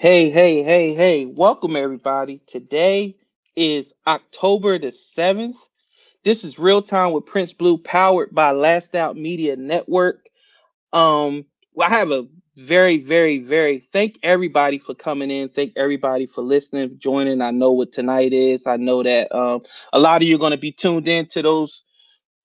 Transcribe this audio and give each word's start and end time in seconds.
Hey, 0.00 0.30
hey, 0.30 0.62
hey, 0.62 0.94
hey. 0.94 1.26
Welcome, 1.26 1.74
everybody. 1.74 2.40
Today 2.46 3.16
is 3.56 3.92
October 4.06 4.78
the 4.78 4.92
7th. 5.18 5.56
This 6.24 6.44
is 6.44 6.56
Real 6.56 6.82
Time 6.82 7.10
with 7.10 7.26
Prince 7.26 7.52
Blue, 7.52 7.78
powered 7.78 8.32
by 8.32 8.52
Last 8.52 8.94
Out 8.94 9.16
Media 9.16 9.56
Network. 9.56 10.24
Um, 10.92 11.46
I 11.82 11.90
have 11.90 12.12
a 12.12 12.28
very, 12.56 13.00
very, 13.00 13.40
very 13.40 13.80
thank 13.80 14.20
everybody 14.22 14.78
for 14.78 14.94
coming 14.94 15.32
in. 15.32 15.48
Thank 15.48 15.72
everybody 15.76 16.26
for 16.26 16.42
listening, 16.42 16.98
joining. 17.00 17.42
I 17.42 17.50
know 17.50 17.72
what 17.72 17.92
tonight 17.92 18.32
is. 18.32 18.68
I 18.68 18.76
know 18.76 19.02
that 19.02 19.34
um, 19.36 19.62
a 19.92 19.98
lot 19.98 20.22
of 20.22 20.28
you 20.28 20.36
are 20.36 20.40
going 20.40 20.52
to 20.52 20.58
be 20.58 20.72
tuned 20.72 21.08
in 21.08 21.26
to 21.30 21.42
those 21.42 21.82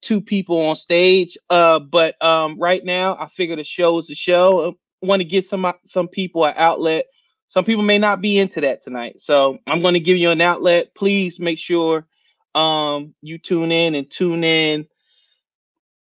two 0.01 0.21
people 0.21 0.59
on 0.67 0.75
stage. 0.75 1.37
Uh, 1.51 1.79
but 1.79 2.19
um, 2.23 2.59
right 2.59 2.83
now, 2.83 3.15
I 3.19 3.27
figure 3.27 3.55
the 3.57 3.63
show 3.63 3.99
is 3.99 4.07
the 4.07 4.15
show. 4.15 4.71
I 4.71 5.05
want 5.05 5.21
to 5.21 5.25
give 5.27 5.45
some 5.45 5.71
some 5.85 6.07
people 6.07 6.45
an 6.45 6.55
outlet 6.57 7.05
some 7.53 7.65
people 7.65 7.83
may 7.83 7.99
not 7.99 8.19
be 8.19 8.39
into 8.39 8.61
that 8.61 8.81
tonight. 8.81 9.19
So 9.19 9.59
I'm 9.67 9.79
going 9.79 9.93
to 9.93 9.99
give 9.99 10.17
you 10.17 10.31
an 10.31 10.41
outlet. 10.41 10.95
Please 10.95 11.39
make 11.39 11.59
sure 11.59 12.07
um, 12.55 13.13
you 13.21 13.37
tune 13.37 13.71
in 13.71 13.93
and 13.93 14.09
tune 14.09 14.43
in 14.43 14.87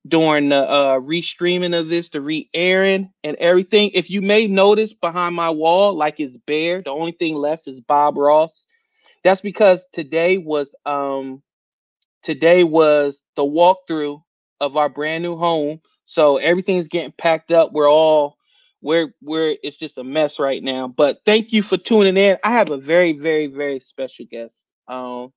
during 0.07 0.47
the 0.47 0.55
uh, 0.55 0.99
restreaming 1.01 1.77
of 1.77 1.89
this, 1.89 2.07
the 2.07 2.21
re-airing 2.21 3.11
and 3.25 3.35
everything. 3.35 3.91
If 3.93 4.09
you 4.09 4.21
may 4.21 4.47
notice 4.47 4.93
behind 4.93 5.35
my 5.35 5.49
wall, 5.49 5.93
like 5.93 6.21
it's 6.21 6.37
bare, 6.47 6.83
the 6.83 6.91
only 6.91 7.11
thing 7.11 7.35
left 7.35 7.67
is 7.67 7.81
Bob 7.81 8.17
Ross. 8.17 8.65
That's 9.25 9.41
because 9.41 9.85
today 9.91 10.37
was 10.37 10.73
um 10.85 11.43
today 12.23 12.63
was 12.63 13.25
the 13.35 13.43
walkthrough 13.43 14.21
of 14.61 14.77
our 14.77 14.87
brand 14.87 15.21
new 15.21 15.35
home. 15.35 15.81
So 16.05 16.37
everything's 16.37 16.87
getting 16.87 17.11
packed 17.11 17.51
up. 17.51 17.73
We're 17.73 17.91
all 17.91 18.37
we're 18.81 19.13
it's 19.63 19.77
just 19.77 19.97
a 19.97 20.03
mess 20.03 20.39
right 20.39 20.61
now. 20.61 20.87
But 20.87 21.19
thank 21.25 21.53
you 21.53 21.63
for 21.63 21.77
tuning 21.77 22.17
in. 22.17 22.37
I 22.43 22.51
have 22.51 22.71
a 22.71 22.77
very 22.77 23.13
very 23.13 23.47
very 23.47 23.79
special 23.79 24.25
guest. 24.29 24.71
Um, 24.87 25.31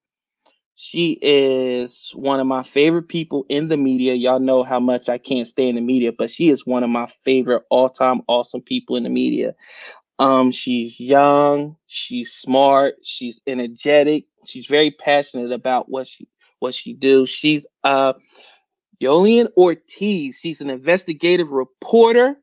she 0.76 1.18
is 1.22 2.10
one 2.14 2.40
of 2.40 2.46
my 2.46 2.64
favorite 2.64 3.08
people 3.08 3.46
in 3.48 3.68
the 3.68 3.76
media. 3.76 4.14
Y'all 4.14 4.40
know 4.40 4.64
how 4.64 4.80
much 4.80 5.08
I 5.08 5.18
can't 5.18 5.46
stay 5.46 5.68
in 5.68 5.76
the 5.76 5.80
media, 5.80 6.12
but 6.12 6.30
she 6.30 6.48
is 6.48 6.66
one 6.66 6.82
of 6.82 6.90
my 6.90 7.06
favorite 7.24 7.62
all-time 7.70 8.22
awesome 8.26 8.60
people 8.60 8.96
in 8.96 9.04
the 9.04 9.10
media. 9.10 9.54
Um, 10.18 10.50
she's 10.50 10.98
young, 10.98 11.76
she's 11.86 12.32
smart, 12.32 12.94
she's 13.02 13.40
energetic, 13.46 14.24
she's 14.46 14.66
very 14.66 14.90
passionate 14.90 15.52
about 15.52 15.88
what 15.88 16.06
she 16.08 16.28
what 16.60 16.74
she 16.74 16.94
do. 16.94 17.26
She's 17.26 17.66
uh 17.84 18.14
Yolian 19.02 19.48
Ortiz. 19.56 20.38
She's 20.40 20.60
an 20.60 20.70
investigative 20.70 21.52
reporter 21.52 22.36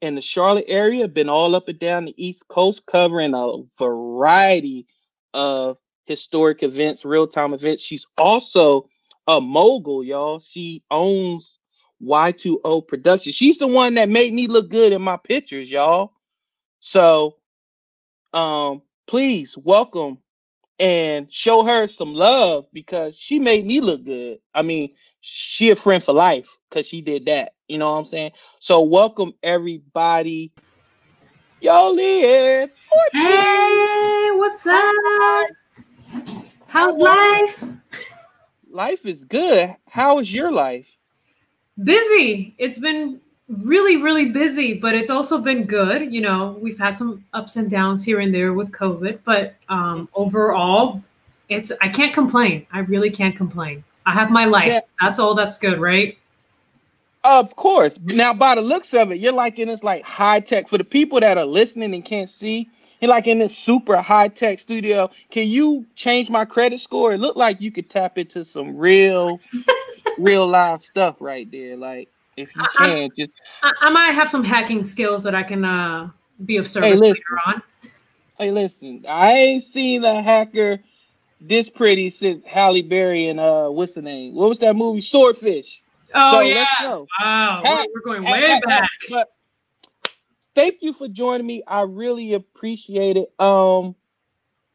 in 0.00 0.14
the 0.14 0.22
Charlotte 0.22 0.66
area, 0.68 1.08
been 1.08 1.28
all 1.28 1.54
up 1.54 1.68
and 1.68 1.78
down 1.78 2.04
the 2.04 2.14
East 2.22 2.46
Coast, 2.48 2.84
covering 2.86 3.34
a 3.34 3.58
variety 3.78 4.86
of 5.34 5.78
historic 6.04 6.62
events, 6.62 7.04
real 7.04 7.26
time 7.26 7.54
events. 7.54 7.82
She's 7.82 8.06
also 8.18 8.88
a 9.26 9.40
mogul, 9.40 10.04
y'all. 10.04 10.38
She 10.38 10.84
owns 10.90 11.58
Y2O 12.02 12.86
Productions. 12.86 13.34
She's 13.34 13.58
the 13.58 13.66
one 13.66 13.94
that 13.94 14.08
made 14.08 14.32
me 14.32 14.46
look 14.46 14.70
good 14.70 14.92
in 14.92 15.02
my 15.02 15.16
pictures, 15.16 15.70
y'all. 15.70 16.12
So, 16.80 17.36
um, 18.32 18.82
please 19.06 19.56
welcome 19.56 20.18
and 20.78 21.32
show 21.32 21.64
her 21.64 21.88
some 21.88 22.14
love 22.14 22.66
because 22.72 23.18
she 23.18 23.38
made 23.38 23.66
me 23.66 23.80
look 23.80 24.04
good. 24.04 24.38
I 24.54 24.62
mean, 24.62 24.94
she 25.20 25.70
a 25.70 25.76
friend 25.76 26.02
for 26.02 26.12
life 26.12 26.56
because 26.68 26.86
she 26.86 27.00
did 27.00 27.26
that. 27.26 27.52
You 27.68 27.78
know 27.78 27.90
what 27.90 27.98
I'm 27.98 28.04
saying? 28.04 28.32
So 28.60 28.82
welcome 28.82 29.32
everybody. 29.42 30.52
Yo, 31.60 31.90
Lynn. 31.92 32.70
Hey, 33.12 34.30
what's 34.34 34.66
up? 34.66 35.46
How's 36.66 36.98
life? 36.98 37.64
Life 38.68 39.06
is 39.06 39.24
good. 39.24 39.74
How 39.88 40.18
is 40.18 40.32
your 40.32 40.52
life? 40.52 40.94
Busy. 41.82 42.54
It's 42.58 42.78
been 42.78 43.20
really, 43.48 43.96
really 43.96 44.30
busy, 44.30 44.74
but 44.74 44.94
it's 44.94 45.10
also 45.10 45.40
been 45.40 45.64
good. 45.64 46.12
You 46.12 46.20
know, 46.20 46.58
we've 46.60 46.78
had 46.78 46.98
some 46.98 47.24
ups 47.32 47.56
and 47.56 47.70
downs 47.70 48.04
here 48.04 48.20
and 48.20 48.34
there 48.34 48.52
with 48.52 48.72
COVID, 48.72 49.20
but 49.24 49.54
um, 49.68 50.08
overall, 50.14 51.02
it's 51.48 51.70
I 51.80 51.88
can't 51.88 52.12
complain. 52.12 52.66
I 52.72 52.80
really 52.80 53.10
can't 53.10 53.36
complain. 53.36 53.84
I 54.04 54.12
have 54.12 54.30
my 54.30 54.44
life. 54.44 54.72
Yeah. 54.72 54.80
That's 55.00 55.18
all 55.18 55.34
that's 55.34 55.58
good, 55.58 55.80
right? 55.80 56.18
Of 57.24 57.56
course. 57.56 57.98
Now, 58.04 58.32
by 58.32 58.54
the 58.54 58.60
looks 58.60 58.94
of 58.94 59.10
it, 59.10 59.18
you're 59.18 59.32
like 59.32 59.58
in 59.58 59.68
this 59.68 59.82
like 59.82 60.02
high 60.02 60.40
tech 60.40 60.68
for 60.68 60.78
the 60.78 60.84
people 60.84 61.18
that 61.20 61.36
are 61.36 61.44
listening 61.44 61.92
and 61.94 62.04
can't 62.04 62.30
see. 62.30 62.68
You're 63.00 63.10
like 63.10 63.26
in 63.26 63.40
this 63.40 63.56
super 63.56 64.00
high 64.00 64.28
tech 64.28 64.58
studio. 64.58 65.10
Can 65.30 65.48
you 65.48 65.84
change 65.96 66.30
my 66.30 66.44
credit 66.44 66.80
score? 66.80 67.14
It 67.14 67.18
looked 67.18 67.36
like 67.36 67.60
you 67.60 67.70
could 67.70 67.90
tap 67.90 68.16
into 68.16 68.44
some 68.44 68.76
real, 68.76 69.40
real 70.18 70.46
live 70.46 70.84
stuff 70.84 71.16
right 71.20 71.50
there. 71.50 71.76
Like 71.76 72.08
if 72.36 72.54
you 72.54 72.62
can, 72.76 72.90
I, 72.90 73.08
just 73.16 73.30
I, 73.62 73.72
I, 73.82 73.90
might 73.90 74.12
have 74.12 74.28
some 74.28 74.44
hacking 74.44 74.84
skills 74.84 75.24
that 75.24 75.34
I 75.34 75.42
can 75.42 75.64
uh 75.64 76.10
be 76.44 76.58
of 76.58 76.68
service 76.68 77.00
hey, 77.00 77.12
later 77.12 77.22
on. 77.46 77.62
Hey, 78.38 78.50
listen, 78.50 79.04
I 79.08 79.32
ain't 79.32 79.62
seen 79.62 80.04
a 80.04 80.22
hacker 80.22 80.80
this 81.40 81.68
pretty 81.68 82.10
since 82.10 82.44
Halle 82.44 82.82
Berry 82.82 83.28
and 83.28 83.40
uh, 83.40 83.68
what's 83.68 83.94
the 83.94 84.02
name? 84.02 84.34
What 84.34 84.48
was 84.48 84.58
that 84.60 84.76
movie? 84.76 85.00
Swordfish. 85.00 85.82
Oh 86.14 86.32
so 86.32 86.40
yeah! 86.40 86.66
Wow, 87.20 87.62
we're 87.94 88.00
going 88.00 88.24
way 88.24 88.60
back. 88.64 88.88
But 89.10 89.28
thank 90.54 90.76
you 90.80 90.92
for 90.92 91.08
joining 91.08 91.46
me. 91.46 91.62
I 91.66 91.82
really 91.82 92.34
appreciate 92.34 93.16
it. 93.16 93.28
Um, 93.38 93.94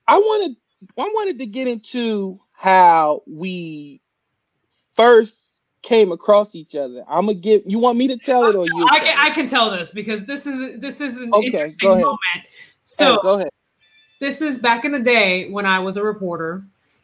I 0.07 0.17
wanted 0.17 0.57
I 0.97 1.03
wanted 1.03 1.39
to 1.39 1.45
get 1.45 1.67
into 1.67 2.39
how 2.51 3.23
we 3.25 4.01
first 4.95 5.50
came 5.81 6.11
across 6.11 6.55
each 6.55 6.75
other. 6.75 7.03
I'm 7.07 7.25
gonna 7.25 7.33
give. 7.35 7.63
You 7.65 7.79
want 7.79 7.97
me 7.97 8.07
to 8.07 8.17
tell 8.17 8.45
it 8.45 8.55
or 8.55 8.65
you? 8.65 8.87
I 8.89 8.99
can. 8.99 9.17
I 9.17 9.29
can 9.31 9.47
tell 9.47 9.71
this 9.71 9.91
because 9.91 10.25
this 10.25 10.45
is 10.45 10.79
this 10.79 11.01
is 11.01 11.21
an 11.21 11.33
okay, 11.33 11.45
interesting 11.45 11.89
moment. 11.89 12.19
So 12.83 13.13
hey, 13.13 13.19
go 13.21 13.33
ahead. 13.35 13.49
This 14.19 14.41
is 14.41 14.59
back 14.59 14.85
in 14.85 14.91
the 14.91 14.99
day 14.99 15.49
when 15.49 15.65
I 15.65 15.79
was 15.79 15.97
a 15.97 16.03
reporter, 16.03 16.63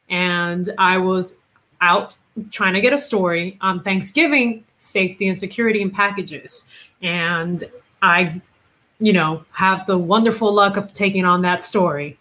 and 0.10 0.70
I 0.78 0.98
was 0.98 1.40
out 1.82 2.18
trying 2.52 2.74
to 2.74 2.82
get 2.82 2.94
a 2.94 2.98
story 2.98 3.58
on 3.62 3.84
Thanksgiving 3.84 4.64
safety 4.78 5.28
and 5.28 5.38
security 5.38 5.82
in 5.82 5.90
packages, 5.90 6.72
and 7.02 7.64
I, 8.02 8.42
you 9.00 9.14
know, 9.14 9.44
have 9.52 9.88
the 9.88 9.98
wonderful 9.98 10.54
luck 10.54 10.78
of 10.78 10.94
taking 10.94 11.26
on 11.26 11.42
that 11.42 11.64
story. 11.64 12.18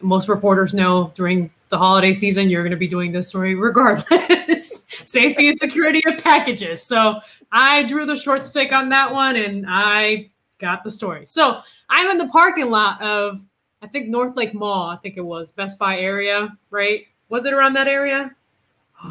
Most 0.00 0.28
reporters 0.28 0.74
know 0.74 1.12
during 1.14 1.50
the 1.70 1.78
holiday 1.78 2.12
season, 2.12 2.50
you're 2.50 2.62
going 2.62 2.70
to 2.70 2.76
be 2.76 2.86
doing 2.86 3.10
this 3.10 3.28
story 3.28 3.54
regardless. 3.54 4.83
Safety 5.08 5.48
and 5.48 5.58
security 5.58 6.02
of 6.06 6.18
packages. 6.22 6.82
So 6.82 7.20
I 7.52 7.82
drew 7.84 8.06
the 8.06 8.16
short 8.16 8.44
stick 8.44 8.72
on 8.72 8.88
that 8.90 9.12
one 9.12 9.36
and 9.36 9.64
I 9.68 10.30
got 10.58 10.84
the 10.84 10.90
story. 10.90 11.26
So 11.26 11.60
I'm 11.88 12.10
in 12.10 12.18
the 12.18 12.28
parking 12.28 12.70
lot 12.70 13.00
of, 13.02 13.40
I 13.82 13.86
think, 13.86 14.08
Northlake 14.08 14.54
Mall, 14.54 14.88
I 14.88 14.96
think 14.96 15.16
it 15.16 15.24
was 15.24 15.52
Best 15.52 15.78
Buy 15.78 15.98
area, 15.98 16.56
right? 16.70 17.06
Was 17.28 17.44
it 17.44 17.52
around 17.52 17.74
that 17.74 17.88
area? 17.88 18.34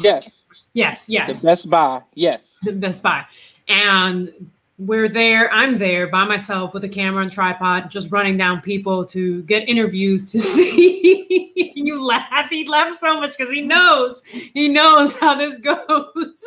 Yes. 0.00 0.44
Yes, 0.72 1.08
yes. 1.08 1.42
The 1.42 1.48
Best 1.48 1.70
Buy, 1.70 2.02
yes. 2.14 2.58
The 2.62 2.72
Best 2.72 3.02
Buy. 3.02 3.24
And 3.68 4.50
we're 4.78 5.08
there. 5.08 5.52
I'm 5.52 5.78
there 5.78 6.08
by 6.08 6.24
myself 6.24 6.74
with 6.74 6.84
a 6.84 6.88
camera 6.88 7.22
and 7.22 7.30
tripod, 7.30 7.90
just 7.90 8.10
running 8.10 8.36
down 8.36 8.60
people 8.60 9.04
to 9.06 9.42
get 9.42 9.68
interviews 9.68 10.24
to 10.32 10.40
see. 10.40 11.72
you 11.74 12.04
laugh. 12.04 12.50
He 12.50 12.68
laughs 12.68 13.00
so 13.00 13.20
much 13.20 13.36
because 13.36 13.52
he 13.52 13.60
knows 13.60 14.22
he 14.24 14.68
knows 14.68 15.16
how 15.16 15.36
this 15.36 15.58
goes. 15.60 16.44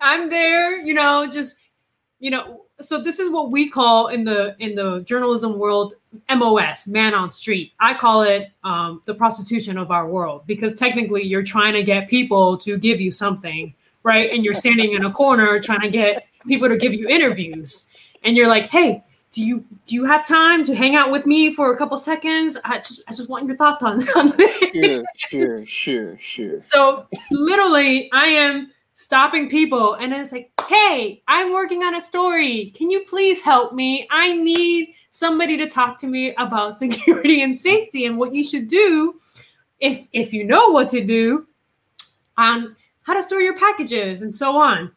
I'm 0.00 0.28
there, 0.28 0.80
you 0.80 0.94
know, 0.94 1.26
just 1.26 1.62
you 2.18 2.30
know. 2.30 2.64
So 2.80 2.98
this 2.98 3.18
is 3.18 3.30
what 3.30 3.50
we 3.50 3.68
call 3.68 4.08
in 4.08 4.24
the 4.24 4.56
in 4.58 4.74
the 4.74 5.00
journalism 5.00 5.58
world 5.58 5.94
MOS, 6.34 6.86
man 6.88 7.14
on 7.14 7.30
street. 7.30 7.72
I 7.78 7.92
call 7.94 8.22
it 8.22 8.50
um, 8.64 9.02
the 9.06 9.14
prostitution 9.14 9.76
of 9.76 9.90
our 9.90 10.08
world 10.08 10.42
because 10.46 10.74
technically 10.74 11.22
you're 11.22 11.42
trying 11.42 11.74
to 11.74 11.82
get 11.82 12.08
people 12.08 12.56
to 12.58 12.78
give 12.78 12.98
you 12.98 13.10
something, 13.10 13.74
right? 14.02 14.30
And 14.30 14.44
you're 14.44 14.54
standing 14.54 14.92
in 14.92 15.04
a 15.04 15.10
corner 15.10 15.60
trying 15.60 15.82
to 15.82 15.90
get 15.90 16.24
people 16.46 16.68
to 16.68 16.76
give 16.76 16.94
you 16.94 17.08
interviews. 17.08 17.88
And 18.22 18.36
you're 18.36 18.48
like 18.48 18.66
hey 18.66 19.04
do 19.32 19.44
you 19.44 19.64
do 19.86 19.94
you 19.94 20.04
have 20.04 20.26
time 20.26 20.64
to 20.64 20.74
hang 20.74 20.96
out 20.96 21.10
with 21.10 21.26
me 21.26 21.54
for 21.54 21.72
a 21.72 21.76
couple 21.76 21.96
seconds? 21.98 22.56
I 22.64 22.78
just 22.78 23.02
i 23.08 23.14
just 23.14 23.30
want 23.30 23.46
your 23.46 23.56
thoughts 23.56 23.82
on 23.82 24.00
something 24.00 24.48
sure 25.16 25.64
sure 25.64 25.64
sure 25.64 26.18
sure. 26.18 26.58
So 26.58 27.06
literally 27.30 28.10
i 28.12 28.26
am 28.26 28.70
stopping 28.92 29.48
people 29.48 29.94
and 29.94 30.12
it's 30.12 30.32
like 30.32 30.50
hey 30.68 31.22
i'm 31.28 31.52
working 31.52 31.82
on 31.82 31.94
a 31.94 32.00
story. 32.00 32.72
Can 32.76 32.90
you 32.90 33.04
please 33.04 33.40
help 33.40 33.72
me? 33.72 34.06
I 34.10 34.32
need 34.32 34.94
somebody 35.12 35.56
to 35.58 35.68
talk 35.68 35.98
to 35.98 36.06
me 36.06 36.34
about 36.34 36.76
security 36.84 37.42
and 37.42 37.54
safety 37.54 38.06
and 38.06 38.18
what 38.18 38.34
you 38.34 38.42
should 38.42 38.68
do 38.68 39.14
if 39.78 40.06
if 40.12 40.32
you 40.32 40.44
know 40.44 40.70
what 40.70 40.88
to 40.88 41.04
do 41.04 41.46
on 42.36 42.74
how 43.02 43.14
to 43.14 43.22
store 43.22 43.40
your 43.40 43.56
packages 43.58 44.22
and 44.22 44.34
so 44.34 44.56
on 44.56 44.90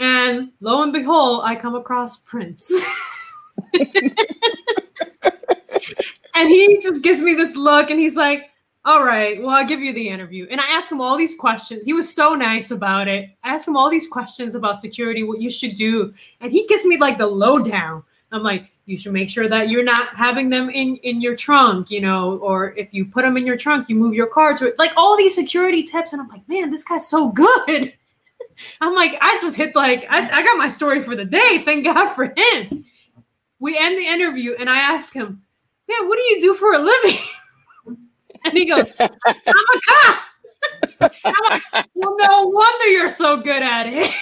and 0.00 0.50
lo 0.60 0.82
and 0.82 0.92
behold, 0.92 1.42
I 1.44 1.54
come 1.54 1.74
across 1.74 2.24
Prince. 2.24 2.72
and 6.34 6.48
he 6.48 6.80
just 6.80 7.02
gives 7.02 7.22
me 7.22 7.34
this 7.34 7.54
look 7.54 7.90
and 7.90 8.00
he's 8.00 8.16
like, 8.16 8.50
all 8.86 9.04
right, 9.04 9.40
well, 9.40 9.50
I'll 9.50 9.66
give 9.66 9.80
you 9.80 9.92
the 9.92 10.08
interview. 10.08 10.46
And 10.50 10.58
I 10.58 10.70
asked 10.70 10.90
him 10.90 11.02
all 11.02 11.18
these 11.18 11.34
questions. 11.34 11.84
He 11.84 11.92
was 11.92 12.12
so 12.12 12.34
nice 12.34 12.70
about 12.70 13.08
it. 13.08 13.28
I 13.44 13.52
asked 13.52 13.68
him 13.68 13.76
all 13.76 13.90
these 13.90 14.08
questions 14.08 14.54
about 14.54 14.78
security, 14.78 15.22
what 15.22 15.40
you 15.40 15.50
should 15.50 15.74
do. 15.74 16.14
And 16.40 16.50
he 16.50 16.66
gives 16.66 16.86
me 16.86 16.96
like 16.96 17.18
the 17.18 17.26
lowdown. 17.26 18.02
I'm 18.32 18.42
like, 18.42 18.70
you 18.86 18.96
should 18.96 19.12
make 19.12 19.28
sure 19.28 19.48
that 19.48 19.68
you're 19.68 19.84
not 19.84 20.08
having 20.08 20.48
them 20.48 20.70
in, 20.70 20.96
in 20.96 21.20
your 21.20 21.36
trunk, 21.36 21.90
you 21.90 22.00
know, 22.00 22.38
or 22.38 22.74
if 22.76 22.94
you 22.94 23.04
put 23.04 23.22
them 23.22 23.36
in 23.36 23.44
your 23.44 23.56
trunk, 23.56 23.90
you 23.90 23.96
move 23.96 24.14
your 24.14 24.26
car 24.26 24.56
to 24.56 24.66
it. 24.68 24.78
Like 24.78 24.92
all 24.96 25.16
these 25.16 25.34
security 25.34 25.82
tips. 25.82 26.14
And 26.14 26.22
I'm 26.22 26.28
like, 26.28 26.48
man, 26.48 26.70
this 26.70 26.82
guy's 26.82 27.06
so 27.06 27.28
good. 27.30 27.92
I'm 28.80 28.94
like, 28.94 29.16
I 29.20 29.38
just 29.40 29.56
hit 29.56 29.74
like, 29.74 30.06
I, 30.10 30.28
I 30.28 30.42
got 30.42 30.58
my 30.58 30.68
story 30.68 31.02
for 31.02 31.16
the 31.16 31.24
day. 31.24 31.62
Thank 31.64 31.84
God 31.84 32.14
for 32.14 32.24
him. 32.24 32.84
We 33.58 33.78
end 33.78 33.98
the 33.98 34.06
interview 34.06 34.54
and 34.58 34.70
I 34.70 34.78
ask 34.78 35.12
him, 35.12 35.42
man, 35.88 36.08
what 36.08 36.16
do 36.16 36.22
you 36.22 36.40
do 36.40 36.54
for 36.54 36.72
a 36.72 36.78
living? 36.78 37.18
And 38.42 38.56
he 38.56 38.64
goes, 38.64 38.94
I'm 38.98 39.10
a 39.28 39.80
cop. 39.88 40.18
I'm 41.24 41.34
like, 41.50 41.62
well, 41.94 42.16
no 42.18 42.46
wonder 42.46 42.86
you're 42.86 43.08
so 43.08 43.36
good 43.36 43.62
at 43.62 43.86
it. 43.86 44.10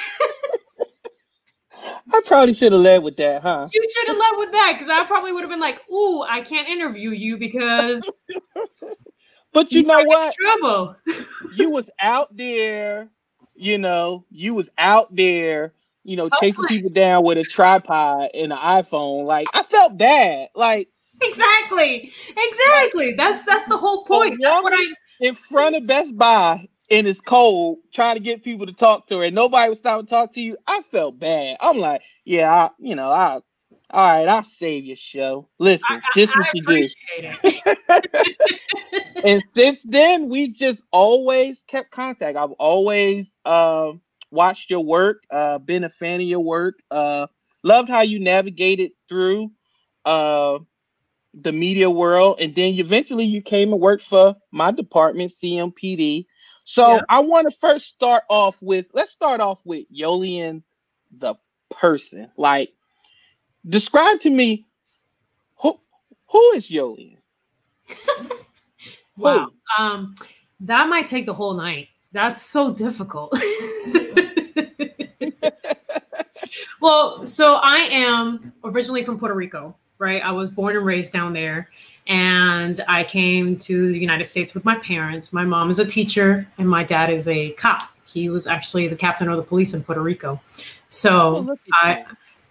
I 2.13 2.21
probably 2.27 2.55
should 2.55 2.73
have 2.73 2.81
led 2.81 3.03
with 3.03 3.17
that, 3.19 3.43
huh? 3.43 3.69
You 3.73 3.83
should 3.89 4.09
have 4.09 4.17
led 4.17 4.39
with 4.39 4.53
that 4.53 4.73
because 4.75 4.89
I 4.89 5.05
probably 5.05 5.33
would 5.33 5.43
have 5.43 5.51
been 5.51 5.61
like, 5.61 5.81
"Ooh, 5.91 6.23
I 6.23 6.41
can't 6.41 6.69
interview 6.69 7.11
you 7.11 7.37
because." 7.37 8.01
but 9.53 9.73
you, 9.73 9.83
you 9.83 9.87
know 9.87 10.03
what? 10.05 10.35
Trouble. 10.35 10.97
you 11.55 11.71
was 11.71 11.91
out 12.01 12.35
there, 12.37 13.09
you 13.59 13.79
know. 13.79 14.25
You 14.31 14.55
was 14.55 14.71
out 14.79 15.15
there, 15.15 15.73
you 16.05 16.17
know, 16.17 16.29
oh, 16.33 16.41
chasing 16.41 16.65
people 16.67 16.91
down 16.91 17.25
with 17.25 17.39
a 17.39 17.45
tripod 17.45 18.31
and 18.35 18.53
an 18.53 18.59
iPhone. 18.59 19.25
Like 19.25 19.49
I 19.55 19.63
felt 19.63 19.99
bad. 19.99 20.49
Like 20.55 20.89
exactly, 21.21 22.13
exactly. 22.37 23.15
That's 23.15 23.45
that's 23.45 23.69
the 23.69 23.77
whole 23.77 24.05
point. 24.05 24.39
That's 24.41 24.63
what 24.63 24.73
I 24.75 24.95
in 25.21 25.35
front 25.35 25.77
of 25.77 25.87
Best 25.87 26.17
Buy 26.17 26.67
and 26.91 27.07
it's 27.07 27.21
cold 27.21 27.79
trying 27.93 28.17
to 28.17 28.21
get 28.21 28.43
people 28.43 28.67
to 28.67 28.73
talk 28.73 29.07
to 29.09 29.19
her 29.19 29.25
and 29.25 29.35
nobody 29.35 29.69
was 29.69 29.79
stopping 29.79 30.07
to 30.07 30.11
talk 30.11 30.33
to 30.35 30.41
you. 30.41 30.57
I 30.67 30.83
felt 30.83 31.19
bad. 31.19 31.57
I'm 31.61 31.79
like, 31.79 32.03
yeah, 32.25 32.53
I, 32.53 32.71
you 32.79 32.95
know, 32.95 33.11
I 33.11 33.41
all 33.91 34.07
right, 34.07 34.29
I'll 34.29 34.43
save 34.43 34.85
your 34.85 34.97
show. 34.97 35.49
Listen, 35.59 35.97
I, 35.97 36.01
this 36.15 36.31
I, 36.35 36.39
what 36.39 36.49
you 36.55 36.63
do. 36.67 38.25
and 39.25 39.43
since 39.55 39.83
then, 39.83 40.29
we've 40.29 40.55
just 40.55 40.83
always 40.91 41.65
kept 41.67 41.91
contact. 41.91 42.37
I've 42.37 42.53
always 42.53 43.39
uh, 43.45 43.93
watched 44.31 44.71
your 44.71 44.85
work, 44.85 45.23
uh, 45.31 45.59
been 45.59 45.85
a 45.85 45.89
fan 45.89 46.21
of 46.21 46.27
your 46.27 46.41
work, 46.41 46.81
uh, 46.91 47.29
loved 47.63 47.89
how 47.89 48.03
you 48.03 48.19
navigated 48.19 48.93
through 49.09 49.53
uh, 50.05 50.59
the 51.35 51.53
media 51.53 51.89
world, 51.89 52.41
and 52.41 52.55
then 52.55 52.75
eventually 52.75 53.25
you 53.25 53.41
came 53.41 53.73
and 53.73 53.81
worked 53.81 54.05
for 54.05 54.35
my 54.53 54.71
department, 54.71 55.33
CMPD. 55.33 56.27
So 56.65 56.97
yeah. 56.97 57.03
I 57.09 57.21
want 57.21 57.51
to 57.51 57.57
first 57.57 57.87
start 57.87 58.25
off 58.29 58.61
with 58.61 58.89
let's 58.93 59.13
start 59.13 59.41
off 59.41 59.63
with 59.65 59.87
Yolian 59.91 60.63
the 61.17 61.37
person. 61.71 62.31
Like, 62.37 62.71
describe 63.69 64.21
to 64.21 64.31
me 64.31 64.67
who 65.57 65.79
who 66.29 66.51
is 66.53 66.69
Yolian? 66.69 67.17
wow. 69.17 69.51
Um, 69.79 70.15
that 70.61 70.89
might 70.89 71.07
take 71.07 71.27
the 71.27 71.35
whole 71.35 71.55
night. 71.55 71.89
That's 72.13 72.43
so 72.43 72.73
difficult. 72.75 73.33
well, 76.81 77.27
so 77.27 77.55
I 77.55 77.89
am 77.91 78.53
originally 78.65 79.05
from 79.05 79.19
Puerto 79.19 79.35
Rico 79.35 79.75
right? 79.99 80.23
I 80.23 80.33
was 80.33 80.51
born 80.51 80.77
and 80.77 80.87
raised 80.87 81.13
down 81.13 81.33
there. 81.33 81.69
And 82.07 82.81
I 82.89 83.05
came 83.05 83.57
to 83.59 83.93
the 83.93 83.99
United 83.99 84.25
States 84.25 84.55
with 84.55 84.65
my 84.65 84.79
parents. 84.79 85.33
My 85.33 85.45
mom 85.45 85.69
is 85.69 85.79
a 85.79 85.85
teacher, 85.85 86.49
and 86.57 86.69
my 86.69 86.83
dad 86.83 87.11
is 87.11 87.29
a 87.29 87.51
cop. 87.51 87.83
He 88.07 88.31
was 88.31 88.47
actually 88.47 88.89
the 88.89 88.97
captain 88.97 89.29
of 89.29 89.37
the 89.37 89.43
police 89.43 89.75
in 89.75 89.83
Puerto 89.83 90.01
Rico. 90.01 90.41
So 90.89 91.47
oh, 91.51 91.59
I, 91.75 92.07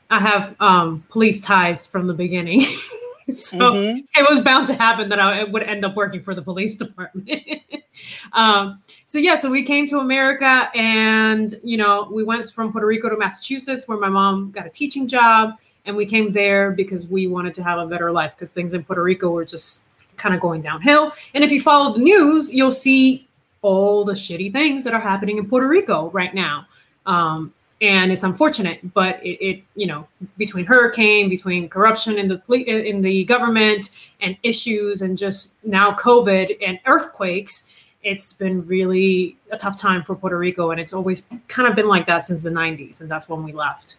I 0.09 0.19
have 0.19 0.56
um, 0.59 1.04
police 1.09 1.39
ties 1.42 1.86
from 1.86 2.07
the 2.07 2.13
beginning. 2.13 2.62
so 3.30 3.57
mm-hmm. 3.57 3.98
it 4.15 4.30
was 4.30 4.39
bound 4.42 4.68
to 4.68 4.74
happen 4.74 5.09
that 5.09 5.19
I 5.19 5.44
would 5.44 5.63
end 5.63 5.83
up 5.83 5.95
working 5.95 6.24
for 6.24 6.33
the 6.33 6.42
police 6.42 6.75
department. 6.83 7.44
um, 8.33 8.80
so 9.06 9.18
yeah, 9.18 9.36
so 9.36 9.50
we 9.50 9.63
came 9.63 9.88
to 9.88 10.00
America, 10.00 10.69
and 10.75 11.54
you 11.63 11.77
know, 11.77 12.09
we 12.12 12.24
went 12.24 12.50
from 12.51 12.71
Puerto 12.71 12.88
Rico 12.88 13.09
to 13.09 13.18
Massachusetts, 13.18 13.88
where 13.88 13.98
my 13.98 14.09
mom 14.09 14.51
got 14.51 14.65
a 14.65 14.69
teaching 14.69 15.07
job 15.07 15.56
and 15.88 15.95
we 15.95 16.06
came 16.06 16.31
there 16.33 16.71
because 16.71 17.07
we 17.07 17.27
wanted 17.27 17.53
to 17.56 17.63
have 17.63 17.80
a 17.80 17.88
better 17.88 18.12
life 18.12 18.33
because 18.36 18.50
things 18.50 18.74
in 18.74 18.83
Puerto 18.83 19.01
Rico 19.01 19.31
were 19.31 19.45
just 19.45 19.88
kind 20.18 20.36
of 20.36 20.42
going 20.42 20.62
downhill. 20.62 21.13
And 21.33 21.44
if 21.44 21.51
you 21.51 21.62
follow 21.62 21.94
the 21.94 22.01
news, 22.01 22.53
you'll 22.53 22.71
see 22.71 23.27
all 23.62 24.03
the 24.03 24.13
shitty 24.13 24.51
things 24.51 24.83
that 24.83 24.94
are 24.94 25.00
happening 25.00 25.38
in 25.38 25.48
Puerto 25.48 25.68
Rico 25.68 26.10
right 26.12 26.36
now. 26.36 26.68
Um, 27.06 27.53
and 27.81 28.12
it's 28.12 28.24
unfortunate, 28.24 28.94
but 28.94 29.24
it, 29.24 29.44
it, 29.45 29.63
you 29.75 29.85
know, 29.85 30.07
between 30.38 30.65
hurricane, 30.65 31.29
between 31.29 31.69
corruption 31.69 32.18
in 32.18 32.27
the 32.27 32.41
in 32.51 33.01
the 33.01 33.24
government, 33.25 33.91
and 34.21 34.38
issues, 34.44 35.01
and 35.01 35.18
just 35.18 35.56
now 35.63 35.91
COVID 35.91 36.57
and 36.65 36.79
earthquakes, 36.85 37.75
it's 38.03 38.33
been 38.33 38.65
really 38.65 39.38
a 39.51 39.57
tough 39.57 39.77
time 39.77 40.03
for 40.03 40.15
Puerto 40.15 40.38
Rico, 40.38 40.71
and 40.71 40.79
it's 40.79 40.94
always 40.94 41.27
kind 41.47 41.68
of 41.68 41.75
been 41.75 41.88
like 41.88 42.07
that 42.07 42.24
since 42.24 42.44
the 42.44 42.50
'90s, 42.50 43.01
and 43.01 43.09
that's 43.12 43.29
when 43.29 43.44
we 43.44 43.51
left 43.51 43.95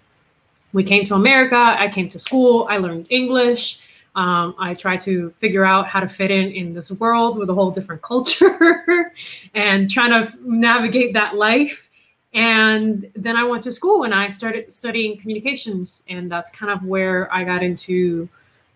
we 0.72 0.84
came 0.84 1.04
to 1.04 1.14
America. 1.14 1.56
I 1.56 1.88
came 1.88 2.08
to 2.10 2.18
school. 2.18 2.66
I 2.70 2.78
learned 2.78 3.06
English. 3.10 3.80
Um, 4.14 4.54
I 4.58 4.74
tried 4.74 5.00
to 5.02 5.30
figure 5.30 5.64
out 5.64 5.86
how 5.86 6.00
to 6.00 6.08
fit 6.08 6.30
in 6.30 6.50
in 6.50 6.74
this 6.74 6.90
world 6.92 7.38
with 7.38 7.50
a 7.50 7.54
whole 7.54 7.70
different 7.70 8.02
culture 8.02 9.12
and 9.54 9.88
trying 9.88 10.10
to 10.10 10.32
navigate 10.42 11.14
that 11.14 11.36
life. 11.36 11.87
And 12.34 13.10
then 13.14 13.36
I 13.36 13.44
went 13.44 13.62
to 13.64 13.72
school 13.72 14.04
and 14.04 14.14
I 14.14 14.28
started 14.28 14.70
studying 14.70 15.18
communications. 15.18 16.04
And 16.08 16.30
that's 16.30 16.50
kind 16.50 16.70
of 16.70 16.84
where 16.84 17.32
I 17.32 17.44
got 17.44 17.62
into 17.62 18.28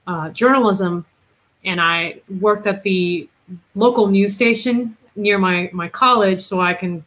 uh, 0.06 0.31
journalism. 0.31 1.04
And 1.64 1.81
I 1.81 2.20
worked 2.40 2.66
at 2.66 2.82
the 2.82 3.28
local 3.75 4.06
news 4.08 4.34
station 4.34 4.96
near 5.14 5.38
my, 5.38 5.70
my 5.72 5.88
college 5.88 6.40
so 6.40 6.60
I 6.60 6.75
can 6.75 7.04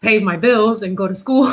pay 0.00 0.18
my 0.18 0.36
bills 0.36 0.82
and 0.82 0.96
go 0.96 1.08
to 1.08 1.14
school 1.14 1.52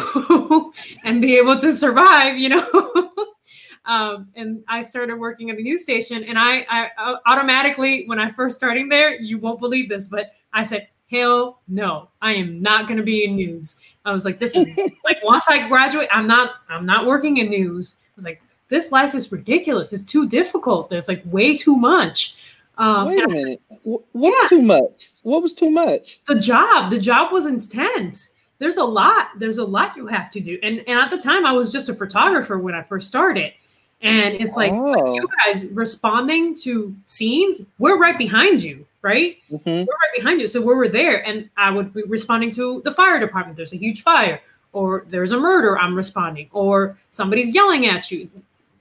and 1.04 1.22
be 1.22 1.38
able 1.38 1.58
to 1.60 1.72
survive, 1.72 2.38
you 2.38 2.50
know. 2.50 3.12
um, 3.86 4.28
and 4.36 4.64
I 4.68 4.82
started 4.82 5.16
working 5.18 5.50
at 5.50 5.58
the 5.58 5.64
news 5.64 5.84
station, 5.84 6.24
and 6.24 6.38
I, 6.38 6.66
I 6.70 6.90
uh, 6.98 7.18
automatically, 7.26 8.06
when 8.08 8.20
I 8.20 8.30
first 8.30 8.58
starting 8.58 8.90
there, 8.90 9.20
you 9.20 9.38
won't 9.38 9.60
believe 9.60 9.90
this, 9.90 10.08
but 10.08 10.34
I 10.54 10.64
said, 10.64 10.88
"Hell 11.10 11.60
no, 11.68 12.10
I 12.22 12.34
am 12.34 12.62
not 12.62 12.88
going 12.88 12.98
to 12.98 13.04
be 13.04 13.26
in 13.26 13.36
news." 13.36 13.78
I 14.06 14.14
was 14.14 14.26
like, 14.26 14.40
"This 14.40 14.56
is 14.56 14.66
like 15.04 15.18
once 15.24 15.46
I 15.50 15.68
graduate, 15.68 16.08
I'm 16.12 16.28
not, 16.28 16.56
I'm 16.70 16.86
not 16.86 17.06
working 17.06 17.38
in 17.38 17.50
news." 17.50 17.98
I 18.00 18.12
was 18.16 18.26
like, 18.26 18.42
"This 18.68 18.92
life 18.92 19.16
is 19.16 19.32
ridiculous. 19.32 19.94
It's 19.94 20.04
too 20.04 20.28
difficult. 20.28 20.90
There's 20.90 21.08
like 21.08 21.24
way 21.26 21.58
too 21.58 21.76
much." 21.76 22.38
Um, 22.78 23.08
Wait 23.08 23.24
a 23.24 23.28
minute. 23.28 23.62
What's 23.84 24.52
yeah. 24.52 24.58
too 24.58 24.62
much? 24.62 25.12
What 25.24 25.42
was 25.42 25.54
too 25.54 25.70
much? 25.70 26.20
The 26.28 26.36
job. 26.36 26.92
The 26.92 27.00
job 27.00 27.32
was 27.32 27.46
intense 27.46 28.36
there's 28.60 28.78
a 28.78 28.84
lot 28.84 29.28
there's 29.38 29.58
a 29.58 29.66
lot 29.66 29.96
you 29.96 30.08
have 30.08 30.30
to 30.30 30.40
do 30.40 30.58
and, 30.64 30.80
and 30.88 31.00
at 31.00 31.10
the 31.10 31.18
time 31.18 31.46
i 31.46 31.52
was 31.52 31.72
just 31.72 31.90
a 31.90 31.94
photographer 31.94 32.58
when 32.58 32.74
i 32.74 32.82
first 32.82 33.08
started 33.08 33.54
and 34.02 34.36
it's 34.36 34.56
like, 34.56 34.72
oh. 34.72 35.16
you 35.16 35.28
guys 35.46 35.72
responding 35.72 36.54
to 36.54 36.96
scenes 37.06 37.62
we're 37.80 37.98
right 37.98 38.18
behind 38.18 38.62
you 38.62 38.85
right 39.06 39.38
mm-hmm. 39.52 39.70
we're 39.70 40.00
right 40.04 40.16
behind 40.16 40.42
you 40.42 40.48
so 40.48 40.60
we 40.60 40.74
were 40.74 40.90
there 40.90 41.26
and 41.26 41.50
i 41.58 41.70
would 41.70 41.94
be 41.94 42.04
responding 42.04 42.52
to 42.52 42.82
the 42.84 42.92
fire 42.92 43.20
department 43.20 43.56
there's 43.56 43.74
a 43.74 43.78
huge 43.78 44.02
fire 44.02 44.42
or 44.74 45.06
there's 45.10 45.32
a 45.32 45.40
murder 45.40 45.78
i'm 45.78 45.96
responding 45.96 46.50
or 46.52 46.98
somebody's 47.12 47.54
yelling 47.54 47.86
at 47.86 48.12
you 48.12 48.30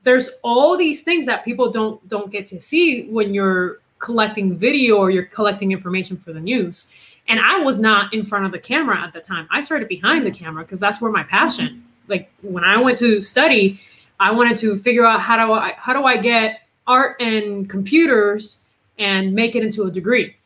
there's 0.02 0.30
all 0.42 0.76
these 0.76 1.02
things 1.02 1.26
that 1.26 1.44
people 1.44 1.70
don't 1.70 1.96
don't 2.08 2.30
get 2.30 2.46
to 2.46 2.60
see 2.60 3.08
when 3.10 3.34
you're 3.34 3.80
collecting 3.98 4.54
video 4.54 4.96
or 4.96 5.10
you're 5.10 5.26
collecting 5.26 5.72
information 5.72 6.16
for 6.16 6.32
the 6.32 6.40
news 6.40 6.92
and 7.28 7.40
I 7.40 7.58
was 7.58 7.78
not 7.78 8.12
in 8.12 8.24
front 8.24 8.44
of 8.46 8.52
the 8.52 8.58
camera 8.58 9.00
at 9.00 9.12
the 9.12 9.20
time. 9.20 9.48
I 9.50 9.60
started 9.60 9.88
behind 9.88 10.26
the 10.26 10.30
camera 10.30 10.62
because 10.62 10.80
that's 10.80 11.00
where 11.00 11.10
my 11.10 11.22
passion. 11.22 11.84
Like 12.08 12.30
when 12.42 12.64
I 12.64 12.76
went 12.76 12.98
to 12.98 13.22
study, 13.22 13.80
I 14.20 14.30
wanted 14.30 14.56
to 14.58 14.78
figure 14.78 15.06
out 15.06 15.20
how 15.20 15.36
do 15.36 15.52
I 15.52 15.74
how 15.78 15.92
do 15.92 16.04
I 16.04 16.16
get 16.18 16.60
art 16.86 17.20
and 17.20 17.68
computers 17.68 18.60
and 18.98 19.34
make 19.34 19.54
it 19.54 19.62
into 19.62 19.84
a 19.84 19.90
degree. 19.90 20.36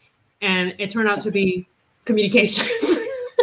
And 0.40 0.74
it 0.78 0.90
turned 0.90 1.08
out 1.08 1.20
to 1.22 1.30
be 1.30 1.66
communications. 2.04 2.98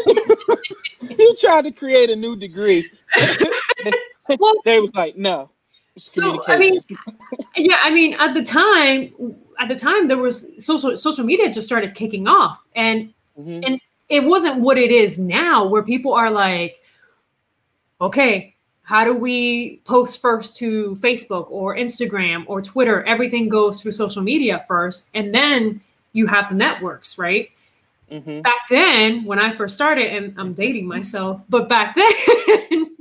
he 1.10 1.36
tried 1.40 1.64
to 1.64 1.72
create 1.72 2.10
a 2.10 2.16
new 2.16 2.36
degree. 2.36 2.90
well, 4.40 4.56
they 4.64 4.80
was 4.80 4.94
like, 4.94 5.18
no. 5.18 5.50
So 5.98 6.44
I 6.48 6.58
mean, 6.58 6.82
yeah, 7.56 7.78
I 7.82 7.90
mean, 7.90 8.16
at 8.20 8.34
the 8.34 8.44
time, 8.44 9.14
at 9.60 9.70
the 9.70 9.76
time 9.76 10.08
there 10.08 10.18
was 10.18 10.52
social 10.64 10.98
social 10.98 11.26
media 11.26 11.52
just 11.52 11.66
started 11.66 11.96
kicking 11.96 12.28
off, 12.28 12.62
and 12.76 13.14
Mm-hmm. 13.40 13.60
And 13.64 13.82
it 14.10 14.24
wasn't 14.24 14.62
what 14.62 14.78
it 14.78 14.92
is 14.92 15.18
now, 15.18 15.66
where 15.66 15.84
people 15.84 16.14
are 16.14 16.32
like, 16.32 16.82
okay, 18.00 18.55
how 18.86 19.04
do 19.04 19.16
we 19.16 19.78
post 19.86 20.22
first 20.22 20.56
to 20.58 20.96
Facebook 21.02 21.48
or 21.50 21.76
Instagram 21.76 22.44
or 22.46 22.62
Twitter? 22.62 23.04
Everything 23.04 23.50
goes 23.50 23.82
through 23.82 23.94
social 23.94 24.22
media 24.22 24.64
first, 24.68 25.10
and 25.16 25.34
then 25.34 25.82
you 26.14 26.28
have 26.28 26.50
the 26.50 26.56
networks, 26.56 27.18
right? 27.18 27.50
Mm-hmm. 28.12 28.42
Back 28.42 28.70
then, 28.70 29.24
when 29.26 29.40
I 29.40 29.50
first 29.50 29.74
started, 29.74 30.14
and 30.14 30.36
I'm 30.38 30.54
dating 30.54 30.88
myself, 30.88 31.42
but 31.50 31.68
back 31.68 31.96
then, 31.96 32.96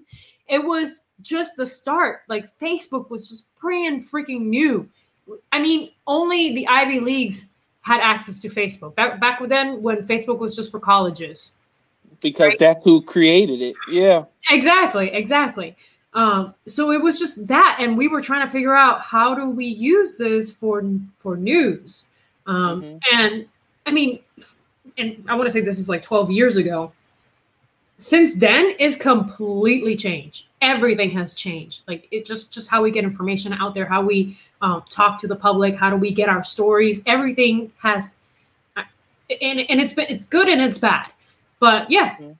it 0.48 0.64
was 0.64 1.02
just 1.20 1.58
the 1.58 1.66
start. 1.66 2.22
Like 2.28 2.46
Facebook 2.58 3.10
was 3.10 3.28
just 3.28 3.54
brand 3.56 4.10
freaking 4.10 4.46
new. 4.46 4.88
I 5.52 5.60
mean, 5.60 5.90
only 6.06 6.54
the 6.54 6.66
Ivy 6.66 7.00
Leagues 7.00 7.50
had 7.82 8.00
access 8.00 8.38
to 8.38 8.48
Facebook. 8.48 8.94
Back 8.94 9.20
back 9.20 9.46
then 9.48 9.82
when 9.82 10.06
Facebook 10.06 10.38
was 10.38 10.56
just 10.56 10.70
for 10.70 10.80
colleges. 10.80 11.53
Because 12.24 12.48
right? 12.48 12.58
that's 12.58 12.82
who 12.82 13.02
created 13.02 13.60
it. 13.62 13.76
Yeah. 13.90 14.24
Exactly, 14.50 15.10
exactly. 15.12 15.76
Um, 16.14 16.54
so 16.66 16.92
it 16.92 17.02
was 17.02 17.18
just 17.18 17.46
that, 17.48 17.76
and 17.80 17.98
we 17.98 18.08
were 18.08 18.20
trying 18.20 18.46
to 18.46 18.50
figure 18.50 18.74
out 18.74 19.00
how 19.00 19.34
do 19.34 19.50
we 19.50 19.66
use 19.66 20.16
this 20.16 20.52
for 20.52 20.82
for 21.18 21.36
news. 21.36 22.08
Um, 22.46 22.82
mm-hmm. 22.82 23.20
And 23.20 23.46
I 23.86 23.90
mean, 23.90 24.20
and 24.96 25.24
I 25.28 25.34
want 25.34 25.46
to 25.46 25.50
say 25.50 25.60
this 25.60 25.78
is 25.78 25.88
like 25.88 26.02
12 26.02 26.30
years 26.30 26.56
ago. 26.56 26.92
Since 27.98 28.34
then, 28.34 28.74
is 28.78 28.96
completely 28.96 29.96
changed. 29.96 30.46
Everything 30.60 31.10
has 31.10 31.34
changed. 31.34 31.82
Like 31.88 32.06
it 32.10 32.24
just 32.24 32.52
just 32.52 32.70
how 32.70 32.82
we 32.82 32.90
get 32.90 33.04
information 33.04 33.52
out 33.52 33.74
there, 33.74 33.86
how 33.86 34.02
we 34.02 34.36
um, 34.62 34.82
talk 34.88 35.18
to 35.20 35.26
the 35.26 35.36
public, 35.36 35.74
how 35.74 35.90
do 35.90 35.96
we 35.96 36.12
get 36.12 36.28
our 36.28 36.44
stories? 36.44 37.02
Everything 37.06 37.72
has, 37.78 38.16
and 38.76 39.60
and 39.68 39.80
it's 39.80 39.92
been 39.92 40.06
it's 40.08 40.26
good 40.26 40.48
and 40.48 40.60
it's 40.60 40.78
bad, 40.78 41.06
but 41.64 41.90
yeah. 41.90 42.16
Mm-hmm. 42.16 42.32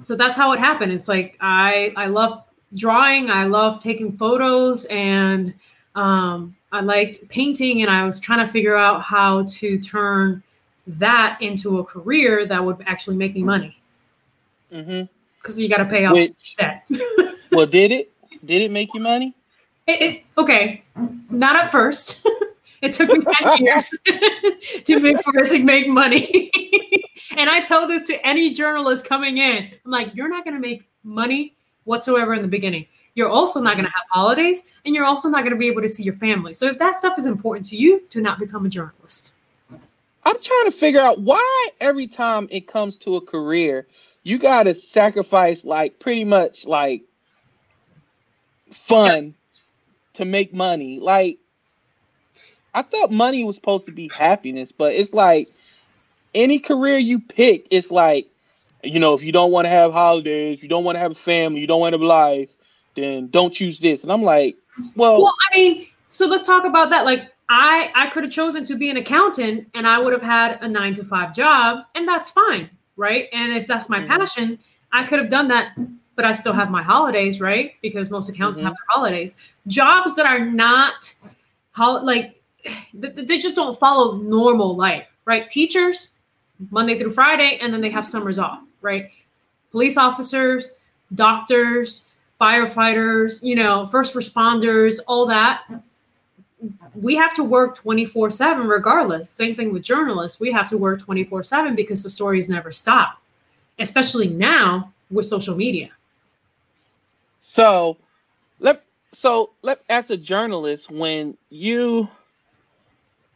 So 0.00 0.14
that's 0.14 0.36
how 0.36 0.52
it 0.52 0.60
happened. 0.60 0.92
It's 0.92 1.08
like 1.08 1.36
I 1.40 1.92
I 1.96 2.06
love 2.06 2.44
drawing. 2.76 3.28
I 3.28 3.46
love 3.46 3.80
taking 3.80 4.12
photos, 4.12 4.84
and 4.84 5.52
um, 5.96 6.54
I 6.70 6.80
liked 6.80 7.28
painting, 7.28 7.82
and 7.82 7.90
I 7.90 8.04
was 8.04 8.20
trying 8.20 8.46
to 8.46 8.52
figure 8.52 8.76
out 8.76 9.02
how 9.02 9.42
to 9.58 9.80
turn 9.80 10.44
that 10.86 11.42
into 11.42 11.80
a 11.80 11.84
career 11.84 12.46
that 12.46 12.64
would 12.64 12.76
actually 12.86 13.16
make 13.16 13.34
me 13.34 13.42
money. 13.42 13.76
Because 14.70 14.86
mm-hmm. 14.86 15.60
you 15.60 15.68
got 15.68 15.78
to 15.78 15.86
pay 15.86 16.04
off 16.04 16.14
Which, 16.14 16.54
debt. 16.56 16.86
well, 17.50 17.66
did 17.66 17.90
it? 17.90 18.12
Did 18.44 18.62
it 18.62 18.70
make 18.70 18.94
you 18.94 19.00
money? 19.00 19.34
It, 19.88 20.02
it, 20.02 20.24
okay, 20.38 20.84
not 21.30 21.56
at 21.56 21.72
first. 21.72 22.24
it 22.82 22.92
took 22.92 23.08
me 23.08 23.24
10 23.24 23.58
years 23.64 23.90
to 24.84 25.00
make 25.00 25.22
for 25.22 25.36
it 25.38 25.50
to 25.50 25.62
make 25.62 25.88
money. 25.88 26.50
and 27.36 27.50
I 27.50 27.60
tell 27.60 27.86
this 27.86 28.06
to 28.08 28.26
any 28.26 28.50
journalist 28.52 29.04
coming 29.04 29.38
in. 29.38 29.70
I'm 29.84 29.90
like, 29.90 30.14
you're 30.14 30.28
not 30.28 30.44
gonna 30.44 30.60
make 30.60 30.84
money 31.02 31.54
whatsoever 31.84 32.34
in 32.34 32.42
the 32.42 32.48
beginning. 32.48 32.86
You're 33.14 33.28
also 33.28 33.60
not 33.60 33.76
gonna 33.76 33.88
mm-hmm. 33.88 33.98
have 33.98 34.06
holidays, 34.10 34.62
and 34.84 34.94
you're 34.94 35.04
also 35.04 35.28
not 35.28 35.44
gonna 35.44 35.56
be 35.56 35.68
able 35.68 35.82
to 35.82 35.88
see 35.88 36.02
your 36.02 36.14
family. 36.14 36.54
So 36.54 36.66
if 36.66 36.78
that 36.78 36.98
stuff 36.98 37.18
is 37.18 37.26
important 37.26 37.66
to 37.66 37.76
you, 37.76 38.02
do 38.10 38.20
not 38.20 38.38
become 38.38 38.64
a 38.66 38.68
journalist. 38.68 39.34
I'm 40.24 40.42
trying 40.42 40.64
to 40.66 40.72
figure 40.72 41.00
out 41.00 41.20
why 41.20 41.68
every 41.80 42.06
time 42.06 42.48
it 42.50 42.66
comes 42.66 42.96
to 42.98 43.16
a 43.16 43.20
career, 43.20 43.86
you 44.24 44.38
gotta 44.38 44.74
sacrifice 44.74 45.64
like 45.64 45.98
pretty 45.98 46.24
much 46.24 46.66
like 46.66 47.02
fun 48.70 49.34
to 50.14 50.24
make 50.24 50.52
money. 50.52 51.00
Like, 51.00 51.38
I 52.78 52.82
thought 52.82 53.10
money 53.10 53.42
was 53.42 53.56
supposed 53.56 53.86
to 53.86 53.92
be 53.92 54.08
happiness, 54.14 54.70
but 54.70 54.94
it's 54.94 55.12
like 55.12 55.46
any 56.32 56.60
career 56.60 56.96
you 56.96 57.18
pick, 57.18 57.66
it's 57.72 57.90
like, 57.90 58.28
you 58.84 59.00
know, 59.00 59.14
if 59.14 59.22
you 59.24 59.32
don't 59.32 59.50
want 59.50 59.64
to 59.64 59.68
have 59.68 59.92
holidays, 59.92 60.62
you 60.62 60.68
don't 60.68 60.84
want 60.84 60.94
to 60.94 61.00
have 61.00 61.10
a 61.10 61.16
family, 61.16 61.60
you 61.60 61.66
don't 61.66 61.80
want 61.80 61.92
to 61.92 61.98
have 61.98 62.06
life, 62.06 62.56
then 62.94 63.26
don't 63.30 63.52
choose 63.52 63.80
this. 63.80 64.04
And 64.04 64.12
I'm 64.12 64.22
like, 64.22 64.56
well, 64.94 65.22
well, 65.24 65.34
I 65.52 65.58
mean, 65.58 65.88
so 66.08 66.26
let's 66.26 66.44
talk 66.44 66.64
about 66.64 66.90
that. 66.90 67.04
Like, 67.04 67.32
I 67.48 67.90
I 67.96 68.10
could 68.10 68.22
have 68.22 68.32
chosen 68.32 68.64
to 68.66 68.76
be 68.76 68.90
an 68.90 68.96
accountant, 68.96 69.68
and 69.74 69.84
I 69.84 69.98
would 69.98 70.12
have 70.12 70.22
had 70.22 70.62
a 70.62 70.68
nine 70.68 70.94
to 70.94 71.04
five 71.04 71.34
job, 71.34 71.84
and 71.96 72.06
that's 72.06 72.30
fine, 72.30 72.70
right? 72.96 73.26
And 73.32 73.52
if 73.54 73.66
that's 73.66 73.88
my 73.88 73.98
mm-hmm. 73.98 74.18
passion, 74.18 74.58
I 74.92 75.04
could 75.04 75.18
have 75.18 75.28
done 75.28 75.48
that 75.48 75.76
but 76.14 76.24
I 76.24 76.32
still 76.32 76.52
have 76.52 76.68
my 76.68 76.82
holidays, 76.82 77.40
right? 77.40 77.74
Because 77.80 78.10
most 78.10 78.28
accounts 78.28 78.58
mm-hmm. 78.58 78.66
have 78.66 78.74
their 78.74 78.86
holidays. 78.88 79.36
Jobs 79.68 80.16
that 80.16 80.26
are 80.26 80.44
not 80.44 81.14
how 81.70 82.02
like 82.04 82.37
they 82.94 83.38
just 83.38 83.56
don't 83.56 83.78
follow 83.78 84.16
normal 84.16 84.76
life, 84.76 85.06
right? 85.24 85.48
Teachers, 85.48 86.14
Monday 86.70 86.98
through 86.98 87.12
Friday, 87.12 87.58
and 87.60 87.72
then 87.72 87.80
they 87.80 87.90
have 87.90 88.06
summers 88.06 88.38
off, 88.38 88.60
right? 88.80 89.10
Police 89.70 89.96
officers, 89.96 90.74
doctors, 91.14 92.08
firefighters, 92.40 93.42
you 93.42 93.54
know, 93.54 93.86
first 93.88 94.14
responders, 94.14 94.98
all 95.06 95.26
that. 95.26 95.62
We 96.94 97.14
have 97.16 97.34
to 97.34 97.44
work 97.44 97.76
24 97.76 98.30
7 98.30 98.66
regardless. 98.66 99.30
Same 99.30 99.54
thing 99.54 99.72
with 99.72 99.82
journalists. 99.82 100.40
We 100.40 100.50
have 100.52 100.68
to 100.70 100.78
work 100.78 101.00
24 101.00 101.44
7 101.44 101.76
because 101.76 102.02
the 102.02 102.10
stories 102.10 102.48
never 102.48 102.72
stop, 102.72 103.20
especially 103.78 104.28
now 104.28 104.92
with 105.10 105.26
social 105.26 105.56
media. 105.56 105.90
So 107.40 107.96
let 108.58 108.82
so 109.12 109.50
let 109.62 109.82
as 109.88 110.10
a 110.10 110.16
journalist, 110.16 110.90
when 110.90 111.36
you 111.50 112.08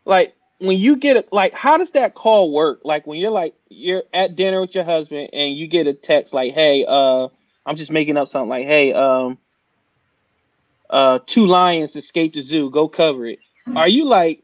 like 0.05 0.35
when 0.59 0.79
you 0.79 0.97
get 0.97 1.17
it 1.17 1.33
like 1.33 1.53
how 1.53 1.77
does 1.77 1.91
that 1.93 2.15
call 2.15 2.53
work? 2.53 2.81
Like 2.85 3.07
when 3.07 3.19
you're 3.19 3.31
like 3.31 3.55
you're 3.69 4.03
at 4.13 4.37
dinner 4.37 4.61
with 4.61 4.75
your 4.75 4.85
husband 4.85 5.31
and 5.33 5.57
you 5.57 5.67
get 5.67 5.87
a 5.87 5.95
text 5.95 6.33
like, 6.33 6.53
hey, 6.53 6.85
uh, 6.87 7.29
I'm 7.67 7.77
just 7.77 7.91
making 7.91 8.17
up 8.17 8.29
something 8.29 8.49
like, 8.49 8.67
hey, 8.67 8.93
um, 8.93 9.39
uh, 10.91 11.21
two 11.27 11.47
lions 11.47 11.97
escaped 11.97 12.35
the 12.35 12.43
zoo, 12.43 12.71
go 12.71 12.89
cover 12.89 13.27
it. 13.27 13.39
Are 13.75 13.89
you 13.89 14.05
like 14.05 14.43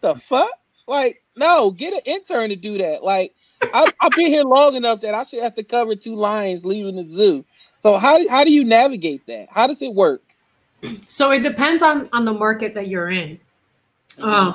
the 0.00 0.14
fuck? 0.28 0.50
Like, 0.86 1.22
no, 1.36 1.70
get 1.70 1.92
an 1.92 2.00
intern 2.04 2.50
to 2.50 2.56
do 2.56 2.78
that. 2.78 3.02
Like, 3.02 3.34
I, 3.62 3.90
I've 4.00 4.12
been 4.12 4.26
here 4.26 4.44
long 4.44 4.74
enough 4.74 5.00
that 5.02 5.14
I 5.14 5.24
should 5.24 5.42
have 5.42 5.54
to 5.56 5.64
cover 5.64 5.94
two 5.94 6.14
lions 6.14 6.64
leaving 6.64 6.96
the 6.96 7.04
zoo. 7.04 7.44
So 7.80 7.96
how 7.98 8.26
how 8.28 8.44
do 8.44 8.52
you 8.52 8.64
navigate 8.64 9.26
that? 9.26 9.48
How 9.50 9.66
does 9.66 9.82
it 9.82 9.94
work? 9.94 10.22
So 11.06 11.30
it 11.30 11.42
depends 11.42 11.82
on 11.82 12.08
on 12.12 12.24
the 12.24 12.32
market 12.32 12.74
that 12.74 12.88
you're 12.88 13.10
in. 13.10 13.38
Mm-hmm. 14.16 14.24
Um, 14.24 14.54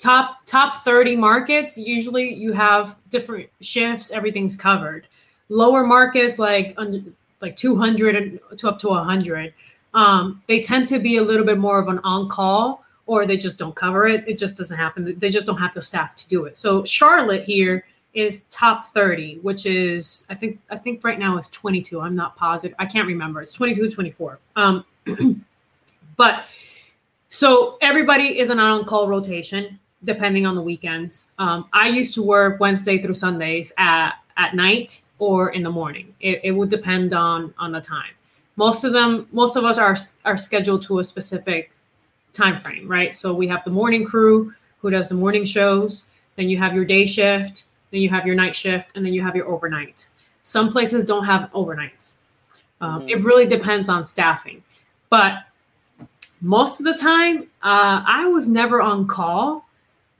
top 0.00 0.38
top 0.46 0.82
30 0.82 1.14
markets 1.14 1.76
usually 1.76 2.32
you 2.32 2.52
have 2.52 2.96
different 3.10 3.48
shifts 3.60 4.10
everything's 4.10 4.56
covered 4.56 5.06
lower 5.50 5.86
markets 5.86 6.38
like 6.38 6.76
like 7.40 7.54
200 7.54 8.16
and 8.16 8.40
to 8.56 8.68
up 8.68 8.78
to 8.78 8.88
100 8.88 9.52
um, 9.92 10.40
they 10.46 10.60
tend 10.60 10.86
to 10.86 10.98
be 10.98 11.16
a 11.16 11.22
little 11.22 11.44
bit 11.44 11.58
more 11.58 11.78
of 11.78 11.88
an 11.88 11.98
on-call 12.04 12.82
or 13.06 13.26
they 13.26 13.36
just 13.36 13.58
don't 13.58 13.76
cover 13.76 14.06
it 14.06 14.26
it 14.26 14.38
just 14.38 14.56
doesn't 14.56 14.78
happen 14.78 15.18
they 15.18 15.28
just 15.28 15.46
don't 15.46 15.58
have 15.58 15.74
the 15.74 15.82
staff 15.82 16.16
to 16.16 16.26
do 16.28 16.46
it 16.46 16.56
so 16.56 16.82
charlotte 16.84 17.44
here 17.44 17.84
is 18.12 18.42
top 18.44 18.86
30, 18.86 19.38
which 19.42 19.66
is 19.66 20.26
I 20.28 20.34
think 20.34 20.58
I 20.68 20.76
think 20.76 21.04
right 21.04 21.18
now 21.18 21.36
it's 21.36 21.48
22. 21.48 22.00
I'm 22.00 22.14
not 22.14 22.36
positive. 22.36 22.74
I 22.78 22.86
can't 22.86 23.06
remember. 23.06 23.40
It's 23.40 23.52
22 23.52 23.90
24. 23.90 24.38
Um 24.56 24.84
but 26.16 26.44
so 27.28 27.78
everybody 27.80 28.40
is 28.40 28.50
an 28.50 28.58
on-call 28.58 29.06
rotation 29.08 29.78
depending 30.04 30.46
on 30.46 30.54
the 30.54 30.62
weekends. 30.62 31.32
Um, 31.38 31.68
I 31.72 31.88
used 31.88 32.14
to 32.14 32.22
work 32.22 32.60
Wednesday 32.60 33.00
through 33.00 33.14
Sundays 33.14 33.72
at 33.78 34.14
at 34.36 34.54
night 34.54 35.02
or 35.18 35.50
in 35.50 35.62
the 35.62 35.70
morning. 35.70 36.14
It, 36.20 36.40
it 36.44 36.52
would 36.52 36.70
depend 36.70 37.12
on 37.12 37.54
on 37.58 37.72
the 37.72 37.80
time. 37.80 38.12
Most 38.56 38.84
of 38.84 38.92
them, 38.92 39.28
most 39.32 39.56
of 39.56 39.64
us 39.64 39.78
are 39.78 39.96
are 40.24 40.36
scheduled 40.36 40.82
to 40.82 40.98
a 40.98 41.04
specific 41.04 41.72
time 42.32 42.60
frame, 42.60 42.88
right? 42.88 43.14
So 43.14 43.34
we 43.34 43.48
have 43.48 43.64
the 43.64 43.70
morning 43.70 44.04
crew 44.04 44.54
who 44.78 44.90
does 44.90 45.08
the 45.08 45.14
morning 45.14 45.44
shows. 45.44 46.08
Then 46.36 46.48
you 46.48 46.56
have 46.58 46.74
your 46.74 46.84
day 46.84 47.06
shift 47.06 47.64
then 47.90 48.00
you 48.00 48.08
have 48.08 48.26
your 48.26 48.34
night 48.34 48.54
shift, 48.54 48.92
and 48.94 49.04
then 49.04 49.12
you 49.12 49.22
have 49.22 49.34
your 49.34 49.48
overnight. 49.48 50.06
Some 50.42 50.70
places 50.70 51.04
don't 51.04 51.24
have 51.24 51.50
overnights. 51.52 52.16
Um, 52.80 53.00
mm-hmm. 53.00 53.08
It 53.08 53.24
really 53.24 53.46
depends 53.46 53.88
on 53.88 54.04
staffing. 54.04 54.62
But 55.10 55.44
most 56.40 56.80
of 56.80 56.86
the 56.86 56.94
time, 56.94 57.42
uh, 57.62 58.02
I 58.06 58.26
was 58.26 58.48
never 58.48 58.80
on 58.80 59.06
call 59.06 59.66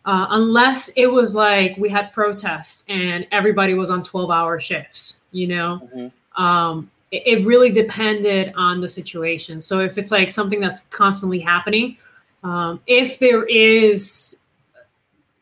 uh, 0.04 0.26
unless 0.30 0.88
it 0.96 1.06
was 1.06 1.34
like 1.34 1.76
we 1.76 1.88
had 1.88 2.12
protests 2.12 2.84
and 2.88 3.26
everybody 3.32 3.74
was 3.74 3.90
on 3.90 4.02
12 4.02 4.30
hour 4.30 4.58
shifts, 4.58 5.22
you 5.30 5.46
know? 5.46 5.88
Mm-hmm. 5.94 6.42
Um, 6.42 6.90
it, 7.10 7.22
it, 7.26 7.46
really 7.46 7.70
depended 7.70 8.52
on 8.56 8.80
the 8.80 8.88
situation. 8.88 9.60
So 9.60 9.80
if 9.80 9.98
it's 9.98 10.10
like 10.10 10.30
something 10.30 10.60
that's 10.60 10.86
constantly 10.86 11.38
happening, 11.38 11.98
um, 12.44 12.80
if 12.86 13.18
there 13.18 13.44
is, 13.44 14.40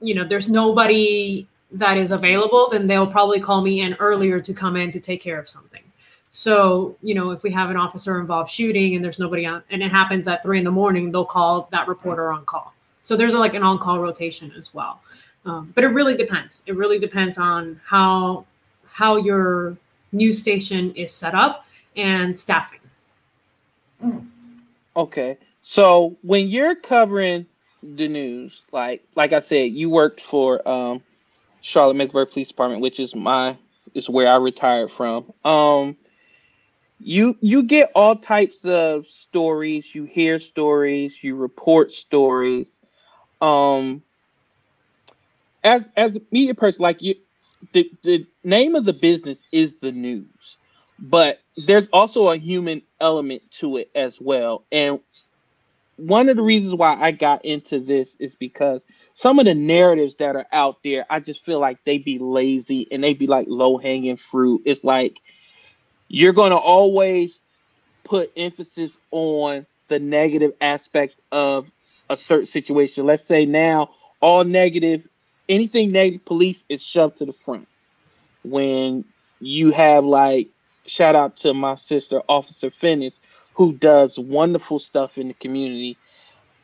you 0.01 0.15
know, 0.15 0.27
there's 0.27 0.49
nobody 0.49 1.47
that 1.71 1.97
is 1.97 2.11
available, 2.11 2.69
then 2.71 2.87
they'll 2.87 3.07
probably 3.07 3.41
call 3.41 3.61
me 3.61 3.83
in 3.83 3.95
earlier 3.95 4.41
to 4.41 4.53
come 4.55 4.77
in 4.77 4.91
to 4.91 4.99
take 4.99 5.21
care 5.21 5.39
of 5.39 5.49
something. 5.49 5.83
So, 6.31 6.97
you 7.03 7.15
know, 7.15 7.31
if 7.31 7.43
we 7.43 7.51
have 7.53 7.71
an 7.71 7.77
officer 7.77 8.19
involved 8.21 8.51
shooting 8.51 8.95
and 8.95 9.05
there's 9.05 9.19
nobody 9.19 9.47
on, 9.47 9.63
and 9.71 9.83
it 9.83 9.91
happens 9.91 10.27
at 10.27 10.43
three 10.43 10.59
in 10.59 10.65
the 10.65 10.71
morning, 10.71 11.13
they'll 11.13 11.25
call 11.25 11.69
that 11.73 11.89
reporter 11.89 12.33
on 12.33 12.45
call. 12.45 12.75
So 13.09 13.17
there's 13.17 13.33
a, 13.33 13.39
like 13.39 13.55
an 13.55 13.63
on 13.63 13.79
call 13.79 14.01
rotation 14.01 14.53
as 14.55 14.75
well. 14.75 15.01
Um, 15.47 15.73
but 15.75 15.83
it 15.83 15.87
really 15.87 16.15
depends. 16.15 16.63
It 16.67 16.77
really 16.77 16.99
depends 16.99 17.39
on 17.39 17.81
how 17.83 18.45
how 18.85 19.17
your 19.17 19.79
news 20.13 20.39
station 20.39 20.93
is 20.93 21.11
set 21.11 21.35
up 21.35 21.65
and 21.97 22.37
staffing. 22.37 22.81
Okay. 24.95 25.39
So 25.63 26.19
when 26.21 26.49
you're 26.49 26.75
covering 26.75 27.47
the 27.83 28.09
news, 28.09 28.61
like 28.73 29.03
like 29.15 29.33
I 29.33 29.41
said, 29.41 29.73
you 29.73 29.89
worked 29.89 30.21
for 30.21 30.69
um, 30.69 31.03
Charlotte 31.63 31.97
Mecklenburg 31.97 32.31
Police 32.31 32.49
Department, 32.49 32.83
which 32.83 33.01
is 33.01 33.15
my 33.15 33.57
is 33.95 34.11
where 34.11 34.29
I 34.29 34.37
retired 34.37 34.91
from. 34.91 35.33
Um, 35.47 35.97
you 37.01 37.39
you 37.41 37.63
get 37.63 37.91
all 37.95 38.17
types 38.17 38.67
of 38.67 39.07
stories. 39.07 39.95
You 39.95 40.05
hear 40.05 40.39
stories. 40.39 41.25
You 41.25 41.37
report 41.37 41.91
stories. 41.91 42.78
Um, 43.41 44.03
as 45.65 45.85
as 45.97 46.17
a 46.17 46.21
media 46.31 46.55
person, 46.55 46.83
like 46.83 47.03
you, 47.03 47.15
the 47.73 47.91
the 48.03 48.27
name 48.45 48.75
of 48.75 48.85
the 48.85 48.93
business 48.93 49.41
is 49.53 49.77
the 49.81 49.93
news, 49.93 50.57
but 50.99 51.41
there's 51.57 51.89
also 51.89 52.31
a 52.31 52.37
human 52.37 52.83
element 53.01 53.43
to 53.53 53.77
it 53.79 53.91
as 53.95 54.21
well. 54.21 54.65
And 54.73 55.01
one 55.97 56.29
of 56.29 56.37
the 56.37 56.43
reasons 56.43 56.75
why 56.75 56.97
I 57.01 57.11
got 57.11 57.45
into 57.45 57.81
this 57.81 58.17
is 58.21 58.37
because 58.37 58.87
some 59.15 59.39
of 59.41 59.47
the 59.47 59.55
narratives 59.55 60.17
that 60.17 60.37
are 60.37 60.47
out 60.53 60.77
there, 60.85 61.05
I 61.11 61.19
just 61.21 61.45
feel 61.45 61.59
like 61.59 61.79
they 61.85 61.99
be 61.99 62.19
lazy 62.19 62.87
and 62.93 63.03
they 63.03 63.15
be 63.15 63.27
like 63.27 63.47
low 63.49 63.79
hanging 63.79 64.17
fruit. 64.17 64.63
It's 64.65 64.85
like 64.85 65.19
you're 66.09 66.33
going 66.33 66.53
to 66.53 66.57
always 66.57 67.41
put 68.05 68.33
emphasis 68.37 68.97
on 69.11 69.67
the 69.89 69.99
negative 69.99 70.53
aspect 70.61 71.17
of 71.33 71.71
a 72.11 72.17
certain 72.17 72.47
situation. 72.47 73.07
Let's 73.07 73.25
say 73.25 73.47
now 73.47 73.91
all 74.21 74.45
negative, 74.45 75.07
anything 75.49 75.91
negative 75.91 76.25
police 76.25 76.65
is 76.69 76.83
shoved 76.83 77.19
to 77.19 77.25
the 77.25 77.33
front. 77.33 77.69
When 78.45 79.05
you 79.41 79.71
have 79.73 80.05
like 80.05 80.49
shout 80.87 81.15
out 81.15 81.37
to 81.37 81.53
my 81.53 81.75
sister 81.75 82.23
Officer 82.29 82.71
Finnis 82.71 83.21
who 83.59 83.73
does 83.73 84.19
wonderful 84.19 84.79
stuff 84.79 85.19
in 85.19 85.29
the 85.29 85.35
community, 85.35 85.97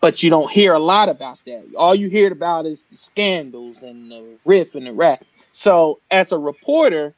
but 0.01 0.23
you 0.23 0.31
don't 0.31 0.51
hear 0.51 0.73
a 0.73 0.79
lot 0.79 1.09
about 1.09 1.39
that. 1.45 1.65
All 1.77 1.95
you 1.95 2.09
hear 2.09 2.31
about 2.31 2.67
is 2.67 2.79
the 2.91 2.97
scandals 2.97 3.83
and 3.83 4.11
the 4.11 4.39
riff 4.45 4.77
and 4.77 4.87
the 4.87 4.93
rap. 4.93 5.25
So, 5.53 5.99
as 6.11 6.31
a 6.31 6.39
reporter, 6.39 7.15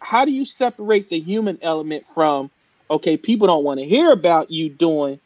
how 0.00 0.24
do 0.24 0.32
you 0.32 0.44
separate 0.44 1.10
the 1.10 1.20
human 1.20 1.58
element 1.62 2.04
from 2.06 2.50
okay, 2.90 3.16
people 3.16 3.46
don't 3.46 3.64
want 3.64 3.78
to 3.80 3.86
hear 3.86 4.10
about 4.10 4.50
you 4.50 4.68
doing 4.68 5.20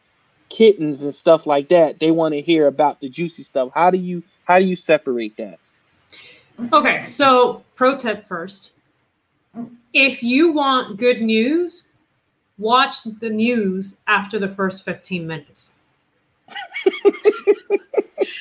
kittens 0.49 1.03
and 1.03 1.15
stuff 1.15 1.47
like 1.47 1.69
that. 1.69 2.01
They 2.01 2.11
want 2.11 2.35
to 2.35 2.41
hear 2.41 2.67
about 2.67 3.01
the 3.01 3.09
juicy 3.09 3.43
stuff. 3.43 3.71
How 3.75 3.91
do 3.91 3.99
you 3.99 4.23
how 4.45 4.59
do 4.59 4.65
you 4.65 4.77
separate 4.77 5.37
that? 5.37 5.59
Okay, 6.73 7.03
so 7.03 7.63
pro 7.75 7.97
tip 7.97 8.25
first. 8.25 8.73
If 9.93 10.23
you 10.23 10.53
want 10.53 10.99
good 10.99 11.23
news, 11.23 11.85
watch 12.59 13.05
the 13.05 13.31
news 13.31 13.97
after 14.07 14.39
the 14.39 14.49
first 14.49 14.85
15 14.85 15.27
minutes. 15.27 15.77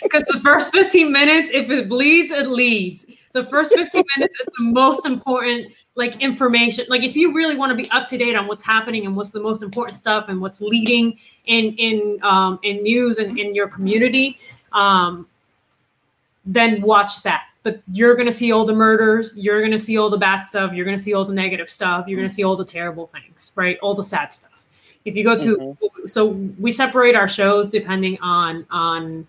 Because 0.03 0.23
the 0.25 0.39
first 0.39 0.71
15 0.71 1.11
minutes, 1.11 1.51
if 1.51 1.69
it 1.69 1.89
bleeds, 1.89 2.31
it 2.31 2.47
leads. 2.47 3.05
The 3.35 3.43
first 3.43 3.75
15 3.75 4.01
minutes 4.17 4.39
is 4.39 4.47
the 4.57 4.63
most 4.63 5.05
important, 5.05 5.73
like 5.95 6.21
information. 6.21 6.85
Like 6.87 7.03
if 7.03 7.17
you 7.17 7.33
really 7.33 7.57
want 7.57 7.69
to 7.69 7.75
be 7.75 7.91
up 7.91 8.07
to 8.07 8.17
date 8.17 8.33
on 8.33 8.47
what's 8.47 8.63
happening 8.63 9.05
and 9.05 9.13
what's 9.13 9.31
the 9.31 9.41
most 9.41 9.61
important 9.61 9.95
stuff 9.95 10.29
and 10.29 10.39
what's 10.39 10.61
leading 10.61 11.19
in 11.45 11.73
in 11.73 12.17
um, 12.23 12.59
in 12.63 12.81
news 12.81 13.19
and 13.19 13.37
in 13.37 13.53
your 13.53 13.67
community, 13.67 14.39
um, 14.71 15.27
then 16.45 16.81
watch 16.81 17.23
that 17.23 17.43
but 17.63 17.81
you're 17.91 18.13
going 18.13 18.27
to 18.27 18.31
see 18.31 18.51
all 18.51 18.65
the 18.65 18.73
murders 18.73 19.33
you're 19.35 19.59
going 19.59 19.71
to 19.71 19.79
see 19.79 19.97
all 19.97 20.09
the 20.09 20.17
bad 20.17 20.41
stuff 20.41 20.71
you're 20.71 20.85
going 20.85 20.95
to 20.95 21.01
see 21.01 21.13
all 21.15 21.25
the 21.25 21.33
negative 21.33 21.67
stuff 21.67 22.07
you're 22.07 22.17
going 22.17 22.27
to 22.27 22.33
see 22.33 22.43
all 22.43 22.55
the 22.55 22.63
terrible 22.63 23.07
things 23.07 23.51
right 23.55 23.79
all 23.81 23.95
the 23.95 24.03
sad 24.03 24.31
stuff 24.31 24.51
if 25.03 25.15
you 25.15 25.23
go 25.23 25.37
to 25.39 25.57
mm-hmm. 25.57 26.07
so 26.07 26.27
we 26.59 26.71
separate 26.71 27.15
our 27.15 27.27
shows 27.27 27.67
depending 27.67 28.19
on 28.21 28.65
on 28.69 29.27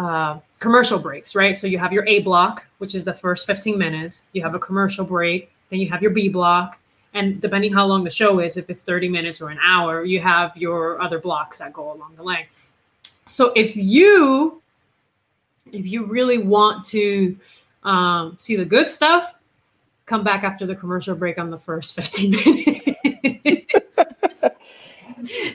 uh, 0.00 0.38
commercial 0.58 0.98
breaks 0.98 1.34
right 1.34 1.56
so 1.56 1.66
you 1.66 1.78
have 1.78 1.92
your 1.92 2.06
a 2.06 2.20
block 2.20 2.66
which 2.78 2.94
is 2.94 3.04
the 3.04 3.12
first 3.14 3.46
15 3.46 3.76
minutes 3.76 4.26
you 4.32 4.42
have 4.42 4.54
a 4.54 4.58
commercial 4.58 5.04
break 5.04 5.50
then 5.70 5.78
you 5.78 5.88
have 5.88 6.02
your 6.02 6.10
b 6.10 6.28
block 6.28 6.78
and 7.12 7.40
depending 7.40 7.72
how 7.72 7.86
long 7.86 8.04
the 8.04 8.10
show 8.10 8.40
is 8.40 8.56
if 8.56 8.70
it's 8.70 8.82
30 8.82 9.08
minutes 9.08 9.40
or 9.40 9.50
an 9.50 9.58
hour 9.64 10.04
you 10.04 10.20
have 10.20 10.56
your 10.56 11.00
other 11.00 11.18
blocks 11.18 11.58
that 11.58 11.72
go 11.72 11.92
along 11.92 12.14
the 12.16 12.22
way 12.22 12.48
so 13.26 13.52
if 13.54 13.76
you 13.76 14.60
if 15.72 15.86
you 15.86 16.04
really 16.06 16.38
want 16.38 16.84
to 16.86 17.36
um, 17.82 18.36
see 18.38 18.56
the 18.56 18.64
good 18.64 18.90
stuff, 18.90 19.34
come 20.06 20.24
back 20.24 20.44
after 20.44 20.66
the 20.66 20.74
commercial 20.74 21.14
break 21.14 21.38
on 21.38 21.50
the 21.50 21.58
first 21.58 21.94
15 21.94 22.30
minutes. 23.44 23.98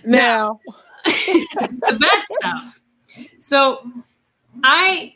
now, 0.06 0.60
the 1.06 1.98
bad 2.00 2.24
stuff. 2.40 2.82
So, 3.40 3.92
I, 4.64 5.16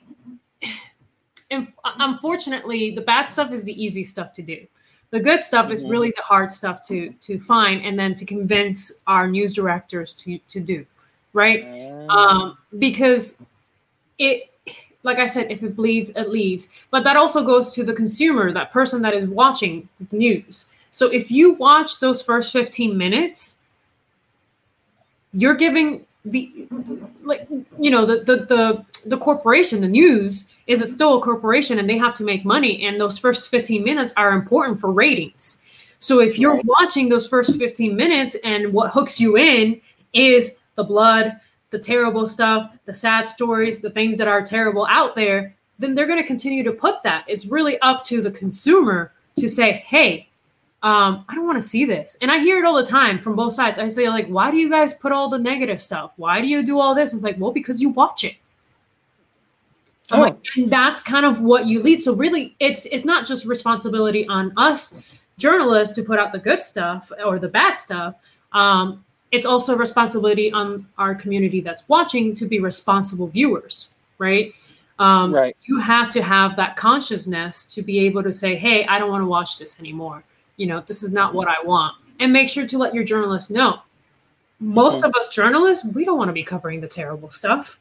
unfortunately, 2.00 2.92
the 2.92 3.02
bad 3.02 3.26
stuff 3.26 3.52
is 3.52 3.64
the 3.64 3.84
easy 3.84 4.04
stuff 4.04 4.34
to 4.34 4.42
do. 4.42 4.66
The 5.12 5.20
good 5.20 5.42
stuff 5.42 5.66
mm-hmm. 5.66 5.74
is 5.74 5.84
really 5.86 6.14
the 6.16 6.22
hard 6.22 6.52
stuff 6.52 6.84
to 6.84 7.12
to 7.22 7.40
find 7.40 7.84
and 7.84 7.98
then 7.98 8.14
to 8.16 8.26
convince 8.26 8.94
our 9.08 9.28
news 9.28 9.54
directors 9.54 10.14
to 10.14 10.38
to 10.38 10.60
do, 10.60 10.86
right? 11.34 11.66
Mm. 11.66 12.10
Um, 12.10 12.58
because 12.78 13.42
it 14.20 14.50
like 15.04 15.18
I 15.18 15.28
said, 15.28 15.50
if 15.50 15.64
it 15.64 15.76
bleeds, 15.76 16.10
it 16.12 16.30
leads. 16.30 16.68
But 16.92 17.04
that 17.06 17.16
also 17.16 17.44
goes 17.44 17.74
to 17.74 17.84
the 17.84 17.94
consumer, 17.94 18.52
that 18.52 18.72
person 18.72 19.02
that 19.04 19.14
is 19.14 19.28
watching 19.28 19.88
news. 20.12 20.68
So 20.92 21.08
if 21.08 21.32
you 21.32 21.54
watch 21.54 22.00
those 22.00 22.22
first 22.22 22.52
15 22.52 22.98
minutes, 22.98 23.58
you're 25.34 25.56
giving 25.56 26.06
the 26.26 26.68
like 27.24 27.48
you 27.80 27.92
know 27.92 28.06
the 28.06 28.24
the 28.24 28.46
the, 28.46 28.86
the 29.04 29.18
corporation 29.18 29.82
the 29.82 29.88
news 29.88 30.54
is 30.68 30.82
it 30.82 30.90
still 30.90 31.18
a 31.18 31.22
corporation 31.22 31.80
and 31.80 31.90
they 31.90 31.98
have 31.98 32.14
to 32.14 32.24
make 32.24 32.46
money 32.46 32.86
and 32.86 33.00
those 33.00 33.18
first 33.18 33.50
15 33.50 33.84
minutes 33.84 34.14
are 34.18 34.34
important 34.34 34.80
for 34.80 34.92
ratings 34.92 35.62
so 36.00 36.20
if 36.20 36.40
you're 36.40 36.62
watching 36.64 37.10
those 37.10 37.28
first 37.28 37.56
15 37.58 37.96
minutes 37.96 38.36
and 38.44 38.72
what 38.72 38.92
hooks 38.92 39.20
you 39.20 39.38
in 39.38 39.80
is 40.14 40.56
the 40.76 40.84
blood 40.84 41.40
the 41.72 41.80
terrible 41.80 42.28
stuff, 42.28 42.72
the 42.86 42.94
sad 42.94 43.28
stories, 43.28 43.82
the 43.82 43.90
things 43.90 44.18
that 44.18 44.28
are 44.28 44.42
terrible 44.42 44.88
out 44.90 45.16
there, 45.16 45.56
then 45.78 45.96
they're 45.96 46.08
going 46.08 46.22
to 46.22 46.28
continue 46.28 46.64
to 46.64 46.72
put 46.72 47.02
that. 47.04 47.26
It's 47.28 47.46
really 47.46 47.80
up 47.80 48.04
to 48.06 48.22
the 48.22 48.32
consumer 48.32 49.14
to 49.38 49.48
say, 49.48 49.84
hey, 49.88 50.28
um, 50.82 51.26
I 51.28 51.36
don't 51.36 51.46
want 51.46 51.62
to 51.62 51.68
see 51.68 51.86
this. 51.86 52.18
And 52.22 52.32
I 52.32 52.40
hear 52.40 52.58
it 52.58 52.66
all 52.66 52.76
the 52.76 52.86
time 52.86 53.20
from 53.20 53.36
both 53.36 53.54
sides. 53.54 53.80
I 53.80 53.88
say, 53.88 54.10
like, 54.10 54.28
why 54.28 54.50
do 54.50 54.58
you 54.58 54.70
guys 54.70 54.94
put 54.94 55.12
all 55.12 55.30
the 55.30 55.38
negative 55.38 55.82
stuff? 55.82 56.12
Why 56.16 56.42
do 56.42 56.48
you 56.48 56.66
do 56.66 56.80
all 56.80 56.96
this? 56.96 57.14
It's 57.14 57.24
like, 57.24 57.38
well, 57.38 57.52
because 57.52 57.82
you 57.82 57.90
watch 57.90 58.24
it. 58.24 58.36
Oh. 60.12 60.22
Like, 60.22 60.38
and 60.56 60.72
that's 60.72 61.04
kind 61.04 61.26
of 61.26 61.42
what 61.42 61.66
you 61.66 61.82
lead. 61.84 62.02
So 62.02 62.14
really, 62.14 62.56
it's 62.60 62.86
it's 62.88 63.06
not 63.06 63.26
just 63.26 63.46
responsibility 63.46 64.28
on 64.28 64.54
us 64.58 65.00
journalists 65.38 65.96
to 65.96 66.04
put 66.04 66.20
out 66.20 66.32
the 66.32 66.40
good 66.40 66.64
stuff 66.64 67.12
or 67.26 67.40
the 67.40 67.48
bad 67.48 67.76
stuff. 67.76 68.16
Um, 68.52 69.06
it's 69.32 69.46
also 69.46 69.74
a 69.74 69.78
responsibility 69.78 70.52
on 70.52 70.88
our 70.98 71.14
community 71.14 71.62
that's 71.62 71.88
watching 71.88 72.34
to 72.36 72.46
be 72.46 72.60
responsible 72.60 73.28
viewers, 73.28 73.94
right? 74.18 74.54
Um, 74.98 75.34
right. 75.34 75.56
You 75.64 75.80
have 75.80 76.10
to 76.12 76.22
have 76.22 76.56
that 76.58 76.76
consciousness 76.76 77.66
to 77.74 77.82
be 77.82 78.00
able 78.00 78.24
to 78.24 78.34
say, 78.34 78.56
"Hey, 78.56 78.86
I 78.86 79.00
don't 79.00 79.10
want 79.10 79.22
to 79.22 79.28
watch 79.28 79.60
this 79.60 79.80
anymore. 79.80 80.24
You 80.58 80.68
know, 80.68 80.82
this 80.86 81.04
is 81.04 81.14
not 81.14 81.34
what 81.34 81.48
I 81.48 81.64
want." 81.64 81.96
And 82.20 82.34
make 82.34 82.50
sure 82.50 82.66
to 82.66 82.78
let 82.78 82.94
your 82.94 83.04
journalists 83.04 83.50
know. 83.50 83.80
Most 84.60 84.98
mm-hmm. 84.98 85.06
of 85.06 85.16
us 85.16 85.30
journalists, 85.30 85.86
we 85.86 86.04
don't 86.04 86.18
want 86.18 86.28
to 86.28 86.34
be 86.34 86.44
covering 86.44 86.82
the 86.82 86.88
terrible 86.88 87.30
stuff. 87.30 87.80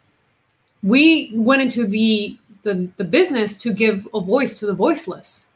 We 0.82 1.30
went 1.34 1.62
into 1.62 1.86
the 1.86 2.38
the, 2.62 2.88
the 2.96 3.04
business 3.04 3.56
to 3.58 3.72
give 3.72 4.06
a 4.12 4.20
voice 4.20 4.58
to 4.58 4.66
the 4.66 4.74
voiceless, 4.74 5.46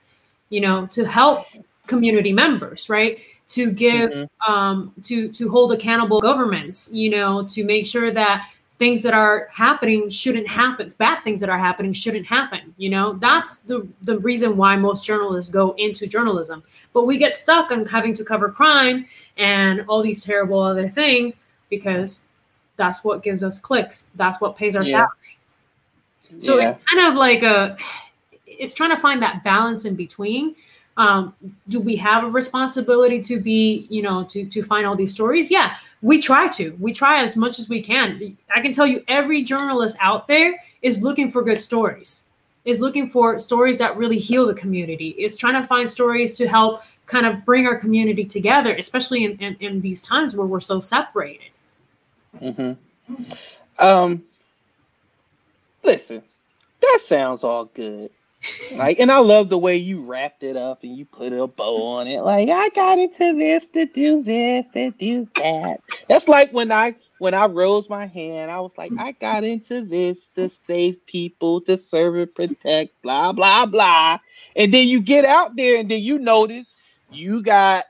you 0.50 0.61
know, 0.61 0.87
to 0.87 1.04
help 1.04 1.46
community 1.87 2.32
members, 2.32 2.88
right? 2.88 3.18
to 3.52 3.70
give 3.70 4.11
mm-hmm. 4.11 4.52
um, 4.52 4.94
to 5.04 5.28
to 5.32 5.50
hold 5.50 5.72
accountable 5.72 6.20
governments 6.20 6.90
you 6.92 7.11
know 7.11 7.46
to 7.46 7.64
make 7.64 7.87
sure 7.87 8.11
that 8.11 8.48
things 8.78 9.02
that 9.02 9.14
are 9.14 9.48
happening 9.52 10.08
shouldn't 10.08 10.48
happen 10.48 10.90
bad 10.98 11.22
things 11.22 11.38
that 11.40 11.50
are 11.50 11.58
happening 11.58 11.92
shouldn't 11.92 12.26
happen 12.26 12.74
you 12.78 12.88
know 12.88 13.12
that's 13.14 13.58
the 13.61 13.87
the 14.02 14.18
reason 14.20 14.56
why 14.56 14.74
most 14.74 15.04
journalists 15.04 15.50
go 15.50 15.74
into 15.76 16.06
journalism 16.06 16.62
but 16.94 17.04
we 17.04 17.18
get 17.18 17.37
stuck 17.37 17.70
on 17.70 17.85
having 17.85 18.14
to 18.14 18.24
cover 18.24 18.50
crime 18.50 19.06
and 19.37 19.85
all 19.87 20.02
these 20.02 20.24
terrible 20.24 20.58
other 20.58 20.88
things 20.88 21.38
because 21.68 22.26
that's 22.76 23.04
what 23.04 23.22
gives 23.22 23.42
us 23.42 23.58
clicks 23.58 24.11
that's 24.16 24.40
what 24.40 24.56
pays 24.56 24.76
our 24.76 24.82
yeah. 24.82 24.90
salary 24.90 25.38
so 26.38 26.58
yeah. 26.58 26.70
it's 26.70 26.80
kind 26.90 27.12
of 27.12 27.16
like 27.16 27.42
a 27.42 27.76
it's 28.46 28.72
trying 28.72 28.90
to 28.90 28.96
find 28.96 29.22
that 29.22 29.42
balance 29.44 29.85
in 29.85 29.94
between 29.94 30.54
um, 30.98 31.35
do 31.68 31.80
we 31.80 31.96
have 31.96 32.22
a 32.22 32.28
responsibility 32.28 33.20
to 33.22 33.40
be 33.40 33.87
you 33.88 34.02
know 34.02 34.24
to 34.24 34.44
to 34.46 34.62
find 34.62 34.87
all 34.87 34.96
these 34.96 35.12
stories 35.12 35.50
yeah 35.50 35.76
we 36.02 36.20
try 36.20 36.48
to 36.48 36.76
we 36.80 36.92
try 36.92 37.22
as 37.22 37.37
much 37.37 37.58
as 37.58 37.68
we 37.68 37.80
can 37.80 38.37
i 38.54 38.61
can 38.61 38.72
tell 38.72 38.87
you 38.87 39.02
every 39.08 39.42
journalist 39.42 39.96
out 40.00 40.28
there 40.28 40.54
is 40.82 41.02
looking 41.02 41.30
for 41.30 41.42
good 41.42 41.61
stories 41.61 42.26
is 42.64 42.80
looking 42.80 43.08
for 43.08 43.38
stories 43.38 43.78
that 43.78 43.96
really 43.96 44.18
heal 44.18 44.46
the 44.46 44.54
community 44.54 45.11
is 45.18 45.37
trying 45.37 45.61
to 45.61 45.66
find 45.66 45.88
stories 45.88 46.32
to 46.32 46.46
help 46.46 46.82
kind 47.06 47.26
of 47.26 47.44
bring 47.44 47.66
our 47.66 47.76
community 47.76 48.24
together, 48.24 48.74
especially 48.76 49.24
in, 49.24 49.32
in, 49.38 49.56
in 49.61 49.80
these 49.80 50.00
times 50.00 50.35
where 50.35 50.46
we're 50.46 50.61
so 50.61 50.80
separated. 50.80 51.50
Mm-hmm. 52.40 52.72
Um, 53.78 54.22
listen, 55.82 56.22
that 56.80 57.00
sounds 57.00 57.44
all 57.44 57.66
good. 57.66 58.10
Like, 58.72 58.98
and 58.98 59.12
I 59.12 59.18
love 59.18 59.50
the 59.50 59.58
way 59.58 59.76
you 59.76 60.02
wrapped 60.02 60.42
it 60.42 60.56
up 60.56 60.82
and 60.82 60.96
you 60.96 61.04
put 61.04 61.32
a 61.32 61.46
bow 61.46 61.98
on 61.98 62.08
it. 62.08 62.22
Like, 62.22 62.48
I 62.48 62.70
got 62.70 62.98
into 62.98 63.34
this 63.38 63.68
to 63.70 63.86
do 63.86 64.22
this 64.22 64.66
and 64.74 64.96
do 64.98 65.28
that. 65.36 65.80
That's 66.08 66.26
like 66.26 66.52
when 66.52 66.72
I 66.72 66.96
when 67.18 67.34
I 67.34 67.46
rose 67.46 67.88
my 67.88 68.06
hand, 68.06 68.50
I 68.50 68.58
was 68.58 68.76
like, 68.76 68.90
I 68.98 69.12
got 69.12 69.44
into 69.44 69.84
this 69.84 70.28
to 70.30 70.48
save 70.48 71.06
people, 71.06 71.60
to 71.62 71.78
serve 71.78 72.16
and 72.16 72.34
protect, 72.34 73.00
blah, 73.02 73.32
blah, 73.32 73.66
blah. 73.66 74.18
And 74.56 74.74
then 74.74 74.88
you 74.88 75.00
get 75.00 75.24
out 75.24 75.54
there 75.54 75.78
and 75.78 75.88
then 75.88 76.00
you 76.00 76.18
notice 76.18 76.74
you 77.12 77.42
got 77.42 77.84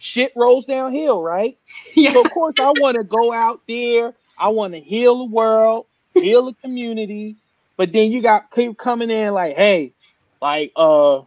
shit 0.00 0.32
rolls 0.36 0.66
downhill, 0.66 1.22
right? 1.22 1.58
Yeah. 1.94 2.12
So 2.12 2.24
of 2.24 2.30
course 2.32 2.54
I 2.58 2.72
want 2.76 2.96
to 2.96 3.04
go 3.04 3.32
out 3.32 3.60
there. 3.68 4.14
I 4.38 4.48
want 4.48 4.74
to 4.74 4.80
heal 4.80 5.18
the 5.18 5.24
world, 5.32 5.86
heal 6.14 6.46
the 6.46 6.54
community. 6.54 7.36
But 7.76 7.92
then 7.92 8.12
you 8.12 8.22
got 8.22 8.50
keep 8.50 8.76
coming 8.78 9.10
in 9.10 9.32
like, 9.32 9.56
hey, 9.56 9.92
like 10.40 10.72
uh 10.76 11.22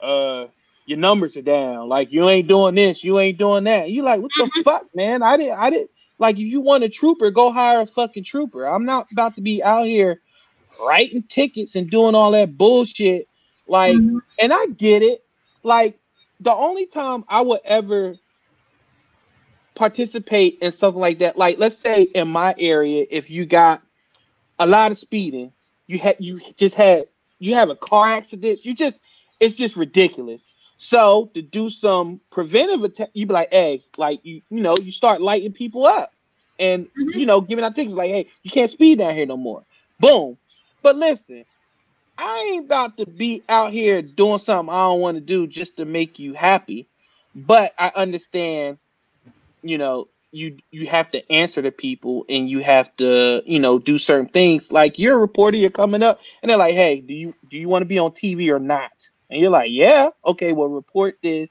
uh 0.00 0.46
your 0.86 0.98
numbers 0.98 1.36
are 1.36 1.42
down. 1.42 1.88
Like 1.88 2.12
you 2.12 2.28
ain't 2.28 2.48
doing 2.48 2.74
this, 2.74 3.02
you 3.02 3.18
ain't 3.18 3.38
doing 3.38 3.64
that. 3.64 3.90
You 3.90 4.02
like, 4.02 4.20
what 4.20 4.30
the 4.36 4.44
mm-hmm. 4.44 4.62
fuck, 4.62 4.86
man? 4.94 5.22
I 5.22 5.36
didn't 5.36 5.58
I 5.58 5.70
didn't 5.70 5.90
like 6.18 6.36
if 6.36 6.46
you 6.46 6.60
want 6.60 6.84
a 6.84 6.88
trooper, 6.88 7.30
go 7.30 7.52
hire 7.52 7.80
a 7.80 7.86
fucking 7.86 8.24
trooper. 8.24 8.64
I'm 8.64 8.84
not 8.84 9.10
about 9.10 9.34
to 9.36 9.40
be 9.40 9.62
out 9.62 9.86
here 9.86 10.20
writing 10.80 11.22
tickets 11.24 11.74
and 11.74 11.90
doing 11.90 12.14
all 12.14 12.30
that 12.32 12.56
bullshit. 12.56 13.28
Like, 13.66 13.96
mm-hmm. 13.96 14.18
and 14.40 14.52
I 14.52 14.66
get 14.66 15.02
it. 15.02 15.24
Like, 15.62 15.98
the 16.42 16.52
only 16.52 16.86
time 16.86 17.24
I 17.28 17.40
would 17.40 17.60
ever 17.64 18.16
participate 19.74 20.58
in 20.60 20.72
something 20.72 21.00
like 21.00 21.20
that, 21.20 21.38
like 21.38 21.58
let's 21.58 21.78
say 21.78 22.02
in 22.02 22.28
my 22.28 22.54
area, 22.58 23.06
if 23.10 23.30
you 23.30 23.46
got 23.46 23.82
a 24.58 24.66
lot 24.66 24.90
of 24.90 24.98
speeding, 24.98 25.52
you 25.86 25.98
had 25.98 26.16
you 26.18 26.40
just 26.56 26.74
had 26.74 27.06
you 27.38 27.54
have 27.54 27.70
a 27.70 27.76
car 27.76 28.08
accident, 28.08 28.64
you 28.64 28.74
just 28.74 28.98
it's 29.40 29.54
just 29.54 29.76
ridiculous. 29.76 30.46
So 30.78 31.30
to 31.34 31.42
do 31.42 31.70
some 31.70 32.20
preventive 32.30 32.82
attack, 32.82 33.10
you 33.12 33.26
be 33.26 33.34
like, 33.34 33.52
hey, 33.52 33.82
like 33.96 34.20
you, 34.24 34.42
you 34.50 34.60
know, 34.60 34.76
you 34.76 34.90
start 34.90 35.22
lighting 35.22 35.52
people 35.52 35.86
up 35.86 36.12
and 36.58 36.86
mm-hmm. 36.86 37.18
you 37.18 37.26
know, 37.26 37.40
giving 37.40 37.64
out 37.64 37.76
tickets 37.76 37.94
like, 37.94 38.10
hey, 38.10 38.28
you 38.42 38.50
can't 38.50 38.70
speed 38.70 38.98
down 38.98 39.14
here 39.14 39.26
no 39.26 39.36
more. 39.36 39.64
Boom. 40.00 40.36
But 40.82 40.96
listen, 40.96 41.44
I 42.18 42.50
ain't 42.52 42.66
about 42.66 42.96
to 42.98 43.06
be 43.06 43.42
out 43.48 43.72
here 43.72 44.02
doing 44.02 44.38
something 44.38 44.72
I 44.72 44.84
don't 44.84 45.00
want 45.00 45.16
to 45.16 45.20
do 45.20 45.46
just 45.46 45.76
to 45.78 45.84
make 45.84 46.18
you 46.18 46.34
happy. 46.34 46.88
But 47.34 47.72
I 47.78 47.90
understand, 47.94 48.78
you 49.62 49.78
know, 49.78 50.08
you 50.32 50.58
you 50.70 50.86
have 50.86 51.10
to 51.12 51.32
answer 51.32 51.62
to 51.62 51.70
people 51.70 52.24
and 52.28 52.48
you 52.48 52.62
have 52.62 52.94
to, 52.96 53.42
you 53.46 53.58
know, 53.58 53.78
do 53.78 53.98
certain 53.98 54.28
things. 54.28 54.70
Like 54.70 54.98
you're 54.98 55.16
a 55.16 55.20
reporter, 55.20 55.56
you're 55.56 55.70
coming 55.70 56.02
up, 56.02 56.20
and 56.42 56.50
they're 56.50 56.58
like, 56.58 56.74
hey, 56.74 57.00
do 57.00 57.14
you 57.14 57.34
do 57.50 57.56
you 57.56 57.68
want 57.68 57.82
to 57.82 57.86
be 57.86 57.98
on 57.98 58.10
TV 58.12 58.54
or 58.54 58.58
not? 58.58 58.92
And 59.30 59.40
you're 59.40 59.50
like, 59.50 59.70
yeah, 59.70 60.10
okay, 60.26 60.52
well, 60.52 60.68
report 60.68 61.18
this 61.22 61.50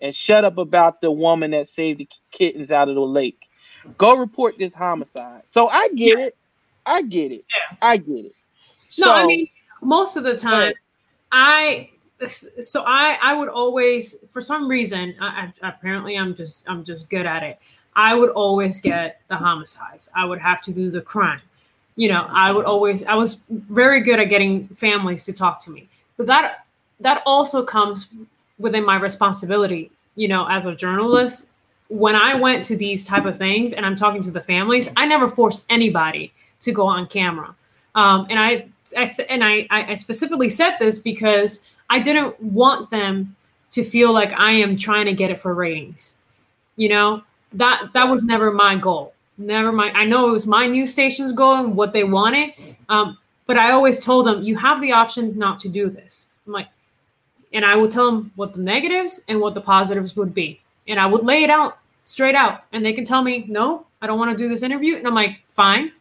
and 0.00 0.14
shut 0.14 0.44
up 0.44 0.58
about 0.58 1.00
the 1.00 1.10
woman 1.10 1.50
that 1.50 1.68
saved 1.68 2.00
the 2.00 2.08
kittens 2.30 2.70
out 2.70 2.88
of 2.88 2.94
the 2.94 3.00
lake. 3.00 3.48
Go 3.96 4.16
report 4.16 4.56
this 4.58 4.72
homicide. 4.72 5.42
So 5.50 5.68
I 5.68 5.88
get 5.88 6.18
yeah. 6.18 6.24
it. 6.26 6.36
I 6.86 7.02
get 7.02 7.32
it. 7.32 7.44
Yeah. 7.50 7.76
I 7.82 7.96
get 7.98 8.26
it. 8.26 8.32
No, 8.98 9.06
so, 9.06 9.12
I 9.12 9.26
mean, 9.26 9.48
most 9.80 10.16
of 10.16 10.24
the 10.24 10.36
time, 10.36 10.72
I 11.32 11.90
so 12.26 12.84
I 12.86 13.18
I 13.22 13.34
would 13.34 13.48
always 13.48 14.16
for 14.30 14.40
some 14.40 14.68
reason 14.68 15.14
I, 15.20 15.52
I, 15.62 15.68
apparently 15.68 16.16
I'm 16.16 16.34
just 16.34 16.68
I'm 16.68 16.84
just 16.84 17.08
good 17.10 17.26
at 17.26 17.42
it. 17.42 17.58
I 17.94 18.14
would 18.14 18.30
always 18.30 18.80
get 18.80 19.20
the 19.28 19.36
homicides. 19.36 20.08
I 20.14 20.24
would 20.24 20.40
have 20.40 20.60
to 20.62 20.72
do 20.72 20.90
the 20.90 21.00
crime. 21.00 21.40
You 21.96 22.08
know, 22.08 22.26
I 22.30 22.52
would 22.52 22.64
always 22.64 23.04
I 23.04 23.14
was 23.14 23.40
very 23.50 24.00
good 24.00 24.18
at 24.20 24.24
getting 24.24 24.68
families 24.68 25.24
to 25.24 25.32
talk 25.32 25.60
to 25.64 25.70
me. 25.70 25.88
But 26.16 26.26
that 26.26 26.66
that 27.00 27.22
also 27.24 27.62
comes 27.62 28.08
within 28.58 28.84
my 28.84 28.96
responsibility 28.96 29.90
you 30.18 30.26
know 30.28 30.46
as 30.48 30.66
a 30.66 30.74
journalist 30.74 31.48
when 31.88 32.14
i 32.14 32.34
went 32.34 32.64
to 32.64 32.76
these 32.76 33.04
type 33.04 33.24
of 33.24 33.38
things 33.38 33.72
and 33.72 33.86
i'm 33.86 33.96
talking 33.96 34.20
to 34.20 34.30
the 34.30 34.40
families 34.40 34.90
i 34.96 35.06
never 35.06 35.28
forced 35.28 35.64
anybody 35.70 36.32
to 36.60 36.72
go 36.72 36.84
on 36.84 37.06
camera 37.06 37.54
um, 37.98 38.26
and 38.30 38.38
I, 38.38 38.68
I 38.96 39.10
and 39.28 39.44
I, 39.44 39.66
I 39.70 39.94
specifically 39.96 40.48
said 40.48 40.76
this 40.78 40.98
because 40.98 41.64
i 41.90 41.98
didn't 41.98 42.40
want 42.42 42.90
them 42.90 43.36
to 43.72 43.84
feel 43.84 44.12
like 44.12 44.32
i 44.32 44.52
am 44.52 44.76
trying 44.76 45.06
to 45.06 45.12
get 45.12 45.30
it 45.30 45.40
for 45.40 45.54
ratings 45.54 46.14
you 46.76 46.88
know 46.88 47.22
that 47.52 47.90
that 47.94 48.04
was 48.04 48.24
never 48.24 48.50
my 48.50 48.76
goal 48.76 49.12
never 49.36 49.72
mind 49.72 49.96
i 49.96 50.04
know 50.04 50.28
it 50.28 50.32
was 50.32 50.46
my 50.46 50.66
news 50.66 50.90
station's 50.90 51.32
goal 51.32 51.56
and 51.56 51.76
what 51.76 51.92
they 51.92 52.04
wanted 52.04 52.50
um, 52.88 53.18
but 53.46 53.58
i 53.58 53.72
always 53.72 53.98
told 53.98 54.26
them 54.26 54.42
you 54.42 54.56
have 54.56 54.80
the 54.80 54.92
option 54.92 55.36
not 55.38 55.58
to 55.60 55.68
do 55.68 55.90
this 55.90 56.28
i'm 56.46 56.52
like 56.52 56.68
and 57.52 57.64
I 57.64 57.76
would 57.76 57.90
tell 57.90 58.06
them 58.06 58.32
what 58.36 58.52
the 58.52 58.60
negatives 58.60 59.20
and 59.28 59.40
what 59.40 59.54
the 59.54 59.60
positives 59.60 60.16
would 60.16 60.34
be. 60.34 60.60
And 60.86 61.00
I 61.00 61.06
would 61.06 61.24
lay 61.24 61.44
it 61.44 61.50
out 61.50 61.78
straight 62.04 62.34
out. 62.34 62.64
And 62.72 62.84
they 62.84 62.92
can 62.92 63.04
tell 63.04 63.22
me, 63.22 63.44
no, 63.48 63.86
I 64.02 64.06
don't 64.06 64.18
want 64.18 64.36
to 64.36 64.36
do 64.36 64.48
this 64.48 64.62
interview. 64.62 64.96
And 64.96 65.06
I'm 65.06 65.14
like, 65.14 65.38
fine, 65.54 65.92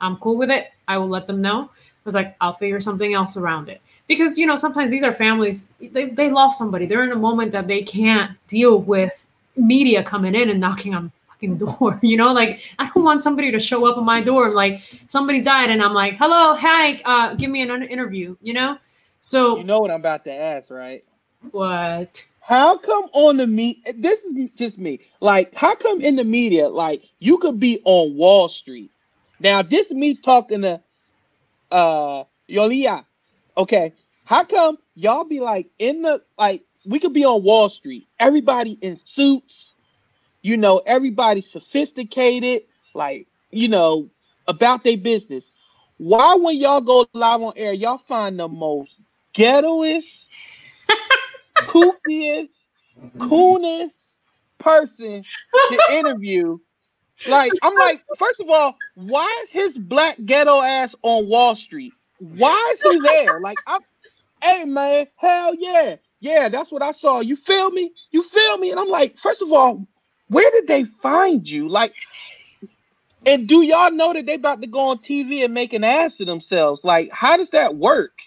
I'm 0.00 0.16
cool 0.16 0.36
with 0.36 0.50
it. 0.50 0.68
I 0.86 0.98
will 0.98 1.08
let 1.08 1.26
them 1.26 1.40
know. 1.40 1.70
I 1.70 2.00
was 2.04 2.14
like, 2.14 2.36
I'll 2.40 2.54
figure 2.54 2.80
something 2.80 3.12
else 3.12 3.36
around 3.36 3.68
it. 3.68 3.82
Because, 4.06 4.38
you 4.38 4.46
know, 4.46 4.56
sometimes 4.56 4.90
these 4.90 5.04
are 5.04 5.12
families, 5.12 5.68
they, 5.80 6.06
they 6.10 6.30
love 6.30 6.54
somebody. 6.54 6.86
They're 6.86 7.04
in 7.04 7.12
a 7.12 7.16
moment 7.16 7.52
that 7.52 7.66
they 7.66 7.82
can't 7.82 8.32
deal 8.46 8.78
with 8.80 9.26
media 9.56 10.02
coming 10.02 10.34
in 10.34 10.48
and 10.48 10.60
knocking 10.60 10.94
on 10.94 11.12
fucking 11.28 11.58
door. 11.78 11.98
You 12.02 12.16
know, 12.16 12.32
like 12.32 12.62
I 12.78 12.90
don't 12.90 13.04
want 13.04 13.22
somebody 13.22 13.50
to 13.52 13.58
show 13.58 13.86
up 13.86 13.98
at 13.98 14.04
my 14.04 14.20
door 14.20 14.54
like 14.54 14.82
somebody's 15.06 15.44
died 15.44 15.70
and 15.70 15.82
I'm 15.82 15.94
like, 15.94 16.14
hello, 16.18 16.54
hi, 16.56 17.00
uh, 17.04 17.34
give 17.34 17.50
me 17.50 17.62
an 17.62 17.82
interview, 17.82 18.36
you 18.42 18.54
know? 18.54 18.78
So 19.20 19.58
you 19.58 19.64
know 19.64 19.80
what 19.80 19.90
I'm 19.90 20.00
about 20.00 20.24
to 20.24 20.32
ask, 20.32 20.70
right? 20.70 21.04
What? 21.50 22.24
How 22.40 22.78
come 22.78 23.08
on 23.12 23.36
the 23.36 23.46
me? 23.46 23.82
This 23.96 24.20
is 24.20 24.52
just 24.52 24.78
me. 24.78 25.00
Like, 25.20 25.54
how 25.54 25.74
come 25.74 26.00
in 26.00 26.16
the 26.16 26.24
media, 26.24 26.68
like 26.68 27.02
you 27.18 27.38
could 27.38 27.60
be 27.60 27.80
on 27.84 28.16
Wall 28.16 28.48
Street? 28.48 28.90
Now, 29.40 29.62
this 29.62 29.86
is 29.86 29.92
me 29.92 30.14
talking 30.14 30.62
to 30.62 30.80
uh 31.70 32.24
Yolian. 32.48 33.04
Okay, 33.56 33.92
how 34.24 34.44
come 34.44 34.78
y'all 34.94 35.24
be 35.24 35.40
like 35.40 35.68
in 35.78 36.02
the 36.02 36.22
like 36.38 36.62
we 36.86 36.98
could 36.98 37.12
be 37.12 37.24
on 37.24 37.42
Wall 37.42 37.68
Street, 37.68 38.08
everybody 38.18 38.72
in 38.80 38.98
suits, 39.04 39.74
you 40.42 40.56
know, 40.56 40.78
everybody 40.86 41.40
sophisticated, 41.40 42.62
like 42.94 43.26
you 43.50 43.68
know, 43.68 44.10
about 44.46 44.84
their 44.84 44.98
business. 44.98 45.50
Why 45.98 46.36
when 46.36 46.56
y'all 46.56 46.80
go 46.80 47.06
live 47.12 47.42
on 47.42 47.52
air, 47.56 47.72
y'all 47.72 47.98
find 47.98 48.38
the 48.38 48.48
most 48.48 49.00
ghettoest, 49.34 50.24
poofiest, 51.58 52.48
coolest 53.18 53.96
person 54.58 55.24
to 55.70 55.92
interview. 55.92 56.58
Like, 57.26 57.52
I'm 57.62 57.74
like, 57.74 58.02
first 58.16 58.40
of 58.40 58.48
all, 58.48 58.76
why 58.94 59.42
is 59.44 59.50
his 59.50 59.76
black 59.76 60.16
ghetto 60.24 60.60
ass 60.60 60.94
on 61.02 61.28
Wall 61.28 61.54
Street? 61.54 61.92
Why 62.18 62.74
is 62.74 62.82
he 62.82 63.00
there? 63.00 63.40
Like, 63.40 63.58
I'm, 63.66 63.80
hey 64.42 64.64
man, 64.64 65.06
hell 65.16 65.54
yeah, 65.56 65.96
yeah, 66.20 66.48
that's 66.48 66.70
what 66.70 66.82
I 66.82 66.92
saw. 66.92 67.20
You 67.20 67.36
feel 67.36 67.70
me? 67.70 67.92
You 68.10 68.22
feel 68.22 68.58
me? 68.58 68.70
And 68.70 68.80
I'm 68.80 68.88
like, 68.88 69.16
first 69.16 69.42
of 69.42 69.52
all, 69.52 69.86
where 70.28 70.50
did 70.52 70.66
they 70.66 70.84
find 70.84 71.48
you? 71.48 71.68
Like, 71.68 71.94
and 73.26 73.48
do 73.48 73.62
y'all 73.62 73.90
know 73.90 74.12
that 74.12 74.26
they 74.26 74.34
about 74.34 74.60
to 74.62 74.68
go 74.68 74.80
on 74.80 74.98
TV 74.98 75.44
and 75.44 75.52
make 75.52 75.72
an 75.72 75.84
ass 75.84 76.20
of 76.20 76.26
themselves? 76.26 76.84
Like, 76.84 77.10
how 77.10 77.36
does 77.36 77.50
that 77.50 77.76
work? 77.76 78.20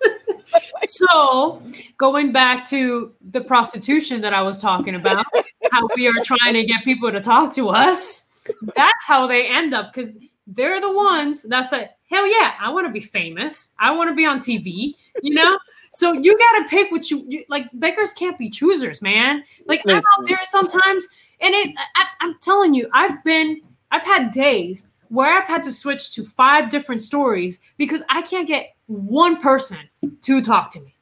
so 0.86 1.62
going 1.96 2.32
back 2.32 2.64
to 2.66 3.12
the 3.30 3.40
prostitution 3.40 4.20
that 4.20 4.32
I 4.32 4.42
was 4.42 4.58
talking 4.58 4.94
about, 4.94 5.26
how 5.70 5.88
we 5.96 6.06
are 6.08 6.22
trying 6.24 6.54
to 6.54 6.64
get 6.64 6.84
people 6.84 7.10
to 7.10 7.20
talk 7.20 7.54
to 7.54 7.68
us, 7.68 8.28
that's 8.74 9.06
how 9.06 9.26
they 9.26 9.48
end 9.48 9.74
up 9.74 9.92
because 9.92 10.18
they're 10.46 10.80
the 10.80 10.92
ones 10.92 11.42
that 11.42 11.68
say, 11.68 11.90
hell 12.08 12.26
yeah, 12.26 12.54
I 12.58 12.70
want 12.70 12.86
to 12.86 12.92
be 12.92 13.00
famous. 13.00 13.74
I 13.78 13.90
want 13.90 14.08
to 14.08 14.14
be 14.14 14.24
on 14.24 14.38
TV, 14.40 14.94
you 15.22 15.34
know? 15.34 15.58
so 15.92 16.12
you 16.12 16.36
got 16.38 16.62
to 16.62 16.68
pick 16.68 16.90
what 16.90 17.10
you, 17.10 17.24
you, 17.28 17.44
like. 17.48 17.68
Beggars 17.74 18.12
can't 18.12 18.38
be 18.38 18.50
choosers, 18.50 19.02
man. 19.02 19.44
Like 19.66 19.82
I'm 19.86 19.96
out 19.96 20.26
there 20.26 20.38
sometimes, 20.44 21.06
and 21.40 21.54
it. 21.54 21.76
I, 21.94 22.04
I'm 22.20 22.36
telling 22.40 22.74
you, 22.74 22.88
I've 22.92 23.22
been, 23.24 23.60
I've 23.90 24.04
had 24.04 24.30
days 24.30 24.86
where 25.08 25.32
I've 25.32 25.48
had 25.48 25.62
to 25.64 25.72
switch 25.72 26.12
to 26.14 26.24
five 26.24 26.70
different 26.70 27.00
stories 27.00 27.60
because 27.76 28.02
I 28.08 28.22
can't 28.22 28.46
get 28.46 28.74
one 28.86 29.40
person 29.40 29.78
to 30.22 30.42
talk 30.42 30.70
to 30.72 30.80
me. 30.80 30.94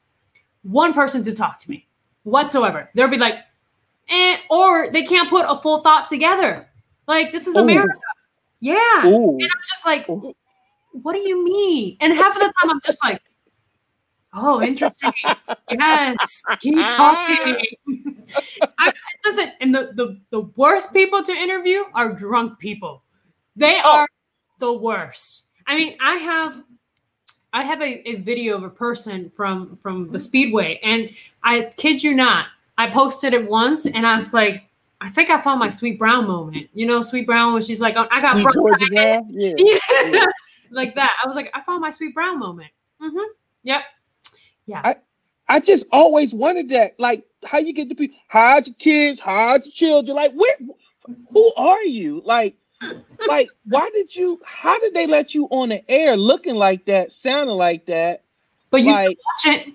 One 0.63 0.93
person 0.93 1.23
to 1.23 1.33
talk 1.33 1.59
to 1.59 1.69
me 1.69 1.87
whatsoever. 2.23 2.89
They'll 2.93 3.07
be 3.07 3.17
like, 3.17 3.35
eh, 4.09 4.37
or 4.49 4.89
they 4.89 5.03
can't 5.03 5.29
put 5.29 5.45
a 5.47 5.57
full 5.57 5.81
thought 5.81 6.07
together. 6.07 6.67
Like, 7.07 7.31
this 7.31 7.47
is 7.47 7.55
Ooh. 7.55 7.61
America. 7.61 7.93
Yeah. 8.59 9.05
Ooh. 9.05 9.31
And 9.31 9.43
I'm 9.43 9.61
just 9.69 9.85
like, 9.85 10.07
what 10.07 11.13
do 11.13 11.19
you 11.19 11.43
mean? 11.43 11.97
And 11.99 12.13
half 12.13 12.35
of 12.35 12.41
the 12.41 12.53
time 12.61 12.71
I'm 12.71 12.81
just 12.83 12.97
like, 13.03 13.21
Oh, 14.33 14.61
interesting. 14.61 15.11
yes. 15.71 16.43
Keep 16.59 16.75
talking. 16.89 17.57
I, 18.77 18.93
listen, 19.25 19.51
and 19.61 19.73
the, 19.73 19.91
the, 19.95 20.19
the 20.29 20.41
worst 20.55 20.93
people 20.93 21.23
to 21.23 21.31
interview 21.31 21.83
are 21.93 22.11
drunk 22.13 22.59
people. 22.59 23.03
They 23.55 23.81
oh. 23.83 23.99
are 23.99 24.07
the 24.59 24.73
worst. 24.73 25.47
I 25.65 25.77
mean, 25.77 25.97
I 25.99 26.15
have 26.15 26.63
I 27.53 27.63
have 27.63 27.81
a, 27.81 28.09
a 28.09 28.15
video 28.17 28.55
of 28.55 28.63
a 28.63 28.69
person 28.69 29.31
from 29.35 29.75
from 29.77 30.09
the 30.09 30.19
speedway, 30.19 30.79
and 30.83 31.09
I 31.43 31.73
kid 31.77 32.03
you 32.03 32.13
not, 32.13 32.47
I 32.77 32.89
posted 32.89 33.33
it 33.33 33.49
once 33.49 33.85
and 33.85 34.05
I 34.05 34.15
was 34.15 34.33
like, 34.33 34.63
I 34.99 35.09
think 35.09 35.29
I 35.29 35.39
found 35.39 35.59
my 35.59 35.69
Sweet 35.69 35.99
Brown 35.99 36.27
moment. 36.27 36.69
You 36.73 36.85
know, 36.85 37.01
Sweet 37.01 37.27
Brown 37.27 37.53
when 37.53 37.61
she's 37.63 37.81
like, 37.81 37.95
oh, 37.97 38.07
I 38.11 38.19
got 38.19 38.37
yeah. 38.91 39.21
yeah. 39.29 40.25
like 40.71 40.95
that. 40.95 41.15
I 41.23 41.27
was 41.27 41.35
like, 41.35 41.51
I 41.53 41.61
found 41.61 41.81
my 41.81 41.91
Sweet 41.91 42.13
Brown 42.13 42.39
moment. 42.39 42.71
Mm-hmm. 43.01 43.31
Yep. 43.63 43.81
Yeah. 44.65 44.81
I, 44.83 44.95
I 45.47 45.59
just 45.59 45.85
always 45.91 46.33
wondered 46.33 46.69
that, 46.69 46.99
like, 46.99 47.25
how 47.45 47.59
you 47.59 47.73
get 47.73 47.89
the 47.89 47.95
people, 47.95 48.17
hide 48.27 48.67
your 48.67 48.75
kids, 48.75 49.19
hide 49.19 49.65
your 49.65 49.71
children. 49.71 50.15
Like, 50.15 50.33
where, 50.33 50.55
who 51.31 51.53
are 51.55 51.83
you? 51.83 52.21
Like, 52.25 52.55
like, 53.27 53.49
why 53.65 53.89
did 53.93 54.15
you? 54.15 54.39
How 54.45 54.77
did 54.79 54.93
they 54.93 55.07
let 55.07 55.33
you 55.33 55.45
on 55.45 55.69
the 55.69 55.89
air 55.89 56.15
looking 56.15 56.55
like 56.55 56.85
that, 56.85 57.11
sounding 57.11 57.55
like 57.55 57.85
that? 57.87 58.23
But 58.69 58.83
you 58.83 58.91
like, 58.91 59.17
still 59.43 59.53
watch 59.53 59.67
it. 59.67 59.73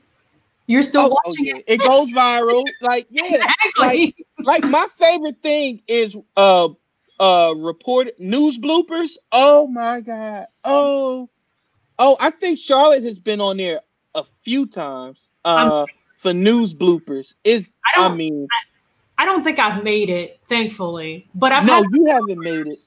You're 0.67 0.83
still 0.83 1.07
oh, 1.07 1.21
watching 1.25 1.47
oh, 1.47 1.57
yeah. 1.57 1.57
it. 1.57 1.65
It 1.67 1.81
goes 1.81 2.13
viral. 2.13 2.65
Like, 2.83 3.07
yeah, 3.11 3.27
exactly. 3.27 4.15
Like, 4.39 4.65
like 4.65 4.71
my 4.71 4.87
favorite 4.99 5.41
thing 5.43 5.83
is 5.87 6.17
uh 6.37 6.69
uh 7.21 7.55
report 7.57 8.09
news 8.19 8.59
bloopers. 8.59 9.13
Oh 9.31 9.67
my 9.67 10.01
god. 10.01 10.47
Oh, 10.65 11.29
oh, 11.99 12.17
I 12.21 12.31
think 12.31 12.59
Charlotte 12.59 13.05
has 13.05 13.19
been 13.19 13.41
on 13.41 13.57
there 13.57 13.81
a 14.15 14.25
few 14.43 14.67
times 14.67 15.27
uh 15.45 15.87
for 16.17 16.33
news 16.33 16.75
bloopers. 16.75 17.35
Is 17.45 17.67
I, 17.97 18.07
I 18.07 18.15
mean 18.15 18.47
I, 19.19 19.23
I, 19.23 19.27
don't 19.27 19.43
think 19.43 19.59
I've 19.59 19.85
made 19.85 20.11
it, 20.11 20.41
thankfully. 20.49 21.29
But 21.35 21.53
I've 21.53 21.65
no, 21.65 21.85
you 21.93 22.07
haven't 22.07 22.39
made 22.39 22.67
it. 22.67 22.87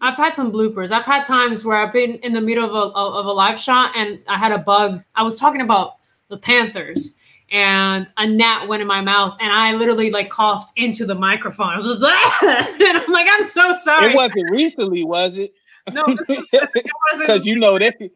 I've 0.00 0.16
had 0.16 0.36
some 0.36 0.52
bloopers. 0.52 0.92
I've 0.92 1.06
had 1.06 1.24
times 1.24 1.64
where 1.64 1.76
I've 1.76 1.92
been 1.92 2.16
in 2.16 2.32
the 2.32 2.40
middle 2.40 2.64
of 2.64 2.72
a 2.72 2.94
of 2.94 3.26
a 3.26 3.32
live 3.32 3.58
shot 3.58 3.92
and 3.96 4.20
I 4.28 4.38
had 4.38 4.52
a 4.52 4.58
bug. 4.58 5.02
I 5.14 5.22
was 5.22 5.38
talking 5.38 5.60
about 5.60 5.96
the 6.34 6.40
Panthers 6.40 7.16
and 7.52 8.08
a 8.16 8.26
gnat 8.26 8.66
went 8.66 8.82
in 8.82 8.88
my 8.88 9.00
mouth 9.00 9.36
and 9.40 9.52
I 9.52 9.74
literally 9.74 10.10
like 10.10 10.28
coughed 10.28 10.72
into 10.76 11.06
the 11.06 11.14
microphone. 11.14 11.74
and 11.78 12.04
I'm 12.04 13.12
like, 13.12 13.28
I'm 13.30 13.44
so 13.44 13.76
sorry. 13.82 14.10
It 14.10 14.16
wasn't 14.16 14.50
recently, 14.50 15.04
was 15.04 15.36
it? 15.36 15.54
No, 15.92 16.16
because 16.26 17.46
you 17.46 17.56
know 17.56 17.78
they 17.78 18.10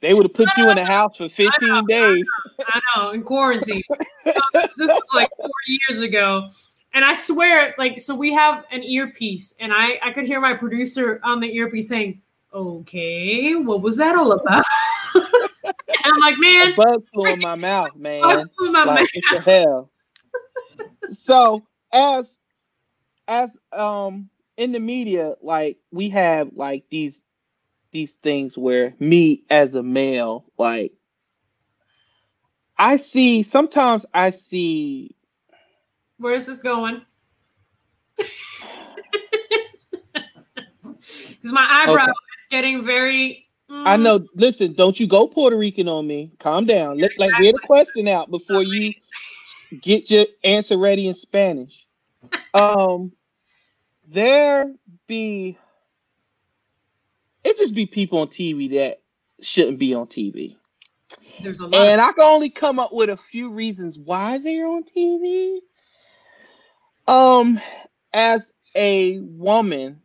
they 0.00 0.14
would 0.14 0.24
have 0.24 0.34
put 0.34 0.48
you 0.56 0.70
in 0.70 0.76
the 0.76 0.84
house 0.84 1.16
for 1.16 1.28
15 1.28 1.48
I 1.62 1.80
know, 1.80 1.86
days. 1.86 2.24
I 2.60 2.62
know, 2.62 2.62
I 2.68 2.80
know, 3.02 3.10
in 3.10 3.22
quarantine. 3.22 3.82
this, 4.24 4.72
this 4.76 4.88
was 4.88 5.02
like 5.12 5.30
four 5.36 5.50
years 5.66 6.00
ago. 6.02 6.46
And 6.92 7.04
I 7.04 7.14
swear, 7.14 7.74
like, 7.78 8.00
so 8.00 8.14
we 8.14 8.32
have 8.34 8.64
an 8.70 8.82
earpiece, 8.82 9.54
and 9.60 9.72
I 9.72 9.98
I 10.02 10.12
could 10.12 10.26
hear 10.26 10.40
my 10.40 10.54
producer 10.54 11.20
on 11.22 11.40
the 11.40 11.54
earpiece 11.54 11.88
saying, 11.88 12.20
"Okay, 12.52 13.54
what 13.54 13.80
was 13.82 13.96
that 13.96 14.16
all 14.16 14.32
about?" 14.32 14.64
I'm 16.12 16.20
like, 16.20 16.36
man, 16.38 16.74
bug 16.76 17.02
flew 17.12 17.32
in 17.32 17.38
my 17.40 17.54
mouth, 17.54 17.96
man. 17.96 18.22
My 18.22 18.84
like, 18.84 19.08
mouth. 19.32 19.44
Hell? 19.44 19.90
so 21.12 21.62
as 21.92 22.38
as 23.28 23.56
um 23.72 24.28
in 24.56 24.72
the 24.72 24.80
media, 24.80 25.34
like 25.42 25.78
we 25.92 26.10
have 26.10 26.50
like 26.54 26.84
these 26.90 27.22
these 27.92 28.12
things 28.14 28.56
where 28.56 28.94
me 28.98 29.42
as 29.50 29.74
a 29.74 29.82
male, 29.82 30.44
like 30.58 30.92
I 32.78 32.96
see 32.96 33.42
sometimes 33.42 34.06
I 34.14 34.30
see 34.30 35.14
where 36.18 36.34
is 36.34 36.46
this 36.46 36.60
going? 36.60 37.02
Because 41.28 41.52
my 41.52 41.66
eyebrow 41.66 42.04
okay. 42.04 42.12
is 42.38 42.46
getting 42.50 42.84
very 42.84 43.49
I 43.70 43.96
know. 43.96 44.20
Mm. 44.20 44.26
Listen, 44.34 44.72
don't 44.72 44.98
you 44.98 45.06
go 45.06 45.26
Puerto 45.28 45.56
Rican 45.56 45.88
on 45.88 46.06
me. 46.06 46.32
Calm 46.38 46.66
down. 46.66 46.98
Let 46.98 47.18
like 47.18 47.34
hear 47.34 47.52
the 47.52 47.60
question 47.60 48.08
out 48.08 48.30
before 48.30 48.62
you 48.62 48.92
get 49.80 50.10
your 50.10 50.26
answer 50.42 50.76
ready 50.76 51.06
in 51.06 51.14
Spanish. 51.14 51.86
Um, 52.52 53.12
there 54.08 54.72
be 55.06 55.56
it 57.44 57.56
just 57.56 57.74
be 57.74 57.86
people 57.86 58.18
on 58.18 58.26
TV 58.26 58.70
that 58.72 59.00
shouldn't 59.40 59.78
be 59.78 59.94
on 59.94 60.06
TV. 60.06 60.56
There's 61.42 61.60
a 61.60 61.66
lot 61.66 61.74
and 61.74 62.00
I 62.00 62.12
can 62.12 62.24
only 62.24 62.50
come 62.50 62.78
up 62.78 62.92
with 62.92 63.08
a 63.08 63.16
few 63.16 63.50
reasons 63.50 63.98
why 63.98 64.38
they're 64.38 64.66
on 64.66 64.84
TV. 64.84 65.60
Um, 67.06 67.60
as 68.12 68.52
a 68.74 69.18
woman 69.18 70.00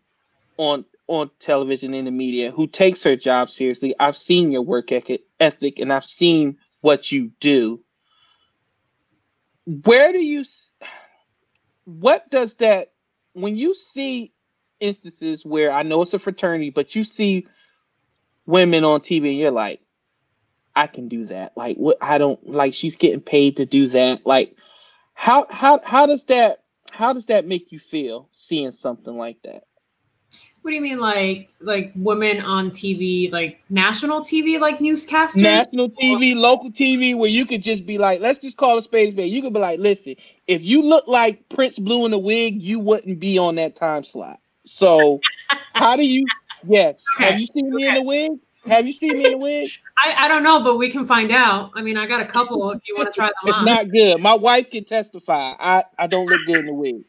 on 0.57 0.85
on 1.07 1.29
television 1.39 1.93
in 1.93 2.05
the 2.05 2.11
media 2.11 2.51
who 2.51 2.67
takes 2.67 3.03
her 3.03 3.15
job 3.15 3.49
seriously. 3.49 3.95
I've 3.99 4.17
seen 4.17 4.51
your 4.51 4.63
work 4.63 4.91
ethic 4.91 5.79
and 5.79 5.93
I've 5.93 6.05
seen 6.05 6.57
what 6.81 7.11
you 7.11 7.31
do. 7.39 7.81
Where 9.65 10.11
do 10.11 10.23
you, 10.23 10.45
what 11.85 12.29
does 12.29 12.53
that, 12.55 12.91
when 13.33 13.55
you 13.55 13.73
see 13.73 14.33
instances 14.79 15.45
where 15.45 15.71
I 15.71 15.83
know 15.83 16.01
it's 16.01 16.13
a 16.13 16.19
fraternity, 16.19 16.69
but 16.69 16.95
you 16.95 17.03
see 17.03 17.47
women 18.45 18.83
on 18.83 19.01
TV 19.01 19.29
and 19.29 19.37
you're 19.37 19.51
like, 19.51 19.81
I 20.75 20.87
can 20.87 21.07
do 21.07 21.25
that. 21.27 21.55
Like 21.55 21.77
what 21.77 21.97
I 22.01 22.17
don't 22.17 22.45
like 22.47 22.73
she's 22.73 22.97
getting 22.97 23.21
paid 23.21 23.57
to 23.57 23.65
do 23.65 23.87
that. 23.87 24.25
Like 24.25 24.57
how 25.13 25.47
how 25.49 25.79
how 25.83 26.05
does 26.05 26.25
that 26.25 26.63
how 26.91 27.13
does 27.13 27.27
that 27.27 27.47
make 27.47 27.71
you 27.71 27.79
feel 27.79 28.29
seeing 28.33 28.71
something 28.71 29.17
like 29.17 29.41
that? 29.43 29.63
What 30.65 30.71
do 30.71 30.77
you 30.77 30.81
mean, 30.81 30.97
like 30.97 31.49
like 31.59 31.91
women 31.95 32.41
on 32.41 32.71
TV, 32.71 33.31
like 33.31 33.61
national 33.69 34.21
TV, 34.21 34.59
like 34.59 34.79
newscasters? 34.79 35.35
National 35.35 35.91
TV, 35.91 36.35
local 36.35 36.71
TV, 36.71 37.15
where 37.15 37.29
you 37.29 37.45
could 37.45 37.61
just 37.61 37.85
be 37.85 37.99
like, 37.99 38.19
let's 38.19 38.39
just 38.39 38.57
call 38.57 38.79
a 38.79 38.81
space 38.81 39.13
spade. 39.13 39.31
You 39.31 39.43
could 39.43 39.53
be 39.53 39.59
like, 39.59 39.79
listen, 39.79 40.15
if 40.47 40.63
you 40.63 40.81
look 40.81 41.07
like 41.07 41.47
Prince 41.49 41.77
Blue 41.77 42.07
in 42.07 42.13
a 42.13 42.17
wig, 42.17 42.59
you 42.63 42.79
wouldn't 42.79 43.19
be 43.19 43.37
on 43.37 43.53
that 43.57 43.75
time 43.75 44.03
slot. 44.03 44.39
So, 44.65 45.19
how 45.75 45.95
do 45.95 46.03
you? 46.03 46.25
Yes, 46.67 46.99
okay. 47.15 47.29
have 47.29 47.39
you 47.39 47.45
seen 47.45 47.69
me 47.69 47.87
in 47.87 47.97
a 47.97 48.01
wig? 48.01 48.31
Have 48.65 48.87
you 48.87 48.93
seen 48.93 49.19
me 49.19 49.27
in 49.27 49.33
a 49.35 49.37
wig? 49.37 49.69
I, 50.03 50.25
I 50.25 50.27
don't 50.27 50.41
know, 50.41 50.63
but 50.63 50.77
we 50.77 50.89
can 50.89 51.05
find 51.05 51.29
out. 51.29 51.73
I 51.75 51.83
mean, 51.83 51.95
I 51.95 52.07
got 52.07 52.21
a 52.21 52.25
couple 52.25 52.71
if 52.71 52.81
you 52.87 52.95
want 52.95 53.13
to 53.13 53.13
try 53.13 53.27
them 53.27 53.33
it's 53.45 53.59
on. 53.59 53.65
not 53.65 53.91
good. 53.91 54.19
My 54.19 54.33
wife 54.33 54.71
can 54.71 54.83
testify. 54.83 55.53
I, 55.59 55.83
I 55.99 56.07
don't 56.07 56.25
look 56.25 56.41
good 56.47 56.57
in 56.57 56.65
the 56.65 56.73
wig. 56.73 57.03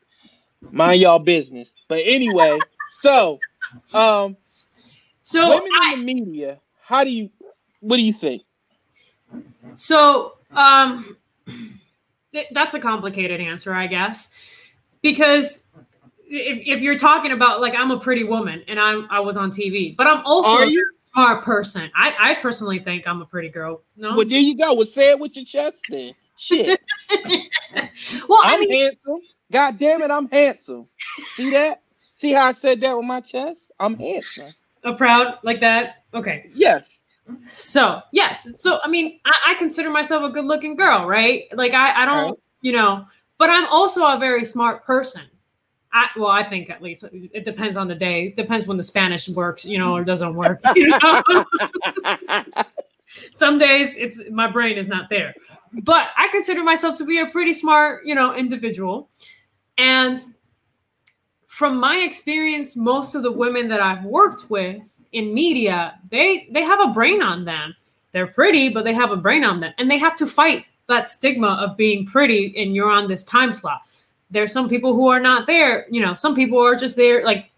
Mind 0.71 1.01
y'all 1.01 1.19
business. 1.19 1.75
But 1.89 2.03
anyway, 2.05 2.59
so, 3.01 3.39
um, 3.95 4.37
so 5.23 5.49
women 5.49 5.71
I, 5.83 5.95
in 5.95 6.07
the 6.07 6.15
media, 6.15 6.61
how 6.83 7.05
do 7.05 7.11
you, 7.11 7.31
what 7.81 7.97
do 7.97 8.03
you 8.03 8.13
think? 8.13 8.43
So, 9.75 10.39
um, 10.53 11.17
that's 12.53 12.75
a 12.75 12.81
complicated 12.81 13.41
answer, 13.41 13.73
I 13.75 13.87
guess, 13.87 14.33
because 15.03 15.67
if, 16.29 16.77
if 16.79 16.83
you're 16.83 16.99
talking 16.99 17.33
about 17.33 17.61
like 17.61 17.75
I'm 17.75 17.91
a 17.91 17.99
pretty 17.99 18.25
woman 18.25 18.63
and 18.69 18.81
I'm 18.81 19.07
I 19.11 19.21
was 19.21 19.37
on 19.37 19.51
TV, 19.51 19.97
but 19.97 20.07
I'm 20.07 20.25
also 20.25 20.67
a 20.67 20.73
smart 21.01 21.45
person. 21.45 21.91
I, 21.95 22.15
I 22.19 22.35
personally 22.37 22.79
think 22.79 23.07
I'm 23.07 23.23
a 23.23 23.27
pretty 23.27 23.49
girl. 23.49 23.83
No, 23.97 24.15
well 24.17 24.27
there 24.27 24.41
you 24.41 24.57
go. 24.57 24.75
Well, 24.75 24.87
say 24.87 25.11
it 25.11 25.19
with 25.19 25.37
your 25.37 25.45
chest 25.45 25.79
then. 25.89 26.13
Shit. 26.39 26.81
well, 28.29 28.41
I'm 28.43 28.55
I 28.55 28.57
mean, 28.59 28.71
handsome. 28.71 29.21
God 29.51 29.79
damn 29.79 30.03
it, 30.03 30.11
I'm 30.11 30.29
handsome. 30.29 30.87
See 31.35 31.51
that? 31.51 31.83
See 32.19 32.33
how 32.33 32.47
I 32.47 32.53
said 32.53 32.81
that 32.81 32.97
with 32.97 33.07
my 33.07 33.21
chest? 33.21 33.73
I'm 33.79 33.99
handsome. 33.99 34.49
A 34.85 34.95
proud 34.95 35.39
like 35.43 35.61
that? 35.61 36.05
Okay. 36.15 36.49
Yes. 36.55 37.01
So 37.49 38.01
yes. 38.13 38.49
So 38.61 38.79
I 38.83 38.89
mean, 38.89 39.21
I, 39.25 39.53
I 39.53 39.55
consider 39.55 39.91
myself 39.91 40.23
a 40.23 40.31
good 40.31 40.45
looking 40.45 40.77
girl, 40.77 41.07
right? 41.07 41.45
Like 41.53 41.75
I, 41.75 42.03
I 42.03 42.07
don't, 42.07 42.31
right. 42.31 42.39
you 42.63 42.73
know, 42.73 43.07
but 43.39 43.51
I'm 43.51 43.67
also 43.67 44.07
a 44.07 44.19
very 44.19 44.45
smart 44.45 44.85
person. 44.85 45.23
I, 45.93 46.09
well, 46.17 46.29
I 46.29 46.43
think 46.43 46.69
at 46.69 46.83
least 46.83 47.05
it 47.13 47.45
depends 47.45 47.77
on 47.77 47.89
the 47.89 47.95
day. 47.95 48.27
It 48.27 48.37
depends 48.37 48.67
when 48.67 48.77
the 48.77 48.83
Spanish 48.83 49.29
works, 49.29 49.65
you 49.65 49.79
know, 49.79 49.95
or 49.95 50.05
doesn't 50.05 50.35
work. 50.35 50.61
You 50.77 50.89
know? 50.89 51.23
Some 53.33 53.59
days 53.59 53.95
it's 53.97 54.23
my 54.31 54.51
brain 54.51 54.77
is 54.77 54.89
not 54.89 55.09
there, 55.09 55.35
but 55.85 56.09
I 56.19 56.29
consider 56.29 56.63
myself 56.63 56.97
to 56.97 57.05
be 57.05 57.19
a 57.21 57.27
pretty 57.27 57.53
smart, 57.53 58.05
you 58.05 58.15
know, 58.15 58.35
individual. 58.35 59.09
And 59.79 60.23
from 61.57 61.81
my 61.81 61.97
experience, 61.97 62.77
most 62.77 63.15
of 63.15 63.23
the 63.23 63.33
women 63.33 63.67
that 63.67 63.81
I've 63.81 64.05
worked 64.05 64.51
with 64.51 64.83
in 65.13 65.33
media, 65.33 65.99
they 66.11 66.49
they 66.51 66.63
have 66.63 66.81
a 66.81 66.93
brain 66.93 67.23
on 67.23 67.47
them. 67.47 67.75
They're 68.13 68.27
pretty, 68.27 68.69
but 68.69 68.85
they 68.85 68.93
have 68.93 69.11
a 69.11 69.17
brain 69.17 69.43
on 69.43 69.61
them, 69.61 69.73
and 69.79 69.91
they 69.91 69.97
have 69.97 70.17
to 70.17 70.27
fight 70.27 70.67
that 70.87 71.09
stigma 71.09 71.59
of 71.59 71.75
being 71.79 72.05
pretty 72.05 72.55
and 72.59 72.77
you're 72.77 72.91
on 72.91 73.09
this 73.09 73.23
time 73.23 73.55
slot. 73.55 73.81
There's 74.31 74.53
some 74.53 74.69
people 74.69 74.95
who 74.95 75.09
are 75.09 75.19
not 75.19 75.47
there. 75.47 75.87
You 75.91 76.03
know, 76.03 76.15
some 76.15 76.35
people 76.35 76.63
are 76.63 76.77
just 76.77 76.95
there. 76.95 77.25
Like 77.25 77.51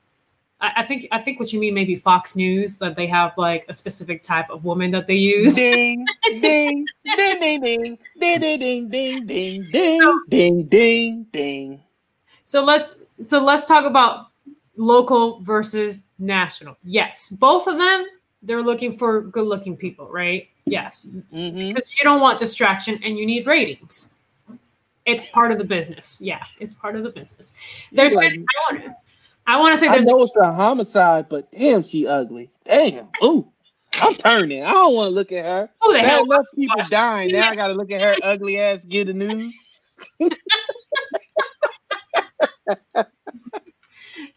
I, 0.60 0.70
I 0.76 0.82
think 0.84 1.08
I 1.10 1.20
think 1.20 1.40
what 1.40 1.52
you 1.52 1.58
mean 1.58 1.74
maybe 1.74 1.96
Fox 1.96 2.36
News 2.36 2.78
that 2.78 2.94
they 2.94 3.08
have 3.08 3.32
like 3.36 3.66
a 3.68 3.74
specific 3.74 4.22
type 4.22 4.48
of 4.48 4.64
woman 4.64 4.92
that 4.92 5.08
they 5.08 5.16
use. 5.16 5.56
Ding, 5.56 6.06
ding, 6.24 6.86
ding, 7.02 7.40
ding, 7.40 7.60
ding, 7.60 7.98
ding, 8.20 8.38
ding, 8.38 8.58
ding, 8.60 8.88
ding, 8.88 9.26
ding, 9.26 9.70
ding, 9.72 10.22
ding, 10.28 10.62
ding, 10.68 11.26
ding. 11.32 11.82
So 12.44 12.64
let's 12.64 12.94
so 13.22 13.42
let's 13.42 13.64
talk 13.66 13.84
about 13.84 14.26
local 14.76 15.40
versus 15.42 16.04
national. 16.18 16.76
Yes, 16.84 17.28
both 17.30 17.66
of 17.66 17.78
them 17.78 18.06
they're 18.42 18.62
looking 18.62 18.96
for 18.96 19.22
good-looking 19.22 19.76
people, 19.76 20.08
right? 20.12 20.48
Yes, 20.64 21.08
Mhm. 21.34 21.68
because 21.74 21.90
you 21.98 22.04
don't 22.04 22.20
want 22.20 22.38
distraction 22.38 23.00
and 23.02 23.18
you 23.18 23.26
need 23.26 23.46
ratings. 23.46 24.14
It's 25.06 25.26
part 25.26 25.50
of 25.50 25.58
the 25.58 25.64
business. 25.64 26.20
Yeah, 26.20 26.44
it's 26.60 26.72
part 26.74 26.94
of 26.94 27.02
the 27.02 27.10
business. 27.10 27.54
There's 27.90 28.14
Like- 28.14 28.30
been, 28.30 28.44
I 28.68 28.72
want 28.72 28.84
to 28.84 28.94
I 29.48 29.56
want 29.56 29.72
to 29.72 29.78
say 29.78 29.88
I 29.88 29.92
there's 29.92 30.04
know 30.04 30.20
it's 30.22 30.36
a 30.36 30.52
homicide, 30.52 31.26
but 31.30 31.50
damn, 31.50 31.82
she 31.82 32.06
ugly. 32.06 32.50
Damn. 32.66 33.08
Ooh, 33.24 33.50
I'm 33.94 34.14
turning. 34.14 34.62
I 34.62 34.72
don't 34.72 34.94
want 34.94 35.08
to 35.08 35.14
look 35.14 35.32
at 35.32 35.44
her. 35.46 35.70
who 35.80 35.94
the 35.94 36.00
I 36.00 36.02
hell 36.02 36.24
enough 36.24 36.44
people 36.54 36.82
dying. 36.90 37.32
Now 37.32 37.48
I 37.48 37.56
got 37.56 37.68
to 37.68 37.74
look 37.74 37.90
at 37.90 38.02
her 38.02 38.14
ugly 38.22 38.60
ass 38.60 38.84
Get 38.84 39.06
the 39.06 39.14
news. 39.14 39.54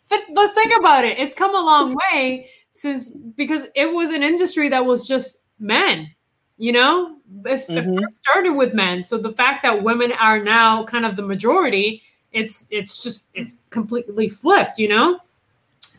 But 0.09 0.19
let's 0.33 0.53
think 0.53 0.73
about 0.79 1.05
it. 1.05 1.17
It's 1.19 1.33
come 1.33 1.55
a 1.55 1.61
long 1.61 1.95
way 2.13 2.49
since 2.71 3.13
because 3.13 3.67
it 3.75 3.91
was 3.91 4.11
an 4.11 4.23
industry 4.23 4.69
that 4.69 4.85
was 4.85 5.07
just 5.07 5.41
men. 5.59 6.11
You 6.57 6.73
know, 6.73 7.17
if, 7.45 7.69
if 7.69 7.85
Mhm. 7.85 8.03
it 8.03 8.15
started 8.15 8.51
with 8.53 8.73
men, 8.73 9.03
so 9.03 9.17
the 9.17 9.31
fact 9.31 9.63
that 9.63 9.81
women 9.83 10.11
are 10.11 10.43
now 10.43 10.83
kind 10.83 11.05
of 11.05 11.15
the 11.15 11.23
majority, 11.23 12.03
it's 12.33 12.67
it's 12.69 13.01
just 13.01 13.27
it's 13.33 13.61
completely 13.71 14.29
flipped. 14.29 14.77
You 14.77 14.89
know, 14.89 15.09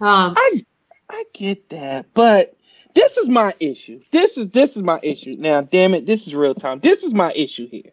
um, 0.00 0.34
I 0.36 0.64
I 1.08 1.24
get 1.32 1.68
that, 1.70 2.06
but 2.14 2.54
this 2.94 3.16
is 3.16 3.28
my 3.28 3.54
issue. 3.58 4.00
This 4.12 4.38
is 4.38 4.50
this 4.50 4.76
is 4.76 4.82
my 4.82 5.00
issue. 5.02 5.36
Now, 5.38 5.62
damn 5.62 5.94
it, 5.94 6.06
this 6.06 6.26
is 6.26 6.34
real 6.34 6.54
time. 6.54 6.78
This 6.80 7.02
is 7.02 7.12
my 7.14 7.32
issue 7.32 7.66
here. 7.68 7.90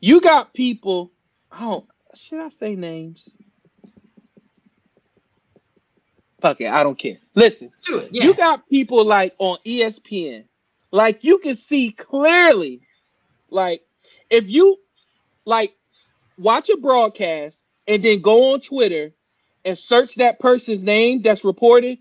You 0.00 0.20
got 0.20 0.52
people. 0.54 1.12
Oh, 1.52 1.86
should 2.14 2.40
I 2.40 2.48
say 2.48 2.74
names? 2.74 3.36
Fuck 6.44 6.62
it, 6.62 6.70
I 6.70 6.84
don't 6.84 6.98
care. 6.98 7.18
Listen, 7.36 7.68
let's 7.68 7.82
do 7.82 7.98
it. 7.98 8.10
Yeah, 8.12 8.24
you 8.24 8.34
got 8.36 8.68
people 8.70 9.04
like 9.04 9.34
on 9.40 9.58
ESPN, 9.66 10.46
like 10.92 11.24
you 11.24 11.38
can 11.40 11.56
see 11.56 11.92
clearly, 11.92 12.82
like 13.50 13.82
if 14.30 14.48
you 14.48 14.78
like 15.46 15.74
watch 16.38 16.70
a 16.70 16.76
broadcast 16.78 17.64
and 17.88 18.02
then 18.02 18.22
go 18.22 18.54
on 18.54 18.60
Twitter 18.60 19.12
and 19.64 19.78
search 19.78 20.16
that 20.16 20.40
person's 20.40 20.82
name 20.82 21.22
that's 21.22 21.44
reported, 21.44 21.98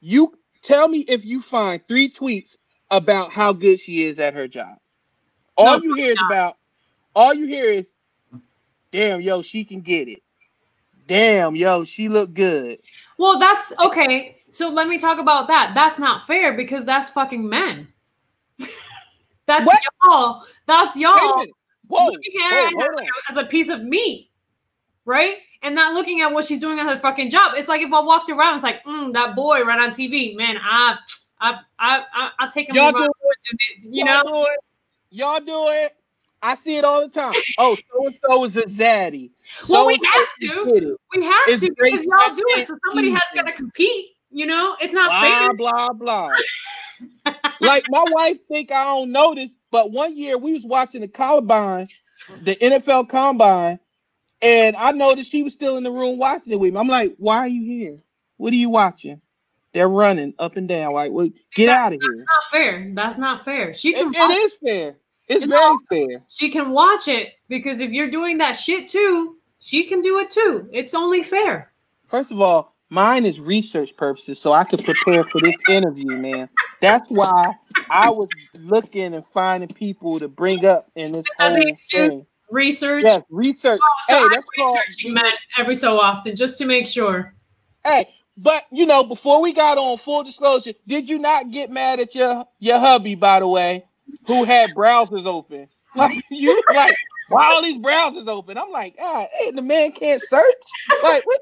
you 0.00 0.32
tell 0.62 0.88
me 0.88 1.00
if 1.00 1.24
you 1.26 1.42
find 1.42 1.82
three 1.88 2.10
tweets 2.10 2.56
about 2.90 3.32
how 3.32 3.52
good 3.52 3.80
she 3.80 4.06
is 4.06 4.18
at 4.18 4.34
her 4.34 4.48
job. 4.48 4.76
All 5.56 5.76
No, 5.76 5.82
you 5.82 5.94
hear 5.94 6.12
is 6.14 6.22
about, 6.22 6.56
all 7.14 7.34
you 7.34 7.46
hear 7.46 7.70
is, 7.70 7.88
damn, 8.92 9.20
yo, 9.22 9.42
she 9.42 9.64
can 9.64 9.82
get 9.82 10.08
it. 10.08 10.22
Damn, 11.06 11.54
yo, 11.54 11.84
she 11.84 12.08
looked 12.08 12.34
good. 12.34 12.78
Well, 13.18 13.38
that's 13.38 13.72
okay. 13.78 14.38
So 14.50 14.68
let 14.68 14.88
me 14.88 14.98
talk 14.98 15.18
about 15.18 15.48
that. 15.48 15.72
That's 15.74 15.98
not 15.98 16.26
fair 16.26 16.54
because 16.54 16.84
that's 16.84 17.10
fucking 17.10 17.48
men. 17.48 17.88
that's 19.46 19.66
What? 19.66 19.78
y'all. 20.04 20.42
That's 20.66 20.96
y'all. 20.96 21.44
Whoa, 21.88 22.06
looking 22.06 22.32
at 22.42 22.70
whoa, 22.72 22.80
her 22.80 22.96
as 23.30 23.36
a 23.36 23.44
piece 23.44 23.68
of 23.68 23.82
meat, 23.82 24.30
right? 25.04 25.36
And 25.62 25.74
not 25.74 25.94
looking 25.94 26.20
at 26.20 26.32
what 26.32 26.44
she's 26.44 26.58
doing 26.58 26.78
at 26.78 26.86
her 26.86 26.96
fucking 26.96 27.30
job. 27.30 27.52
It's 27.54 27.68
like 27.68 27.80
if 27.80 27.92
I 27.92 28.00
walked 28.00 28.28
around, 28.28 28.56
it's 28.56 28.64
like, 28.64 28.84
mm, 28.84 29.12
that 29.12 29.36
boy 29.36 29.62
right 29.62 29.78
on 29.78 29.90
TV, 29.90 30.36
man. 30.36 30.58
I, 30.60 30.96
I, 31.40 31.60
I, 31.78 32.02
I, 32.12 32.30
I 32.40 32.48
take 32.48 32.68
him 32.68 32.76
Y'all 32.76 32.94
around, 32.94 33.10
do 33.48 33.56
you 33.88 34.04
know. 34.04 34.22
Do 34.24 34.42
it. 34.42 34.58
Y'all 35.10 35.40
do 35.40 35.68
it. 35.68 35.96
I 36.46 36.54
see 36.54 36.76
it 36.76 36.84
all 36.84 37.00
the 37.00 37.08
time. 37.08 37.34
Oh, 37.58 37.74
so 37.74 38.06
and 38.06 38.14
so 38.24 38.44
is 38.44 38.56
a 38.56 38.62
zaddy. 38.62 39.30
Well, 39.68 39.84
we 39.84 39.98
have 40.04 40.28
to. 40.40 40.96
We 41.12 41.24
have 41.24 41.34
It's 41.48 41.62
to 41.62 41.74
because 41.76 42.06
y'all 42.06 42.34
do 42.36 42.44
it. 42.50 42.68
So 42.68 42.78
somebody 42.86 43.10
has 43.10 43.22
got 43.34 43.46
to 43.46 43.52
compete. 43.52 44.10
You 44.30 44.46
know, 44.46 44.76
it's 44.80 44.94
not 44.94 45.20
fair. 45.20 45.54
Blah 45.54 45.88
blah 45.94 46.28
blah. 46.28 47.34
like 47.60 47.84
my 47.88 48.04
wife 48.12 48.38
think 48.46 48.70
I 48.70 48.84
don't 48.84 49.10
notice, 49.10 49.50
but 49.72 49.90
one 49.90 50.16
year 50.16 50.38
we 50.38 50.52
was 50.52 50.64
watching 50.64 51.00
the 51.00 51.08
Combine, 51.08 51.88
the 52.42 52.54
NFL 52.54 53.08
Combine, 53.08 53.80
and 54.40 54.76
I 54.76 54.92
noticed 54.92 55.32
she 55.32 55.42
was 55.42 55.52
still 55.52 55.76
in 55.78 55.82
the 55.82 55.90
room 55.90 56.16
watching 56.16 56.52
it 56.52 56.60
with 56.60 56.72
me. 56.72 56.78
I'm 56.78 56.86
like, 56.86 57.16
why 57.18 57.38
are 57.38 57.48
you 57.48 57.64
here? 57.64 57.98
What 58.36 58.52
are 58.52 58.56
you 58.56 58.70
watching? 58.70 59.20
They're 59.74 59.88
running 59.88 60.32
up 60.38 60.54
and 60.54 60.68
down. 60.68 60.92
Like, 60.92 61.10
well, 61.10 61.28
get 61.56 61.66
that- 61.66 61.78
out 61.78 61.92
of 61.92 62.00
here. 62.00 62.10
That's 62.14 62.20
not 62.20 62.50
fair. 62.52 62.92
That's 62.94 63.18
not 63.18 63.44
fair. 63.44 63.74
She 63.74 63.94
can 63.94 64.14
it 64.14 64.18
watch 64.18 64.36
is 64.36 64.54
fair. 64.64 64.96
It's 65.28 65.44
No. 65.46 65.78
very 65.88 66.06
fair. 66.08 66.22
she 66.28 66.50
can 66.50 66.70
watch 66.70 67.08
it 67.08 67.34
because 67.48 67.80
if 67.80 67.90
you're 67.90 68.10
doing 68.10 68.38
that 68.38 68.52
shit 68.52 68.88
too, 68.88 69.36
she 69.58 69.84
can 69.84 70.00
do 70.00 70.18
it 70.18 70.30
too. 70.30 70.68
It's 70.72 70.94
only 70.94 71.22
fair. 71.22 71.72
First 72.04 72.30
of 72.30 72.40
all, 72.40 72.74
mine 72.90 73.26
is 73.26 73.40
research 73.40 73.96
purposes, 73.96 74.38
so 74.38 74.52
I 74.52 74.62
could 74.64 74.84
prepare 74.84 75.24
for 75.24 75.40
this 75.40 75.56
interview, 75.68 76.16
man. 76.18 76.48
That's 76.80 77.10
why 77.10 77.54
I 77.90 78.10
was 78.10 78.28
looking 78.54 79.14
and 79.14 79.24
finding 79.26 79.68
people 79.68 80.20
to 80.20 80.28
bring 80.28 80.64
up 80.64 80.90
in 80.94 81.12
this 81.12 81.24
whole 81.38 81.56
thing. 81.90 82.26
Research. 82.52 83.02
Yes, 83.04 83.22
research. 83.28 83.80
Oh, 83.82 83.94
so 84.06 84.14
hey, 84.18 84.22
I'm 84.22 84.30
that's 84.30 84.46
called. 84.56 84.76
researching 84.86 85.14
men 85.14 85.32
every 85.58 85.74
so 85.74 85.98
often 85.98 86.36
just 86.36 86.56
to 86.58 86.64
make 86.64 86.86
sure. 86.86 87.34
Hey, 87.84 88.08
but 88.36 88.66
you 88.70 88.86
know, 88.86 89.02
before 89.02 89.42
we 89.42 89.52
got 89.52 89.78
on 89.78 89.98
full 89.98 90.22
disclosure, 90.22 90.74
did 90.86 91.10
you 91.10 91.18
not 91.18 91.50
get 91.50 91.70
mad 91.70 91.98
at 91.98 92.14
your 92.14 92.44
your 92.60 92.78
hubby, 92.78 93.16
by 93.16 93.40
the 93.40 93.48
way, 93.48 93.84
who 94.26 94.44
had 94.44 94.70
browsers 94.74 95.26
open? 95.26 95.68
Like 95.96 96.22
you 96.30 96.62
like, 96.74 96.94
why 97.30 97.46
all 97.46 97.62
these 97.62 97.78
browsers 97.78 98.28
open? 98.28 98.58
I'm 98.58 98.70
like, 98.70 98.96
ah, 99.00 99.26
hey, 99.32 99.50
the 99.50 99.62
man 99.62 99.92
can't 99.92 100.20
search. 100.20 100.54
Like, 101.02 101.24
what? 101.24 101.40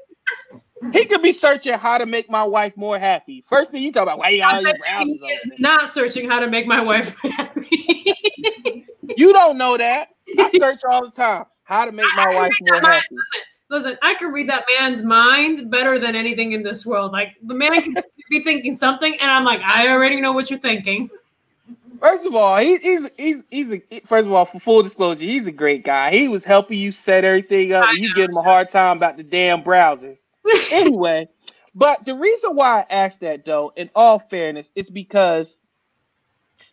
he 0.93 1.03
could 1.03 1.21
be 1.21 1.33
searching 1.33 1.73
how 1.73 1.97
to 1.97 2.05
make 2.05 2.29
my 2.29 2.43
wife 2.43 2.77
more 2.77 2.97
happy. 2.97 3.41
First 3.41 3.71
thing 3.71 3.83
you 3.83 3.91
talk 3.91 4.03
about, 4.03 4.17
why 4.17 4.29
you 4.29 4.39
got 4.39 4.55
all 4.55 4.63
these 4.63 4.73
browsers 4.75 5.03
he 5.03 5.11
is 5.11 5.41
open? 5.45 5.57
not 5.59 5.91
searching 5.91 6.29
how 6.29 6.39
to 6.39 6.47
make 6.47 6.67
my 6.67 6.81
wife 6.81 7.17
happy. 7.23 8.15
You 9.17 9.33
don't 9.33 9.57
know 9.57 9.77
that. 9.77 10.09
I 10.37 10.49
search 10.49 10.81
all 10.89 11.01
the 11.05 11.11
time 11.11 11.45
how 11.63 11.85
to 11.85 11.91
make 11.91 12.07
my 12.15 12.33
wife 12.33 12.53
more 12.61 12.79
happy. 12.79 13.15
Listen, 13.69 13.97
I 14.01 14.13
can 14.15 14.31
read 14.31 14.47
that 14.49 14.63
man's 14.77 15.03
mind 15.03 15.71
better 15.71 15.97
than 15.97 16.15
anything 16.15 16.51
in 16.51 16.63
this 16.63 16.85
world. 16.85 17.11
Like 17.11 17.29
the 17.43 17.55
man 17.55 17.73
can 17.81 17.95
be 18.29 18.43
thinking 18.43 18.75
something, 18.75 19.17
and 19.19 19.29
I'm 19.29 19.43
like, 19.43 19.61
I 19.61 19.89
already 19.89 20.21
know 20.21 20.31
what 20.31 20.49
you're 20.49 20.59
thinking. 20.59 21.09
First 21.99 22.25
of 22.25 22.35
all, 22.35 22.57
he, 22.57 22.77
he's 22.77 23.09
he's 23.17 23.43
he's 23.49 23.71
a 23.71 23.81
first 24.05 24.25
of 24.25 24.31
all, 24.31 24.45
for 24.45 24.59
full 24.59 24.83
disclosure, 24.83 25.23
he's 25.23 25.45
a 25.45 25.51
great 25.51 25.83
guy. 25.83 26.11
He 26.11 26.27
was 26.27 26.43
helping 26.43 26.79
you 26.79 26.91
set 26.91 27.23
everything 27.25 27.73
up. 27.73 27.87
And 27.89 27.97
you 27.97 28.13
give 28.13 28.29
him 28.29 28.37
a 28.37 28.41
hard 28.41 28.69
time 28.69 28.97
about 28.97 29.17
the 29.17 29.23
damn 29.23 29.63
browsers. 29.63 30.27
anyway, 30.71 31.27
but 31.73 32.05
the 32.05 32.15
reason 32.15 32.55
why 32.55 32.81
I 32.81 32.85
asked 32.89 33.21
that 33.21 33.45
though, 33.45 33.73
in 33.75 33.89
all 33.95 34.19
fairness, 34.19 34.71
is 34.75 34.89
because 34.89 35.57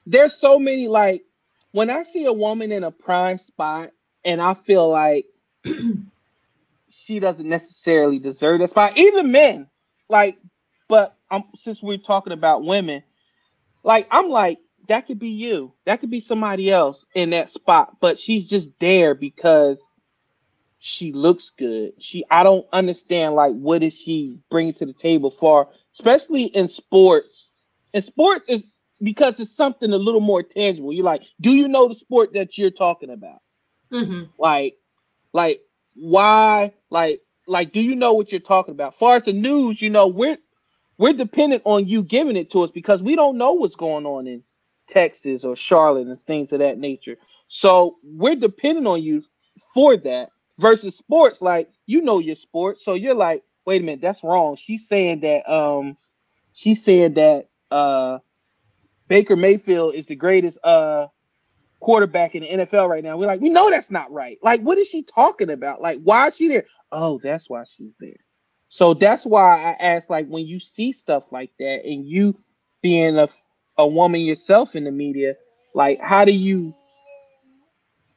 there's 0.06 0.34
so 0.34 0.58
many 0.58 0.88
like 0.88 1.24
when 1.72 1.90
I 1.90 2.04
see 2.04 2.24
a 2.26 2.32
woman 2.32 2.72
in 2.72 2.84
a 2.84 2.90
prime 2.90 3.38
spot 3.38 3.90
and 4.24 4.40
I 4.40 4.54
feel 4.54 4.88
like 4.88 5.26
she 6.90 7.18
doesn't 7.18 7.48
necessarily 7.48 8.18
deserve 8.18 8.60
that 8.60 8.70
spot, 8.70 8.98
even 8.98 9.32
men, 9.32 9.68
like, 10.08 10.38
but 10.88 11.16
um, 11.30 11.44
since 11.56 11.82
we're 11.82 11.98
talking 11.98 12.32
about 12.32 12.64
women, 12.64 13.02
like 13.82 14.06
I'm 14.10 14.28
like 14.28 14.58
that 14.88 15.06
could 15.06 15.18
be 15.18 15.30
you, 15.30 15.72
that 15.86 16.00
could 16.00 16.10
be 16.10 16.20
somebody 16.20 16.70
else 16.70 17.06
in 17.14 17.30
that 17.30 17.50
spot, 17.50 17.96
but 18.00 18.18
she's 18.18 18.48
just 18.48 18.70
there 18.80 19.14
because 19.14 19.82
she 20.80 21.12
looks 21.12 21.50
good. 21.56 21.94
She 22.02 22.24
I 22.30 22.42
don't 22.42 22.66
understand 22.72 23.34
like 23.34 23.54
what 23.54 23.82
is 23.82 23.94
she 23.94 24.38
bringing 24.50 24.74
to 24.74 24.86
the 24.86 24.92
table 24.92 25.30
for, 25.30 25.68
especially 25.94 26.44
in 26.44 26.68
sports. 26.68 27.50
And 27.94 28.04
sports 28.04 28.46
is 28.48 28.66
because 29.02 29.40
it's 29.40 29.54
something 29.54 29.92
a 29.92 29.98
little 29.98 30.20
more 30.20 30.42
tangible. 30.42 30.92
You're 30.92 31.04
like, 31.04 31.22
do 31.40 31.52
you 31.52 31.68
know 31.68 31.88
the 31.88 31.94
sport 31.94 32.34
that 32.34 32.58
you're 32.58 32.70
talking 32.70 33.10
about? 33.10 33.40
hmm 33.90 34.24
Like, 34.38 34.76
like 35.32 35.60
why? 35.94 36.72
Like, 36.90 37.22
like 37.46 37.72
do 37.72 37.82
you 37.82 37.96
know 37.96 38.14
what 38.14 38.32
you're 38.32 38.40
talking 38.40 38.72
about? 38.72 38.94
far 38.94 39.16
as 39.16 39.24
the 39.24 39.32
news, 39.32 39.80
you 39.82 39.90
know, 39.90 40.08
we're 40.08 40.38
we're 40.98 41.12
dependent 41.14 41.62
on 41.64 41.88
you 41.88 42.02
giving 42.04 42.36
it 42.36 42.50
to 42.52 42.62
us 42.62 42.70
because 42.72 43.02
we 43.02 43.16
don't 43.16 43.38
know 43.38 43.54
what's 43.54 43.76
going 43.76 44.06
on 44.06 44.26
in 44.26 44.42
Texas 44.86 45.44
or 45.44 45.56
Charlotte 45.56 46.08
and 46.08 46.24
things 46.26 46.52
of 46.52 46.60
that 46.60 46.78
nature. 46.78 47.16
So 47.48 47.98
we're 48.02 48.36
dependent 48.36 48.86
on 48.86 49.02
you 49.02 49.22
for 49.74 49.96
that 49.98 50.30
versus 50.58 50.96
sports, 50.96 51.42
like 51.42 51.70
you 51.86 52.00
know 52.00 52.18
your 52.18 52.34
sports. 52.34 52.84
So 52.84 52.94
you're 52.94 53.14
like, 53.14 53.42
wait 53.66 53.82
a 53.82 53.84
minute, 53.84 54.00
that's 54.00 54.24
wrong. 54.24 54.56
She's 54.56 54.86
saying 54.88 55.20
that 55.20 55.50
um 55.50 55.96
she's 56.52 56.84
saying 56.84 57.14
that 57.14 57.48
uh 57.70 58.18
Baker 59.08 59.36
Mayfield 59.36 59.94
is 59.94 60.06
the 60.06 60.16
greatest 60.16 60.58
uh 60.64 61.08
quarterback 61.80 62.34
in 62.34 62.42
the 62.44 62.48
NFL 62.48 62.88
right 62.88 63.02
now. 63.02 63.16
We're 63.18 63.26
like, 63.26 63.40
we 63.40 63.50
know 63.50 63.68
that's 63.68 63.90
not 63.90 64.10
right. 64.12 64.38
Like, 64.42 64.62
what 64.62 64.78
is 64.78 64.88
she 64.88 65.02
talking 65.02 65.50
about? 65.50 65.82
Like, 65.82 66.00
why 66.02 66.28
is 66.28 66.36
she 66.36 66.48
there? 66.48 66.64
Oh, 66.92 67.18
that's 67.22 67.50
why 67.50 67.64
she's 67.64 67.96
there. 67.98 68.16
So 68.68 68.94
that's 68.94 69.26
why 69.26 69.62
I 69.62 69.72
ask, 69.72 70.08
like, 70.08 70.28
when 70.28 70.46
you 70.46 70.60
see 70.60 70.92
stuff 70.92 71.32
like 71.32 71.50
that, 71.58 71.84
and 71.84 72.06
you 72.06 72.38
being 72.82 73.18
a 73.18 73.28
a 73.78 73.86
woman 73.86 74.20
yourself 74.20 74.76
in 74.76 74.84
the 74.84 74.90
media, 74.90 75.34
like, 75.74 76.00
how 76.00 76.24
do 76.24 76.32
you, 76.32 76.74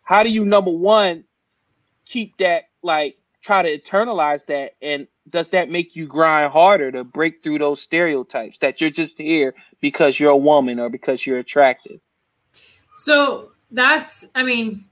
how 0.03 0.23
do 0.23 0.29
you 0.29 0.45
number 0.45 0.71
one 0.71 1.23
keep 2.05 2.37
that 2.37 2.65
like 2.83 3.17
try 3.41 3.61
to 3.61 3.79
internalize 3.79 4.45
that, 4.47 4.73
and 4.81 5.07
does 5.29 5.49
that 5.49 5.69
make 5.69 5.95
you 5.95 6.07
grind 6.07 6.51
harder 6.51 6.91
to 6.91 7.03
break 7.03 7.43
through 7.43 7.59
those 7.59 7.81
stereotypes 7.81 8.57
that 8.59 8.81
you're 8.81 8.89
just 8.89 9.17
here 9.17 9.53
because 9.81 10.19
you're 10.19 10.31
a 10.31 10.37
woman 10.37 10.79
or 10.79 10.89
because 10.89 11.25
you're 11.25 11.39
attractive? 11.39 11.99
So 12.95 13.51
that's, 13.71 14.27
I 14.33 14.43
mean, 14.43 14.85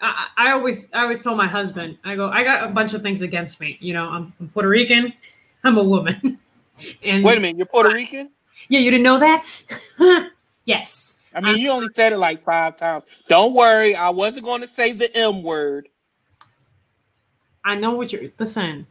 I, 0.00 0.26
I 0.36 0.52
always, 0.52 0.88
I 0.92 1.02
always 1.02 1.22
told 1.22 1.36
my 1.36 1.48
husband, 1.48 1.98
I 2.04 2.14
go, 2.14 2.28
I 2.28 2.44
got 2.44 2.68
a 2.68 2.72
bunch 2.72 2.94
of 2.94 3.02
things 3.02 3.22
against 3.22 3.60
me. 3.60 3.78
You 3.80 3.94
know, 3.94 4.08
I'm, 4.08 4.32
I'm 4.38 4.48
Puerto 4.48 4.68
Rican, 4.68 5.12
I'm 5.64 5.76
a 5.76 5.84
woman. 5.84 6.38
and 7.02 7.24
wait 7.24 7.38
a 7.38 7.40
minute, 7.40 7.56
you're 7.56 7.66
Puerto 7.66 7.92
Rican? 7.92 8.30
Yeah, 8.68 8.80
you 8.80 8.90
didn't 8.90 9.04
know 9.04 9.18
that? 9.18 9.44
yes. 10.64 11.22
I 11.34 11.40
mean, 11.40 11.58
you 11.58 11.70
only 11.70 11.88
said 11.94 12.12
it 12.12 12.18
like 12.18 12.38
five 12.38 12.76
times. 12.76 13.04
Don't 13.28 13.54
worry, 13.54 13.94
I 13.94 14.10
wasn't 14.10 14.44
going 14.44 14.60
to 14.60 14.66
say 14.66 14.92
the 14.92 15.14
M 15.16 15.42
word. 15.42 15.88
I 17.64 17.74
know 17.76 17.92
what 17.92 18.12
you're. 18.12 18.30
Listen, 18.38 18.86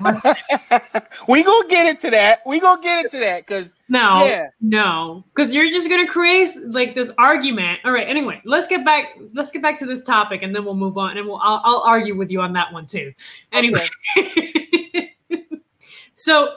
we 1.28 1.42
gonna 1.42 1.68
get 1.68 1.86
into 1.86 2.10
that. 2.10 2.40
We 2.44 2.60
gonna 2.60 2.82
get 2.82 3.04
into 3.04 3.18
that 3.20 3.46
because 3.46 3.66
no, 3.88 4.24
yeah. 4.24 4.48
no, 4.60 5.24
because 5.34 5.54
you're 5.54 5.68
just 5.70 5.88
gonna 5.88 6.06
create 6.06 6.50
like 6.66 6.94
this 6.94 7.12
argument. 7.16 7.80
All 7.84 7.92
right. 7.92 8.08
Anyway, 8.08 8.40
let's 8.44 8.66
get 8.66 8.84
back. 8.84 9.18
Let's 9.32 9.52
get 9.52 9.62
back 9.62 9.78
to 9.78 9.86
this 9.86 10.02
topic, 10.02 10.42
and 10.42 10.54
then 10.54 10.64
we'll 10.64 10.74
move 10.74 10.98
on, 10.98 11.16
and 11.16 11.26
we'll. 11.26 11.40
I'll, 11.42 11.60
I'll 11.64 11.82
argue 11.86 12.16
with 12.16 12.30
you 12.30 12.40
on 12.40 12.52
that 12.54 12.72
one 12.72 12.86
too. 12.86 13.12
Anyway, 13.52 13.86
okay. 14.18 15.14
so 16.14 16.56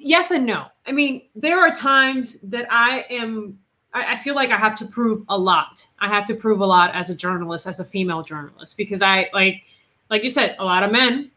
yes 0.00 0.30
and 0.30 0.46
no. 0.46 0.66
I 0.86 0.92
mean, 0.92 1.22
there 1.34 1.60
are 1.60 1.70
times 1.70 2.40
that 2.40 2.66
I 2.70 3.04
am. 3.10 3.58
I, 3.92 4.14
I 4.14 4.16
feel 4.16 4.34
like 4.34 4.50
I 4.50 4.56
have 4.56 4.76
to 4.76 4.86
prove 4.86 5.24
a 5.28 5.38
lot. 5.38 5.86
I 5.98 6.08
have 6.08 6.24
to 6.26 6.34
prove 6.34 6.60
a 6.60 6.66
lot 6.66 6.94
as 6.94 7.10
a 7.10 7.14
journalist, 7.14 7.66
as 7.66 7.80
a 7.80 7.84
female 7.84 8.22
journalist, 8.22 8.76
because 8.76 9.02
I 9.02 9.30
like, 9.32 9.64
like 10.10 10.22
you 10.24 10.30
said, 10.30 10.56
a 10.58 10.64
lot 10.64 10.82
of 10.82 10.92
men 10.92 11.30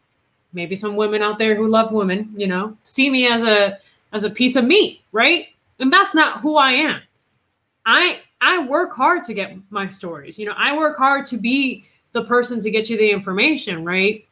maybe 0.54 0.76
some 0.76 0.96
women 0.96 1.20
out 1.20 1.36
there 1.36 1.54
who 1.56 1.66
love 1.68 1.92
women, 1.92 2.32
you 2.36 2.46
know, 2.46 2.76
see 2.84 3.10
me 3.10 3.26
as 3.26 3.42
a 3.42 3.78
as 4.12 4.24
a 4.24 4.30
piece 4.30 4.56
of 4.56 4.64
meat, 4.64 5.02
right? 5.12 5.48
And 5.80 5.92
that's 5.92 6.14
not 6.14 6.40
who 6.40 6.56
I 6.56 6.70
am. 6.70 7.00
I 7.84 8.20
I 8.40 8.64
work 8.64 8.92
hard 8.94 9.24
to 9.24 9.34
get 9.34 9.56
my 9.70 9.88
stories. 9.88 10.38
You 10.38 10.46
know, 10.46 10.54
I 10.56 10.76
work 10.76 10.96
hard 10.96 11.26
to 11.26 11.36
be 11.36 11.86
the 12.12 12.22
person 12.24 12.60
to 12.60 12.70
get 12.70 12.88
you 12.88 12.96
the 12.96 13.10
information, 13.10 13.84
right? 13.84 14.24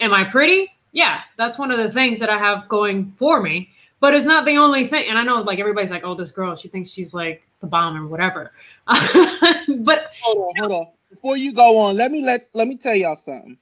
Am 0.00 0.12
I 0.12 0.24
pretty? 0.24 0.72
Yeah, 0.92 1.20
that's 1.36 1.58
one 1.58 1.70
of 1.70 1.78
the 1.78 1.90
things 1.90 2.18
that 2.18 2.28
I 2.30 2.38
have 2.38 2.68
going 2.68 3.12
for 3.16 3.42
me, 3.42 3.70
but 4.00 4.14
it's 4.14 4.26
not 4.26 4.44
the 4.44 4.56
only 4.58 4.86
thing. 4.86 5.08
And 5.08 5.18
I 5.18 5.22
know 5.22 5.40
like 5.40 5.58
everybody's 5.58 5.90
like, 5.90 6.04
"Oh, 6.04 6.14
this 6.14 6.30
girl, 6.30 6.54
she 6.54 6.68
thinks 6.68 6.90
she's 6.90 7.14
like 7.14 7.42
the 7.60 7.66
bomb 7.66 7.96
or 7.96 8.06
whatever." 8.06 8.52
but 8.86 10.12
hold 10.22 10.38
on, 10.38 10.54
hold 10.58 10.72
on. 10.72 10.86
Before 11.10 11.36
you 11.36 11.52
go 11.52 11.78
on, 11.78 11.96
let 11.96 12.12
me 12.12 12.22
let 12.22 12.48
let 12.52 12.68
me 12.68 12.76
tell 12.76 12.94
y'all 12.94 13.16
something. 13.16 13.56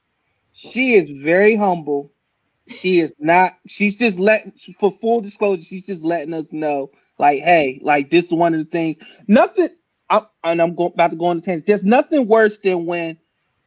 She 0.51 0.95
is 0.95 1.11
very 1.21 1.55
humble. 1.55 2.11
She 2.67 2.99
is 2.99 3.13
not. 3.19 3.57
She's 3.67 3.97
just 3.97 4.19
letting. 4.19 4.53
For 4.77 4.91
full 4.91 5.21
disclosure, 5.21 5.61
she's 5.61 5.85
just 5.85 6.03
letting 6.03 6.33
us 6.33 6.51
know, 6.51 6.91
like, 7.17 7.41
hey, 7.41 7.79
like 7.81 8.09
this 8.09 8.25
is 8.25 8.33
one 8.33 8.53
of 8.53 8.59
the 8.59 8.69
things. 8.69 8.99
Nothing. 9.27 9.69
I'm, 10.09 10.25
and 10.43 10.61
I'm 10.61 10.75
going, 10.75 10.91
about 10.93 11.11
to 11.11 11.15
go 11.15 11.27
on 11.27 11.37
the 11.37 11.41
tangent. 11.41 11.67
There's 11.67 11.85
nothing 11.85 12.27
worse 12.27 12.57
than 12.59 12.85
when, 12.85 13.17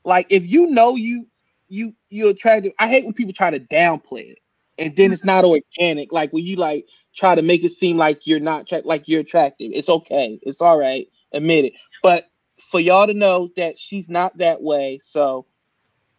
like, 0.05 0.27
if 0.29 0.47
you 0.47 0.67
know 0.67 0.95
you, 0.95 1.27
you, 1.75 1.95
you're 2.11 2.31
attractive. 2.31 2.73
I 2.79 2.89
hate 2.89 3.05
when 3.05 3.15
people 3.15 3.33
try 3.33 3.51
to 3.51 3.61
downplay 3.61 4.31
it, 4.33 4.41
and 4.79 4.95
then 4.97 5.13
it's 5.13 5.25
not 5.25 5.45
organic. 5.45 6.13
Like 6.13 6.33
when 6.33 6.45
you 6.45 6.57
like 6.57 6.87
try 7.15 7.35
to 7.35 7.43
make 7.43 7.65
it 7.65 7.73
seem 7.73 7.97
like 7.97 8.27
you're 8.27 8.41
not 8.41 8.69
tra- 8.69 8.83
like 8.85 9.09
you're 9.09 9.21
attractive. 9.21 9.71
It's 9.75 9.89
okay. 9.89 10.39
It's 10.43 10.61
all 10.61 10.79
right. 10.79 11.09
Admit 11.33 11.67
it. 11.67 11.73
But 12.03 12.29
for 12.59 12.81
y'all 12.81 13.07
to 13.07 13.15
know 13.15 13.51
that 13.57 13.79
she's 13.79 14.09
not 14.09 14.37
that 14.39 14.63
way, 14.63 15.01
so 15.03 15.47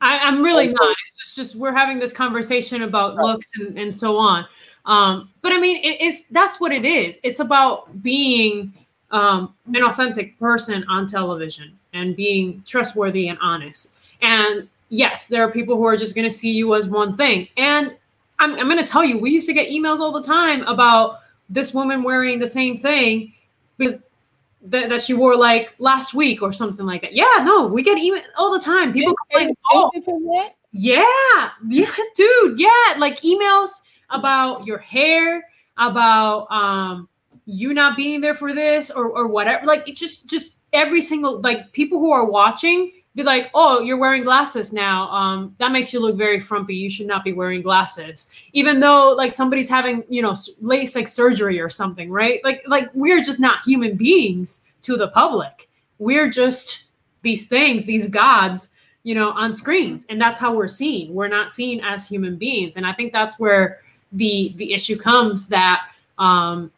I, 0.01 0.27
am 0.27 0.43
really 0.43 0.67
not. 0.67 0.95
It's 1.07 1.17
just, 1.17 1.35
just 1.35 1.55
we're 1.55 1.73
having 1.73 1.99
this 1.99 2.13
conversation 2.13 2.83
about 2.83 3.15
looks 3.15 3.49
and, 3.57 3.77
and 3.77 3.95
so 3.95 4.17
on. 4.17 4.45
Um, 4.85 5.31
but 5.41 5.51
I 5.51 5.57
mean, 5.57 5.77
it, 5.77 5.97
it's 6.01 6.23
that's 6.31 6.59
what 6.59 6.71
it 6.71 6.85
is. 6.85 7.17
It's 7.23 7.39
about 7.39 8.03
being 8.03 8.73
um, 9.11 9.53
an 9.67 9.83
authentic 9.83 10.37
person 10.37 10.85
on 10.89 11.07
television 11.07 11.77
and 11.93 12.15
being 12.15 12.61
trustworthy 12.65 13.29
and 13.29 13.37
honest. 13.41 13.93
And 14.21 14.67
yes, 14.89 15.27
there 15.27 15.43
are 15.43 15.51
people 15.51 15.75
who 15.75 15.85
are 15.85 15.97
just 15.97 16.15
going 16.15 16.27
to 16.27 16.33
see 16.33 16.51
you 16.51 16.75
as 16.75 16.87
one 16.87 17.15
thing. 17.15 17.47
And 17.57 17.97
I'm, 18.39 18.53
I'm 18.55 18.69
going 18.69 18.83
to 18.83 18.89
tell 18.89 19.03
you, 19.03 19.19
we 19.19 19.31
used 19.31 19.47
to 19.47 19.53
get 19.53 19.69
emails 19.69 19.99
all 19.99 20.11
the 20.11 20.23
time 20.23 20.63
about 20.63 21.19
this 21.49 21.73
woman 21.73 22.03
wearing 22.03 22.39
the 22.39 22.47
same 22.47 22.77
thing 22.77 23.33
because 23.77 24.03
that, 24.63 24.89
that 24.89 25.01
she 25.01 25.13
wore 25.13 25.35
like 25.35 25.75
last 25.79 26.13
week 26.13 26.41
or 26.41 26.51
something 26.51 26.85
like 26.85 27.01
that. 27.01 27.13
Yeah, 27.13 27.43
no, 27.43 27.67
we 27.67 27.83
get 27.83 27.97
email 27.97 28.21
all 28.37 28.51
the 28.51 28.59
time. 28.59 28.93
People 28.93 29.15
complain. 29.31 29.55
Oh, 29.71 29.91
yeah, 30.71 31.49
yeah, 31.67 31.91
dude, 32.15 32.59
yeah, 32.59 32.93
like 32.97 33.21
emails 33.21 33.69
about 34.09 34.65
your 34.65 34.77
hair, 34.77 35.45
about 35.77 36.49
um 36.51 37.09
you 37.45 37.73
not 37.73 37.97
being 37.97 38.21
there 38.21 38.35
for 38.35 38.53
this 38.53 38.89
or 38.89 39.09
or 39.09 39.27
whatever. 39.27 39.65
Like 39.65 39.87
it 39.87 39.95
just 39.95 40.29
just 40.29 40.55
every 40.73 41.01
single 41.01 41.41
like 41.41 41.71
people 41.73 41.99
who 41.99 42.11
are 42.11 42.25
watching 42.25 42.91
be 43.15 43.23
like, 43.23 43.49
oh, 43.53 43.79
you're 43.79 43.97
wearing 43.97 44.23
glasses 44.23 44.73
now. 44.73 45.09
Um, 45.09 45.55
that 45.57 45.71
makes 45.71 45.93
you 45.93 46.01
look 46.01 46.17
very 46.17 46.39
frumpy. 46.39 46.75
You 46.75 46.89
should 46.89 47.07
not 47.07 47.23
be 47.23 47.33
wearing 47.33 47.61
glasses, 47.61 48.27
even 48.53 48.79
though 48.79 49.13
like 49.13 49.31
somebody's 49.31 49.69
having, 49.69 50.03
you 50.09 50.21
know, 50.21 50.31
LASIK 50.31 50.95
like, 50.95 51.07
surgery 51.07 51.59
or 51.59 51.69
something, 51.69 52.11
right? 52.11 52.43
Like, 52.43 52.63
like 52.67 52.89
we're 52.93 53.21
just 53.21 53.39
not 53.39 53.63
human 53.63 53.95
beings 53.95 54.65
to 54.81 54.97
the 54.97 55.07
public. 55.07 55.69
We're 55.97 56.29
just 56.29 56.85
these 57.21 57.47
things, 57.47 57.85
these 57.85 58.09
gods, 58.09 58.71
you 59.03 59.15
know, 59.15 59.31
on 59.31 59.53
screens, 59.53 60.05
and 60.09 60.19
that's 60.19 60.39
how 60.39 60.53
we're 60.53 60.67
seen. 60.67 61.13
We're 61.13 61.27
not 61.27 61.51
seen 61.51 61.79
as 61.81 62.07
human 62.07 62.35
beings, 62.35 62.75
and 62.75 62.85
I 62.85 62.93
think 62.93 63.13
that's 63.13 63.39
where 63.39 63.81
the 64.11 64.53
the 64.57 64.73
issue 64.73 64.97
comes 64.97 65.47
that 65.49 65.87
um, 66.17 66.71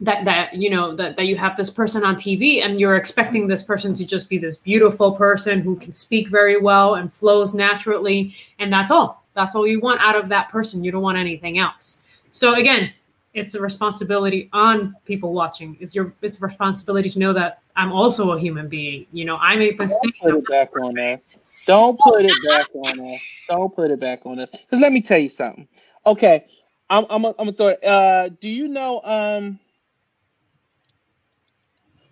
that 0.00 0.24
that 0.24 0.54
you 0.54 0.70
know 0.70 0.94
that, 0.96 1.16
that 1.16 1.26
you 1.26 1.36
have 1.36 1.56
this 1.56 1.70
person 1.70 2.04
on 2.04 2.14
tv 2.14 2.64
and 2.64 2.80
you're 2.80 2.96
expecting 2.96 3.46
this 3.46 3.62
person 3.62 3.94
to 3.94 4.04
just 4.04 4.28
be 4.28 4.38
this 4.38 4.56
beautiful 4.56 5.12
person 5.12 5.60
who 5.60 5.76
can 5.76 5.92
speak 5.92 6.28
very 6.28 6.58
well 6.58 6.94
and 6.94 7.12
flows 7.12 7.52
naturally. 7.54 8.34
And 8.58 8.72
that's 8.72 8.90
all. 8.90 9.24
That's 9.34 9.54
all 9.54 9.66
you 9.66 9.80
want 9.80 10.00
out 10.00 10.16
of 10.16 10.28
that 10.30 10.48
person. 10.48 10.82
You 10.82 10.90
don't 10.90 11.02
want 11.02 11.18
anything 11.18 11.58
else. 11.58 12.04
So 12.30 12.54
again 12.54 12.92
it's 13.32 13.54
a 13.54 13.60
responsibility 13.60 14.48
on 14.52 14.96
people 15.04 15.32
watching. 15.32 15.76
Is 15.78 15.94
your 15.94 16.12
it's 16.22 16.42
a 16.42 16.46
responsibility 16.46 17.10
to 17.10 17.18
know 17.18 17.32
that 17.32 17.60
i'm 17.76 17.92
also 17.92 18.32
a 18.32 18.40
human 18.40 18.68
being. 18.68 19.06
You 19.12 19.26
know 19.26 19.36
i 19.36 19.54
make 19.56 19.78
mistakes 19.78 20.18
don't 20.22 20.32
put 20.32 20.38
it 20.38 20.48
back 20.50 20.76
on 20.80 20.98
us. 20.98 21.36
don't 21.66 22.00
put 22.00 22.24
it 22.24 22.36
back 22.48 22.66
on 22.74 23.14
us. 23.14 23.20
Don't 23.48 23.74
put 23.74 23.90
it 23.90 24.00
back 24.00 24.24
on 24.24 24.38
us. 24.38 24.50
Because 24.50 24.80
let 24.80 24.92
me 24.92 25.00
tell 25.02 25.18
you 25.18 25.28
something. 25.28 25.68
Okay 26.06 26.46
i'm 26.90 27.06
i'm, 27.08 27.24
I'm 27.24 27.34
gonna 27.36 27.52
throw 27.52 27.68
it 27.68 27.84
uh 27.84 28.28
do 28.40 28.48
you 28.48 28.68
know 28.68 29.00
um 29.04 29.58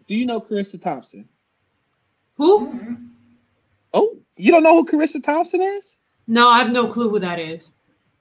do 0.08 0.14
you 0.14 0.26
know 0.26 0.40
Charissa 0.40 0.80
Thompson? 0.80 1.28
Who? 2.36 2.96
Oh, 3.92 4.16
you 4.36 4.50
don't 4.50 4.62
know 4.62 4.74
who 4.74 4.86
Charissa 4.86 5.22
Thompson 5.22 5.60
is? 5.60 5.98
No, 6.26 6.48
I 6.48 6.58
have 6.58 6.72
no 6.72 6.88
clue 6.88 7.10
who 7.10 7.18
that 7.20 7.38
is. 7.38 7.74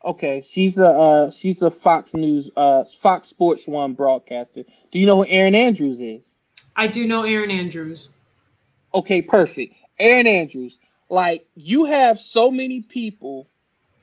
Okay, 0.03 0.43
she's 0.47 0.77
a 0.77 0.85
uh, 0.87 1.31
she's 1.31 1.61
a 1.61 1.71
Fox 1.71 2.13
News 2.13 2.49
uh 2.55 2.83
Fox 3.01 3.29
Sports 3.29 3.65
One 3.65 3.93
broadcaster. 3.93 4.63
Do 4.91 4.99
you 4.99 5.05
know 5.05 5.23
who 5.23 5.27
Erin 5.27 5.55
Andrews 5.55 5.99
is? 5.99 6.35
I 6.75 6.87
do 6.87 7.07
know 7.07 7.23
Erin 7.23 7.51
Andrews. 7.51 8.13
Okay, 8.93 9.21
perfect. 9.21 9.75
Erin 9.97 10.27
Andrews. 10.27 10.77
Like 11.09 11.47
you 11.55 11.85
have 11.85 12.19
so 12.19 12.51
many 12.51 12.81
people, 12.81 13.49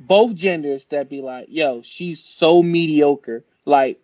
both 0.01 0.35
genders, 0.35 0.87
that 0.89 1.09
be 1.09 1.20
like, 1.20 1.47
yo, 1.49 1.82
she's 1.82 2.22
so 2.22 2.62
mediocre. 2.62 3.45
Like, 3.64 4.01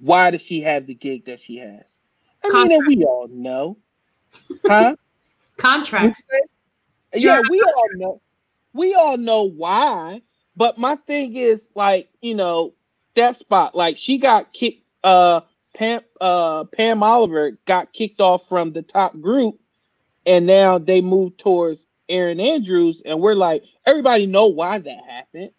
why 0.00 0.30
does 0.30 0.42
she 0.42 0.60
have 0.60 0.86
the 0.86 0.94
gig 0.94 1.24
that 1.24 1.40
she 1.40 1.58
has? 1.58 1.97
I 2.44 2.48
Contracts. 2.48 2.86
mean, 2.86 2.86
we 2.86 3.04
all 3.04 3.28
know, 3.28 3.78
huh? 4.66 4.96
Contracts. 5.56 6.22
Yeah, 7.14 7.42
we 7.48 7.60
all 7.62 7.88
know. 7.94 8.22
We 8.72 8.94
all 8.94 9.16
know 9.16 9.44
why. 9.44 10.22
But 10.56 10.78
my 10.78 10.96
thing 10.96 11.36
is, 11.36 11.66
like, 11.74 12.08
you 12.20 12.34
know, 12.34 12.74
that 13.14 13.36
spot, 13.36 13.74
like, 13.74 13.96
she 13.96 14.18
got 14.18 14.52
kicked. 14.52 14.84
Uh, 15.04 15.42
Pam, 15.74 16.00
uh, 16.20 16.64
Pam 16.64 17.02
Oliver 17.02 17.52
got 17.66 17.92
kicked 17.92 18.20
off 18.20 18.48
from 18.48 18.72
the 18.72 18.82
top 18.82 19.18
group, 19.20 19.60
and 20.26 20.46
now 20.46 20.78
they 20.78 21.00
moved 21.00 21.38
towards 21.38 21.86
Erin 22.08 22.40
Andrews, 22.40 23.02
and 23.04 23.20
we're 23.20 23.34
like, 23.34 23.64
everybody 23.86 24.26
know 24.26 24.48
why 24.48 24.78
that 24.78 25.04
happened 25.08 25.50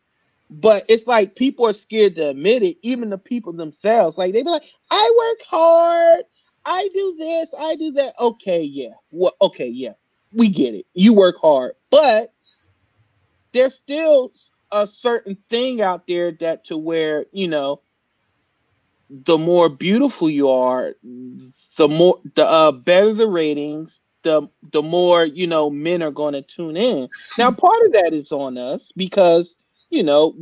but 0.49 0.85
it's 0.89 1.07
like 1.07 1.35
people 1.35 1.67
are 1.67 1.73
scared 1.73 2.15
to 2.15 2.29
admit 2.29 2.63
it, 2.63 2.77
even 2.81 3.09
the 3.09 3.17
people 3.17 3.53
themselves. 3.53 4.17
Like 4.17 4.33
they 4.33 4.43
be 4.43 4.49
like, 4.49 4.63
I 4.89 5.15
work 5.17 5.47
hard, 5.47 6.25
I 6.65 6.89
do 6.93 7.15
this, 7.17 7.49
I 7.57 7.75
do 7.75 7.91
that. 7.93 8.13
Okay, 8.19 8.61
yeah. 8.61 8.93
Well, 9.11 9.35
okay, 9.41 9.67
yeah. 9.67 9.93
We 10.33 10.49
get 10.49 10.75
it. 10.75 10.85
You 10.93 11.13
work 11.13 11.37
hard. 11.41 11.73
But 11.89 12.33
there's 13.53 13.75
still 13.75 14.31
a 14.71 14.85
certain 14.85 15.37
thing 15.49 15.81
out 15.81 16.05
there 16.07 16.31
that 16.33 16.65
to 16.65 16.77
where 16.77 17.25
you 17.31 17.47
know 17.47 17.81
the 19.09 19.37
more 19.37 19.69
beautiful 19.69 20.29
you 20.29 20.49
are 20.49 20.93
the 21.77 21.87
more 21.87 22.19
the 22.35 22.45
uh, 22.45 22.71
better 22.71 23.13
the 23.13 23.27
ratings 23.27 24.01
the 24.23 24.47
the 24.71 24.83
more 24.83 25.25
you 25.25 25.47
know 25.47 25.69
men 25.69 26.03
are 26.03 26.11
going 26.11 26.33
to 26.33 26.41
tune 26.41 26.77
in 26.77 27.09
now 27.37 27.49
part 27.49 27.83
of 27.85 27.93
that 27.93 28.13
is 28.13 28.31
on 28.31 28.57
us 28.57 28.91
because 28.95 29.57
you 29.89 30.03
know 30.03 30.35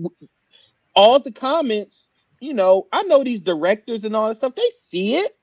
all 0.95 1.20
the 1.20 1.32
comments 1.32 2.07
you 2.41 2.53
know 2.53 2.88
i 2.91 3.03
know 3.03 3.24
these 3.24 3.41
directors 3.41 4.03
and 4.03 4.15
all 4.15 4.28
that 4.28 4.36
stuff 4.36 4.55
they 4.55 4.70
see 4.78 5.15
it 5.15 5.37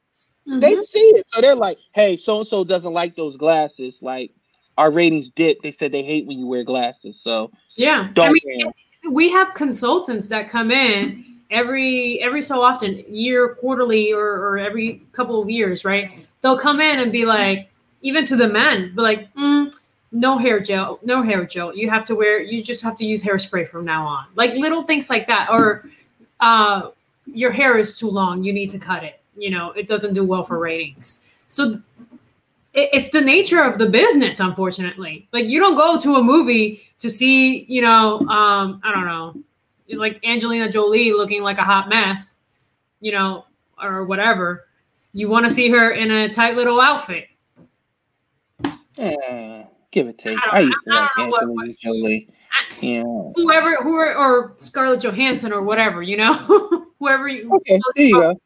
mm-hmm. 0.49 0.61
they 0.61 0.77
see 0.77 0.99
it 0.99 1.27
so 1.33 1.41
they're 1.41 1.55
like 1.55 1.79
hey 1.93 2.17
so 2.17 2.39
and 2.39 2.49
so 2.49 2.65
doesn't 2.65 2.93
like 2.93 3.17
those 3.17 3.37
glasses. 3.37 3.99
Like 4.01 4.31
our 4.77 4.91
ratings 4.91 5.31
dip. 5.31 5.63
They 5.63 5.71
said 5.71 5.93
they 5.93 6.03
hate 6.03 6.27
when 6.27 6.39
you 6.39 6.47
wear 6.47 6.65
glasses 6.65 7.19
so 7.23 7.51
yeah. 7.77 8.11
I 8.17 8.31
mean, 8.31 8.73
we 9.11 9.31
have 9.31 9.55
consultants 9.55 10.29
that 10.29 10.49
come 10.49 10.71
in 10.71 11.25
every 11.51 12.21
every 12.23 12.43
so 12.43 12.63
often 12.63 13.05
year 13.09 13.55
quarterly 13.55 14.13
or, 14.13 14.25
or 14.25 14.59
every 14.59 15.03
couple 15.13 15.41
of 15.41 15.51
years 15.51 15.85
right? 15.85 16.27
They'll 16.43 16.59
come 16.59 16.81
in 16.81 17.01
and 17.01 17.13
be 17.13 17.25
like 17.25 17.71
even 18.03 18.27
to 18.27 18.37
the 18.37 18.49
men 18.49 18.95
be 18.95 19.03
like 19.03 19.35
mm, 19.35 19.75
no 20.13 20.39
hair 20.39 20.61
gel 20.61 20.99
no 21.03 21.23
hair 21.23 21.45
gel. 21.45 21.77
You 21.77 21.91
have 21.91 22.05
to 22.07 22.15
wear 22.15 22.41
you 22.41 22.63
just 22.63 22.83
have 22.83 22.97
to 22.97 23.05
use 23.05 23.23
hairspray 23.23 23.69
from 23.69 23.85
now 23.85 24.07
on. 24.07 24.27
Like 24.35 24.55
little 24.55 24.83
things 24.83 25.11
like 25.11 25.27
that 25.29 25.49
or 25.51 25.89
uh 26.41 26.91
your 27.27 27.53
hair 27.53 27.79
is 27.79 27.99
too 27.99 28.11
long. 28.11 28.45
You 28.45 28.53
need 28.53 28.71
to 28.71 28.79
cut 28.79 29.03
it 29.05 29.21
you 29.37 29.51
know 29.51 29.71
it 29.73 29.89
doesn't 29.89 30.15
do 30.15 30.25
well 30.25 30.43
for 30.43 30.59
ratings 30.59 31.33
so 31.49 31.81
it's 32.73 33.11
the 33.11 33.21
nature 33.21 33.63
of 33.63 33.79
the 33.79 33.87
business 33.87 34.41
unfortunately 34.41 35.29
like 35.33 35.47
you 35.47 35.61
don't 35.61 35.77
go 35.77 35.99
to 35.99 36.17
a 36.17 36.23
movie 36.23 36.83
to 36.99 37.09
see 37.09 37.65
you 37.65 37.81
know 37.83 38.21
um 38.29 38.81
i 38.85 38.93
don't 38.93 39.07
know 39.07 39.35
it's 39.87 40.01
like 40.01 40.19
angelina 40.25 40.71
jolie 40.71 41.13
looking 41.13 41.43
like 41.43 41.59
a 41.59 41.63
hot 41.63 41.89
mess 41.89 42.41
you 43.01 43.13
know 43.13 43.45
or 43.83 44.05
whatever 44.05 44.67
you 45.13 45.29
want 45.29 45.45
to 45.45 45.51
see 45.51 45.69
her 45.69 45.93
in 45.93 46.11
a 46.11 46.29
tight 46.29 46.57
little 46.57 46.81
outfit 46.81 47.29
yeah 48.97 49.65
give 49.91 50.09
it 50.09 50.19
take 50.19 50.39
i, 50.51 50.59
I 50.59 50.61
used 50.61 50.79
to 50.87 50.95
like 50.95 51.11
angelina 51.19 51.53
what, 51.53 51.79
Jolie. 51.79 52.29
Yeah. 52.81 53.03
Whoever, 53.37 53.77
whoever, 53.77 54.15
or 54.15 54.55
Scarlett 54.57 55.01
Johansson, 55.01 55.53
or 55.53 55.63
whatever, 55.63 56.03
you 56.03 56.17
know, 56.17 56.35
whoever 56.99 57.29
you. 57.29 57.51
Okay, 57.57 57.81
there 57.97 58.07
you 58.07 58.15
go. 58.15 58.41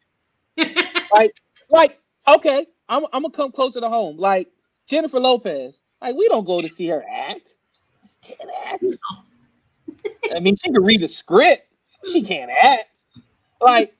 Like, 1.12 1.32
like, 1.70 1.98
okay, 2.26 2.66
I'm, 2.88 3.04
I'm 3.12 3.22
gonna 3.22 3.30
come 3.30 3.52
closer 3.52 3.80
to 3.80 3.88
home. 3.88 4.16
Like 4.16 4.48
Jennifer 4.86 5.20
Lopez. 5.20 5.80
Like 6.00 6.16
we 6.16 6.28
don't 6.28 6.44
go 6.44 6.62
to 6.62 6.68
see 6.68 6.86
her 6.88 7.04
act. 7.10 7.54
Can't 8.22 8.50
act. 8.66 8.84
I 10.34 10.40
mean, 10.40 10.56
she 10.56 10.70
can 10.70 10.82
read 10.82 11.00
the 11.00 11.08
script. 11.08 11.66
She 12.10 12.22
can't 12.22 12.50
act. 12.50 13.02
Like 13.60 13.94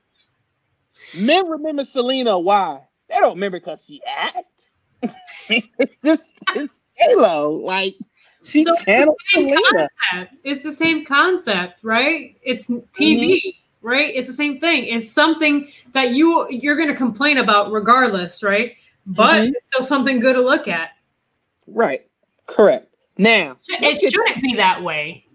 men 1.17 1.47
remember 1.47 1.85
Selena. 1.85 2.39
Why? 2.39 2.87
They 3.09 3.19
don't 3.19 3.35
remember 3.35 3.59
because 3.59 3.85
she 3.85 4.01
act. 4.07 4.69
it's 5.49 5.95
just 6.03 6.31
it's 6.55 6.73
Halo. 6.95 7.51
Like 7.51 7.95
she 8.43 8.63
so 8.63 8.73
channeled 8.83 9.17
Selena. 9.29 9.89
Concept. 10.11 10.35
It's 10.43 10.63
the 10.63 10.71
same 10.71 11.05
concept, 11.05 11.79
right? 11.83 12.37
It's 12.41 12.67
TV. 12.67 13.35
Mm-hmm 13.35 13.49
right 13.81 14.11
it's 14.13 14.27
the 14.27 14.33
same 14.33 14.59
thing 14.59 14.85
it's 14.85 15.09
something 15.09 15.67
that 15.93 16.11
you 16.11 16.47
you're 16.49 16.75
going 16.75 16.89
to 16.89 16.95
complain 16.95 17.37
about 17.37 17.71
regardless 17.71 18.43
right 18.43 18.75
but 19.09 19.41
mm-hmm. 19.41 19.53
it's 19.55 19.67
still 19.67 19.83
something 19.83 20.19
good 20.19 20.33
to 20.33 20.41
look 20.41 20.67
at. 20.67 20.91
Right. 21.65 22.07
Correct. 22.45 22.87
Now 23.17 23.57
it 23.67 23.99
shouldn't 23.99 24.41
be 24.41 24.55
that 24.55 24.81
way. 24.81 25.25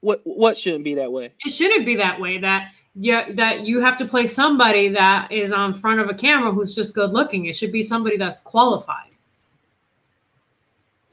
What 0.00 0.20
what 0.24 0.58
shouldn't 0.58 0.84
be 0.84 0.94
that 0.96 1.10
way? 1.10 1.32
It 1.46 1.50
shouldn't 1.50 1.86
be 1.86 1.96
that 1.96 2.20
way. 2.20 2.38
That 2.38 2.72
yeah, 2.94 3.32
that 3.32 3.66
you 3.66 3.80
have 3.80 3.96
to 3.98 4.04
play 4.04 4.26
somebody 4.26 4.88
that 4.90 5.32
is 5.32 5.52
on 5.52 5.72
front 5.72 6.00
of 6.00 6.08
a 6.10 6.14
camera 6.14 6.52
who's 6.52 6.74
just 6.74 6.94
good 6.94 7.10
looking. 7.10 7.46
It 7.46 7.56
should 7.56 7.72
be 7.72 7.82
somebody 7.82 8.16
that's 8.16 8.40
qualified. 8.40 9.10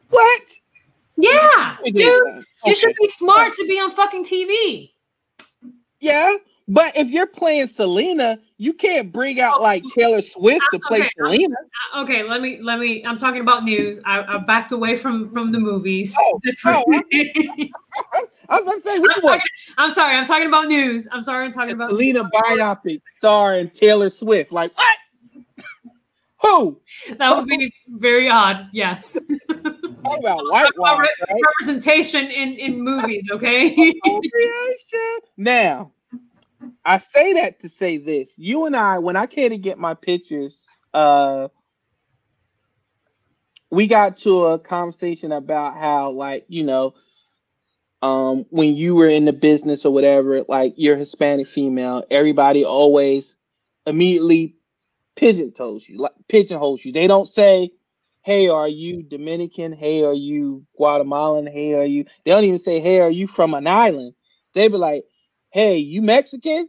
What? 0.09 0.41
Yeah, 1.16 1.78
dude, 1.86 2.28
okay. 2.28 2.43
you 2.66 2.76
should 2.76 2.95
be 2.99 3.07
smart 3.07 3.53
to 3.53 3.66
be 3.66 3.80
on 3.80 3.91
fucking 3.91 4.26
TV. 4.26 4.91
Yeah, 6.06 6.36
but 6.68 6.95
if 6.95 7.10
you're 7.10 7.26
playing 7.26 7.66
Selena, 7.66 8.38
you 8.60 8.74
can't 8.74 9.12
bring 9.12 9.41
out 9.41 9.60
like 9.60 9.84
Taylor 9.97 10.22
Swift 10.22 10.64
to 10.72 10.80
play 10.88 10.99
okay, 10.99 11.10
Selena. 11.18 11.56
Okay, 11.97 12.22
let 12.22 12.41
me 12.41 12.60
let 12.62 12.78
me. 12.78 13.03
I'm 13.03 13.18
talking 13.18 13.41
about 13.41 13.64
news. 13.64 13.99
I, 14.06 14.22
I 14.22 14.38
backed 14.38 14.72
away 14.72 14.97
from 14.97 15.28
from 15.32 15.51
the 15.51 15.58
movies. 15.58 16.16
Oh, 16.20 16.39
oh, 16.66 16.84
I 18.49 18.62
was 18.62 18.66
going 18.66 18.82
to 18.82 18.82
say 18.82 18.93
I'm, 18.93 19.22
talking, 19.22 19.41
I'm 19.80 19.91
sorry. 19.91 20.16
I'm 20.16 20.28
talking 20.28 20.47
about 20.47 20.68
news. 20.68 21.08
I'm 21.12 21.24
sorry. 21.24 21.45
I'm 21.45 21.51
talking 21.51 21.74
about 21.74 21.89
Selena 21.89 22.30
biopic 22.30 23.01
starring 23.18 23.72
Taylor 23.72 24.12
Swift. 24.12 24.51
Like 24.51 24.78
what? 24.78 24.97
Who? 26.43 26.80
That 27.18 27.36
would 27.36 27.47
be 27.47 27.74
very 27.88 28.30
odd. 28.30 28.70
Yes. 28.74 29.14
Talk 29.49 30.20
about 30.20 30.39
re- 30.51 31.10
right? 31.30 31.41
representation 31.41 32.30
in 32.30 32.53
in 32.60 32.80
movies. 32.80 33.28
Okay. 33.32 33.91
now 35.38 35.91
I 36.86 36.99
say 36.99 37.34
that 37.34 37.60
to 37.62 37.70
say 37.70 37.97
this. 37.97 38.34
You 38.38 38.66
and 38.66 38.76
I, 38.76 38.99
when 38.99 39.16
I 39.16 39.28
came 39.28 39.51
to 39.51 39.58
get 39.58 39.78
my 39.80 39.93
pictures, 39.93 40.66
uh, 40.93 41.49
we 43.72 43.88
got 43.88 44.18
to 44.20 44.45
a 44.47 44.60
conversation 44.60 45.32
about 45.32 45.78
how, 45.78 46.12
like, 46.12 46.45
you 46.47 46.64
know, 46.64 46.93
um, 48.01 48.45
when 48.51 48.76
you 48.76 48.95
were 48.95 49.10
in 49.10 49.26
the 49.26 49.34
business 49.34 49.86
or 49.86 49.93
whatever, 49.93 50.43
like 50.47 50.76
you're 50.78 50.97
Hispanic 50.97 51.47
female, 51.47 52.03
everybody 52.12 52.66
always 52.66 53.36
immediately 53.88 54.56
pigeonholes 55.16 55.88
you, 55.89 55.97
like 55.99 56.14
pigeonholes 56.30 56.86
you. 56.86 56.91
They 56.93 57.08
don't 57.08 57.28
say, 57.28 57.72
"Hey, 58.24 58.49
are 58.49 58.68
you 58.70 59.03
Dominican? 59.03 59.74
Hey, 59.74 60.03
are 60.03 60.14
you 60.14 60.66
Guatemalan? 60.78 61.47
Hey, 61.47 61.76
are 61.76 61.86
you?" 61.86 62.06
They 62.26 62.32
don't 62.32 62.45
even 62.45 62.60
say, 62.60 62.80
"Hey, 62.80 63.01
are 63.01 63.12
you 63.12 63.28
from 63.28 63.53
an 63.56 63.68
island?" 63.68 64.14
They 64.53 64.68
be 64.70 64.78
like, 64.78 65.06
hey, 65.56 65.78
you 65.78 66.01
Mexican? 66.01 66.68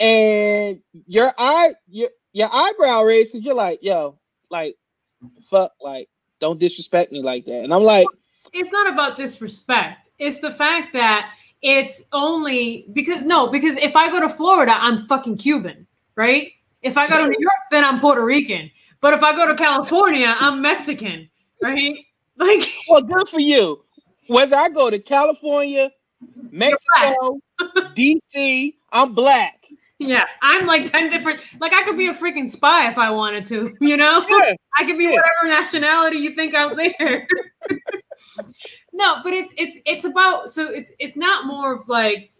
And 0.00 0.80
your 1.06 1.30
eye 1.38 1.74
your 1.88 2.08
your 2.32 2.52
eyebrow 2.52 3.02
raises, 3.02 3.44
you're 3.44 3.54
like, 3.54 3.78
yo, 3.80 4.18
like 4.50 4.76
fuck, 5.48 5.72
like, 5.80 6.08
don't 6.40 6.58
disrespect 6.58 7.12
me 7.12 7.22
like 7.22 7.44
that. 7.46 7.62
And 7.62 7.72
I'm 7.72 7.84
like, 7.84 8.08
it's 8.52 8.72
not 8.72 8.92
about 8.92 9.16
disrespect. 9.16 10.08
It's 10.18 10.40
the 10.40 10.50
fact 10.50 10.92
that 10.94 11.30
it's 11.62 12.02
only 12.12 12.88
because 12.92 13.22
no, 13.22 13.46
because 13.46 13.76
if 13.76 13.94
I 13.94 14.10
go 14.10 14.20
to 14.20 14.28
Florida, 14.28 14.72
I'm 14.72 15.06
fucking 15.06 15.36
Cuban, 15.36 15.86
right? 16.16 16.50
If 16.82 16.98
I 16.98 17.06
go 17.06 17.18
to 17.18 17.28
New 17.28 17.36
York, 17.38 17.62
then 17.70 17.84
I'm 17.84 18.00
Puerto 18.00 18.24
Rican. 18.24 18.68
But 19.00 19.14
if 19.14 19.22
I 19.22 19.32
go 19.36 19.46
to 19.46 19.54
California, 19.54 20.34
I'm 20.40 20.60
Mexican, 20.60 21.30
right? 21.62 21.96
Like, 22.36 22.66
well, 22.88 23.02
good 23.02 23.28
for 23.28 23.38
you. 23.38 23.84
Whether 24.26 24.56
I 24.56 24.70
go 24.70 24.90
to 24.90 24.98
California, 24.98 25.92
Mexico, 26.50 27.40
DC. 27.94 28.74
I'm 28.92 29.14
black. 29.14 29.66
Yeah, 29.98 30.24
I'm 30.42 30.66
like 30.66 30.90
10 30.90 31.10
different. 31.10 31.40
Like, 31.60 31.72
I 31.72 31.84
could 31.84 31.96
be 31.96 32.08
a 32.08 32.14
freaking 32.14 32.48
spy 32.48 32.90
if 32.90 32.98
I 32.98 33.10
wanted 33.10 33.46
to, 33.46 33.76
you 33.80 33.96
know? 33.96 34.24
Yeah. 34.28 34.54
I 34.76 34.84
could 34.84 34.98
be 34.98 35.04
yeah. 35.04 35.10
whatever 35.10 35.60
nationality 35.60 36.18
you 36.18 36.34
think 36.34 36.54
out 36.54 36.76
there. 36.76 37.26
no, 38.92 39.20
but 39.22 39.32
it's 39.32 39.52
it's 39.56 39.78
it's 39.84 40.04
about 40.04 40.50
so 40.50 40.70
it's 40.70 40.90
it's 40.98 41.16
not 41.16 41.46
more 41.46 41.74
of 41.74 41.88
like 41.88 42.30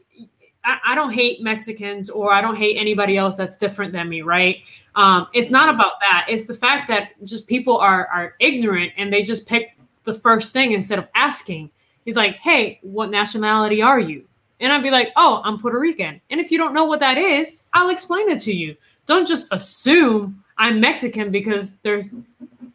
I, 0.65 0.79
I, 0.89 0.95
don't 0.95 1.13
hate 1.13 1.43
Mexicans 1.43 2.09
or 2.09 2.33
I 2.33 2.41
don't 2.41 2.57
hate 2.57 2.77
anybody 2.77 3.17
else 3.17 3.37
that's 3.37 3.57
different 3.57 3.93
than 3.93 4.09
me, 4.09 4.23
right? 4.23 4.59
Um, 4.95 5.27
it's 5.35 5.51
not 5.51 5.69
about 5.69 6.01
that. 6.01 6.27
It's 6.29 6.47
the 6.47 6.55
fact 6.55 6.89
that 6.89 7.11
just 7.25 7.47
people 7.47 7.77
are 7.77 8.07
are 8.09 8.35
ignorant 8.41 8.93
and 8.97 9.13
they 9.13 9.23
just 9.23 9.47
pick 9.47 9.77
the 10.05 10.15
first 10.15 10.53
thing 10.53 10.73
instead 10.73 10.99
of 10.99 11.09
asking. 11.15 11.71
He's 12.05 12.17
like, 12.17 12.37
hey, 12.37 12.79
what 12.83 13.11
nationality 13.11 13.83
are 13.83 14.01
you? 14.01 14.25
And 14.61 14.73
I'd 14.73 14.83
be 14.83 14.91
like, 14.91 15.09
oh, 15.17 15.43
I'm 15.45 15.59
Puerto 15.59 15.79
Rican. 15.79 16.21
And 16.31 16.41
if 16.41 16.51
you 16.51 16.59
don't 16.59 16.73
know 16.73 16.85
what 16.85 17.01
that 17.01 17.19
is, 17.19 17.63
I'll 17.73 17.91
explain 17.91 18.29
it 18.29 18.41
to 18.43 18.53
you. 18.53 18.77
Don't 19.07 19.27
just 19.27 19.49
assume 19.51 20.43
I'm 20.59 20.81
Mexican 20.81 21.31
because 21.31 21.75
there's 21.83 22.15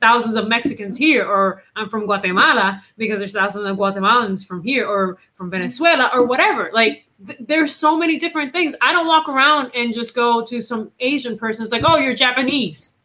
thousands 0.01 0.35
of 0.35 0.47
Mexicans 0.47 0.97
here, 0.97 1.25
or 1.25 1.63
I'm 1.75 1.89
from 1.89 2.05
Guatemala 2.05 2.83
because 2.97 3.19
there's 3.19 3.33
thousands 3.33 3.65
of 3.65 3.77
Guatemalans 3.77 4.45
from 4.45 4.63
here, 4.63 4.85
or 4.85 5.17
from 5.35 5.49
Venezuela, 5.49 6.09
or 6.13 6.23
whatever. 6.25 6.69
Like, 6.73 7.05
th- 7.25 7.39
there's 7.39 7.73
so 7.73 7.97
many 7.97 8.17
different 8.17 8.51
things. 8.51 8.75
I 8.81 8.91
don't 8.91 9.07
walk 9.07 9.29
around 9.29 9.71
and 9.73 9.93
just 9.93 10.13
go 10.13 10.45
to 10.45 10.61
some 10.61 10.91
Asian 10.99 11.37
person. 11.37 11.63
It's 11.63 11.71
like, 11.71 11.83
oh, 11.85 11.97
you're 11.97 12.13
Japanese. 12.13 12.97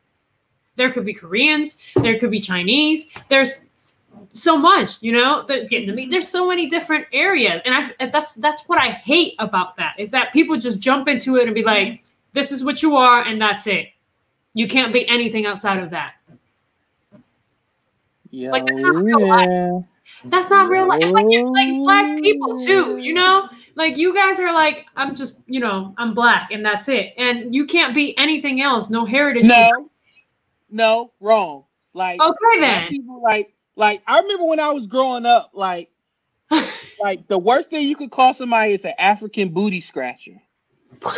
There 0.77 0.91
could 0.91 1.05
be 1.05 1.15
Koreans, 1.15 1.79
there 1.97 2.19
could 2.19 2.31
be 2.31 2.41
Chinese. 2.41 3.07
There's 3.29 3.99
so 4.33 4.57
much, 4.57 4.97
you 5.01 5.13
know, 5.13 5.45
that 5.47 5.69
getting 5.69 5.87
to 5.89 5.95
me. 5.95 6.07
There's 6.07 6.29
so 6.29 6.49
many 6.49 6.69
different 6.69 7.07
areas, 7.13 7.61
and 7.65 7.75
I 7.75 8.07
that's 8.07 8.35
that's 8.35 8.63
what 8.69 8.79
I 8.79 8.91
hate 8.91 9.35
about 9.39 9.77
that 9.77 9.95
is 9.99 10.11
that 10.11 10.33
people 10.33 10.57
just 10.57 10.81
jump 10.81 11.09
into 11.09 11.37
it 11.37 11.47
and 11.47 11.55
be 11.55 11.63
like, 11.63 12.03
"This 12.33 12.51
is 12.51 12.65
what 12.65 12.83
you 12.83 12.97
are, 12.97 13.23
and 13.23 13.41
that's 13.41 13.67
it. 13.67 13.89
You 14.55 14.67
can't 14.69 14.93
be 14.93 15.07
anything 15.09 15.47
outside 15.47 15.83
of 15.83 15.91
that." 15.91 16.15
Yeah, 18.31 18.51
like, 18.51 18.65
yeah. 18.67 19.81
That's 20.25 20.49
not 20.51 20.69
real 20.69 20.87
life. 20.87 21.03
It's 21.03 21.13
like 21.13 21.27
you're 21.29 21.51
like 21.51 21.75
black 21.77 22.23
people 22.23 22.59
too, 22.59 22.97
you 22.99 23.13
know? 23.13 23.49
Like 23.75 23.97
you 23.97 24.15
guys 24.15 24.39
are 24.39 24.53
like, 24.53 24.87
I'm 24.97 25.15
just, 25.15 25.39
you 25.47 25.61
know, 25.61 25.95
I'm 25.97 26.15
black 26.15 26.51
and 26.53 26.65
that's 26.65 26.89
it. 26.89 27.15
And 27.17 27.55
you 27.55 27.67
can't 27.67 27.95
be 27.95 28.17
anything 28.17 28.61
else. 28.61 28.89
No 28.89 29.05
heritage. 29.05 29.45
No, 29.45 29.91
no, 30.71 31.13
wrong. 31.21 31.65
Like 31.93 32.21
okay 32.21 32.61
then. 32.61 32.89
People 32.89 33.21
like 33.23 33.53
like 33.77 34.03
I 34.07 34.21
remember 34.21 34.45
when 34.45 34.61
I 34.61 34.71
was 34.71 34.87
growing 34.87 35.27
up, 35.27 35.51
like 35.55 35.91
like 37.01 37.27
the 37.29 37.39
worst 37.39 37.71
thing 37.71 37.87
you 37.87 37.97
could 37.97 38.11
call 38.11 38.35
somebody 38.35 38.75
is 38.75 38.85
an 38.85 38.95
African 38.99 39.51
booty 39.51 39.81
scratcher. 39.81 40.41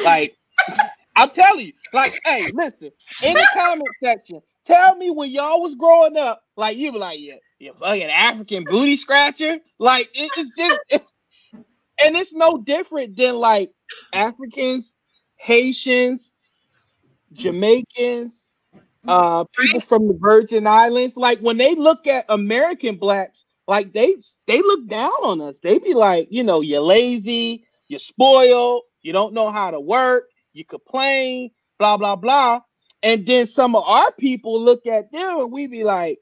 Like 0.05 0.37
I'm 1.17 1.31
telling 1.31 1.67
you, 1.67 1.73
like, 1.93 2.21
hey, 2.25 2.51
listen, 2.53 2.91
in 3.23 3.39
the 3.39 3.47
comment 3.53 3.95
section, 4.03 4.41
tell 4.67 4.97
me 4.97 5.11
when 5.11 5.31
y'all 5.31 5.61
was 5.63 5.75
growing 5.77 6.17
up, 6.17 6.43
like 6.57 6.77
you 6.77 6.93
were 6.93 6.99
like, 6.99 7.21
yeah, 7.21 7.37
you 7.59 7.73
fucking 7.79 8.11
African 8.11 8.67
booty 8.67 8.97
scratcher. 8.97 9.59
Like 9.79 10.11
it, 10.15 10.33
it's 10.37 10.51
just 10.57 10.79
it, 10.89 11.05
and 12.03 12.17
it's 12.17 12.33
no 12.33 12.59
different 12.59 13.17
than 13.17 13.37
like 13.37 13.71
Africans, 14.13 14.99
Haitians, 15.37 16.35
Jamaicans, 17.33 18.44
uh 19.07 19.45
people 19.57 19.81
from 19.81 20.09
the 20.09 20.15
Virgin 20.19 20.67
Islands. 20.67 21.17
Like 21.17 21.41
when 21.41 21.57
they 21.57 21.75
look 21.75 22.07
at 22.07 22.27
American 22.29 22.97
blacks, 22.97 23.45
like 23.67 23.93
they 23.93 24.17
they 24.47 24.61
look 24.61 24.87
down 24.87 25.13
on 25.23 25.41
us. 25.41 25.57
They 25.63 25.79
be 25.79 25.95
like, 25.95 26.29
you 26.31 26.45
know, 26.45 26.61
you're 26.61 26.81
lazy, 26.81 27.67
you're 27.89 27.99
spoiled, 27.99 28.83
you 29.03 29.13
don't 29.13 29.35
know 29.35 29.51
how 29.51 29.71
to 29.71 29.81
work, 29.81 30.31
you 30.53 30.65
complain, 30.65 31.51
blah 31.79 31.97
blah 31.97 32.17
blah. 32.17 32.61
And 33.03 33.27
then 33.27 33.47
some 33.47 33.77
of 33.77 33.85
our 33.87 34.13
people 34.13 34.63
look 34.63 34.87
at 34.87 35.13
them 35.13 35.41
and 35.41 35.53
we 35.53 35.67
be 35.67 35.85
like, 35.85 36.21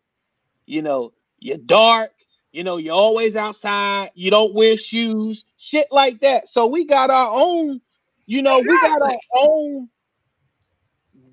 you 0.66 0.82
know, 0.82 1.12
you're 1.38 1.58
dark, 1.58 2.10
you 2.50 2.64
know, 2.64 2.76
you're 2.76 2.94
always 2.94 3.36
outside, 3.36 4.10
you 4.14 4.30
don't 4.30 4.54
wear 4.54 4.76
shoes, 4.76 5.44
shit 5.56 5.86
like 5.90 6.20
that. 6.20 6.48
So 6.48 6.66
we 6.66 6.84
got 6.84 7.10
our 7.10 7.30
own, 7.32 7.80
you 8.26 8.42
know, 8.42 8.58
exactly. 8.58 8.74
we 8.74 8.88
got 8.88 9.02
our 9.02 9.18
own 9.36 9.88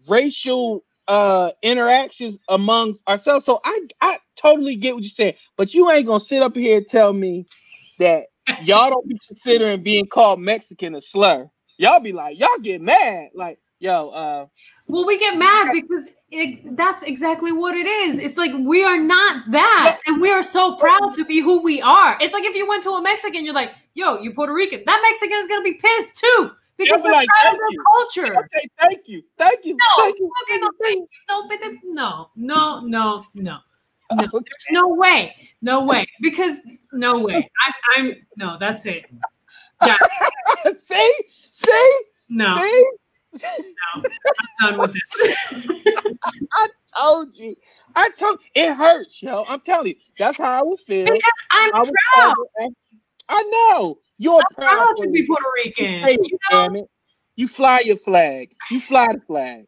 racial 0.07 0.83
uh 1.09 1.51
interactions 1.63 2.37
amongst 2.47 3.05
ourselves. 3.09 3.45
So 3.45 3.59
I 3.65 3.87
I 3.99 4.19
totally 4.37 4.75
get 4.75 4.93
what 4.93 5.03
you're 5.03 5.09
saying, 5.09 5.33
but 5.57 5.73
you 5.73 5.91
ain't 5.91 6.05
gonna 6.05 6.19
sit 6.19 6.41
up 6.41 6.55
here 6.55 6.77
and 6.77 6.87
tell 6.87 7.11
me 7.11 7.45
that 7.97 8.27
y'all 8.61 8.91
don't 8.91 9.07
be 9.07 9.19
considering 9.27 9.83
being 9.83 10.05
called 10.05 10.39
Mexican 10.39 10.95
a 10.95 11.01
slur. 11.01 11.49
Y'all 11.77 11.99
be 11.99 12.13
like, 12.13 12.39
y'all 12.39 12.59
get 12.61 12.81
mad, 12.81 13.29
like, 13.33 13.59
yo, 13.79 14.09
uh 14.09 14.45
well, 14.87 15.05
we 15.05 15.19
get 15.19 15.37
mad 15.37 15.69
because 15.71 16.09
it, 16.31 16.75
that's 16.75 17.03
exactly 17.03 17.51
what 17.51 17.75
it 17.75 17.85
is. 17.85 18.17
It's 18.17 18.37
like 18.37 18.51
we 18.57 18.83
are 18.83 18.97
not 18.97 19.43
that, 19.51 19.99
and 20.07 20.19
we 20.19 20.31
are 20.31 20.41
so 20.41 20.75
proud 20.77 21.13
to 21.13 21.25
be 21.25 21.41
who 21.41 21.61
we 21.61 21.79
are. 21.79 22.17
It's 22.19 22.33
like 22.33 22.43
if 22.43 22.55
you 22.55 22.67
went 22.67 22.81
to 22.83 22.91
a 22.91 23.01
Mexican, 23.01 23.45
you're 23.45 23.53
like, 23.53 23.75
"Yo, 23.93 24.19
you 24.19 24.33
Puerto 24.33 24.51
Rican." 24.51 24.81
That 24.87 24.99
Mexican 25.03 25.37
is 25.37 25.47
gonna 25.47 25.63
be 25.63 25.73
pissed 25.73 26.17
too 26.17 26.51
because 26.79 27.01
we're 27.03 27.11
like, 27.11 27.27
proud 27.41 27.53
of 27.53 27.59
their 27.59 27.83
culture. 27.97 28.39
Okay, 28.39 28.69
thank 28.79 29.07
you, 29.07 29.21
thank 29.37 29.65
you. 29.65 29.75
No, 29.75 30.03
thank 30.03 30.17
you, 30.17 30.31
okay, 30.43 30.57
no, 30.57 30.69
thank 30.81 30.99
you. 30.99 31.07
No, 31.29 31.47
but 31.47 31.59
the, 31.59 31.77
no, 31.83 32.29
no, 32.35 32.79
no, 32.81 33.25
no. 33.35 33.57
No, 34.11 34.23
okay. 34.33 34.49
there's 34.49 34.67
no 34.71 34.87
way, 34.87 35.35
no 35.61 35.83
way, 35.83 36.07
because 36.21 36.61
no 36.93 37.19
way. 37.19 37.49
I, 37.97 37.99
am 37.99 38.15
no, 38.37 38.57
that's 38.59 38.85
it. 38.85 39.05
Yeah. 39.85 39.95
see, 40.83 41.13
see, 41.51 41.99
no. 42.29 42.61
See? 42.63 42.89
no, 43.43 44.03
I'm 44.61 44.71
done 44.71 44.79
with 44.79 44.93
this. 44.93 45.35
I 46.53 46.67
told 46.97 47.37
you. 47.37 47.55
I 47.95 48.09
told 48.17 48.39
it 48.55 48.73
hurts, 48.73 49.21
yo. 49.21 49.45
I'm 49.47 49.59
telling 49.59 49.87
you. 49.89 49.95
That's 50.17 50.37
how 50.37 50.59
I 50.59 50.63
would 50.63 50.79
feel. 50.79 51.05
Because 51.05 51.21
I'm 51.51 51.71
I 51.75 51.91
proud. 52.15 52.35
I 53.29 53.43
know. 53.43 53.99
You're 54.17 54.41
I'm 54.41 54.55
proud, 54.55 54.77
proud 54.77 54.93
to 55.03 55.09
be 55.09 55.25
Puerto 55.25 55.43
Rican. 55.63 56.01
Hey, 56.03 56.17
you 56.21 56.37
know? 56.51 56.63
damn 56.63 56.75
it. 56.75 56.89
You 57.35 57.47
fly 57.47 57.81
your 57.85 57.97
flag. 57.97 58.51
You 58.69 58.79
fly 58.79 59.07
the 59.13 59.21
flag. 59.21 59.65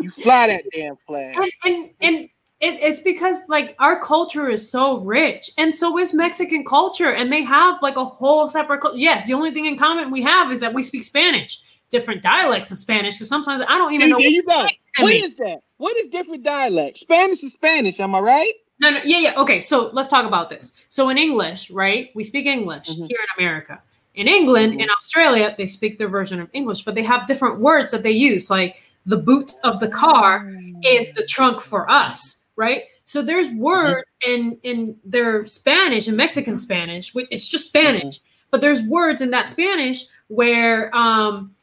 You 0.00 0.10
fly 0.10 0.46
that 0.48 0.64
damn 0.72 0.96
flag. 1.06 1.34
And 1.36 1.52
and, 1.64 1.90
and 2.00 2.14
it, 2.60 2.80
it's 2.80 3.00
because 3.00 3.48
like 3.48 3.74
our 3.80 4.00
culture 4.00 4.48
is 4.48 4.70
so 4.70 4.98
rich, 5.00 5.50
and 5.58 5.74
so 5.74 5.98
is 5.98 6.14
Mexican 6.14 6.64
culture, 6.64 7.12
and 7.12 7.32
they 7.32 7.42
have 7.42 7.82
like 7.82 7.96
a 7.96 8.04
whole 8.04 8.46
separate. 8.46 8.82
Yes, 8.94 9.26
the 9.26 9.34
only 9.34 9.50
thing 9.50 9.66
in 9.66 9.76
common 9.76 10.10
we 10.10 10.22
have 10.22 10.52
is 10.52 10.60
that 10.60 10.72
we 10.72 10.82
speak 10.82 11.04
Spanish 11.04 11.60
different 11.94 12.22
dialects 12.22 12.70
of 12.70 12.76
Spanish. 12.78 13.14
Because 13.14 13.28
sometimes 13.28 13.62
I 13.66 13.78
don't 13.78 13.92
even 13.92 14.06
See, 14.06 14.12
know. 14.12 14.18
There 14.18 14.28
you 14.28 14.42
go. 14.42 14.66
What 14.98 15.14
is 15.14 15.36
that? 15.36 15.60
What 15.78 15.96
is 15.96 16.08
different 16.08 16.42
dialects? 16.42 17.00
Spanish 17.00 17.42
is 17.42 17.52
Spanish. 17.52 18.00
Am 18.00 18.14
I 18.14 18.20
right? 18.20 18.52
No, 18.80 18.90
no, 18.90 19.00
yeah, 19.04 19.18
yeah. 19.18 19.40
Okay, 19.40 19.60
so 19.60 19.90
let's 19.92 20.08
talk 20.08 20.26
about 20.26 20.48
this. 20.48 20.72
So 20.88 21.08
in 21.08 21.18
English, 21.18 21.70
right? 21.70 22.10
We 22.14 22.24
speak 22.24 22.46
English 22.46 22.88
mm-hmm. 22.88 23.04
here 23.04 23.18
in 23.20 23.42
America. 23.42 23.80
In 24.14 24.28
England, 24.28 24.72
mm-hmm. 24.72 24.80
in 24.80 24.88
Australia, 24.90 25.54
they 25.56 25.66
speak 25.66 25.98
their 25.98 26.08
version 26.08 26.40
of 26.40 26.48
English, 26.52 26.82
but 26.82 26.94
they 26.94 27.02
have 27.02 27.26
different 27.26 27.60
words 27.60 27.90
that 27.92 28.02
they 28.02 28.12
use. 28.12 28.50
Like 28.50 28.82
the 29.06 29.16
boot 29.16 29.52
of 29.62 29.80
the 29.80 29.88
car 29.88 30.50
is 30.84 31.12
the 31.14 31.24
trunk 31.26 31.60
for 31.60 31.90
us, 31.90 32.46
right? 32.56 32.84
So 33.04 33.22
there's 33.22 33.48
mm-hmm. 33.48 33.58
words 33.58 34.12
mm-hmm. 34.26 34.30
in 34.30 34.58
in 34.62 34.96
their 35.04 35.46
Spanish 35.46 36.08
and 36.08 36.16
Mexican 36.16 36.58
Spanish, 36.58 37.14
which 37.14 37.28
it's 37.30 37.48
just 37.48 37.68
Spanish, 37.68 38.18
mm-hmm. 38.18 38.48
but 38.50 38.60
there's 38.60 38.82
words 38.82 39.20
in 39.20 39.30
that 39.30 39.50
Spanish 39.50 40.04
where 40.28 40.94
um 40.96 41.53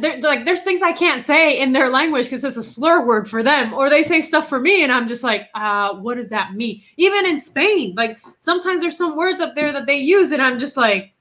they're, 0.00 0.20
like 0.20 0.44
there's 0.44 0.62
things 0.62 0.82
I 0.82 0.92
can't 0.92 1.22
say 1.22 1.60
in 1.60 1.72
their 1.72 1.90
language 1.90 2.26
because 2.26 2.44
it's 2.44 2.56
a 2.56 2.62
slur 2.62 3.06
word 3.06 3.28
for 3.28 3.42
them, 3.42 3.72
or 3.72 3.88
they 3.88 4.02
say 4.02 4.20
stuff 4.20 4.48
for 4.48 4.60
me, 4.60 4.82
and 4.82 4.90
I'm 4.90 5.06
just 5.06 5.22
like, 5.22 5.48
uh, 5.54 5.94
what 5.94 6.16
does 6.16 6.28
that 6.30 6.54
mean? 6.54 6.82
Even 6.96 7.24
in 7.26 7.38
Spain, 7.38 7.94
like 7.96 8.18
sometimes 8.40 8.80
there's 8.80 8.96
some 8.96 9.16
words 9.16 9.40
up 9.40 9.54
there 9.54 9.72
that 9.72 9.86
they 9.86 9.98
use, 9.98 10.32
and 10.32 10.42
I'm 10.42 10.58
just 10.58 10.76
like, 10.76 11.12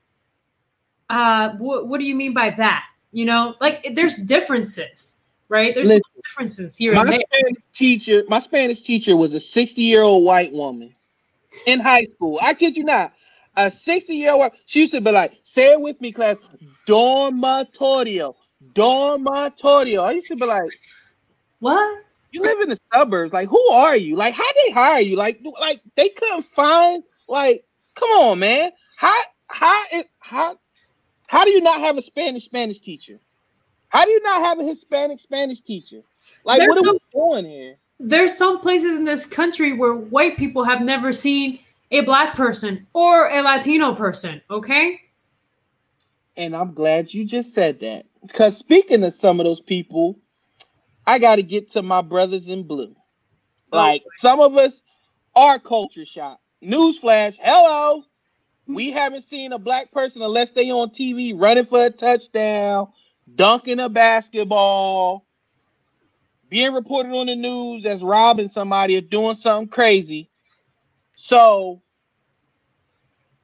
uh, 1.09 1.51
wh- 1.51 1.87
what 1.87 1.99
do 1.99 2.05
you 2.05 2.15
mean 2.15 2.33
by 2.33 2.51
that? 2.57 2.83
You 3.11 3.25
know, 3.25 3.55
like 3.61 3.87
there's 3.93 4.15
differences, 4.15 5.19
right? 5.47 5.75
There's 5.75 5.89
Listen, 5.89 6.01
differences 6.23 6.75
here. 6.75 6.95
My 6.95 7.03
Spanish 7.05 7.63
teacher, 7.73 8.23
my 8.27 8.39
Spanish 8.39 8.81
teacher 8.81 9.15
was 9.15 9.33
a 9.33 9.39
60 9.39 9.81
year 9.81 10.01
old 10.01 10.25
white 10.25 10.51
woman 10.51 10.93
in 11.67 11.79
high 11.79 12.05
school. 12.15 12.39
I 12.41 12.55
kid 12.55 12.75
you 12.75 12.83
not. 12.83 13.13
A 13.57 13.69
60 13.69 14.13
year 14.13 14.31
old, 14.31 14.51
she 14.65 14.81
used 14.81 14.93
to 14.93 15.01
be 15.01 15.11
like, 15.11 15.33
say 15.43 15.71
it 15.71 15.79
with 15.79 16.01
me, 16.01 16.11
class, 16.11 16.37
dormitorio 16.87 18.35
dormitorio. 18.73 20.03
I 20.03 20.11
used 20.11 20.27
to 20.27 20.35
be 20.35 20.45
like, 20.45 20.69
what? 21.59 22.03
You 22.31 22.41
live 22.41 22.59
in 22.59 22.69
the 22.69 22.79
suburbs. 22.93 23.31
Like, 23.31 23.47
who 23.47 23.69
are 23.69 23.95
you? 23.95 24.15
Like, 24.15 24.33
how 24.33 24.43
they 24.65 24.71
hire 24.71 24.99
you? 24.99 25.15
Like, 25.15 25.41
like 25.59 25.81
they 25.95 26.09
couldn't 26.09 26.43
find. 26.43 27.03
Like, 27.27 27.65
come 27.95 28.09
on, 28.09 28.39
man. 28.39 28.71
How 28.97 29.17
how 29.47 29.83
how 30.19 30.59
how 31.27 31.45
do 31.45 31.51
you 31.51 31.61
not 31.61 31.79
have 31.79 31.97
a 31.97 32.01
Spanish 32.01 32.45
Spanish 32.45 32.79
teacher? 32.79 33.19
How 33.89 34.03
do 34.03 34.11
you 34.11 34.21
not 34.23 34.41
have 34.41 34.59
a 34.59 34.63
Hispanic 34.63 35.19
Spanish 35.19 35.61
teacher? 35.61 36.01
Like, 36.43 36.59
there's 36.59 36.69
what 36.69 36.77
are 36.79 36.83
some, 36.83 36.99
we 37.13 37.19
doing 37.19 37.45
here? 37.45 37.77
There's 37.99 38.37
some 38.37 38.59
places 38.59 38.97
in 38.97 39.05
this 39.05 39.25
country 39.25 39.73
where 39.73 39.93
white 39.93 40.37
people 40.37 40.63
have 40.65 40.81
never 40.81 41.13
seen 41.13 41.59
a 41.91 42.01
black 42.01 42.35
person 42.35 42.87
or 42.93 43.29
a 43.29 43.41
Latino 43.41 43.95
person. 43.95 44.41
Okay. 44.49 44.99
And 46.37 46.55
I'm 46.55 46.73
glad 46.73 47.13
you 47.13 47.23
just 47.23 47.53
said 47.53 47.79
that. 47.79 48.05
Because 48.27 48.57
speaking 48.57 49.03
of 49.03 49.13
some 49.13 49.39
of 49.39 49.45
those 49.45 49.61
people, 49.61 50.19
I 51.07 51.19
got 51.19 51.35
to 51.37 51.43
get 51.43 51.71
to 51.71 51.81
my 51.81 52.01
brothers 52.01 52.47
in 52.47 52.63
blue. 52.67 52.95
Oh, 53.71 53.77
like 53.77 54.03
some 54.17 54.39
of 54.39 54.55
us 54.57 54.81
are 55.35 55.59
culture 55.59 56.05
shock. 56.05 56.39
Newsflash, 56.63 57.37
hello. 57.39 58.03
We 58.67 58.91
haven't 58.91 59.23
seen 59.23 59.53
a 59.53 59.59
black 59.59 59.91
person 59.91 60.21
unless 60.21 60.51
they 60.51 60.71
on 60.71 60.89
TV 60.89 61.39
running 61.39 61.65
for 61.65 61.85
a 61.85 61.89
touchdown, 61.91 62.87
dunking 63.35 63.79
a 63.79 63.89
basketball, 63.89 65.27
being 66.49 66.73
reported 66.73 67.11
on 67.13 67.27
the 67.27 67.35
news 67.35 67.85
as 67.85 68.01
robbing 68.01 68.47
somebody 68.49 68.97
or 68.97 69.01
doing 69.01 69.35
something 69.35 69.69
crazy. 69.69 70.31
So 71.15 71.81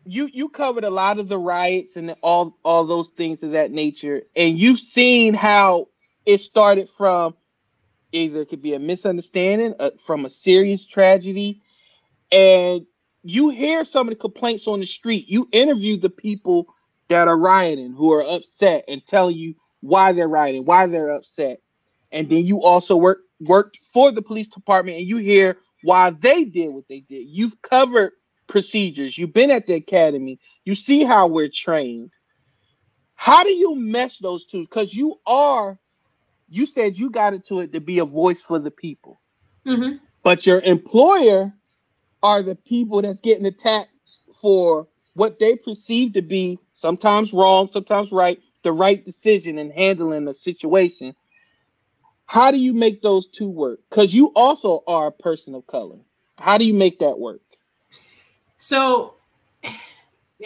you 0.06 0.30
you 0.32 0.49
covered 0.49 0.84
a 0.84 0.89
lot 0.89 1.20
of 1.20 1.28
the 1.28 1.38
riots 1.38 1.95
and 1.95 2.16
all 2.22 2.58
all 2.64 2.86
those 2.86 3.10
things 3.10 3.43
of 3.43 3.52
that 3.52 3.72
nature, 3.72 4.24
and 4.36 4.58
you've 4.58 4.80
seen 4.80 5.34
how 5.34 5.88
it 6.26 6.39
started 6.39 6.89
from 6.89 7.36
either 8.12 8.41
it 8.41 8.49
could 8.49 8.62
be 8.62 8.74
a 8.74 8.80
misunderstanding 8.80 9.74
uh, 9.80 9.91
from 10.06 10.26
a 10.26 10.30
serious 10.30 10.86
tragedy, 10.86 11.62
and 12.32 12.86
you 13.24 13.49
hear 13.49 13.86
some 13.86 14.08
of 14.08 14.12
the 14.12 14.20
complaints 14.20 14.68
on 14.68 14.80
the 14.80 14.86
street. 14.86 15.30
You 15.30 15.47
interview 15.52 15.99
the 15.99 16.10
people 16.10 16.68
that 17.10 17.28
are 17.28 17.38
rioting 17.38 17.93
who 17.93 18.14
are 18.14 18.24
upset 18.24 18.86
and 18.88 19.06
telling 19.06 19.38
you 19.38 19.56
why 19.82 20.14
they're 20.14 20.28
rioting, 20.28 20.66
why 20.66 20.88
they're 20.88 21.12
upset, 21.12 21.60
and 22.12 22.30
then 22.30 22.45
you 22.45 22.64
also 22.64 22.95
work 22.95 23.20
worked 23.39 23.80
for 23.91 24.12
the 24.12 24.22
police 24.22 24.47
department 24.47 24.97
and 24.97 25.08
you 25.08 25.18
hear 25.18 25.58
why 25.84 26.12
they 26.12 26.45
did 26.45 26.70
what 26.74 26.88
they 26.88 26.99
did. 26.99 27.28
You've 27.28 27.60
covered 27.62 28.12
procedures. 28.52 29.18
You've 29.18 29.34
been 29.34 29.49
at 29.49 29.66
the 29.66 29.76
academy. 29.76 30.38
You 30.66 30.76
see 30.76 31.04
how 31.06 31.28
we're 31.28 31.47
trained. 31.47 32.12
How 33.16 33.45
do 33.45 33.49
you 33.49 33.76
mesh 33.76 34.18
those 34.18 34.45
two? 34.45 34.62
Because 34.62 34.93
you 34.93 35.20
are, 35.26 35.80
you 36.49 36.66
said 36.66 36.97
you 36.97 37.10
got 37.10 37.34
into 37.34 37.62
it 37.62 37.72
to 37.72 37.80
be 37.80 37.99
a 37.99 38.06
voice 38.06 38.41
for 38.41 38.60
the 38.60 38.70
people. 38.70 39.22
Mm-hmm. 39.66 40.04
But 40.22 40.45
your 40.45 40.60
employer 40.60 41.54
are 42.22 42.43
the 42.43 42.56
people 42.56 43.02
that's 43.02 43.22
getting 43.22 43.45
attacked 43.45 43.89
for 44.41 44.88
what 45.14 45.39
they 45.39 45.56
perceive 45.56 46.14
to 46.14 46.22
be 46.22 46.60
sometimes 46.74 47.32
wrong, 47.32 47.70
sometimes 47.72 48.12
right, 48.12 48.39
the 48.64 48.74
right 48.74 49.04
decision 49.04 49.60
in 49.60 49.72
handling 49.72 50.26
the 50.26 50.34
situation. 50.34 51.16
How 52.26 52.52
do 52.52 52.58
you 52.58 52.74
make 52.74 53.02
those 53.02 53.28
two 53.28 53.49
work? 53.49 53.80
Because 53.89 54.14
you 54.14 54.34
also 54.36 54.82
are 54.88 55.08
a 55.08 55.12
person 55.12 55.56
of 55.56 55.66
color. 55.68 55.99
How 56.38 56.58
do 56.58 56.66
you 56.66 56.74
make 56.74 56.99
that 56.99 57.18
work? 57.18 57.41
So, 58.62 59.16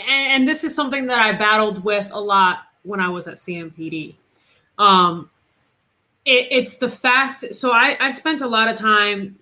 and 0.07 0.47
this 0.47 0.63
is 0.63 0.73
something 0.73 1.05
that 1.07 1.19
I 1.19 1.33
battled 1.33 1.83
with 1.83 2.09
a 2.13 2.19
lot 2.19 2.59
when 2.83 3.01
I 3.01 3.09
was 3.09 3.27
at 3.27 3.33
CMPD. 3.35 4.15
Um, 4.77 5.29
it, 6.23 6.47
it's 6.49 6.77
the 6.77 6.89
fact. 6.89 7.53
So 7.53 7.73
I, 7.73 7.97
I 7.99 8.11
spent 8.11 8.39
a 8.39 8.47
lot 8.47 8.69
of 8.69 8.77
time 8.77 9.37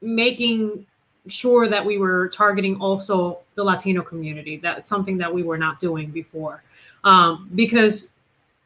making 0.00 0.86
sure 1.26 1.68
that 1.68 1.84
we 1.84 1.98
were 1.98 2.30
targeting 2.30 2.80
also 2.80 3.40
the 3.56 3.62
Latino 3.62 4.00
community. 4.00 4.56
That's 4.56 4.88
something 4.88 5.18
that 5.18 5.32
we 5.32 5.42
were 5.42 5.58
not 5.58 5.78
doing 5.78 6.10
before, 6.10 6.62
um, 7.04 7.50
because 7.54 8.16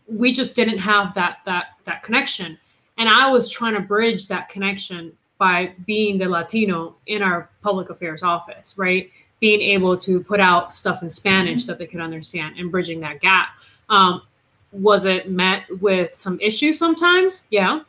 we 0.06 0.32
just 0.32 0.54
didn't 0.54 0.78
have 0.78 1.14
that 1.14 1.38
that 1.46 1.70
that 1.84 2.04
connection. 2.04 2.56
And 2.96 3.08
I 3.08 3.28
was 3.28 3.48
trying 3.48 3.74
to 3.74 3.80
bridge 3.80 4.28
that 4.28 4.50
connection 4.50 5.12
by 5.36 5.72
being 5.84 6.16
the 6.18 6.28
Latino 6.28 6.94
in 7.06 7.22
our 7.22 7.50
public 7.60 7.90
affairs 7.90 8.22
office, 8.22 8.78
right? 8.78 9.10
Being 9.40 9.60
able 9.60 9.96
to 9.98 10.22
put 10.22 10.40
out 10.40 10.74
stuff 10.74 11.02
in 11.02 11.10
Spanish 11.10 11.64
that 11.64 11.78
they 11.78 11.86
could 11.86 12.00
understand 12.00 12.56
and 12.58 12.70
bridging 12.70 13.00
that 13.00 13.20
gap. 13.20 13.48
Um, 13.88 14.22
was 14.72 15.06
it 15.06 15.30
met 15.30 15.64
with 15.80 16.14
some 16.14 16.38
issues 16.40 16.78
sometimes? 16.78 17.46
Yeah, 17.50 17.80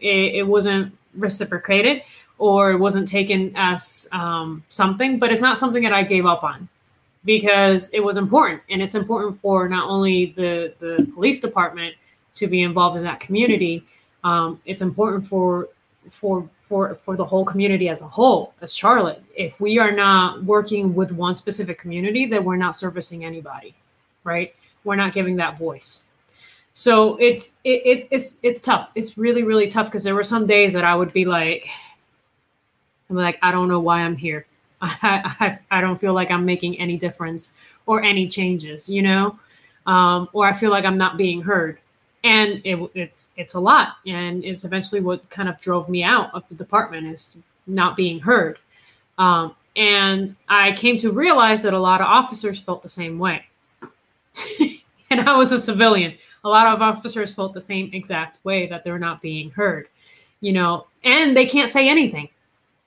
it, 0.00 0.34
it 0.34 0.46
wasn't 0.46 0.96
reciprocated 1.14 2.02
or 2.38 2.72
it 2.72 2.78
wasn't 2.78 3.06
taken 3.06 3.52
as 3.54 4.08
um, 4.12 4.64
something, 4.68 5.18
but 5.18 5.30
it's 5.30 5.40
not 5.40 5.58
something 5.58 5.82
that 5.84 5.92
I 5.92 6.02
gave 6.02 6.26
up 6.26 6.42
on 6.42 6.68
because 7.24 7.88
it 7.90 8.00
was 8.00 8.16
important. 8.16 8.62
And 8.68 8.82
it's 8.82 8.94
important 8.94 9.40
for 9.40 9.68
not 9.68 9.88
only 9.88 10.32
the, 10.36 10.74
the 10.80 11.08
police 11.14 11.40
department 11.40 11.94
to 12.34 12.46
be 12.46 12.62
involved 12.62 12.96
in 12.96 13.04
that 13.04 13.20
community, 13.20 13.84
um, 14.24 14.60
it's 14.64 14.82
important 14.82 15.26
for 15.26 15.68
for 16.10 16.48
for 16.60 16.96
for 17.02 17.16
the 17.16 17.24
whole 17.24 17.44
community 17.44 17.88
as 17.88 18.00
a 18.00 18.06
whole 18.06 18.54
as 18.60 18.74
charlotte 18.74 19.22
if 19.36 19.58
we 19.60 19.78
are 19.78 19.92
not 19.92 20.42
working 20.44 20.94
with 20.94 21.12
one 21.12 21.34
specific 21.34 21.78
community 21.78 22.26
then 22.26 22.44
we're 22.44 22.56
not 22.56 22.76
servicing 22.76 23.24
anybody 23.24 23.74
right 24.24 24.54
we're 24.84 24.96
not 24.96 25.12
giving 25.12 25.36
that 25.36 25.58
voice 25.58 26.04
so 26.74 27.16
it's 27.16 27.56
it, 27.64 27.82
it 27.84 28.08
it's 28.10 28.36
it's 28.42 28.60
tough 28.60 28.90
it's 28.94 29.16
really 29.16 29.42
really 29.42 29.68
tough 29.68 29.86
because 29.86 30.02
there 30.02 30.14
were 30.14 30.24
some 30.24 30.46
days 30.46 30.72
that 30.72 30.84
i 30.84 30.94
would 30.94 31.12
be 31.12 31.24
like 31.24 31.68
I'm 33.12 33.18
like, 33.18 33.38
I 33.42 33.52
don't 33.52 33.68
know 33.68 33.80
why 33.80 34.00
I'm 34.00 34.16
here. 34.16 34.46
I, 34.80 35.36
I, 35.38 35.58
I 35.70 35.80
don't 35.82 36.00
feel 36.00 36.14
like 36.14 36.30
I'm 36.30 36.46
making 36.46 36.78
any 36.78 36.96
difference 36.96 37.54
or 37.84 38.02
any 38.02 38.26
changes, 38.26 38.88
you 38.88 39.02
know, 39.02 39.38
um, 39.86 40.28
or 40.32 40.46
I 40.46 40.54
feel 40.54 40.70
like 40.70 40.86
I'm 40.86 40.96
not 40.96 41.18
being 41.18 41.42
heard. 41.42 41.78
And 42.24 42.60
it, 42.64 42.90
it's 42.94 43.30
it's 43.36 43.54
a 43.54 43.60
lot, 43.60 43.96
and 44.06 44.44
it's 44.44 44.64
eventually 44.64 45.00
what 45.00 45.28
kind 45.28 45.48
of 45.48 45.60
drove 45.60 45.88
me 45.88 46.04
out 46.04 46.32
of 46.34 46.48
the 46.48 46.54
department 46.54 47.08
is 47.08 47.36
not 47.66 47.96
being 47.96 48.20
heard. 48.20 48.58
Um, 49.18 49.56
and 49.76 50.36
I 50.48 50.72
came 50.72 50.96
to 50.98 51.10
realize 51.10 51.62
that 51.62 51.74
a 51.74 51.78
lot 51.78 52.00
of 52.00 52.06
officers 52.06 52.60
felt 52.60 52.82
the 52.82 52.88
same 52.88 53.18
way. 53.18 53.46
and 55.10 55.20
I 55.20 55.36
was 55.36 55.52
a 55.52 55.60
civilian. 55.60 56.14
A 56.44 56.48
lot 56.48 56.66
of 56.66 56.82
officers 56.82 57.32
felt 57.32 57.54
the 57.54 57.60
same 57.60 57.90
exact 57.92 58.44
way 58.44 58.66
that 58.66 58.84
they're 58.84 58.98
not 58.98 59.22
being 59.22 59.50
heard, 59.50 59.88
you 60.40 60.52
know, 60.52 60.86
and 61.04 61.36
they 61.36 61.46
can't 61.46 61.70
say 61.70 61.88
anything 61.88 62.28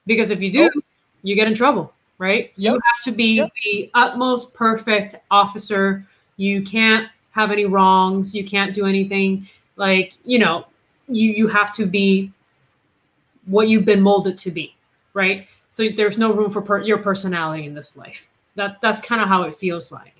because 0.06 0.30
if 0.30 0.40
you 0.40 0.52
do, 0.52 0.70
oh. 0.74 0.80
you 1.22 1.34
get 1.34 1.48
in 1.48 1.54
trouble, 1.54 1.92
right? 2.18 2.52
Yep. 2.56 2.74
You 2.74 2.80
have 2.84 3.04
to 3.04 3.12
be 3.12 3.36
yep. 3.36 3.50
the 3.64 3.90
utmost 3.94 4.54
perfect 4.54 5.16
officer. 5.30 6.06
You 6.36 6.62
can't 6.62 7.08
have 7.36 7.52
any 7.52 7.66
wrongs. 7.66 8.34
You 8.34 8.44
can't 8.44 8.74
do 8.74 8.86
anything 8.86 9.46
like, 9.76 10.14
you 10.24 10.38
know, 10.38 10.66
you 11.06 11.30
you 11.30 11.46
have 11.46 11.72
to 11.74 11.86
be 11.86 12.32
what 13.44 13.68
you've 13.68 13.84
been 13.84 14.00
molded 14.00 14.38
to 14.38 14.50
be, 14.50 14.74
right? 15.14 15.46
So 15.70 15.88
there's 15.88 16.18
no 16.18 16.32
room 16.32 16.50
for 16.50 16.62
per- 16.62 16.82
your 16.82 16.98
personality 16.98 17.66
in 17.66 17.74
this 17.74 17.96
life. 17.96 18.26
That 18.56 18.80
that's 18.80 19.02
kind 19.02 19.20
of 19.20 19.28
how 19.28 19.42
it 19.42 19.54
feels 19.54 19.92
like. 19.92 20.14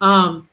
Um, 0.00 0.48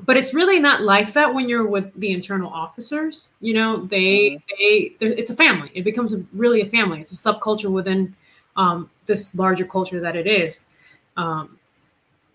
but 0.00 0.16
it's 0.16 0.32
really 0.32 0.60
not 0.60 0.82
like 0.82 1.12
that 1.14 1.34
when 1.34 1.48
you're 1.48 1.66
with 1.66 1.92
the 1.98 2.12
internal 2.12 2.48
officers 2.50 3.30
you 3.40 3.52
know 3.52 3.84
they 3.86 4.30
mm-hmm. 4.30 5.00
they 5.00 5.06
it's 5.06 5.30
a 5.30 5.34
family 5.34 5.70
it 5.74 5.82
becomes 5.82 6.14
a, 6.14 6.24
really 6.32 6.60
a 6.60 6.66
family 6.66 7.00
it's 7.00 7.10
a 7.10 7.16
subculture 7.16 7.68
within 7.70 8.14
um, 8.56 8.88
this 9.06 9.34
larger 9.34 9.64
culture 9.64 9.98
that 10.00 10.14
it 10.14 10.28
is 10.28 10.66
um, 11.16 11.58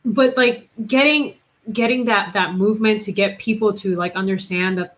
but 0.04 0.36
like 0.36 0.68
getting 0.88 1.36
getting 1.72 2.06
that 2.06 2.34
that 2.34 2.56
movement 2.56 3.02
to 3.04 3.12
get 3.12 3.40
people 3.40 3.74
to 3.74 3.96
like 3.96 4.14
understand 4.16 4.78
that 4.78 4.98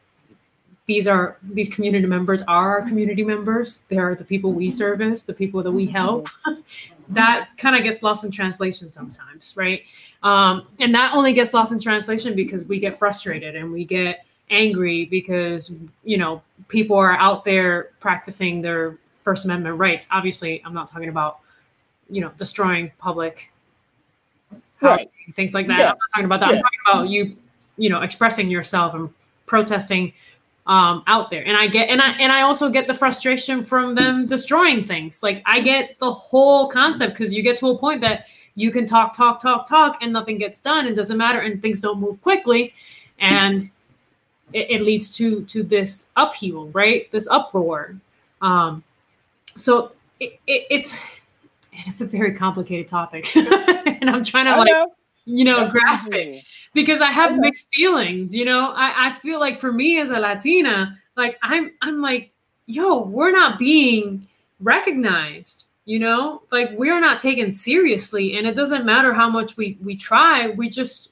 these 0.87 1.07
are 1.07 1.37
these 1.43 1.73
community 1.73 2.05
members 2.05 2.41
are 2.43 2.79
our 2.79 2.81
community 2.81 3.23
members 3.23 3.85
they 3.89 3.97
are 3.97 4.15
the 4.15 4.23
people 4.23 4.51
we 4.51 4.67
mm-hmm. 4.67 4.71
service 4.71 5.21
the 5.21 5.33
people 5.33 5.61
that 5.61 5.71
we 5.71 5.85
help 5.85 6.27
mm-hmm. 6.27 6.61
that 7.13 7.49
kind 7.57 7.75
of 7.75 7.83
gets 7.83 8.01
lost 8.01 8.23
in 8.23 8.31
translation 8.31 8.91
sometimes 8.91 9.53
right 9.57 9.83
um, 10.23 10.65
and 10.79 10.91
that 10.93 11.13
only 11.13 11.33
gets 11.33 11.53
lost 11.53 11.71
in 11.71 11.79
translation 11.79 12.35
because 12.35 12.65
we 12.65 12.79
get 12.79 12.97
frustrated 12.97 13.55
and 13.55 13.71
we 13.71 13.85
get 13.85 14.25
angry 14.49 15.05
because 15.05 15.75
you 16.03 16.17
know 16.17 16.41
people 16.67 16.95
are 16.95 17.17
out 17.17 17.45
there 17.45 17.91
practicing 17.99 18.61
their 18.61 18.97
First 19.23 19.45
Amendment 19.45 19.77
rights. 19.77 20.07
Obviously, 20.11 20.61
I'm 20.63 20.73
not 20.73 20.89
talking 20.89 21.09
about 21.09 21.39
you 22.09 22.21
know 22.21 22.31
destroying 22.37 22.91
public 22.97 23.51
right. 24.81 25.09
things 25.35 25.53
like 25.53 25.67
that. 25.67 25.79
Yeah. 25.79 25.91
I'm 25.91 25.97
not 25.97 25.97
talking 26.13 26.25
about 26.25 26.39
that. 26.41 26.49
Yeah. 26.49 26.55
I'm 26.55 26.61
talking 26.61 26.79
about 26.91 27.09
you 27.09 27.37
you 27.77 27.89
know 27.89 28.01
expressing 28.01 28.49
yourself 28.49 28.93
and 28.93 29.09
protesting 29.45 30.13
um, 30.67 31.03
out 31.07 31.29
there. 31.29 31.45
And 31.45 31.55
I 31.55 31.67
get 31.67 31.89
and 31.89 32.01
I 32.01 32.11
and 32.13 32.31
I 32.31 32.41
also 32.41 32.69
get 32.69 32.87
the 32.87 32.93
frustration 32.93 33.63
from 33.63 33.95
them 33.95 34.25
destroying 34.25 34.85
things. 34.85 35.21
Like 35.21 35.41
I 35.45 35.59
get 35.59 35.97
the 35.99 36.11
whole 36.11 36.69
concept 36.69 37.13
because 37.13 37.33
you 37.33 37.43
get 37.43 37.57
to 37.57 37.69
a 37.69 37.77
point 37.77 38.01
that 38.01 38.27
you 38.55 38.71
can 38.71 38.85
talk, 38.85 39.15
talk, 39.15 39.39
talk, 39.41 39.67
talk, 39.67 39.97
and 40.01 40.13
nothing 40.13 40.37
gets 40.37 40.59
done. 40.59 40.87
It 40.87 40.95
doesn't 40.95 41.17
matter, 41.17 41.39
and 41.39 41.61
things 41.61 41.81
don't 41.81 41.99
move 41.99 42.21
quickly, 42.21 42.73
and 43.19 43.61
it, 44.53 44.71
it 44.71 44.81
leads 44.81 45.11
to 45.17 45.43
to 45.45 45.63
this 45.63 46.09
upheaval, 46.15 46.69
right? 46.69 47.11
This 47.11 47.27
uproar. 47.27 47.95
Um, 48.41 48.83
so 49.55 49.91
it, 50.19 50.39
it, 50.47 50.67
it's 50.69 50.97
it's 51.85 52.01
a 52.01 52.05
very 52.05 52.33
complicated 52.33 52.87
topic, 52.87 53.35
and 53.35 54.09
I'm 54.09 54.23
trying 54.23 54.45
to 54.45 54.51
I 54.51 54.57
like 54.57 54.71
know. 54.71 54.93
you 55.25 55.45
know 55.45 55.69
grasp 55.69 56.13
it 56.13 56.43
because 56.73 57.01
I 57.01 57.11
have 57.11 57.37
mixed 57.37 57.67
feelings. 57.73 58.35
You 58.35 58.45
know, 58.45 58.71
I, 58.71 59.07
I 59.07 59.11
feel 59.13 59.39
like 59.39 59.59
for 59.59 59.71
me 59.71 59.99
as 59.99 60.09
a 60.09 60.19
Latina, 60.19 60.99
like 61.15 61.37
I'm 61.41 61.71
I'm 61.81 62.01
like, 62.01 62.33
yo, 62.65 63.01
we're 63.03 63.31
not 63.31 63.59
being 63.59 64.27
recognized 64.59 65.65
you 65.85 65.99
know? 65.99 66.41
Like 66.51 66.71
we're 66.73 66.99
not 66.99 67.19
taken 67.19 67.51
seriously 67.51 68.37
and 68.37 68.45
it 68.45 68.55
doesn't 68.55 68.85
matter 68.85 69.13
how 69.13 69.29
much 69.29 69.55
we 69.55 69.77
we 69.81 69.95
try 69.95 70.49
we 70.49 70.69
just 70.69 71.11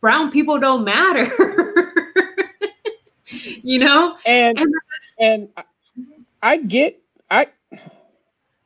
brown 0.00 0.30
people 0.30 0.58
don't 0.58 0.84
matter 0.84 1.26
you 3.62 3.78
know? 3.78 4.16
And 4.26 4.58
and, 4.58 4.74
and 5.20 5.48
i 6.42 6.56
get 6.56 7.00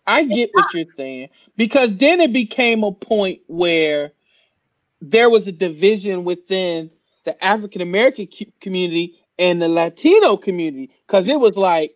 i 0.06 0.24
get 0.24 0.50
what 0.52 0.72
you're 0.74 0.92
saying 0.96 1.28
because 1.56 1.94
then 1.96 2.20
it 2.20 2.32
became 2.32 2.82
a 2.84 2.92
point 2.92 3.40
where 3.46 4.12
there 5.00 5.30
was 5.30 5.46
a 5.46 5.52
division 5.52 6.24
within 6.24 6.90
the 7.24 7.44
african 7.44 7.80
american 7.80 8.28
community 8.60 9.14
and 9.38 9.60
the 9.60 9.68
latino 9.68 10.36
community 10.36 10.90
because 11.06 11.26
it 11.28 11.38
was 11.38 11.56
like 11.56 11.94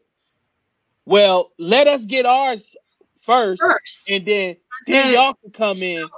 well 1.04 1.52
let 1.58 1.86
us 1.86 2.04
get 2.04 2.26
ours 2.26 2.74
first, 3.22 3.60
first. 3.60 4.10
and 4.10 4.24
then 4.24 4.56
then, 4.86 5.12
y'all 5.12 5.34
can 5.34 5.50
come 5.50 5.74
so, 5.74 5.84
in. 5.84 6.08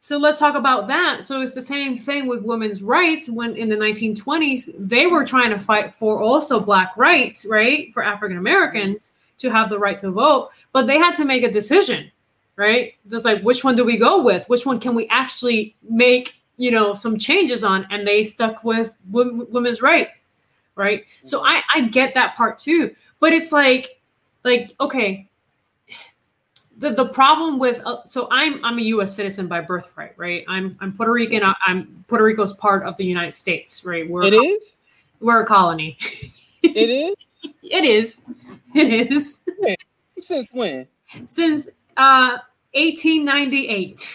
So 0.00 0.18
let's 0.18 0.38
talk 0.38 0.54
about 0.54 0.86
that. 0.88 1.24
So 1.24 1.40
it's 1.40 1.54
the 1.54 1.62
same 1.62 1.98
thing 1.98 2.26
with 2.26 2.42
women's 2.44 2.82
rights 2.82 3.28
when 3.28 3.56
in 3.56 3.68
the 3.68 3.76
1920s 3.76 4.70
they 4.78 5.06
were 5.06 5.24
trying 5.24 5.50
to 5.50 5.58
fight 5.58 5.94
for 5.94 6.20
also 6.20 6.60
black 6.60 6.96
rights, 6.96 7.46
right? 7.46 7.92
For 7.92 8.02
African 8.02 8.38
Americans 8.38 9.12
to 9.38 9.50
have 9.50 9.70
the 9.70 9.78
right 9.78 9.98
to 9.98 10.10
vote, 10.10 10.50
but 10.72 10.86
they 10.86 10.98
had 10.98 11.14
to 11.16 11.24
make 11.24 11.42
a 11.42 11.50
decision, 11.50 12.10
right? 12.56 12.94
Just 13.10 13.24
like 13.24 13.42
which 13.42 13.64
one 13.64 13.76
do 13.76 13.84
we 13.84 13.96
go 13.96 14.22
with? 14.22 14.48
Which 14.48 14.66
one 14.66 14.80
can 14.80 14.94
we 14.94 15.08
actually 15.08 15.76
make, 15.88 16.40
you 16.56 16.70
know, 16.70 16.94
some 16.94 17.18
changes 17.18 17.64
on? 17.64 17.86
And 17.90 18.06
they 18.06 18.24
stuck 18.24 18.64
with 18.64 18.92
women's 19.10 19.82
right, 19.82 20.08
right? 20.74 21.04
So 21.24 21.44
I 21.44 21.62
I 21.74 21.82
get 21.82 22.14
that 22.14 22.36
part 22.36 22.58
too, 22.58 22.94
but 23.20 23.32
it's 23.32 23.52
like 23.52 24.00
like 24.44 24.74
okay, 24.80 25.28
the, 26.78 26.90
the 26.90 27.06
problem 27.06 27.58
with 27.58 27.80
uh, 27.84 28.04
so 28.06 28.28
I'm 28.30 28.64
I'm 28.64 28.78
a 28.78 28.82
U.S. 28.82 29.14
citizen 29.14 29.46
by 29.46 29.60
birthright, 29.60 30.14
right? 30.16 30.44
I'm 30.48 30.76
I'm 30.80 30.92
Puerto 30.92 31.12
Rican. 31.12 31.42
I, 31.42 31.54
am 31.66 32.04
Puerto 32.08 32.24
Rico's 32.24 32.52
part 32.54 32.86
of 32.86 32.96
the 32.96 33.04
United 33.04 33.32
States, 33.32 33.84
right? 33.84 34.08
We're 34.08 34.24
it 34.24 34.34
is. 34.34 34.74
We're 35.20 35.42
a 35.42 35.46
colony. 35.46 35.96
it 36.62 36.90
is. 36.90 37.14
it 37.62 37.84
is. 37.84 38.20
It 38.74 39.10
is. 39.12 39.40
Since 40.18 40.48
when? 40.52 40.86
Since 41.26 41.68
uh 41.96 42.38
1898 42.72 44.08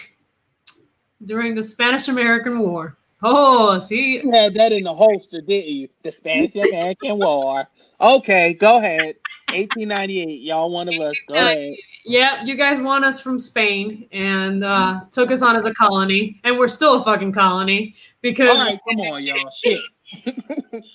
during 1.24 1.54
the 1.54 1.62
Spanish 1.62 2.08
American 2.08 2.58
War. 2.60 2.96
Oh, 3.22 3.78
see, 3.78 4.22
You 4.22 4.30
had 4.30 4.54
that 4.54 4.72
in 4.72 4.84
the 4.84 4.94
holster, 4.94 5.42
didn't 5.42 5.68
you? 5.68 5.88
The 6.02 6.12
Spanish 6.12 6.54
American 6.54 7.18
War. 7.18 7.66
Okay, 8.00 8.54
go 8.54 8.78
ahead. 8.78 9.16
1898. 9.48 10.40
Y'all 10.40 10.70
one 10.70 10.88
of 10.88 11.00
us. 11.00 11.14
Go 11.28 11.34
ahead. 11.34 11.74
yeah, 12.04 12.42
you 12.44 12.56
guys 12.56 12.80
won 12.80 13.04
us 13.04 13.20
from 13.20 13.38
Spain 13.38 14.08
and 14.12 14.64
uh, 14.64 15.00
took 15.10 15.30
us 15.30 15.42
on 15.42 15.56
as 15.56 15.66
a 15.66 15.74
colony, 15.74 16.40
and 16.44 16.58
we're 16.58 16.68
still 16.68 16.94
a 16.94 17.04
fucking 17.04 17.32
colony 17.32 17.94
because. 18.22 18.56
All 18.58 18.64
right, 18.64 18.78
come 18.88 19.00
on, 19.00 19.22
y'all. 19.22 19.50
Shit. 19.62 19.80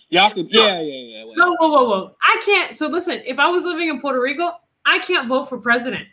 Y'all 0.10 0.30
could. 0.32 0.48
Yeah, 0.52 0.80
yeah, 0.80 0.82
yeah. 0.82 1.24
whatever. 1.26 1.50
No, 1.50 1.56
whoa, 1.60 1.70
whoa, 1.70 1.84
whoa! 1.90 2.16
I 2.22 2.42
can't. 2.46 2.76
So 2.76 2.88
listen, 2.88 3.22
if 3.26 3.40
I 3.40 3.48
was 3.48 3.64
living 3.64 3.90
in 3.90 4.02
Puerto 4.02 4.20
Rico, 4.22 4.52
I 4.86 5.00
can't 5.00 5.28
vote 5.28 5.50
for 5.50 5.58
president. 5.58 6.08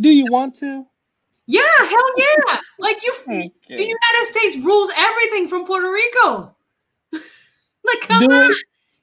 Do 0.00 0.10
you 0.10 0.26
want 0.30 0.54
to? 0.56 0.86
Yeah, 1.46 1.62
hell 1.78 2.10
yeah! 2.16 2.58
Like 2.78 3.02
you, 3.04 3.14
Okay. 3.28 3.50
the 3.68 3.82
United 3.82 4.24
States 4.30 4.56
rules 4.64 4.90
everything 4.96 5.48
from 5.48 5.66
Puerto 5.66 5.90
Rico. 5.90 6.56
like, 7.12 8.00
come 8.00 8.20
Do 8.26 8.32
on. 8.34 8.50
it? 8.50 8.58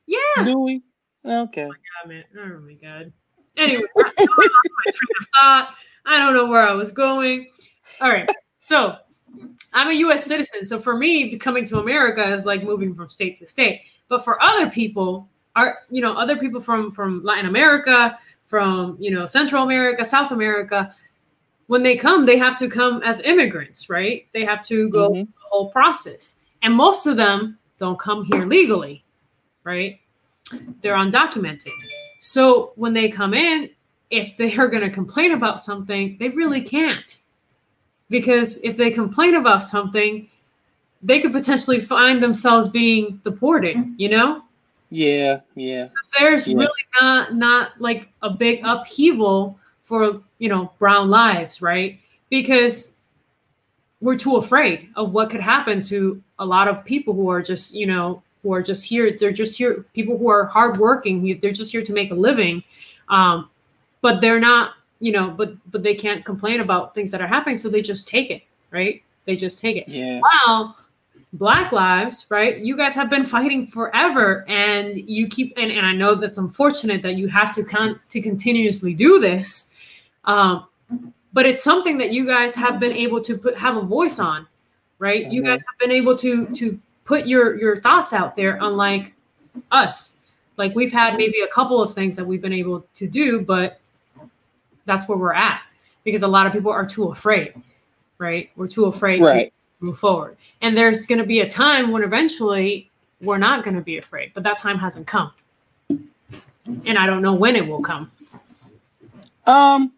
Yeah. 0.07 0.45
Do 0.45 0.59
we? 0.59 0.81
Okay. 1.25 1.67
Oh 1.69 1.73
Damn 2.03 2.11
it. 2.11 2.25
Oh 2.37 2.59
my 2.59 2.73
god. 2.81 3.13
Anyway, 3.57 3.83
I 3.97 4.03
lost 4.03 4.17
my 4.17 4.91
train 4.91 5.09
of 5.19 5.27
thought. 5.39 5.75
I 6.05 6.19
don't 6.19 6.33
know 6.33 6.47
where 6.47 6.67
I 6.67 6.73
was 6.73 6.91
going. 6.91 7.47
All 7.99 8.09
right. 8.09 8.29
So 8.57 8.97
I'm 9.73 9.89
a 9.89 9.93
US 9.93 10.25
citizen. 10.25 10.65
So 10.65 10.79
for 10.79 10.95
me, 10.95 11.37
coming 11.37 11.65
to 11.65 11.79
America 11.79 12.33
is 12.33 12.45
like 12.45 12.63
moving 12.63 12.93
from 12.93 13.09
state 13.09 13.35
to 13.37 13.47
state. 13.47 13.81
But 14.09 14.23
for 14.23 14.41
other 14.41 14.69
people, 14.69 15.29
are 15.55 15.79
you 15.89 16.01
know, 16.01 16.13
other 16.13 16.37
people 16.37 16.61
from 16.61 16.91
from 16.91 17.23
Latin 17.23 17.45
America, 17.45 18.17
from 18.45 18.97
you 18.99 19.11
know, 19.11 19.25
Central 19.25 19.63
America, 19.63 20.03
South 20.03 20.31
America, 20.31 20.93
when 21.67 21.83
they 21.83 21.95
come, 21.95 22.25
they 22.25 22.37
have 22.37 22.57
to 22.57 22.67
come 22.69 23.01
as 23.03 23.21
immigrants, 23.21 23.89
right? 23.89 24.27
They 24.33 24.43
have 24.43 24.65
to 24.65 24.89
go 24.89 25.09
Mhm. 25.09 25.25
the 25.27 25.47
whole 25.49 25.69
process. 25.71 26.41
And 26.61 26.73
most 26.73 27.05
of 27.05 27.15
them 27.15 27.57
don't 27.77 27.97
come 27.97 28.25
here 28.25 28.45
legally, 28.45 29.03
right? 29.63 29.99
They're 30.81 30.95
undocumented. 30.95 31.71
So 32.19 32.73
when 32.75 32.93
they 32.93 33.09
come 33.09 33.33
in, 33.33 33.69
if 34.09 34.35
they 34.35 34.53
are 34.57 34.67
going 34.67 34.83
to 34.83 34.89
complain 34.89 35.31
about 35.31 35.61
something, 35.61 36.17
they 36.19 36.29
really 36.29 36.61
can't. 36.61 37.17
Because 38.11 38.59
if 38.63 38.77
they 38.77 38.91
complain 38.91 39.33
about 39.35 39.63
something, 39.63 40.27
they 41.01 41.19
could 41.19 41.31
potentially 41.33 41.79
find 41.81 42.21
themselves 42.21 42.67
being 42.67 43.19
deported, 43.23 43.77
you 43.97 44.09
know? 44.09 44.43
Yeah, 44.91 45.39
yeah. 45.55 45.85
So 45.85 45.95
there's 46.19 46.47
Yeah. 46.47 46.57
really 46.57 46.83
not 47.01 47.33
not 47.35 47.71
like 47.79 48.09
a 48.21 48.29
big 48.29 48.59
upheaval 48.63 49.57
for, 49.81 50.21
you 50.37 50.49
know, 50.49 50.71
brown 50.77 51.09
lives, 51.09 51.61
right? 51.61 51.99
Because 52.29 52.97
we're 54.01 54.17
too 54.17 54.35
afraid 54.35 54.89
of 54.95 55.13
what 55.13 55.29
could 55.29 55.41
happen 55.41 55.81
to 55.83 56.21
a 56.39 56.45
lot 56.45 56.67
of 56.67 56.83
people 56.85 57.13
who 57.13 57.29
are 57.29 57.41
just, 57.41 57.73
you 57.73 57.87
know, 57.87 58.21
who 58.43 58.53
are 58.53 58.61
just 58.61 58.83
here. 58.85 59.15
They're 59.17 59.31
just 59.31 59.57
here, 59.57 59.85
people 59.93 60.17
who 60.17 60.29
are 60.29 60.45
hardworking. 60.45 61.39
They're 61.39 61.51
just 61.51 61.71
here 61.71 61.83
to 61.83 61.93
make 61.93 62.11
a 62.11 62.15
living, 62.15 62.63
um, 63.09 63.49
but 64.01 64.19
they're 64.19 64.39
not, 64.39 64.73
you 65.01 65.11
know, 65.11 65.29
but 65.29 65.53
but 65.71 65.83
they 65.83 65.95
can't 65.95 66.23
complain 66.23 66.61
about 66.61 66.95
things 66.95 67.11
that 67.11 67.21
are 67.21 67.27
happening, 67.27 67.57
so 67.57 67.67
they 67.67 67.81
just 67.81 68.07
take 68.07 68.31
it, 68.31 68.43
right? 68.71 69.03
They 69.25 69.35
just 69.35 69.59
take 69.59 69.75
it. 69.75 69.87
Yeah. 69.87 70.21
Wow, 70.21 70.75
Black 71.33 71.73
lives, 71.73 72.25
right? 72.29 72.57
You 72.57 72.77
guys 72.77 72.93
have 72.93 73.09
been 73.09 73.25
fighting 73.25 73.67
forever, 73.67 74.45
and 74.47 74.97
you 75.09 75.27
keep 75.27 75.53
and, 75.57 75.71
and 75.71 75.85
I 75.85 75.91
know 75.91 76.15
that's 76.15 76.37
unfortunate 76.37 77.01
that 77.01 77.15
you 77.15 77.27
have 77.27 77.53
to 77.55 77.63
con- 77.63 77.99
to 78.09 78.21
continuously 78.21 78.93
do 78.93 79.19
this. 79.19 79.73
Um, 80.23 80.67
but 81.33 81.45
it's 81.45 81.63
something 81.63 81.97
that 81.97 82.11
you 82.11 82.25
guys 82.25 82.55
have 82.55 82.79
been 82.79 82.91
able 82.91 83.21
to 83.21 83.37
put 83.37 83.57
have 83.57 83.77
a 83.77 83.81
voice 83.81 84.19
on 84.19 84.47
right 84.99 85.31
you 85.31 85.43
guys 85.43 85.61
have 85.67 85.79
been 85.79 85.91
able 85.91 86.15
to 86.15 86.47
to 86.47 86.79
put 87.05 87.27
your 87.27 87.57
your 87.59 87.75
thoughts 87.75 88.13
out 88.13 88.35
there 88.35 88.57
unlike 88.61 89.13
us 89.71 90.17
like 90.57 90.73
we've 90.75 90.91
had 90.91 91.17
maybe 91.17 91.41
a 91.41 91.47
couple 91.47 91.81
of 91.81 91.93
things 91.93 92.15
that 92.15 92.25
we've 92.25 92.41
been 92.41 92.53
able 92.53 92.85
to 92.95 93.07
do 93.07 93.41
but 93.41 93.80
that's 94.91 95.07
where 95.07 95.17
we're 95.17 95.33
at 95.33 95.61
because 96.03 96.23
a 96.23 96.27
lot 96.27 96.45
of 96.45 96.51
people 96.51 96.71
are 96.71 96.85
too 96.85 97.05
afraid 97.11 97.53
right? 98.21 98.51
We're 98.55 98.67
too 98.67 98.85
afraid 98.85 99.21
Right. 99.21 99.51
to 99.79 99.85
move 99.85 99.97
forward. 99.97 100.37
And 100.61 100.77
there's 100.77 101.07
going 101.07 101.19
to 101.19 101.25
be 101.25 101.39
a 101.39 101.49
time 101.49 101.91
when 101.91 102.03
eventually 102.03 102.91
we're 103.21 103.39
not 103.39 103.63
going 103.63 103.75
to 103.75 103.81
be 103.81 103.97
afraid 103.97 104.31
but 104.35 104.43
that 104.43 104.57
time 104.59 104.77
hasn't 104.77 105.07
come. 105.07 105.31
And 105.89 106.97
i 106.97 107.05
don't 107.07 107.21
know 107.23 107.33
when 107.33 107.55
it 107.55 107.67
will 107.67 107.81
come. 107.81 108.11
Um, 109.47 109.91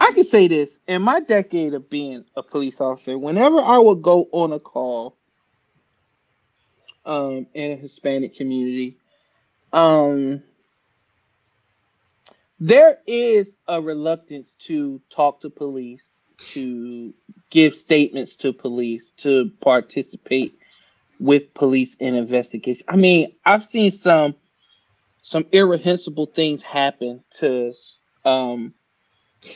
I 0.00 0.12
can 0.14 0.24
say 0.24 0.48
this. 0.48 0.78
In 0.88 1.02
my 1.02 1.20
decade 1.20 1.74
of 1.74 1.90
being 1.90 2.24
a 2.36 2.42
police 2.42 2.80
officer, 2.80 3.18
whenever 3.18 3.60
I 3.60 3.76
would 3.78 4.00
go 4.00 4.28
on 4.32 4.54
a 4.54 4.58
call 4.58 5.16
um 7.04 7.46
in 7.54 7.72
a 7.72 7.76
Hispanic 7.76 8.34
community, 8.34 8.96
um 9.74 10.42
there 12.60 12.98
is 13.06 13.48
a 13.68 13.80
reluctance 13.82 14.54
to 14.66 15.00
talk 15.10 15.42
to 15.42 15.50
police, 15.50 16.04
to 16.54 17.14
give 17.50 17.74
statements 17.74 18.36
to 18.36 18.52
police, 18.52 19.12
to 19.18 19.50
participate 19.60 20.58
with 21.20 21.54
police 21.54 21.96
in 22.00 22.14
investigation. 22.14 22.84
I 22.88 22.96
mean, 22.96 23.34
I've 23.44 23.64
seen 23.64 23.92
some 23.92 24.36
some 25.22 25.46
irrehensible 25.52 26.26
things 26.26 26.62
happen 26.62 27.24
to 27.40 27.72
um 28.24 28.74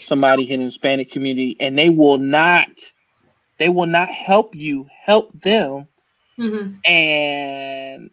somebody 0.00 0.50
in 0.50 0.60
the 0.60 0.66
Hispanic 0.66 1.10
community 1.10 1.56
and 1.60 1.78
they 1.78 1.90
will 1.90 2.18
not 2.18 2.70
they 3.58 3.68
will 3.70 3.86
not 3.86 4.08
help 4.10 4.54
you 4.56 4.86
help 5.04 5.32
them 5.34 5.88
Mhm. 6.38 6.80
and 6.86 8.10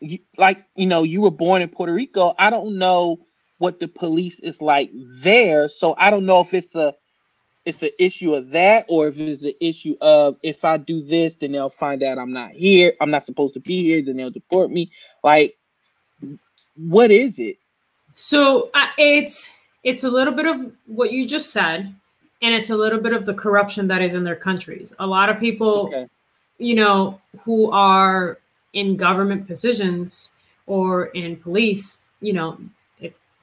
you, 0.00 0.18
like 0.38 0.66
you 0.76 0.86
know 0.86 1.04
you 1.04 1.22
were 1.22 1.30
born 1.32 1.62
in 1.62 1.68
Puerto 1.70 1.94
Rico 1.94 2.34
I 2.38 2.50
don't 2.50 2.78
know 2.78 3.18
what 3.64 3.80
the 3.80 3.88
police 3.88 4.40
is 4.40 4.60
like 4.60 4.90
there. 4.92 5.70
So 5.70 5.94
I 5.96 6.10
don't 6.10 6.26
know 6.26 6.40
if 6.40 6.52
it's 6.52 6.74
a 6.74 6.94
it's 7.64 7.82
an 7.82 7.88
issue 7.98 8.34
of 8.34 8.50
that 8.50 8.84
or 8.90 9.08
if 9.08 9.18
it's 9.18 9.40
the 9.40 9.56
issue 9.58 9.96
of 10.02 10.36
if 10.42 10.66
I 10.66 10.76
do 10.76 11.02
this 11.02 11.32
then 11.40 11.52
they'll 11.52 11.70
find 11.70 12.02
out 12.02 12.18
I'm 12.18 12.30
not 12.30 12.50
here 12.50 12.92
I'm 13.00 13.10
not 13.10 13.24
supposed 13.24 13.54
to 13.54 13.60
be 13.60 13.82
here 13.82 14.02
then 14.02 14.18
they'll 14.18 14.28
deport 14.28 14.70
me. 14.70 14.90
Like 15.22 15.56
what 16.76 17.10
is 17.10 17.38
it? 17.38 17.56
So 18.14 18.70
uh, 18.74 18.88
it's 18.98 19.54
it's 19.82 20.04
a 20.04 20.10
little 20.10 20.34
bit 20.34 20.46
of 20.46 20.70
what 20.84 21.10
you 21.10 21.26
just 21.26 21.50
said, 21.50 21.94
and 22.42 22.54
it's 22.54 22.68
a 22.68 22.76
little 22.76 23.00
bit 23.00 23.14
of 23.14 23.24
the 23.24 23.34
corruption 23.34 23.88
that 23.88 24.02
is 24.02 24.14
in 24.14 24.24
their 24.24 24.36
countries. 24.36 24.94
A 24.98 25.06
lot 25.06 25.30
of 25.30 25.40
people, 25.40 25.86
okay. 25.86 26.06
you 26.58 26.74
know, 26.74 27.18
who 27.44 27.70
are 27.70 28.38
in 28.74 28.96
government 28.96 29.46
positions 29.46 30.32
or 30.66 31.06
in 31.06 31.36
police, 31.36 32.02
you 32.20 32.34
know, 32.34 32.58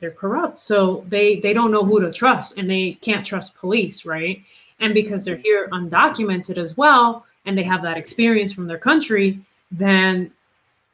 they're 0.01 0.11
corrupt. 0.11 0.59
So 0.59 1.05
they 1.07 1.39
they 1.39 1.53
don't 1.53 1.71
know 1.71 1.85
who 1.85 2.01
to 2.01 2.11
trust, 2.11 2.57
and 2.57 2.69
they 2.69 2.97
can't 3.01 3.25
trust 3.25 3.57
police, 3.57 4.05
right? 4.05 4.41
And 4.81 4.93
because 4.93 5.23
they're 5.23 5.37
here 5.37 5.69
undocumented 5.71 6.57
as 6.57 6.75
well, 6.75 7.25
and 7.45 7.57
they 7.57 7.63
have 7.63 7.83
that 7.83 7.97
experience 7.97 8.51
from 8.51 8.67
their 8.67 8.79
country, 8.79 9.39
then 9.71 10.31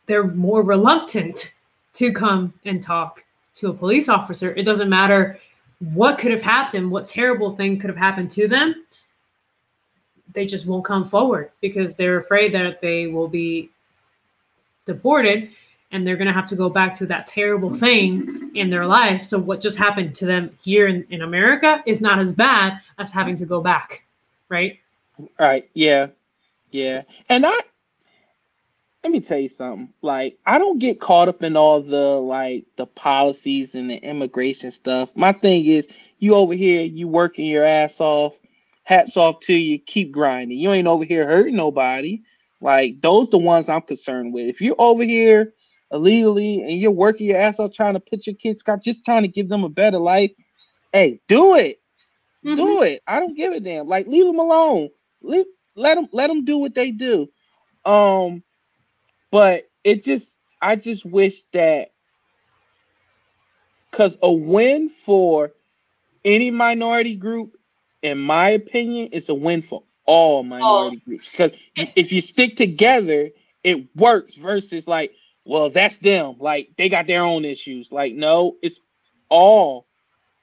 they're 0.05 0.28
more 0.28 0.62
reluctant 0.62 1.53
to 1.93 2.12
come 2.12 2.53
and 2.66 2.84
talk 2.84 3.24
to 3.55 3.70
a 3.70 3.74
police 3.74 4.10
officer. 4.10 4.53
It 4.53 4.64
doesn't 4.64 4.89
matter 4.89 5.39
what 5.80 6.18
could 6.18 6.32
have 6.32 6.41
happened, 6.41 6.91
what 6.91 7.08
terrible 7.08 7.55
thing 7.55 7.80
could 7.80 7.89
have 7.89 7.97
happened 7.97 8.30
to 8.32 8.47
them. 8.47 8.86
They 10.34 10.45
just 10.45 10.68
won't 10.68 10.86
come 10.86 11.08
forward 11.08 11.51
because 11.62 11.95
they're 11.95 12.20
afraid 12.20 12.53
that 12.53 12.82
they 12.82 13.08
will 13.08 13.28
be 13.28 13.70
deported 14.86 15.49
and 15.92 16.06
they're 16.06 16.18
going 16.18 16.28
to 16.28 16.34
have 16.34 16.48
to 16.48 16.56
go 16.56 16.70
back 16.70 16.94
to 16.96 17.06
that 17.08 17.28
terrible 17.28 17.74
thing 17.74 18.52
in 18.56 18.70
their 18.70 18.86
life. 18.86 19.24
So, 19.24 19.40
what 19.40 19.62
just 19.62 19.78
happened 19.78 20.16
to 20.16 20.26
them 20.26 20.52
here 20.62 20.88
in, 20.88 21.06
in 21.10 21.22
America 21.22 21.82
is 21.86 22.02
not 22.02 22.20
as 22.20 22.34
bad 22.34 22.80
as 22.98 23.12
having 23.12 23.36
to 23.38 23.46
go 23.46 23.62
back, 23.62 24.06
right? 24.50 24.80
Right. 25.40 25.70
Yeah. 25.74 26.08
Yeah. 26.72 27.04
And 27.30 27.46
I 27.46 27.58
let 29.04 29.14
me 29.14 29.22
tell 29.22 29.40
you 29.40 29.48
something. 29.48 29.94
Like, 30.02 30.38
I 30.46 30.58
don't 30.58 30.80
get 30.80 31.00
caught 31.00 31.30
up 31.30 31.42
in 31.42 31.56
all 31.56 31.82
the 31.82 32.20
like 32.20 32.66
the 32.76 32.86
policies 32.86 33.74
and 33.74 33.90
the 33.90 33.98
immigration 33.98 34.72
stuff. 34.72 35.16
My 35.16 35.32
thing 35.32 35.66
is 35.66 35.88
you 36.20 36.36
over 36.36 36.54
here, 36.54 36.82
you 36.84 37.08
working 37.08 37.46
your 37.46 37.64
ass 37.64 38.02
off. 38.02 38.38
Hats 38.84 39.18
off 39.18 39.42
to 39.42 39.54
you, 39.54 39.80
keep 39.80 40.14
grinding. 40.14 40.58
You 40.58 40.72
ain't 40.72 40.88
over 40.88 41.04
here 41.04 41.26
hurting 41.26 41.56
nobody. 41.56 42.22
Like 42.62 43.02
those 43.02 43.30
the 43.30 43.38
ones 43.38 43.70
I'm 43.70 43.82
concerned 43.82 44.34
with. 44.34 44.48
If 44.48 44.62
you're 44.62 44.76
over 44.80 45.04
here 45.04 45.54
illegally 45.92 46.62
and 46.64 46.74
you're 46.74 46.92
working 46.92 47.28
your 47.28 47.38
ass 47.38 47.60
off 47.60 47.74
trying 47.74 47.94
to 47.94 48.00
put 48.00 48.28
your 48.28 48.36
kids 48.36 48.62
got 48.62 48.84
just 48.84 49.06
trying 49.06 49.24
to 49.24 49.28
give 49.28 49.50
them 49.50 49.64
a 49.64 49.70
better 49.70 50.00
life, 50.00 50.32
hey, 50.94 51.20
do 51.28 51.56
it 51.56 51.80
Mhm. 52.46 52.56
do 52.56 52.82
it. 52.84 53.02
I 53.08 53.20
don't 53.20 53.36
give 53.36 53.54
a 53.54 53.60
damn. 53.60 53.88
Like 53.88 54.08
leave 54.08 54.26
them 54.26 54.40
alone. 54.40 54.90
Leave, 55.22 55.46
let 55.76 55.96
them 55.96 56.08
let 56.12 56.28
them 56.28 56.46
do 56.46 56.58
what 56.58 56.76
they 56.76 56.92
do. 56.92 57.30
Um, 57.86 58.44
but 59.32 59.70
it 59.84 60.04
just 60.04 60.38
I 60.62 60.76
just 60.76 61.06
wish 61.06 61.44
that 61.54 61.92
because 63.92 64.18
a 64.22 64.32
win 64.32 64.90
for 64.90 65.52
any 66.26 66.52
minority 66.52 67.16
group, 67.16 67.58
in 68.02 68.18
my 68.20 68.52
opinion, 68.52 69.10
it's 69.12 69.30
a 69.30 69.36
win 69.36 69.62
for 69.62 69.84
all 70.06 70.44
minority 70.44 71.02
oh. 71.04 71.10
groups 71.10 71.30
because 71.30 71.52
if 71.76 72.12
you 72.12 72.22
stick 72.22 72.56
together, 72.56 73.30
it 73.64 73.96
works. 73.96 74.36
Versus 74.36 74.88
like, 74.88 75.14
well, 75.48 75.70
that's 75.70 75.98
them. 76.00 76.36
Like 76.39 76.70
they 76.78 76.89
got 76.89 77.08
their 77.08 77.24
own 77.24 77.45
issues. 77.45 77.91
Like 77.91 78.14
no, 78.14 78.58
it's 78.62 78.82
all 79.30 79.88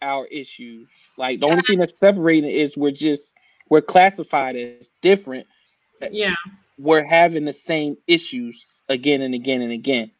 our 0.01 0.27
issues. 0.27 0.89
Like 1.19 1.41
the 1.41 1.47
only 1.47 1.63
thing 1.63 1.79
that's 1.79 1.99
separating 1.99 2.51
is 2.51 2.77
we're 2.77 2.91
just 2.91 3.35
we're 3.69 3.83
classified 3.83 4.57
as 4.57 4.93
different. 5.03 5.47
Yeah. 6.11 6.35
We're 6.79 7.05
having 7.05 7.45
the 7.45 7.53
same 7.53 7.97
issues 8.07 8.65
again 8.89 9.21
and 9.21 9.35
again 9.35 9.61
and 9.61 9.73
again. 9.73 10.11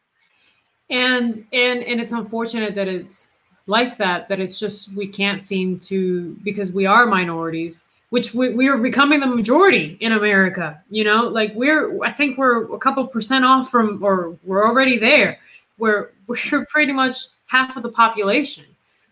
And 0.89 1.45
and 1.51 1.83
and 1.83 1.99
it's 1.99 2.13
unfortunate 2.13 2.75
that 2.75 2.87
it's 2.87 3.29
like 3.65 3.97
that, 3.97 4.29
that 4.29 4.39
it's 4.39 4.59
just 4.59 4.95
we 4.95 5.07
can't 5.07 5.43
seem 5.43 5.79
to 5.79 6.37
because 6.43 6.71
we 6.71 6.85
are 6.85 7.07
minorities, 7.07 7.87
which 8.15 8.33
we, 8.33 8.53
we 8.53 8.69
are 8.69 8.77
becoming 8.77 9.19
the 9.19 9.27
majority 9.27 9.97
in 9.99 10.13
America, 10.13 10.81
you 10.89 11.03
know, 11.03 11.27
like 11.27 11.51
we're 11.53 12.01
I 12.01 12.13
think 12.13 12.37
we're 12.37 12.73
a 12.73 12.79
couple 12.79 13.05
percent 13.07 13.43
off 13.43 13.69
from 13.69 14.01
or 14.01 14.37
we're 14.45 14.65
already 14.65 14.97
there 14.97 15.37
where 15.75 16.11
we're 16.27 16.65
pretty 16.67 16.93
much 16.93 17.17
half 17.47 17.75
of 17.75 17.83
the 17.83 17.89
population, 17.89 18.63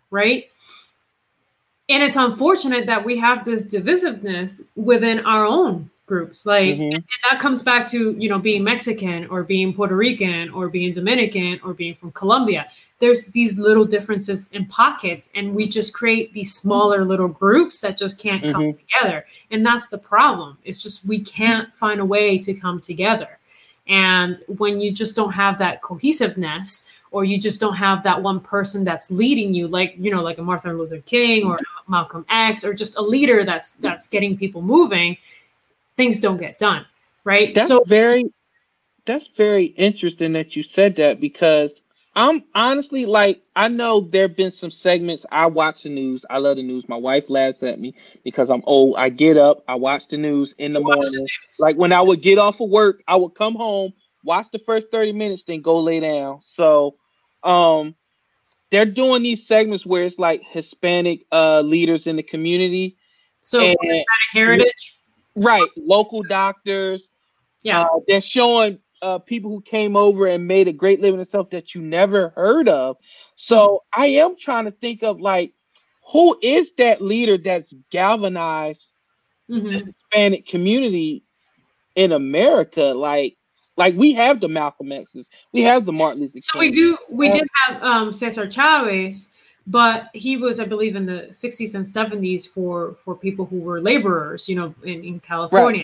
right? 0.10 0.46
and 1.90 2.02
it's 2.02 2.16
unfortunate 2.16 2.86
that 2.86 3.04
we 3.04 3.18
have 3.18 3.44
this 3.44 3.66
divisiveness 3.66 4.70
within 4.78 5.20
our 5.26 5.46
own 5.46 5.90
groups. 6.06 6.46
Like 6.46 6.76
mm-hmm. 6.76 6.96
and 6.96 7.04
that 7.30 7.40
comes 7.40 7.64
back 7.64 7.88
to 7.90 8.12
you 8.14 8.30
know 8.30 8.40
being 8.40 8.64
mexican 8.64 9.26
or 9.28 9.44
being 9.44 9.74
puerto 9.74 9.96
rican 9.96 10.50
or 10.50 10.70
being 10.70 10.94
dominican 10.94 11.60
or 11.64 11.74
being 11.74 11.96
from 11.96 12.12
colombia. 12.12 12.68
There's 13.00 13.26
these 13.28 13.58
little 13.58 13.86
differences 13.86 14.50
in 14.54 14.66
pockets 14.66 15.32
and 15.36 15.54
we 15.54 15.68
just 15.68 15.94
create 15.94 16.34
these 16.34 16.56
smaller 16.56 17.04
little 17.04 17.28
groups 17.28 17.82
that 17.82 17.98
just 17.98 18.20
can't 18.20 18.44
mm-hmm. 18.44 18.52
come 18.52 18.74
together. 18.74 19.26
And 19.52 19.66
that's 19.66 19.88
the 19.88 19.98
problem. 19.98 20.58
It's 20.64 20.82
just 20.82 21.08
we 21.08 21.20
can't 21.20 21.74
find 21.76 22.00
a 22.00 22.06
way 22.06 22.38
to 22.40 22.54
come 22.54 22.80
together. 22.80 23.40
And 23.88 24.40
when 24.48 24.80
you 24.80 24.94
just 24.94 25.16
don't 25.16 25.34
have 25.34 25.60
that 25.60 25.82
cohesiveness 25.82 26.88
or 27.12 27.24
you 27.26 27.38
just 27.38 27.60
don't 27.60 27.76
have 27.76 28.04
that 28.04 28.22
one 28.22 28.40
person 28.40 28.84
that's 28.84 29.12
leading 29.12 29.54
you 29.54 29.68
like 29.68 29.94
you 29.98 30.12
know 30.12 30.22
like 30.22 30.38
a 30.40 30.42
martin 30.42 30.78
luther 30.78 31.00
king 31.02 31.44
or 31.44 31.60
malcolm 31.88 32.26
x 32.30 32.66
or 32.66 32.74
just 32.74 32.98
a 32.98 33.02
leader 33.02 33.46
that's 33.46 33.74
that's 33.74 34.08
getting 34.08 34.36
people 34.36 34.62
moving 34.62 35.16
things 35.98 36.20
don't 36.20 36.38
get 36.38 36.58
done 36.58 36.86
right 37.24 37.54
that's 37.54 37.68
so 37.68 37.84
very 37.86 38.26
that's 39.06 39.28
very 39.36 39.66
interesting 39.66 40.34
that 40.34 40.56
you 40.56 40.64
said 40.64 40.96
that 40.96 41.20
because 41.20 41.72
i'm 42.16 42.44
honestly 42.56 43.06
like 43.06 43.42
i 43.56 43.68
know 43.68 44.02
there 44.02 44.28
have 44.28 44.38
been 44.38 44.52
some 44.52 44.72
segments 44.72 45.26
i 45.32 45.46
watch 45.46 45.84
the 45.84 45.90
news 45.90 46.26
i 46.30 46.38
love 46.38 46.58
the 46.58 46.64
news 46.64 46.88
my 46.88 46.98
wife 46.98 47.30
laughs 47.30 47.62
at 47.64 47.80
me 47.80 47.96
because 48.24 48.50
i'm 48.50 48.64
old 48.66 48.96
i 48.98 49.10
get 49.10 49.38
up 49.38 49.64
i 49.68 49.76
watch 49.76 50.08
the 50.08 50.18
news 50.18 50.54
in 50.58 50.74
the 50.74 50.80
morning 50.80 51.12
the 51.12 51.28
like 51.60 51.76
when 51.78 51.92
i 51.92 52.02
would 52.02 52.22
get 52.22 52.38
off 52.38 52.62
of 52.62 52.70
work 52.70 53.02
i 53.08 53.16
would 53.16 53.36
come 53.36 53.56
home 53.56 53.92
watch 54.24 54.48
the 54.52 54.60
first 54.60 54.88
30 54.92 55.14
minutes 55.14 55.44
then 55.46 55.62
go 55.62 55.80
lay 55.80 56.00
down 56.00 56.40
so 56.42 56.96
um 57.44 57.96
they're 58.74 58.88
doing 58.88 59.22
these 59.22 59.46
segments 59.46 59.86
where 59.86 60.02
it's 60.02 60.18
like 60.18 60.42
Hispanic 60.42 61.28
uh 61.32 61.62
leaders 61.62 62.08
in 62.08 62.16
the 62.16 62.24
community. 62.24 62.98
So 63.44 63.60
and, 63.60 63.78
Hispanic 63.80 64.06
heritage. 64.32 64.98
Right. 65.36 65.70
Local 65.78 66.24
doctors. 66.24 67.10
Yeah. 67.64 67.82
Uh, 67.82 68.00
they're 68.08 68.22
showing 68.22 68.80
uh, 69.02 69.20
people 69.20 69.52
who 69.52 69.62
came 69.62 69.96
over 69.96 70.28
and 70.28 70.48
made 70.48 70.68
a 70.68 70.74
great 70.74 71.02
living 71.02 71.20
and 71.20 71.28
stuff 71.28 71.50
that 71.52 71.76
you 71.76 71.82
never 71.82 72.30
heard 72.30 72.70
of. 72.70 72.98
So 73.36 73.84
I 73.96 74.08
am 74.08 74.36
trying 74.38 74.66
to 74.66 74.72
think 74.72 75.04
of 75.04 75.20
like 75.20 75.54
who 76.12 76.38
is 76.42 76.74
that 76.78 77.02
leader 77.02 77.38
that's 77.38 77.74
galvanized 77.90 78.94
mm-hmm. 79.50 79.68
the 79.68 79.86
Hispanic 79.86 80.48
community 80.48 81.24
in 81.96 82.12
America? 82.12 82.84
Like 82.84 83.38
like 83.76 83.96
we 83.96 84.14
have 84.14 84.40
the 84.40 84.48
Malcolm 84.48 84.92
X's, 84.92 85.30
we 85.52 85.62
have 85.62 85.86
the 85.86 85.94
Martin 85.94 86.22
Luther 86.22 86.34
King. 86.34 86.42
So 86.44 86.60
we 86.60 86.72
do. 86.72 86.98
We 87.10 87.30
did 87.30 87.48
have 87.66 87.84
um, 87.84 88.14
Cesar 88.14 88.50
Chavez, 88.50 89.30
but 89.68 90.10
he 90.14 90.38
was, 90.38 90.60
I 90.60 90.66
believe, 90.66 90.96
in 90.96 91.06
the 91.06 91.30
'60s 91.32 91.76
and 91.76 91.86
'70s 91.86 92.48
for 92.48 92.96
for 93.04 93.16
people 93.16 93.46
who 93.46 93.60
were 93.60 93.82
laborers, 93.82 94.50
you 94.50 94.56
know, 94.56 94.74
in, 94.84 95.04
in 95.04 95.20
California, 95.20 95.84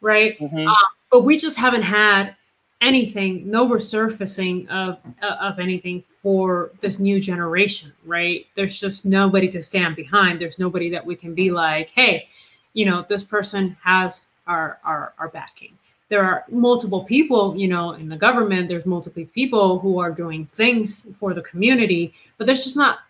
right? 0.00 0.38
right? 0.40 0.50
Mm-hmm. 0.50 0.68
Uh, 0.68 0.86
but 1.10 1.22
we 1.22 1.36
just 1.36 1.58
haven't 1.58 1.82
had 1.82 2.34
anything, 2.80 3.50
no 3.50 3.68
resurfacing 3.68 4.68
of 4.68 4.98
uh, 5.22 5.36
of 5.40 5.58
anything 5.58 6.02
for 6.22 6.70
this 6.80 6.98
new 6.98 7.20
generation, 7.20 7.92
right? 8.04 8.46
There's 8.56 8.78
just 8.78 9.04
nobody 9.04 9.48
to 9.50 9.62
stand 9.62 9.96
behind. 9.96 10.40
There's 10.40 10.58
nobody 10.58 10.90
that 10.90 11.04
we 11.04 11.16
can 11.16 11.34
be 11.34 11.50
like, 11.50 11.90
hey, 11.90 12.28
you 12.72 12.86
know, 12.86 13.04
this 13.08 13.22
person 13.22 13.76
has 13.82 14.28
our 14.46 14.78
our, 14.84 15.12
our 15.18 15.28
backing 15.28 15.76
there 16.08 16.24
are 16.24 16.44
multiple 16.50 17.04
people, 17.04 17.56
you 17.56 17.68
know, 17.68 17.92
in 17.92 18.08
the 18.08 18.16
government, 18.16 18.68
there's 18.68 18.86
multiple 18.86 19.24
people 19.34 19.78
who 19.78 19.98
are 19.98 20.10
doing 20.10 20.46
things 20.52 21.14
for 21.18 21.34
the 21.34 21.42
community, 21.42 22.14
but 22.38 22.46
there's 22.46 22.64
just 22.64 22.76
not 22.76 23.00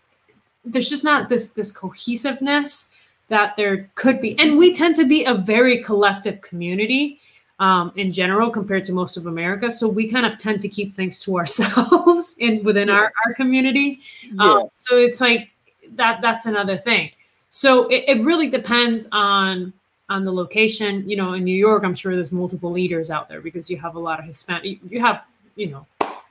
there's 0.71 0.89
just 0.89 1.03
not 1.03 1.29
this 1.29 1.49
this 1.49 1.71
cohesiveness 1.71 2.91
that 3.29 3.55
there 3.57 3.89
could 3.95 4.21
be. 4.21 4.37
And 4.39 4.57
we 4.57 4.73
tend 4.73 4.95
to 4.95 5.07
be 5.07 5.25
a 5.25 5.35
very 5.35 5.83
collective 5.83 6.41
community 6.41 7.19
um, 7.59 7.91
in 7.95 8.11
general 8.11 8.49
compared 8.49 8.85
to 8.85 8.93
most 8.93 9.17
of 9.17 9.27
America. 9.27 9.69
So 9.69 9.87
we 9.87 10.09
kind 10.09 10.25
of 10.25 10.37
tend 10.37 10.61
to 10.61 10.69
keep 10.69 10.93
things 10.93 11.19
to 11.21 11.37
ourselves 11.41 12.35
in 12.39 12.63
within 12.63 12.87
yeah. 12.87 12.95
our, 12.95 13.13
our 13.25 13.33
community. 13.33 13.99
Yeah. 14.23 14.43
Um, 14.43 14.69
so 14.73 14.97
it's 14.97 15.21
like 15.21 15.49
that 15.95 16.21
that's 16.21 16.45
another 16.45 16.77
thing. 16.77 17.11
So 17.51 17.87
it, 17.87 18.05
it 18.07 18.23
really 18.23 18.49
depends 18.49 19.07
on 19.11 19.73
on 20.09 20.25
the 20.25 20.33
location. 20.33 21.07
You 21.09 21.17
know, 21.17 21.33
in 21.33 21.43
New 21.43 21.55
York, 21.55 21.83
I'm 21.83 21.95
sure 21.95 22.15
there's 22.15 22.31
multiple 22.31 22.71
leaders 22.71 23.11
out 23.11 23.29
there 23.29 23.41
because 23.41 23.69
you 23.69 23.77
have 23.77 23.95
a 23.95 23.99
lot 23.99 24.19
of 24.19 24.25
Hispanic. 24.25 24.79
You 24.89 24.99
have, 25.01 25.23
you 25.55 25.67
know, 25.67 25.85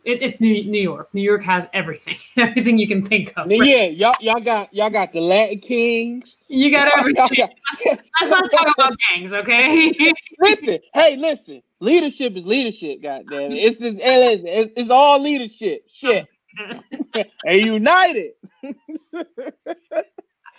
it, 0.05 0.23
it's 0.23 0.41
New, 0.41 0.65
New 0.65 0.81
York. 0.81 1.13
New 1.13 1.23
York 1.23 1.43
has 1.45 1.69
everything, 1.73 2.17
everything 2.37 2.79
you 2.79 2.89
can 2.89 3.05
think 3.05 3.33
of. 3.37 3.47
Right? 3.49 3.61
Yeah, 3.63 3.85
y'all, 3.85 4.15
y'all 4.21 4.41
got 4.41 4.73
y'all 4.73 4.91
got 4.91 5.13
the 5.13 5.21
Latin 5.21 5.61
Kings. 5.61 6.37
You 6.49 6.71
got 6.71 6.97
everything. 6.99 7.29
let's, 7.31 7.87
let's 7.87 8.31
not 8.31 8.51
talk 8.51 8.75
about 8.77 8.95
gangs, 9.11 9.33
okay? 9.33 9.95
listen, 10.41 10.79
hey, 10.95 11.17
listen. 11.17 11.63
Leadership 11.81 12.37
is 12.37 12.45
leadership. 12.45 13.03
Goddamn, 13.03 13.53
it. 13.53 13.55
it's 13.55 13.79
this. 13.79 13.97
It's, 13.99 14.73
it's 14.77 14.91
all 14.91 15.21
leadership. 15.21 15.85
Shit. 15.93 16.27
and 17.45 17.61
united. 17.61 18.33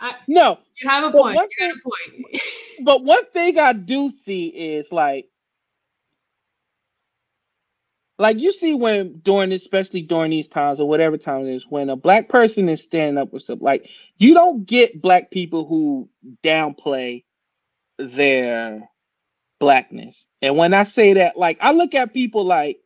I, 0.02 0.14
no, 0.28 0.60
you 0.82 0.90
have 0.90 1.04
a 1.04 1.12
point. 1.12 1.36
One 1.36 1.48
thing, 1.58 1.72
a 1.72 1.74
point. 1.74 2.42
but 2.86 3.04
one 3.04 3.26
thing 3.34 3.60
I 3.60 3.74
do 3.74 4.10
see 4.10 4.48
is 4.48 4.92
like, 4.92 5.28
like 8.20 8.40
you 8.40 8.52
see 8.52 8.76
when 8.76 9.20
during, 9.20 9.54
especially 9.54 10.02
during 10.02 10.32
these 10.32 10.50
times 10.50 10.82
or 10.82 10.88
whatever 10.88 11.18
time 11.18 11.48
it 11.48 11.56
is, 11.56 11.66
when 11.68 11.90
a 11.90 11.96
black 11.96 12.28
person 12.28 12.68
is 12.68 12.84
standing 12.84 13.18
up 13.18 13.32
with 13.32 13.44
something, 13.44 13.66
like 13.66 13.90
you 14.18 14.34
don't 14.34 14.66
get 14.66 15.02
black 15.02 15.32
people 15.32 15.66
who 15.66 16.10
downplay 16.44 17.24
their 17.98 18.82
blackness. 19.58 20.28
And 20.42 20.58
when 20.58 20.74
I 20.74 20.84
say 20.84 21.14
that, 21.14 21.38
like 21.38 21.60
I 21.62 21.72
look 21.72 21.96
at 21.96 22.14
people 22.14 22.44
like, 22.44 22.82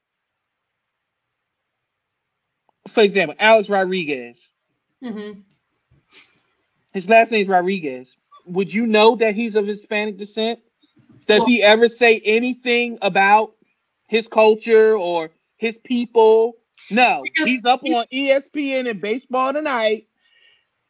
for 2.88 3.01
example, 3.01 3.36
Alex 3.39 3.69
Rodriguez. 3.69 4.38
Mm-hmm. 5.03 5.39
His 6.93 7.09
last 7.09 7.31
name 7.31 7.41
is 7.41 7.47
Rodriguez. 7.47 8.07
Would 8.45 8.71
you 8.71 8.86
know 8.86 9.15
that 9.15 9.34
he's 9.34 9.55
of 9.55 9.65
Hispanic 9.65 10.17
descent? 10.17 10.59
Does 11.25 11.39
well, 11.39 11.47
he 11.47 11.63
ever 11.63 11.89
say 11.89 12.21
anything 12.23 12.99
about 13.01 13.55
his 14.14 14.28
culture 14.28 14.95
or 14.95 15.32
his 15.57 15.76
people? 15.80 16.53
No, 16.91 17.24
he's 17.36 17.66
up 17.66 17.82
on 17.84 18.05
ESPN 18.14 18.88
and 18.89 19.01
baseball 19.01 19.53
tonight. 19.53 20.07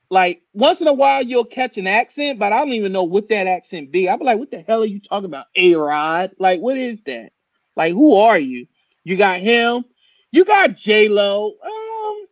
Like 0.09 0.41
once 0.53 0.81
in 0.81 0.87
a 0.87 0.93
while, 0.93 1.23
you'll 1.23 1.45
catch 1.45 1.77
an 1.77 1.87
accent, 1.87 2.37
but 2.37 2.51
I 2.51 2.59
don't 2.59 2.73
even 2.73 2.91
know 2.91 3.03
what 3.03 3.29
that 3.29 3.47
accent 3.47 3.91
be. 3.91 4.09
I'll 4.09 4.17
be 4.17 4.25
like, 4.25 4.37
"What 4.37 4.51
the 4.51 4.61
hell 4.61 4.83
are 4.83 4.85
you 4.85 4.99
talking 4.99 5.25
about, 5.25 5.45
A 5.55 5.73
Rod? 5.73 6.31
Like, 6.37 6.59
what 6.59 6.77
is 6.77 7.01
that? 7.03 7.31
Like, 7.77 7.93
who 7.93 8.15
are 8.15 8.37
you? 8.37 8.67
You 9.05 9.15
got 9.15 9.39
him. 9.39 9.85
You 10.31 10.43
got 10.43 10.75
J 10.75 11.07
Lo. 11.07 11.47
Um, 11.47 12.25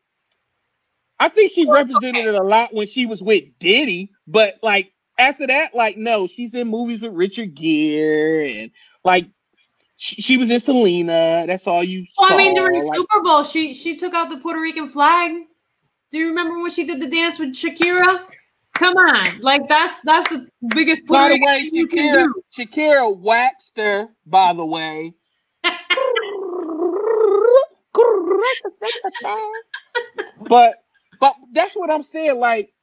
I 1.20 1.30
think 1.30 1.52
she 1.52 1.70
represented 1.70 2.26
it 2.26 2.36
a 2.36 2.44
lot 2.44 2.74
when 2.74 2.88
she 2.88 3.06
was 3.06 3.24
with 3.24 3.46
Diddy, 3.60 4.12
but 4.28 4.60
like 4.62 4.92
after 5.18 5.48
that, 5.48 5.74
like 5.74 5.96
no, 5.96 6.28
she's 6.28 6.54
in 6.54 6.68
movies 6.68 7.00
with 7.00 7.14
Richard 7.14 7.56
Gere 7.56 8.60
and 8.62 8.72
like 9.06 9.28
she, 10.02 10.20
she 10.20 10.36
was 10.36 10.50
in 10.50 10.60
Selena. 10.60 11.46
That's 11.46 11.68
all 11.68 11.84
you. 11.84 12.08
Well, 12.18 12.30
saw. 12.30 12.34
I 12.34 12.38
mean, 12.38 12.56
during 12.56 12.84
like, 12.84 12.98
Super 12.98 13.22
Bowl, 13.22 13.44
she 13.44 13.72
she 13.76 13.96
took 13.96 14.16
out 14.16 14.30
the 14.32 14.38
Puerto 14.38 14.60
Rican 14.60 14.90
flag. 14.90 15.32
Do 16.12 16.18
you 16.18 16.30
remember 16.30 16.60
when 16.60 16.72
she 16.72 16.86
did 16.86 17.00
the 17.00 17.08
dance 17.08 17.38
with 17.38 17.50
Shakira? 17.50 18.24
Come 18.74 18.98
on, 18.98 19.42
like 19.42 19.70
that's 19.70 20.00
that's 20.04 20.28
the 20.30 20.48
biggest 20.74 21.06
Puerto 21.06 21.30
by 21.30 21.30
the 21.30 21.40
way, 21.46 21.70
you 21.72 21.88
Shakira, 21.88 21.92
can 21.92 22.34
do. 22.34 22.34
Shakira 22.58 23.16
waxed 23.16 23.78
her, 23.78 24.10
by 24.26 24.54
the 24.54 24.66
way. 24.66 25.14
but 30.50 30.84
but 31.20 31.36
that's 31.52 31.76
what 31.76 31.92
I'm 31.92 32.02
saying. 32.02 32.40
Like, 32.40 32.74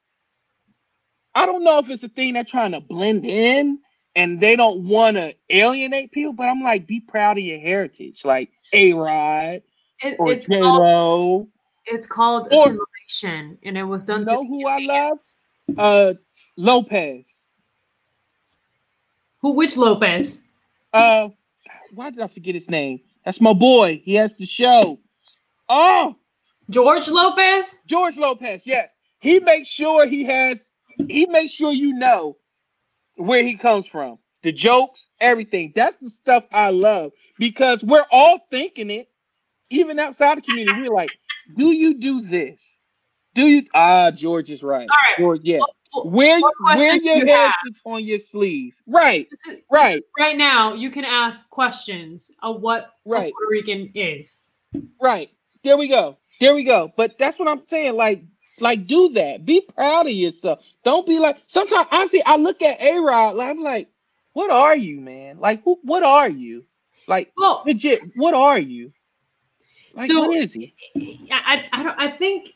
I 1.35 1.47
don't 1.47 1.65
know 1.65 1.81
if 1.81 1.91
it's 1.91 2.05
a 2.05 2.09
thing 2.09 2.35
they're 2.35 2.45
trying 2.45 2.71
to 2.73 2.81
blend 2.81 3.27
in 3.27 3.81
and 4.19 4.41
they 4.41 4.57
don't 4.57 4.83
want 4.83 5.17
to 5.17 5.33
alienate 5.49 6.11
people, 6.11 6.33
but 6.33 6.49
I'm 6.49 6.61
like, 6.61 6.89
be 6.89 6.99
proud 6.99 7.39
of 7.39 7.45
your 7.45 7.61
heritage, 7.61 8.25
like 8.25 8.51
A 8.73 8.93
Rod 8.93 9.63
It, 10.03 10.17
or 10.19 10.33
it's 10.33 10.49
J 10.49 10.59
called, 10.61 11.49
it's 11.87 12.07
called 12.07 12.49
Or- 12.53 12.67
assimilation, 12.67 13.59
and 13.63 13.79
it 13.79 13.85
was 13.85 14.05
done. 14.05 14.21
You 14.21 14.27
to 14.27 14.33
know 14.33 14.45
who 14.45 14.67
I 14.67 14.79
love? 14.79 15.19
Uh, 15.79 16.15
Lopez. 16.57 17.41
Who? 19.41 19.53
Which 19.53 19.77
Lopez? 19.77 20.43
Uh, 20.93 21.29
why 21.95 22.11
did 22.11 22.21
I 22.21 22.27
forget 22.27 22.57
his 22.57 22.69
name? 22.69 23.01
That's 23.25 23.41
my 23.41 23.53
boy. 23.53 24.03
He 24.05 24.15
has 24.15 24.35
the 24.35 24.47
show. 24.47 24.99
Oh, 25.69 26.17
George 26.71 27.07
Lopez. 27.09 27.83
George 27.87 28.17
Lopez. 28.17 28.63
Yes, 28.67 28.91
he 29.21 29.39
makes 29.39 29.69
sure 29.69 30.07
he 30.07 30.25
has. 30.25 30.65
He 31.09 31.27
makes 31.27 31.53
sure 31.53 31.71
you 31.71 31.93
know 31.93 32.37
where 33.19 33.43
he 33.43 33.57
comes 33.57 33.87
from, 33.87 34.19
the 34.43 34.53
jokes, 34.53 35.09
everything. 35.21 35.73
That's 35.75 35.97
the 35.97 36.11
stuff 36.11 36.47
I 36.53 36.71
love 36.71 37.13
because 37.39 37.85
we're 37.85 38.07
all 38.11 38.39
thinking 38.51 38.91
it, 38.91 39.09
even 39.71 39.99
outside 39.99 40.39
the 40.39 40.43
community. 40.43 40.81
We're 40.83 40.95
like, 40.95 41.11
do 41.57 41.73
you 41.73 41.95
do 41.95 42.21
this? 42.23 42.81
Do 43.35 43.47
you? 43.47 43.67
Ah, 43.75 44.11
George 44.11 44.51
is 44.51 44.63
right. 44.63 44.89
All 44.91 44.97
right. 44.97 45.19
George, 45.19 45.41
yeah. 45.45 45.59
What- 45.59 45.75
what 46.11 46.55
wear 46.77 46.97
your 46.97 47.17
you 47.17 47.27
heritage 47.27 47.81
on 47.85 48.05
your 48.05 48.19
sleeve. 48.19 48.77
Right, 48.87 49.27
is- 49.33 49.57
right, 49.71 50.03
Right 50.19 50.37
now, 50.37 50.75
you 50.75 50.91
can 50.91 51.05
ask 51.05 51.49
questions 51.49 52.31
of 52.43 52.61
what 52.61 52.83
a 52.83 52.89
Right. 53.11 53.33
Puerto 53.33 53.51
Rican 53.51 53.91
is. 53.95 54.39
right. 55.01 55.31
There 55.65 55.77
we 55.79 55.89
go. 55.89 56.19
There 56.41 56.55
we 56.55 56.63
go. 56.63 56.93
But 56.97 57.19
that's 57.19 57.39
what 57.39 57.49
I'm 57.49 57.63
saying. 57.69 57.95
Like, 57.95 58.23
like 58.61 58.87
do 58.87 59.11
that. 59.11 59.45
Be 59.45 59.61
proud 59.61 60.07
of 60.07 60.13
yourself. 60.13 60.65
Don't 60.85 61.07
be 61.07 61.19
like. 61.19 61.39
Sometimes 61.47 61.87
honestly, 61.91 62.23
I 62.25 62.37
look 62.37 62.63
at 62.63 62.81
A 62.81 62.99
Rod. 62.99 63.37
Like, 63.37 63.51
I'm 63.51 63.63
like, 63.63 63.89
what 64.33 64.51
are 64.51 64.77
you, 64.77 65.01
man? 65.01 65.39
Like, 65.39 65.63
who? 65.63 65.79
What 65.83 66.03
are 66.03 66.29
you? 66.29 66.65
Like, 67.07 67.33
Well, 67.37 67.63
legit. 67.67 68.01
What 68.17 68.35
are 68.35 68.59
you? 68.59 68.93
Like, 69.95 70.09
So- 70.11 70.19
what 70.21 70.35
is 70.35 70.53
he? 70.53 70.75
I, 71.31 71.69
I, 71.73 71.81
I 71.81 71.83
don't. 71.83 71.99
I 71.99 72.11
think. 72.11 72.53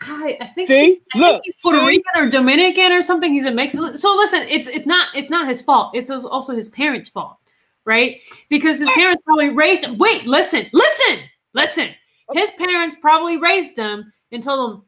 I, 0.00 0.36
I 0.40 0.46
think. 0.48 0.68
See, 0.68 1.00
I 1.14 1.18
look. 1.18 1.32
think 1.36 1.42
he's 1.46 1.54
Puerto 1.62 1.80
see? 1.80 1.86
Rican 1.86 2.12
or 2.16 2.28
Dominican 2.28 2.92
or 2.92 3.00
something. 3.00 3.32
He's 3.32 3.46
a 3.46 3.50
mix. 3.50 3.72
So 3.74 4.14
listen, 4.16 4.42
it's 4.48 4.68
it's 4.68 4.86
not 4.86 5.08
it's 5.14 5.30
not 5.30 5.48
his 5.48 5.62
fault. 5.62 5.92
It's 5.94 6.10
also 6.10 6.54
his 6.54 6.68
parents' 6.68 7.08
fault, 7.08 7.38
right? 7.84 8.20
Because 8.50 8.78
his 8.78 8.90
parents 8.90 9.22
probably 9.24 9.50
raised 9.50 9.84
him. 9.84 9.96
Wait, 9.96 10.26
listen, 10.26 10.66
listen, 10.72 11.20
listen. 11.54 11.94
His 12.32 12.50
parents 12.52 12.96
probably 13.00 13.36
raised 13.38 13.78
him 13.78 14.12
and 14.32 14.42
told 14.42 14.74
him, 14.74 14.82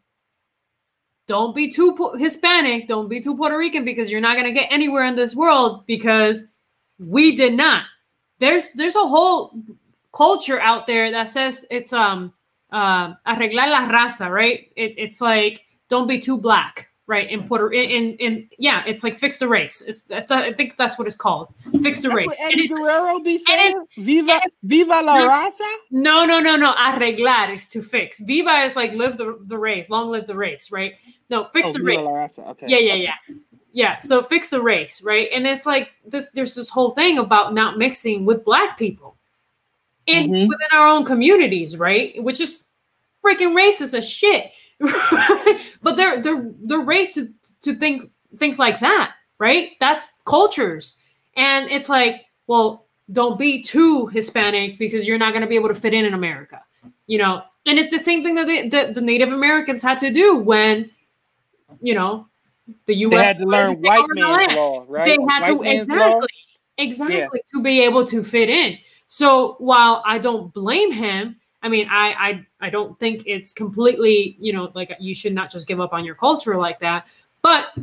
"Don't 1.26 1.54
be 1.54 1.70
too 1.70 2.12
Hispanic. 2.18 2.88
Don't 2.88 3.08
be 3.08 3.20
too 3.20 3.36
Puerto 3.36 3.56
Rican 3.56 3.84
because 3.84 4.10
you're 4.10 4.20
not 4.20 4.36
gonna 4.36 4.52
get 4.52 4.68
anywhere 4.70 5.04
in 5.04 5.16
this 5.16 5.34
world 5.34 5.86
because 5.86 6.48
we 6.98 7.36
did 7.36 7.54
not." 7.54 7.84
There's 8.38 8.72
there's 8.72 8.96
a 8.96 9.06
whole 9.06 9.54
culture 10.12 10.60
out 10.60 10.86
there 10.86 11.10
that 11.10 11.28
says 11.28 11.64
it's 11.70 11.92
um 11.92 12.32
uh, 12.70 13.14
arreglar 13.26 13.70
la 13.70 13.88
raza, 13.88 14.30
right? 14.30 14.70
It, 14.76 14.94
it's 14.96 15.20
like 15.20 15.64
don't 15.88 16.08
be 16.08 16.18
too 16.18 16.38
black, 16.38 16.90
right? 17.08 17.30
In 17.30 17.46
Puerto 17.46 17.68
in, 17.68 17.88
in 17.90 18.16
in 18.18 18.48
yeah, 18.58 18.82
it's 18.86 19.04
like 19.04 19.16
fix 19.16 19.36
the 19.38 19.46
race. 19.48 19.80
It's 19.86 20.04
that's, 20.04 20.30
I 20.32 20.52
think 20.52 20.76
that's 20.76 20.98
what 20.98 21.06
it's 21.06 21.16
called. 21.16 21.48
Fix 21.82 22.02
the 22.02 22.10
race. 22.10 22.26
what 22.26 22.36
And 22.52 22.60
it's, 22.60 22.74
Guerrero 22.74 23.20
be 23.20 23.38
saying. 23.38 23.70
it's- 23.70 23.86
Viva, 23.98 24.40
viva 24.64 25.02
la 25.02 25.18
No. 25.18 25.28
raza. 25.28 25.70
no, 25.90 26.24
no, 26.24 26.40
no, 26.40 26.56
no. 26.56 26.74
Arreglar 26.74 27.54
is 27.54 27.66
to 27.68 27.82
fix. 27.82 28.18
Viva 28.20 28.64
is 28.64 28.74
like 28.76 28.92
live 28.92 29.16
the, 29.18 29.38
the 29.46 29.56
race, 29.58 29.88
long 29.90 30.08
live 30.10 30.26
the 30.26 30.34
race, 30.36 30.70
right? 30.72 30.94
No, 31.30 31.44
fix 31.52 31.68
Oh, 31.68 31.72
the 31.74 31.82
race. 31.82 32.38
Okay. 32.38 32.66
Yeah, 32.68 32.78
yeah, 32.78 32.94
yeah. 32.94 33.14
Yeah, 33.72 33.98
so 33.98 34.22
fix 34.22 34.48
the 34.50 34.62
race, 34.62 35.02
right? 35.02 35.28
And 35.34 35.46
it's 35.46 35.66
like 35.66 35.90
this 36.06 36.30
there's 36.30 36.54
this 36.54 36.70
whole 36.70 36.90
thing 36.92 37.18
about 37.18 37.52
not 37.52 37.76
mixing 37.78 38.24
with 38.24 38.42
black 38.44 38.78
people 38.78 39.16
in 40.06 40.30
Mhm. 40.30 40.48
within 40.48 40.68
our 40.72 40.86
own 40.88 41.04
communities, 41.04 41.76
right? 41.76 42.22
Which 42.22 42.40
is 42.40 42.64
freaking 43.24 43.54
racist 43.54 43.92
as 43.92 44.08
shit. 44.08 44.50
But 44.78 45.96
they're 45.96 46.20
they're 46.22 46.50
they're 46.62 46.80
raised 46.80 47.14
to, 47.14 47.32
to 47.62 47.74
things 47.74 48.06
things 48.38 48.58
like 48.58 48.80
that, 48.80 49.12
right? 49.38 49.70
That's 49.80 50.12
cultures. 50.24 50.96
And 51.36 51.70
it's 51.70 51.88
like, 51.88 52.26
well, 52.46 52.86
don't 53.12 53.38
be 53.38 53.62
too 53.62 54.06
Hispanic 54.08 54.78
because 54.78 55.06
you're 55.06 55.18
not 55.18 55.32
going 55.32 55.42
to 55.42 55.48
be 55.48 55.56
able 55.56 55.68
to 55.68 55.74
fit 55.74 55.94
in 55.94 56.04
in 56.04 56.14
America, 56.14 56.62
you 57.06 57.18
know. 57.18 57.42
And 57.66 57.78
it's 57.78 57.90
the 57.90 57.98
same 57.98 58.22
thing 58.22 58.34
that 58.36 58.46
the, 58.46 58.68
the, 58.68 58.92
the 58.94 59.00
Native 59.00 59.32
Americans 59.32 59.82
had 59.82 59.98
to 60.00 60.12
do 60.12 60.36
when, 60.38 60.90
you 61.80 61.94
know, 61.94 62.28
the 62.86 62.94
U.S. 62.94 63.18
They 63.18 63.24
had 63.24 63.38
to 63.38 63.44
learn 63.46 63.82
white 63.82 64.06
man's 64.10 64.54
law, 64.56 64.84
right? 64.88 65.04
They 65.04 65.18
had 65.28 65.42
White 65.42 65.46
to 65.46 65.62
exactly, 65.62 65.98
law. 65.98 66.26
exactly 66.78 67.40
to 67.52 67.62
be 67.62 67.82
able 67.82 68.06
to 68.06 68.22
fit 68.22 68.48
in. 68.48 68.78
So 69.08 69.56
while 69.58 70.02
I 70.04 70.18
don't 70.18 70.52
blame 70.52 70.92
him, 70.92 71.36
I 71.62 71.68
mean, 71.68 71.88
I, 71.90 72.12
I 72.60 72.66
I 72.66 72.70
don't 72.70 72.98
think 73.00 73.22
it's 73.26 73.52
completely, 73.52 74.36
you 74.38 74.52
know, 74.52 74.70
like 74.74 74.94
you 75.00 75.14
should 75.14 75.34
not 75.34 75.50
just 75.50 75.66
give 75.66 75.80
up 75.80 75.92
on 75.92 76.04
your 76.04 76.14
culture 76.14 76.56
like 76.56 76.80
that. 76.80 77.06
But 77.42 77.76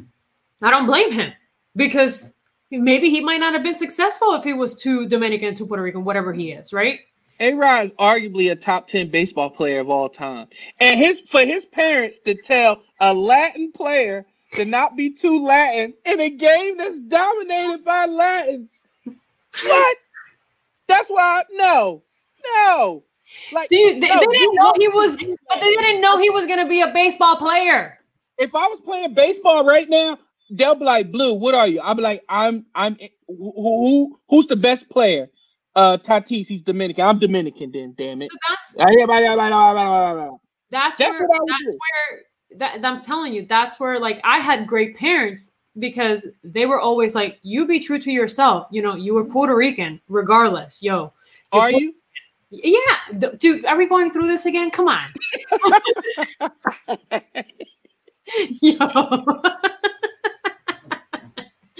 I 0.61 0.69
don't 0.69 0.85
blame 0.85 1.11
him 1.11 1.33
because 1.75 2.33
maybe 2.71 3.09
he 3.09 3.21
might 3.21 3.39
not 3.39 3.53
have 3.53 3.63
been 3.63 3.75
successful 3.75 4.33
if 4.33 4.43
he 4.43 4.53
was 4.53 4.75
too 4.75 5.07
Dominican, 5.07 5.55
too 5.55 5.65
Puerto 5.65 5.83
Rican, 5.83 6.03
whatever 6.03 6.33
he 6.33 6.51
is, 6.51 6.73
right? 6.73 7.01
A 7.39 7.53
Rod 7.53 7.85
is 7.85 7.91
arguably 7.93 8.51
a 8.51 8.55
top 8.55 8.87
10 8.87 9.09
baseball 9.09 9.49
player 9.49 9.79
of 9.79 9.89
all 9.89 10.07
time. 10.07 10.47
And 10.79 10.97
his 10.97 11.19
for 11.19 11.41
his 11.41 11.65
parents 11.65 12.19
to 12.19 12.35
tell 12.35 12.81
a 12.99 13.13
Latin 13.13 13.71
player 13.71 14.25
to 14.53 14.65
not 14.65 14.95
be 14.95 15.09
too 15.09 15.43
Latin 15.43 15.93
in 16.05 16.21
a 16.21 16.29
game 16.29 16.77
that's 16.77 16.99
dominated 16.99 17.83
by 17.83 18.05
Latins. 18.05 18.79
What? 19.63 19.97
That's 20.87 21.09
why 21.09 21.43
no. 21.51 22.03
No. 22.55 23.03
Like 23.51 23.69
Dude, 23.69 24.01
they, 24.01 24.07
no, 24.07 24.19
they 24.19 24.25
didn't 24.25 24.55
know 24.55 24.73
he 24.77 24.87
was, 24.87 25.17
but 25.17 25.59
they 25.59 25.75
didn't 25.75 26.01
know 26.01 26.17
he 26.17 26.29
was 26.29 26.45
gonna 26.47 26.67
be 26.67 26.81
a 26.81 26.91
baseball 26.91 27.35
player. 27.35 27.99
if 28.37 28.55
I 28.55 28.67
was 28.67 28.81
playing 28.81 29.13
baseball 29.13 29.65
right 29.65 29.89
now, 29.89 30.17
they'll 30.49 30.75
be 30.75 30.85
like, 30.85 31.11
"Blue, 31.11 31.33
what 31.33 31.55
are 31.55 31.67
you?" 31.67 31.79
I'll 31.81 31.95
be 31.95 32.01
like, 32.01 32.21
"I'm, 32.29 32.65
I'm. 32.75 32.97
Who, 33.27 33.53
who 33.55 34.19
who's 34.29 34.47
the 34.47 34.55
best 34.55 34.89
player?" 34.89 35.29
Uh, 35.75 35.97
Tatis, 35.97 36.47
he's 36.47 36.61
Dominican. 36.61 37.05
I'm 37.05 37.19
Dominican. 37.19 37.71
Then, 37.71 37.93
damn 37.97 38.21
it. 38.21 38.31
So 38.31 38.37
that's 38.49 38.75
That's 40.69 40.97
that's, 40.97 40.97
That's 40.97 41.19
where 41.19 41.29
that's 41.47 41.73
do. 41.73 41.79
where 41.79 42.21
that, 42.59 42.85
I'm 42.85 43.01
telling 43.01 43.33
you 43.33 43.45
that's 43.45 43.79
where 43.79 43.99
like 43.99 44.19
I 44.23 44.39
had 44.39 44.67
great 44.67 44.95
parents 44.95 45.51
because 45.79 46.27
they 46.43 46.65
were 46.65 46.79
always 46.79 47.15
like 47.15 47.39
you 47.41 47.65
be 47.65 47.79
true 47.79 47.99
to 47.99 48.11
yourself 48.11 48.67
you 48.71 48.81
know 48.81 48.95
you 48.95 49.13
were 49.13 49.25
Puerto 49.25 49.55
Rican 49.55 49.99
regardless 50.07 50.83
yo 50.83 51.11
Are 51.51 51.71
you? 51.71 51.95
Yeah 52.53 53.29
dude 53.37 53.65
are 53.65 53.77
we 53.77 53.87
going 53.87 54.11
through 54.11 54.27
this 54.27 54.45
again? 54.45 54.69
Come 54.71 54.87
on. 54.87 55.07
Yo. 58.61 58.77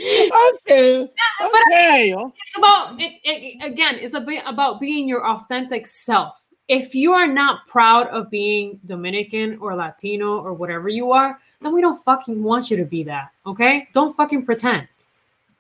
Okay. 0.06 1.08
but 1.40 1.52
Okay. 1.72 2.14
it's 2.14 2.58
about 2.58 3.00
it, 3.00 3.14
it 3.24 3.64
again 3.64 3.96
it's 3.96 4.16
a 4.16 4.20
bit 4.20 4.44
about 4.46 4.82
being 4.82 5.08
your 5.08 5.26
authentic 5.26 5.88
self. 5.88 6.42
If 6.68 6.94
you 6.96 7.14
are 7.14 7.28
not 7.28 7.68
proud 7.68 8.08
of 8.08 8.30
being 8.30 8.80
dominican 8.86 9.58
or 9.62 9.76
latino 9.76 10.40
or 10.40 10.54
whatever 10.54 10.90
you 10.90 11.12
are 11.12 11.40
then 11.62 11.74
we 11.74 11.80
don't 11.80 12.04
fucking 12.04 12.44
want 12.44 12.70
you 12.70 12.76
to 12.78 12.86
be 12.86 13.04
that 13.04 13.30
okay? 13.46 13.88
Don't 13.94 14.14
fucking 14.16 14.46
pretend. 14.46 14.88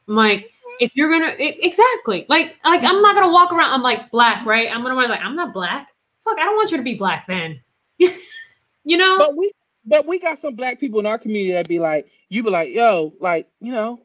I'm 0.07 0.15
like 0.15 0.52
if 0.80 0.95
you're 0.95 1.10
gonna 1.10 1.34
it, 1.40 1.58
exactly 1.62 2.26
like 2.30 2.56
like 2.64 2.84
i'm 2.84 3.02
not 3.02 3.16
gonna 3.16 3.32
walk 3.32 3.52
around 3.54 3.72
i'm 3.74 3.82
like 3.82 4.10
black 4.12 4.45
right 4.45 4.70
i'm 4.72 4.84
gonna 4.84 5.00
be 5.00 5.08
like 5.08 5.22
i'm 5.22 5.36
not 5.36 5.54
black 5.54 5.90
fuck 6.24 6.38
i 6.40 6.44
don't 6.44 6.56
want 6.56 6.72
you 6.72 6.78
to 6.78 6.84
be 6.84 6.95
black 6.95 7.26
then 7.28 7.60
you 8.84 8.98
know 8.98 9.18
But 9.18 9.36
we, 9.36 9.52
but 9.86 10.06
we 10.06 10.20
got 10.20 10.40
some 10.40 10.56
black 10.56 10.80
people 10.80 11.00
in 11.00 11.06
our 11.06 11.18
community 11.18 11.54
that 11.54 11.68
be 11.68 11.80
like, 11.80 12.08
you 12.30 12.44
be 12.44 12.50
like, 12.50 12.74
yo, 12.74 13.14
like, 13.20 13.48
you 13.60 13.72
know, 13.72 14.02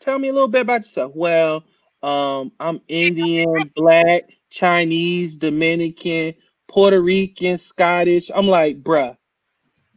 tell 0.00 0.18
me 0.18 0.28
a 0.28 0.32
little 0.32 0.48
bit 0.48 0.62
about 0.62 0.82
yourself. 0.82 1.12
Well, 1.14 1.64
um, 2.02 2.52
I'm 2.60 2.80
Indian, 2.88 3.70
black, 3.74 4.30
Chinese, 4.50 5.36
Dominican, 5.36 6.34
Puerto 6.66 7.00
Rican, 7.00 7.58
Scottish. 7.58 8.30
I'm 8.34 8.46
like, 8.46 8.82
bruh, 8.82 9.16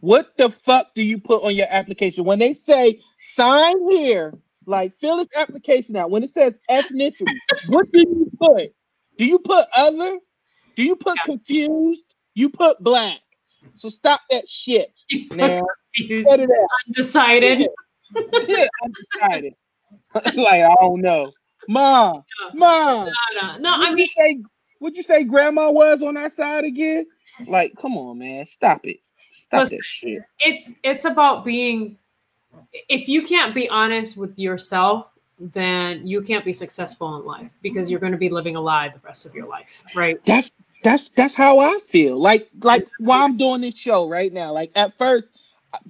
what 0.01 0.35
the 0.37 0.49
fuck 0.49 0.93
do 0.95 1.03
you 1.03 1.19
put 1.19 1.43
on 1.43 1.55
your 1.55 1.67
application 1.69 2.25
when 2.25 2.39
they 2.39 2.53
say 2.53 2.99
sign 3.17 3.89
here? 3.89 4.33
Like, 4.65 4.93
fill 4.93 5.17
this 5.17 5.29
application 5.35 5.95
out. 5.95 6.11
When 6.11 6.23
it 6.23 6.29
says 6.29 6.59
ethnicity, 6.69 7.27
what 7.67 7.91
do 7.91 7.99
you 7.99 8.31
put? 8.39 8.73
Do 9.17 9.25
you 9.25 9.39
put 9.39 9.65
other? 9.75 10.17
Do 10.75 10.83
you 10.83 10.95
put 10.95 11.17
confused? 11.25 12.13
You 12.35 12.49
put 12.49 12.79
black. 12.83 13.19
So 13.75 13.89
stop 13.89 14.21
that 14.29 14.47
shit. 14.47 14.87
Now, 15.31 15.61
He's 15.93 16.27
cut 16.27 16.39
it 16.39 16.49
out. 16.49 16.67
undecided 16.87 17.67
Yeah, 18.47 18.67
I'm 18.83 18.93
like 20.35 20.63
I 20.63 20.75
don't 20.79 21.01
know, 21.01 21.31
mom, 21.67 22.23
mom. 22.53 23.07
no, 23.07 23.11
no, 23.41 23.57
no 23.57 23.69
i 23.69 23.93
mean 23.93 24.07
say, 24.17 24.39
would 24.79 24.95
you 24.95 25.03
say 25.03 25.23
grandma 25.23 25.69
was 25.71 26.01
on 26.01 26.17
our 26.17 26.29
side 26.29 26.65
again? 26.65 27.05
Like, 27.47 27.73
come 27.77 27.97
on, 27.97 28.19
man, 28.19 28.45
stop 28.45 28.85
it, 28.85 28.97
stop 29.31 29.61
Listen. 29.61 29.77
that 29.77 29.83
shit. 29.83 30.21
it's 30.39 30.73
it's 30.83 31.05
about 31.05 31.45
being 31.45 31.97
if 32.89 33.07
you 33.07 33.21
can't 33.23 33.53
be 33.53 33.69
honest 33.69 34.17
with 34.17 34.37
yourself, 34.37 35.07
then 35.39 36.05
you 36.05 36.21
can't 36.21 36.45
be 36.45 36.53
successful 36.53 37.17
in 37.17 37.25
life 37.25 37.51
because 37.61 37.89
you're 37.89 37.99
going 37.99 38.11
to 38.11 38.17
be 38.17 38.29
living 38.29 38.55
a 38.55 38.61
lie 38.61 38.89
the 38.89 38.99
rest 39.03 39.25
of 39.25 39.33
your 39.33 39.47
life, 39.47 39.83
right? 39.95 40.23
That's 40.25 40.51
that's 40.83 41.09
that's 41.09 41.33
how 41.33 41.59
I 41.59 41.79
feel. 41.87 42.17
Like 42.17 42.49
like 42.61 42.87
why 42.99 43.23
I'm 43.23 43.37
doing 43.37 43.61
this 43.61 43.77
show 43.77 44.07
right 44.07 44.31
now. 44.31 44.51
Like 44.51 44.71
at 44.75 44.97
first, 44.97 45.27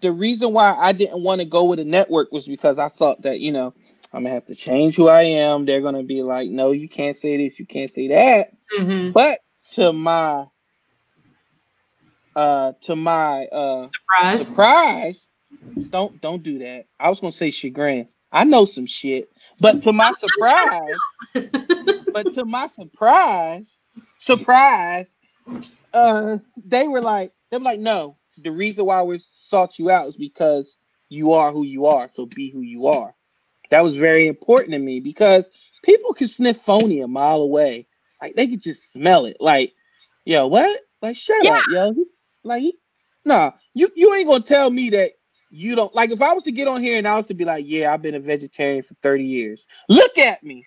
the 0.02 0.12
reason 0.12 0.54
why 0.54 0.76
I 0.76 0.92
didn't 0.92 1.22
want 1.24 1.42
to 1.42 1.46
go 1.46 1.66
with 1.66 1.80
a 1.80 1.86
network 1.86 2.32
was 2.32 2.48
because 2.48 2.80
I 2.80 2.90
thought 2.90 3.22
that 3.24 3.40
you 3.40 3.52
know 3.52 3.74
I'm 4.14 4.24
gonna 4.24 4.36
have 4.36 4.46
to 4.46 4.56
change 4.56 4.96
who 4.96 5.08
I 5.08 5.24
am. 5.24 5.66
They're 5.66 5.82
gonna 5.82 6.04
be 6.04 6.24
like, 6.24 6.50
no, 6.50 6.72
you 6.72 6.90
can't 6.90 7.18
say 7.18 7.38
this, 7.38 7.60
you 7.60 7.66
can't 7.66 7.92
say 7.92 8.08
that. 8.10 8.52
Mm-hmm. 8.78 9.12
But 9.12 9.40
to 9.74 9.94
my 9.94 10.46
uh 12.36 12.74
to 12.84 12.96
my 12.96 13.46
uh 13.46 13.82
Surprise. 13.82 14.48
surprise, 14.48 15.26
don't 15.92 16.20
don't 16.22 16.44
do 16.44 16.60
that. 16.60 16.88
I 17.00 17.10
was 17.10 17.20
gonna 17.22 17.34
say 17.34 17.52
chagrin. 17.52 18.08
I 18.32 18.46
know 18.46 18.66
some 18.66 18.86
shit, 18.88 19.30
but 19.60 19.84
to 19.84 19.94
my 19.94 20.14
surprise, 20.14 21.02
but 22.14 22.32
to 22.34 22.46
my 22.46 22.68
surprise, 22.68 23.80
surprise, 24.20 25.16
uh, 25.94 26.38
they 26.66 26.88
were 26.88 27.02
like, 27.02 27.34
they 27.52 27.58
were 27.58 27.64
like, 27.66 27.80
no, 27.82 28.18
the 28.38 28.52
reason 28.52 28.86
why 28.86 29.04
we 29.04 29.20
sought 29.22 29.80
you 29.80 29.92
out 29.92 30.08
is 30.10 30.18
because 30.18 30.78
you 31.10 31.34
are 31.34 31.52
who 31.52 31.64
you 31.66 31.88
are. 31.88 32.10
So 32.10 32.26
be 32.26 32.52
who 32.52 32.62
you 32.62 32.88
are. 32.88 33.16
That 33.72 33.84
was 33.84 33.98
very 33.98 34.28
important 34.28 34.72
to 34.74 34.80
me 34.80 35.02
because 35.02 35.52
people 35.84 36.14
can 36.14 36.28
sniff 36.28 36.58
phony 36.58 37.02
a 37.02 37.08
mile 37.08 37.42
away. 37.42 37.88
Like 38.22 38.36
they 38.36 38.48
could 38.48 38.62
just 38.62 38.94
smell 38.94 39.26
it. 39.28 39.38
Like, 39.42 39.74
yo, 40.26 40.48
what? 40.48 40.82
Like, 41.02 41.18
shut 41.18 41.38
Yeah. 41.42 41.50
up, 41.50 41.66
yo. 41.68 41.94
Like, 42.44 42.76
nah, 43.26 43.52
you 43.74 43.90
you 43.96 44.14
ain't 44.16 44.28
gonna 44.28 44.44
tell 44.44 44.72
me 44.72 44.92
that 44.92 45.14
you 45.52 45.76
don't 45.76 45.94
like. 45.94 46.12
If 46.12 46.22
I 46.22 46.34
was 46.34 46.44
to 46.44 46.52
get 46.52 46.68
on 46.68 46.82
here 46.82 46.98
and 46.98 47.08
I 47.08 47.16
was 47.18 47.28
to 47.28 47.34
be 47.34 47.46
like, 47.46 47.66
yeah, 47.68 47.94
I've 47.94 48.02
been 48.02 48.16
a 48.16 48.20
vegetarian 48.20 48.82
for 48.84 48.96
thirty 48.96 49.26
years. 49.26 49.68
Look 49.90 50.18
at 50.18 50.44
me. 50.44 50.66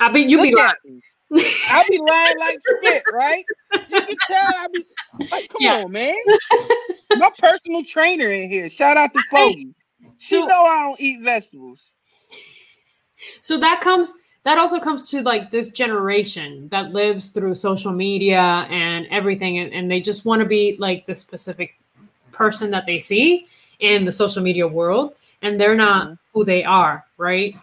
I 0.00 0.10
bet 0.10 0.28
you 0.28 0.38
Look 0.38 0.50
be 0.50 0.54
lying. 0.54 1.02
I 1.70 1.84
be 1.88 1.98
lying 1.98 2.38
like 2.38 2.58
shit, 2.82 3.04
right? 3.10 3.44
You 3.88 4.02
can 4.02 4.16
tell 4.26 4.38
I 4.38 4.66
be 4.72 4.86
like, 5.30 5.48
come 5.48 5.62
Yeah. 5.62 5.82
on, 5.84 5.92
man. 5.92 6.14
My 7.14 7.30
personal 7.38 7.84
trainer 7.84 8.30
in 8.30 8.50
here. 8.50 8.68
Shout 8.68 8.96
out 8.96 9.12
to 9.14 9.22
Foggy. 9.30 9.74
She 10.18 10.40
So, 10.40 10.46
know 10.46 10.64
I 10.64 10.82
don't 10.84 11.00
eat 11.00 11.20
vegetables. 11.22 11.92
so 13.40 13.58
that 13.58 13.80
comes 13.80 14.14
that 14.44 14.58
also 14.58 14.78
comes 14.78 15.10
to 15.10 15.22
like 15.22 15.50
this 15.50 15.68
generation 15.68 16.68
that 16.68 16.92
lives 16.92 17.30
through 17.30 17.54
social 17.54 17.92
media 17.92 18.38
and 18.70 19.06
everything 19.10 19.58
and, 19.58 19.72
and 19.72 19.90
they 19.90 20.00
just 20.00 20.24
want 20.24 20.40
to 20.40 20.46
be 20.46 20.76
like 20.78 21.04
the 21.06 21.14
specific 21.14 21.78
person 22.32 22.70
that 22.70 22.86
they 22.86 22.98
see 22.98 23.46
in 23.80 24.04
the 24.04 24.12
social 24.12 24.42
media 24.42 24.66
world 24.66 25.14
and 25.42 25.60
they're 25.60 25.74
not 25.76 26.08
Mhm. 26.08 26.18
who 26.32 26.44
they 26.44 26.64
are 26.64 27.04
right 27.18 27.54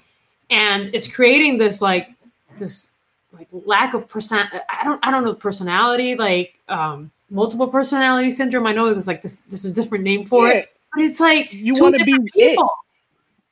and 0.49 0.93
it's 0.93 1.07
creating 1.07 1.57
this 1.57 1.81
like 1.81 2.09
this 2.57 2.91
like 3.31 3.47
lack 3.65 3.93
of 3.93 4.07
person 4.07 4.37
i 4.69 4.83
don't 4.83 4.99
i 5.03 5.09
don't 5.09 5.23
know 5.23 5.33
personality 5.33 6.15
like 6.15 6.53
um 6.69 7.09
multiple 7.29 7.67
personality 7.67 8.29
syndrome 8.29 8.67
i 8.67 8.71
know 8.73 8.91
there's 8.93 9.07
like 9.07 9.21
this 9.21 9.41
this 9.41 9.65
is 9.65 9.71
a 9.71 9.73
different 9.73 10.03
name 10.03 10.25
for 10.25 10.47
Yeah, 10.47 10.53
it 10.59 10.69
but 10.93 11.03
it's 11.03 11.19
like 11.19 11.51
you 11.51 11.73
want 11.75 11.97
to 11.97 12.03
be 12.05 12.11
different 12.11 12.29
it. 12.35 12.59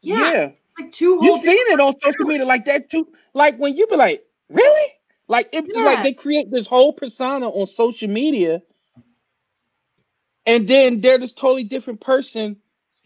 yeah, 0.01 0.31
Yeah. 0.31 0.41
it's 0.63 0.73
like 0.79 0.91
two 0.91 1.17
You've 1.21 1.39
seen 1.39 1.57
it 1.73 1.79
on 1.79 1.93
social 1.99 2.25
media 2.25 2.45
like 2.45 2.65
that 2.65 2.89
too. 2.89 3.07
Like 3.33 3.57
when 3.57 3.75
you 3.75 3.87
be 3.87 3.95
like, 3.95 4.23
really? 4.49 4.91
Like 5.27 5.49
it 5.53 5.65
Yeah. 5.73 5.83
like 5.83 6.03
they 6.03 6.13
create 6.13 6.51
this 6.51 6.67
whole 6.67 6.93
persona 6.93 7.49
on 7.49 7.65
social 7.67 8.09
media, 8.09 8.61
and 10.55 10.67
then 10.67 11.01
they're 11.01 11.17
this 11.17 11.33
totally 11.33 11.63
different 11.63 11.99
person 12.01 12.55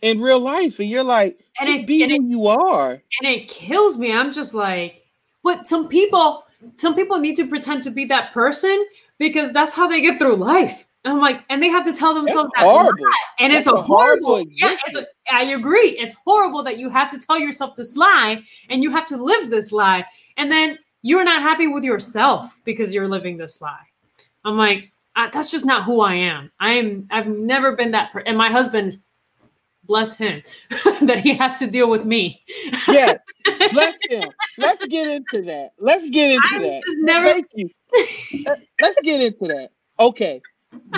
in 0.01 0.21
real 0.21 0.39
life, 0.39 0.79
and 0.79 0.89
you're 0.89 1.03
like, 1.03 1.39
And 1.59 1.69
it- 1.69 1.87
be 1.87 2.03
and 2.03 2.11
who 2.11 2.27
you 2.29 2.47
are. 2.47 2.91
and 2.91 3.29
it 3.29 3.47
kills 3.47 3.97
me. 3.97 4.11
I'm 4.11 4.31
just 4.31 4.53
like, 4.53 5.01
but 5.43 5.67
some 5.67 5.87
people, 5.87 6.43
some 6.77 6.95
people 6.95 7.17
need 7.19 7.35
to 7.37 7.47
pretend 7.47 7.83
to 7.83 7.91
be 7.91 8.05
that 8.05 8.33
person 8.33 8.85
because 9.19 9.51
that's 9.53 9.73
how 9.73 9.87
they 9.87 10.01
get 10.01 10.19
through 10.19 10.35
life. 10.35 10.87
And 11.05 11.13
I'm 11.13 11.19
like, 11.21 11.43
and 11.49 11.61
they 11.61 11.69
have 11.69 11.85
to 11.85 11.93
tell 11.93 12.13
That's 12.15 12.25
themselves 12.27 12.51
that, 12.55 12.63
horrible. 12.65 13.05
and 13.39 13.53
it's 13.53 13.65
That's 13.65 13.77
a 13.77 13.79
a 13.79 13.83
horrible 13.83 14.27
horrible. 14.27 14.51
Yeah, 14.51 14.75
it's 14.87 14.95
a, 14.95 15.05
I 15.31 15.43
agree. 15.53 15.89
It's 15.99 16.15
horrible 16.25 16.63
that 16.63 16.77
you 16.79 16.89
have 16.89 17.11
to 17.11 17.19
tell 17.19 17.39
yourself 17.39 17.75
this 17.75 17.95
lie, 17.95 18.41
and 18.69 18.81
you 18.83 18.89
have 18.91 19.05
to 19.07 19.17
live 19.17 19.49
this 19.51 19.71
lie, 19.71 20.03
and 20.37 20.51
then 20.51 20.79
you're 21.03 21.23
not 21.23 21.43
happy 21.43 21.67
with 21.67 21.83
yourself 21.83 22.59
because 22.63 22.91
you're 22.93 23.07
living 23.07 23.37
this 23.37 23.61
lie. 23.61 23.85
I'm 24.43 24.57
like, 24.57 24.91
I, 25.15 25.29
that's 25.29 25.51
just 25.51 25.65
not 25.65 25.83
who 25.83 26.01
I 26.01 26.15
am. 26.15 26.51
I 26.59 26.73
am. 26.73 27.07
I've 27.11 27.27
never 27.27 27.75
been 27.75 27.91
that. 27.91 28.11
Per- 28.11 28.19
and 28.19 28.37
my 28.37 28.49
husband, 28.51 28.99
bless 29.85 30.15
him, 30.15 30.41
that 31.01 31.19
he 31.19 31.33
has 31.35 31.57
to 31.59 31.67
deal 31.67 31.89
with 31.89 32.05
me. 32.05 32.43
yeah. 32.87 33.17
Let's 33.73 33.97
him. 34.09 34.23
Let's 34.57 34.83
get 34.87 35.07
into 35.07 35.43
that. 35.43 35.71
Let's 35.79 36.07
get 36.09 36.31
into 36.31 36.47
I've 36.51 36.61
that. 36.61 36.81
just 36.85 36.97
never- 36.99 37.25
Thank 37.29 37.47
you. 37.55 37.69
Let- 38.45 38.59
Let's 38.81 38.97
get 39.03 39.21
into 39.21 39.47
that. 39.53 39.69
Okay. 39.99 40.41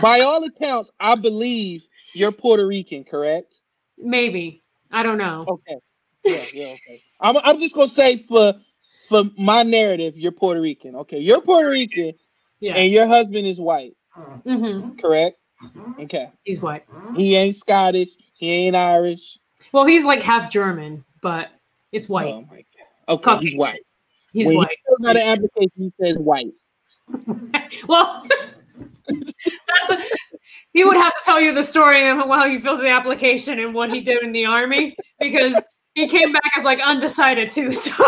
By 0.01 0.21
all 0.21 0.43
accounts, 0.43 0.89
I 0.99 1.15
believe 1.15 1.85
you're 2.13 2.31
Puerto 2.31 2.65
Rican, 2.65 3.03
correct? 3.03 3.55
Maybe. 3.97 4.63
I 4.91 5.03
don't 5.03 5.17
know. 5.17 5.45
Okay. 5.47 5.77
Yeah, 6.23 6.43
yeah, 6.53 6.73
okay. 6.73 6.99
I'm, 7.21 7.37
I'm 7.37 7.59
just 7.59 7.75
gonna 7.75 7.89
say 7.89 8.17
for 8.17 8.53
for 9.09 9.23
my 9.37 9.63
narrative, 9.63 10.17
you're 10.17 10.31
Puerto 10.31 10.59
Rican. 10.61 10.95
Okay, 10.95 11.19
you're 11.19 11.41
Puerto 11.41 11.69
Rican 11.69 12.13
Yeah. 12.59 12.73
and 12.75 12.91
your 12.91 13.05
husband 13.07 13.45
is 13.47 13.59
white, 13.59 13.95
hmm 14.43 14.95
correct? 14.97 15.37
Okay. 15.99 16.29
He's 16.43 16.61
white. 16.61 16.85
He 17.15 17.35
ain't 17.35 17.55
Scottish, 17.55 18.09
he 18.33 18.51
ain't 18.51 18.75
Irish. 18.75 19.39
Well, 19.71 19.85
he's 19.85 20.05
like 20.05 20.21
half 20.21 20.51
German, 20.51 21.03
but 21.21 21.49
it's 21.91 22.07
white. 22.07 22.33
Oh 22.33 22.41
my 22.41 22.57
god. 22.57 22.65
Okay, 23.09 23.23
Caucasian. 23.23 23.47
he's 23.49 23.57
white. 23.57 23.79
he's 24.33 24.47
when 24.47 24.57
white. 24.57 24.77
he 24.99 25.05
an 25.07 25.17
application, 25.17 25.71
he 25.75 25.93
says 26.01 26.17
white. 26.17 26.53
well, 27.87 28.27
that's 29.07 29.91
a, 29.91 29.99
he 30.73 30.83
would 30.83 30.97
have 30.97 31.13
to 31.13 31.19
tell 31.23 31.39
you 31.41 31.53
the 31.53 31.63
story 31.63 32.07
of 32.07 32.17
how 32.17 32.47
he 32.47 32.59
fills 32.59 32.81
the 32.81 32.89
application 32.89 33.59
and 33.59 33.73
what 33.73 33.89
he 33.89 34.01
did 34.01 34.21
in 34.23 34.31
the 34.31 34.45
army 34.45 34.95
because 35.19 35.59
he 35.95 36.07
came 36.07 36.31
back 36.31 36.51
as 36.57 36.63
like 36.63 36.79
undecided 36.81 37.51
too. 37.51 37.71
So 37.71 37.91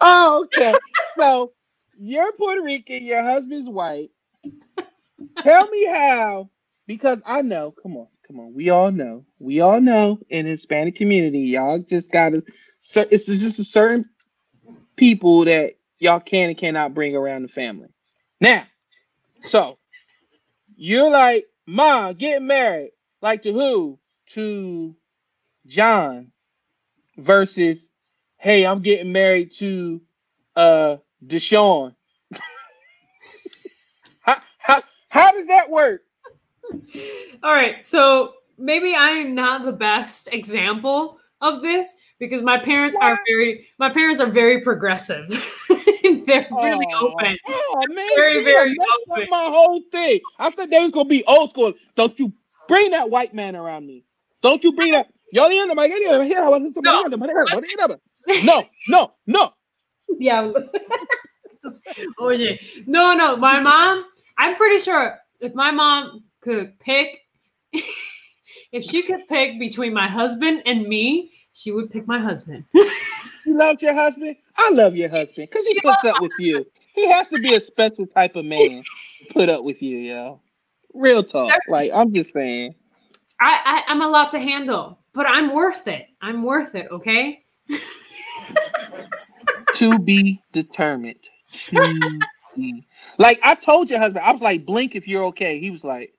oh, 0.00 0.44
okay. 0.44 0.74
So 1.18 1.52
you're 1.98 2.32
Puerto 2.32 2.62
Rican, 2.62 3.04
your 3.04 3.22
husband's 3.22 3.68
white. 3.68 4.10
Tell 5.42 5.68
me 5.68 5.86
how, 5.86 6.50
because 6.86 7.20
I 7.26 7.42
know, 7.42 7.72
come 7.72 7.96
on, 7.96 8.08
come 8.26 8.40
on, 8.40 8.54
we 8.54 8.70
all 8.70 8.90
know, 8.90 9.24
we 9.38 9.60
all 9.60 9.80
know 9.80 10.18
in 10.28 10.46
Hispanic 10.46 10.96
community, 10.96 11.40
y'all 11.40 11.78
just 11.78 12.10
gotta 12.10 12.42
so 12.80 13.04
it's 13.10 13.26
just 13.26 13.58
a 13.60 13.64
certain 13.64 14.08
people 14.96 15.44
that 15.44 15.74
y'all 16.00 16.20
can 16.20 16.48
and 16.48 16.58
cannot 16.58 16.94
bring 16.94 17.14
around 17.14 17.42
the 17.42 17.48
family. 17.48 17.88
Now, 18.40 18.64
so 19.42 19.78
you're 20.76 21.10
like, 21.10 21.46
Ma, 21.66 22.12
get 22.12 22.42
married. 22.42 22.90
Like 23.20 23.44
to 23.44 23.52
who? 23.52 23.98
To 24.30 24.96
John 25.66 26.32
versus 27.16 27.86
hey, 28.38 28.66
I'm 28.66 28.82
getting 28.82 29.12
married 29.12 29.52
to 29.52 30.00
uh 30.56 30.96
Deshaun. 31.26 31.94
how, 34.22 34.36
how, 34.58 34.82
how 35.08 35.32
does 35.32 35.46
that 35.46 35.70
work? 35.70 36.02
All 37.42 37.52
right, 37.52 37.84
so 37.84 38.34
maybe 38.58 38.94
I 38.94 39.10
am 39.10 39.34
not 39.34 39.64
the 39.64 39.72
best 39.72 40.28
example 40.32 41.18
of 41.40 41.60
this 41.62 41.92
because 42.18 42.42
my 42.42 42.56
parents 42.56 42.96
are 43.00 43.18
very 43.28 43.66
my 43.78 43.90
parents 43.90 44.20
are 44.20 44.26
very 44.26 44.60
progressive. 44.60 45.28
They're 46.02 46.46
really 46.50 46.86
Oh, 46.94 47.08
open. 47.12 47.36
Oh 47.48 47.82
man, 47.88 48.08
Very, 48.14 48.44
very 48.44 48.76
open. 49.10 49.26
my 49.30 49.44
whole 49.44 49.80
thing. 49.90 50.20
I 50.38 50.50
thought 50.50 50.70
they 50.70 50.80
was 50.80 50.92
gonna 50.92 51.08
be 51.08 51.24
old 51.24 51.50
school. 51.50 51.72
Don't 51.96 52.18
you 52.18 52.32
bring 52.68 52.90
that 52.92 53.10
white 53.10 53.34
man 53.34 53.56
around 53.56 53.86
me. 53.86 54.04
Don't 54.42 54.62
you 54.62 54.72
bring 54.72 54.92
that. 54.92 55.08
No, 58.44 58.64
no, 58.88 59.12
no. 59.26 59.52
Yeah. 60.18 60.52
oh 62.18 62.30
yeah. 62.30 62.56
No, 62.86 63.14
no. 63.14 63.36
My 63.36 63.60
mom, 63.60 64.04
I'm 64.38 64.56
pretty 64.56 64.78
sure 64.78 65.18
if 65.40 65.54
my 65.54 65.70
mom 65.70 66.24
could 66.40 66.78
pick 66.78 67.20
if 68.72 68.84
she 68.84 69.02
could 69.02 69.26
pick 69.28 69.58
between 69.58 69.94
my 69.94 70.08
husband 70.08 70.62
and 70.66 70.86
me, 70.86 71.30
she 71.52 71.72
would 71.72 71.90
pick 71.90 72.06
my 72.06 72.18
husband. 72.18 72.64
You 73.44 73.56
love 73.58 73.82
your 73.82 73.94
husband? 73.94 74.36
I 74.56 74.70
love 74.70 74.94
your 74.94 75.08
husband 75.08 75.48
because 75.50 75.66
he 75.66 75.74
She 75.74 75.80
puts 75.80 76.04
up 76.04 76.20
with 76.20 76.30
you. 76.38 76.64
He 76.94 77.08
has 77.08 77.28
to 77.30 77.38
be 77.38 77.54
a 77.54 77.60
special 77.60 78.06
type 78.06 78.36
of 78.36 78.44
man 78.44 78.84
to 79.18 79.32
put 79.32 79.48
up 79.48 79.64
with 79.64 79.82
you, 79.82 79.96
yo. 79.98 80.40
Real 80.94 81.24
talk. 81.24 81.52
Like, 81.68 81.90
I'm 81.92 82.12
just 82.12 82.32
saying. 82.32 82.74
I, 83.40 83.82
I 83.86 83.90
I'm 83.90 84.00
a 84.02 84.08
lot 84.08 84.30
to 84.30 84.38
handle, 84.38 85.00
but 85.12 85.26
I'm 85.28 85.52
worth 85.52 85.88
it. 85.88 86.06
I'm 86.20 86.44
worth 86.44 86.74
it, 86.76 86.86
okay? 86.92 87.44
to 89.82 89.98
be 89.98 90.42
determined. 90.52 91.28
To 91.68 92.20
be. 92.56 92.84
Like 93.18 93.40
I 93.42 93.54
told 93.54 93.90
your 93.90 93.98
husband, 93.98 94.24
I 94.24 94.32
was 94.32 94.42
like, 94.42 94.64
blink 94.64 94.94
if 94.94 95.08
you're 95.08 95.24
okay. 95.24 95.58
He 95.58 95.70
was 95.70 95.84
like, 95.84 96.12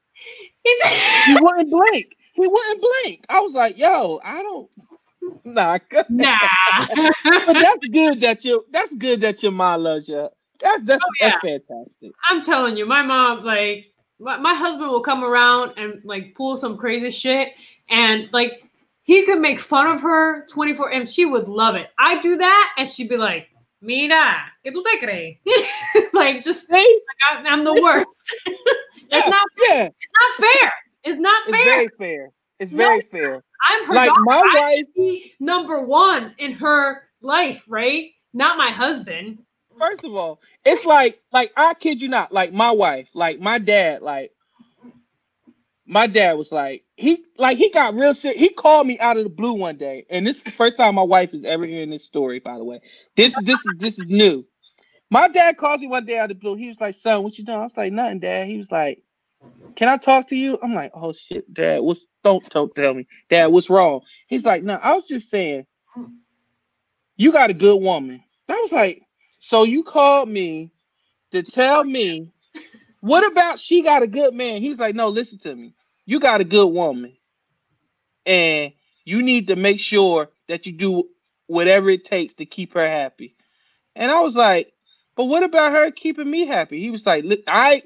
he 1.25 1.37
wouldn't 1.39 1.69
blink. 1.69 2.15
he 2.33 2.47
wouldn't 2.47 2.81
blink. 2.81 3.25
I 3.29 3.39
was 3.39 3.53
like, 3.53 3.77
yo, 3.77 4.19
I 4.23 4.41
don't 4.41 4.69
nah. 5.45 5.77
Nah. 6.09 6.37
but 7.23 7.53
that's 7.53 7.87
good 7.91 8.21
that 8.21 8.43
you 8.43 8.65
that's 8.71 8.93
good 8.95 9.21
that 9.21 9.41
your 9.41 9.51
mom 9.51 9.83
loves 9.83 10.07
you. 10.07 10.29
That's 10.59 10.83
that's, 10.83 11.03
Oh, 11.03 11.11
yeah. 11.19 11.29
that's 11.29 11.41
fantastic. 11.41 12.11
I'm 12.29 12.41
telling 12.41 12.77
you, 12.77 12.85
my 12.85 13.01
mom, 13.01 13.43
like, 13.43 13.87
my, 14.19 14.37
my 14.37 14.53
husband 14.53 14.89
will 14.89 15.01
come 15.01 15.23
around 15.23 15.73
and 15.77 16.01
like 16.03 16.33
pull 16.35 16.57
some 16.57 16.77
crazy 16.77 17.11
shit, 17.11 17.49
and 17.89 18.29
like 18.31 18.63
he 19.03 19.25
could 19.25 19.39
make 19.39 19.59
fun 19.59 19.93
of 19.95 20.01
her 20.01 20.45
24 20.47 20.91
and 20.91 21.07
she 21.07 21.25
would 21.25 21.47
love 21.47 21.75
it. 21.75 21.87
I 21.99 22.21
do 22.21 22.37
that, 22.37 22.73
and 22.77 22.87
she'd 22.87 23.09
be 23.09 23.17
like, 23.17 23.47
Mira, 23.83 24.37
¿qué 24.63 24.71
tú 24.71 24.81
te 24.81 24.97
crees? 24.97 25.37
like, 26.13 26.41
just 26.41 26.71
like, 26.71 26.85
I'm, 27.29 27.45
I'm 27.45 27.63
the 27.65 27.73
worst. 27.73 28.35
It's 29.15 29.25
Yeah, 29.25 29.29
not, 29.29 29.47
yeah. 29.69 29.83
it's 29.85 30.39
not 30.39 30.49
fair. 30.49 30.73
It's 31.03 31.19
not 31.19 31.43
It's 31.47 31.57
fair. 31.57 31.65
very 31.75 31.87
fair. 31.99 32.29
It's 32.59 32.71
No, 32.71 32.77
very 32.77 33.01
fair. 33.01 33.43
I'm 33.69 33.85
her 33.85 33.93
like, 33.93 34.07
daughter. 34.09 34.21
my 34.25 34.41
I 34.57 34.83
wife- 34.97 35.35
number 35.39 35.85
one 35.85 36.33
in 36.39 36.53
her 36.53 37.03
life, 37.21 37.63
right? 37.67 38.09
Not 38.33 38.57
my 38.57 38.69
husband. 38.71 39.39
First 39.77 40.03
of 40.03 40.15
all, 40.15 40.39
it's 40.65 40.85
like 40.85 41.21
like 41.31 41.51
I 41.57 41.73
kid 41.75 42.01
you 42.01 42.07
not, 42.07 42.31
like 42.31 42.53
my 42.53 42.71
wife, 42.71 43.11
like 43.13 43.39
my 43.39 43.59
dad, 43.59 44.01
like 44.01 44.31
my 45.85 46.07
dad 46.07 46.33
was 46.37 46.51
like 46.51 46.83
he 46.95 47.23
like 47.37 47.57
he 47.57 47.69
got 47.69 47.93
real 47.93 48.13
sick. 48.13 48.37
He 48.37 48.49
called 48.49 48.87
me 48.87 48.99
out 48.99 49.17
of 49.17 49.23
the 49.23 49.29
blue 49.29 49.53
one 49.53 49.77
day, 49.77 50.05
and 50.09 50.25
this 50.25 50.37
is 50.37 50.43
the 50.43 50.51
first 50.51 50.77
time 50.77 50.95
my 50.95 51.03
wife 51.03 51.33
is 51.33 51.43
ever 51.43 51.65
hearing 51.65 51.89
this 51.89 52.05
story. 52.05 52.39
By 52.39 52.57
the 52.57 52.63
way, 52.63 52.81
this 53.15 53.37
is 53.37 53.43
this 53.43 53.65
is 53.65 53.75
this 53.77 53.99
is 53.99 54.05
new. 54.07 54.45
My 55.09 55.27
dad 55.27 55.57
calls 55.57 55.81
me 55.81 55.87
one 55.87 56.05
day 56.05 56.17
out 56.17 56.31
of 56.31 56.37
the 56.37 56.41
blue. 56.41 56.55
He 56.55 56.67
was 56.67 56.81
like, 56.81 56.95
"Son, 56.95 57.23
what 57.23 57.37
you 57.37 57.45
doing?" 57.45 57.59
I 57.59 57.63
was 57.63 57.77
like, 57.77 57.93
"Nothing, 57.93 58.19
Dad." 58.19 58.47
He 58.47 58.57
was 58.57 58.71
like, 58.71 59.01
"Can 59.75 59.89
I 59.89 59.97
talk 59.97 60.29
to 60.29 60.35
you?" 60.35 60.57
I'm 60.63 60.73
like, 60.73 60.91
"Oh 60.95 61.13
shit, 61.13 61.51
Dad. 61.53 61.81
What's 61.81 62.05
don't 62.23 62.47
don't 62.49 62.75
tell 62.75 62.93
me, 62.93 63.07
Dad. 63.29 63.47
What's 63.47 63.69
wrong?" 63.69 64.01
He's 64.27 64.45
like, 64.45 64.63
"No, 64.63 64.75
I 64.75 64.95
was 64.95 65.07
just 65.07 65.29
saying, 65.29 65.65
you 67.17 67.31
got 67.33 67.51
a 67.51 67.55
good 67.55 67.81
woman." 67.81 68.23
I 68.49 68.59
was 68.61 68.71
like, 68.71 69.03
"So 69.39 69.63
you 69.63 69.83
called 69.83 70.29
me 70.29 70.71
to 71.31 71.43
tell 71.43 71.83
me 71.83 72.31
what 73.03 73.29
about 73.29 73.59
she 73.59 73.83
got 73.83 74.03
a 74.03 74.07
good 74.07 74.33
man?" 74.33 74.61
He's 74.61 74.79
like, 74.79 74.95
"No, 74.95 75.09
listen 75.09 75.39
to 75.39 75.55
me. 75.55 75.75
You 76.07 76.21
got 76.21 76.41
a 76.41 76.45
good 76.45 76.67
woman, 76.69 77.17
and 78.25 78.73
you 79.05 79.21
need 79.21 79.47
to 79.49 79.57
make 79.57 79.79
sure 79.79 80.29
that 80.49 80.65
you 80.65 80.73
do 80.73 81.09
whatever 81.47 81.89
it 81.91 82.05
takes 82.05 82.35
to 82.35 82.45
keep 82.45 82.73
her 82.75 82.87
happy." 82.87 83.35
And 83.95 84.11
I 84.11 84.21
was 84.21 84.35
like, 84.35 84.73
"But 85.15 85.25
what 85.25 85.43
about 85.43 85.73
her 85.73 85.91
keeping 85.91 86.31
me 86.31 86.47
happy?" 86.47 86.79
He 86.81 86.91
was 86.91 87.05
like, 87.05 87.25
"Look, 87.25 87.41
I." 87.47 87.83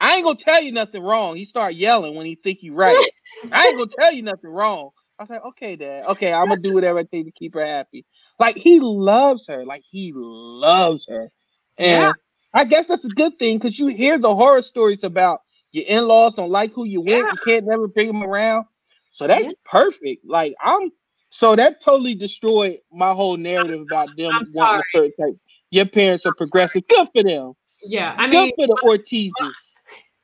I 0.00 0.16
ain't 0.16 0.24
gonna 0.24 0.38
tell 0.38 0.62
you 0.62 0.72
nothing 0.72 1.02
wrong. 1.02 1.36
He 1.36 1.44
start 1.46 1.74
yelling 1.74 2.16
when 2.16 2.26
he 2.26 2.36
think 2.36 2.62
you 2.62 2.74
right. 2.74 2.96
I 3.52 3.68
ain't 3.68 3.78
gonna 3.78 3.90
tell 3.98 4.12
you 4.14 4.22
nothing 4.22 4.50
wrong. 4.50 4.90
I 5.18 5.24
was 5.24 5.30
like, 5.30 5.44
okay, 5.44 5.76
dad. 5.76 6.06
Okay, 6.06 6.32
I'm 6.32 6.48
gonna 6.48 6.62
do 6.62 6.72
whatever 6.72 7.00
I 7.00 7.04
take 7.04 7.26
to 7.26 7.32
keep 7.32 7.54
her 7.54 7.66
happy. 7.66 8.06
Like 8.38 8.56
he 8.56 8.80
loves 8.80 9.46
her. 9.48 9.66
Like 9.66 9.84
he 9.90 10.12
loves 10.16 11.06
her. 11.10 11.30
And 11.78 12.02
Yeah. 12.02 12.12
I 12.52 12.64
guess 12.64 12.86
that's 12.86 13.04
a 13.04 13.08
good 13.10 13.38
thing 13.38 13.58
because 13.58 13.78
you 13.78 13.86
hear 13.88 14.18
the 14.18 14.34
horror 14.34 14.62
stories 14.62 15.04
about 15.04 15.42
your 15.72 15.84
in-laws 15.86 16.34
don't 16.34 16.50
like 16.50 16.72
who 16.72 16.84
you 16.84 17.00
with. 17.00 17.10
Yeah. 17.10 17.30
You 17.32 17.38
can't 17.44 17.66
never 17.66 17.86
bring 17.86 18.08
them 18.08 18.22
around. 18.22 18.66
So 19.10 19.26
that's 19.26 19.44
Yeah. 19.44 19.52
perfect. 19.64 20.24
Like 20.24 20.54
I'm 20.62 20.90
so 21.30 21.54
that 21.54 21.80
totally 21.80 22.14
destroyed 22.14 22.78
my 22.92 23.12
whole 23.12 23.36
narrative 23.36 23.80
about 23.80 24.08
them 24.16 24.32
I'm 24.34 24.46
wanting 24.52 24.80
a 24.80 24.98
certain 24.98 25.12
type. 25.16 25.36
Your 25.70 25.86
parents 25.86 26.26
are 26.26 26.32
progressive. 26.32 26.86
Good 26.88 27.08
for 27.14 27.22
them. 27.22 27.52
Yeah, 27.82 28.14
I 28.18 28.22
mean 28.22 28.30
Good 28.32 28.40
mean, 28.40 28.52
for 28.56 28.66
the 28.66 28.72
uh, 28.74 28.98
Ortizes. 28.98 29.54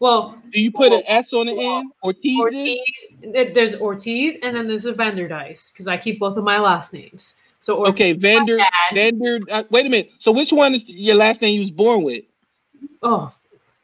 well, 0.00 0.36
Do 0.50 0.60
you 0.60 0.72
put 0.72 0.92
an 0.92 1.02
S 1.06 1.32
on 1.32 1.46
the 1.46 1.58
end? 1.58 1.92
Ortizes? 2.04 2.38
Ortiz. 2.40 3.54
There's 3.54 3.76
Ortiz, 3.76 4.36
and 4.42 4.56
then 4.56 4.66
there's 4.66 4.86
a 4.86 4.92
Vanderdice 4.92 5.72
because 5.72 5.86
I 5.86 5.96
keep 5.96 6.18
both 6.18 6.36
of 6.36 6.44
my 6.44 6.58
last 6.58 6.92
names. 6.92 7.36
So 7.66 7.78
Ortiz, 7.78 7.90
Okay, 7.94 8.12
Vander. 8.12 8.58
Vander. 8.94 9.40
Uh, 9.50 9.64
wait 9.70 9.86
a 9.86 9.88
minute. 9.88 10.10
So 10.20 10.30
which 10.30 10.52
one 10.52 10.72
is 10.76 10.84
your 10.88 11.16
last 11.16 11.40
name 11.40 11.54
you 11.54 11.60
was 11.62 11.72
born 11.72 12.04
with? 12.04 12.22
Oh, 13.02 13.32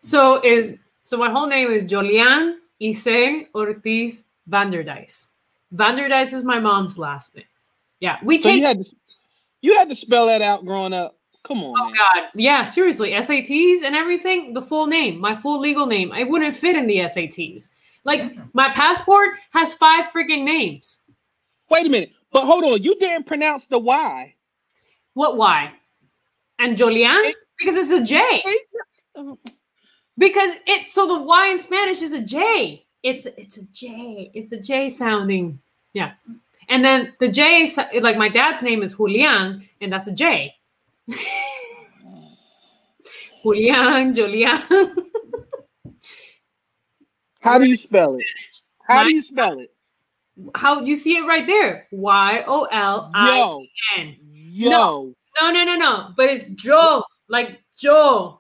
so 0.03 0.41
is 0.45 0.77
so 1.03 1.17
my 1.17 1.29
whole 1.29 1.49
name 1.49 1.69
is 1.69 1.83
Yolian 1.91 2.59
Isen 2.81 3.49
Ortiz 3.53 4.23
Vanderdice. 4.49 5.31
Vanderdice 5.75 6.33
is 6.33 6.45
my 6.45 6.61
mom's 6.61 6.97
last 6.97 7.35
name. 7.35 7.45
Yeah, 7.99 8.19
we 8.23 8.41
So 8.41 8.51
take. 8.51 8.61
you 8.61 8.67
had 8.67 8.85
to, 8.85 8.91
you 9.63 9.75
had 9.77 9.89
to 9.89 9.97
spell 9.97 10.27
that 10.29 10.43
out 10.43 10.65
growing 10.65 10.93
up. 10.93 11.19
Come 11.43 11.65
on, 11.65 11.75
Oh 11.77 11.87
man. 11.87 11.97
God, 11.97 12.29
yeah, 12.37 12.63
seriously, 12.63 13.11
SATs 13.11 13.83
and 13.83 13.97
everything. 13.97 14.55
The 14.55 14.63
full 14.63 14.87
name, 14.87 15.19
my 15.21 15.35
full 15.35 15.59
legal 15.59 15.87
name, 15.87 16.13
it 16.13 16.29
wouldn't 16.29 16.55
fit 16.55 16.77
in 16.77 16.87
the 16.87 16.99
SATs. 16.99 17.71
Like 18.05 18.37
my 18.55 18.73
passport 18.75 19.31
has 19.51 19.75
five 19.75 20.07
freaking 20.15 20.45
names. 20.45 21.01
Wait 21.69 21.85
a 21.85 21.89
minute. 21.89 22.13
But 22.33 22.47
hold 22.47 22.65
on. 22.65 22.83
You 22.83 22.97
didn't 22.99 23.27
pronounce 23.27 23.67
the 23.67 23.79
Y. 23.79 24.35
What? 25.15 25.37
Why? 25.37 25.73
And 26.59 26.77
Yolian 26.77 27.29
It- 27.29 27.37
because 27.59 27.77
it's 27.77 27.91
a 27.91 28.03
J. 28.05 28.43
Because 30.19 30.51
it 30.67 30.91
so 30.91 31.07
the 31.07 31.23
Y 31.23 31.49
in 31.49 31.59
Spanish 31.59 32.03
is 32.03 32.13
a 32.13 32.21
J. 32.23 32.85
It's 33.03 33.27
it's 33.27 33.59
a 33.59 33.65
J. 33.67 34.31
It's 34.35 34.53
a 34.53 34.61
J 34.61 34.89
sounding. 34.91 35.61
Yeah. 35.93 36.13
And 36.69 36.85
then 36.85 37.13
the 37.21 37.29
J 37.29 37.71
like 38.01 38.17
my 38.17 38.29
dad's 38.29 38.63
name 38.63 38.83
is 38.83 38.95
Julian 38.95 39.69
and 39.81 39.93
that's 39.93 40.07
a 40.07 40.13
J. 40.13 40.55
Julian, 43.43 44.15
Julian. 44.15 44.63
How 47.41 47.59
do 47.59 47.65
you 47.67 47.77
spell 47.77 48.17
it? 48.17 48.25
How 48.89 49.03
do 49.05 49.13
you 49.13 49.21
spell 49.21 49.59
it? 49.59 49.75
How 50.55 50.81
you 50.81 50.97
see 50.97 51.17
it 51.17 51.27
right 51.27 51.47
there? 51.47 51.87
Y 51.93 52.45
O 52.47 52.65
L 52.65 53.11
I 53.15 53.39
Yo, 53.39 53.65
N. 53.99 54.17
No, 55.41 55.51
no, 55.51 55.65
no, 55.65 55.77
no. 55.77 56.09
But 56.17 56.31
it's 56.31 56.47
Joe, 56.49 57.05
like 57.29 57.61
Joe, 57.79 58.39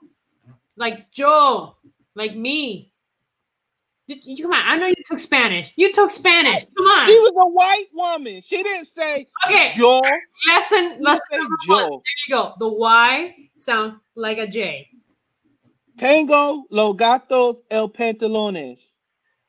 like 0.76 1.10
Joe, 1.12 1.76
like 2.14 2.34
me. 2.36 2.92
You, 4.06 4.16
you- 4.24 4.42
come 4.44 4.52
on, 4.52 4.62
I 4.66 4.76
know 4.76 4.86
you 4.88 4.94
took 5.06 5.18
Spanish. 5.20 5.72
You 5.76 5.92
took 5.92 6.10
Spanish. 6.10 6.64
Come 6.76 6.86
on. 6.86 7.06
She 7.06 7.18
was 7.18 7.32
a 7.36 7.48
white 7.48 7.86
woman. 7.94 8.40
She 8.42 8.62
didn't 8.62 8.86
say 8.86 9.28
Okay, 9.46 9.72
Joe. 9.76 10.02
lesson, 10.48 10.98
lesson 11.00 11.22
number 11.32 11.56
one. 11.68 11.90
There 11.90 12.00
you 12.28 12.34
go. 12.34 12.52
The 12.58 12.68
Y 12.68 13.34
sounds 13.56 13.96
like 14.16 14.38
a 14.38 14.46
J. 14.46 14.88
Tango, 15.98 16.64
los 16.70 16.96
gatos, 16.96 17.58
el 17.70 17.88
pantalones. 17.90 18.80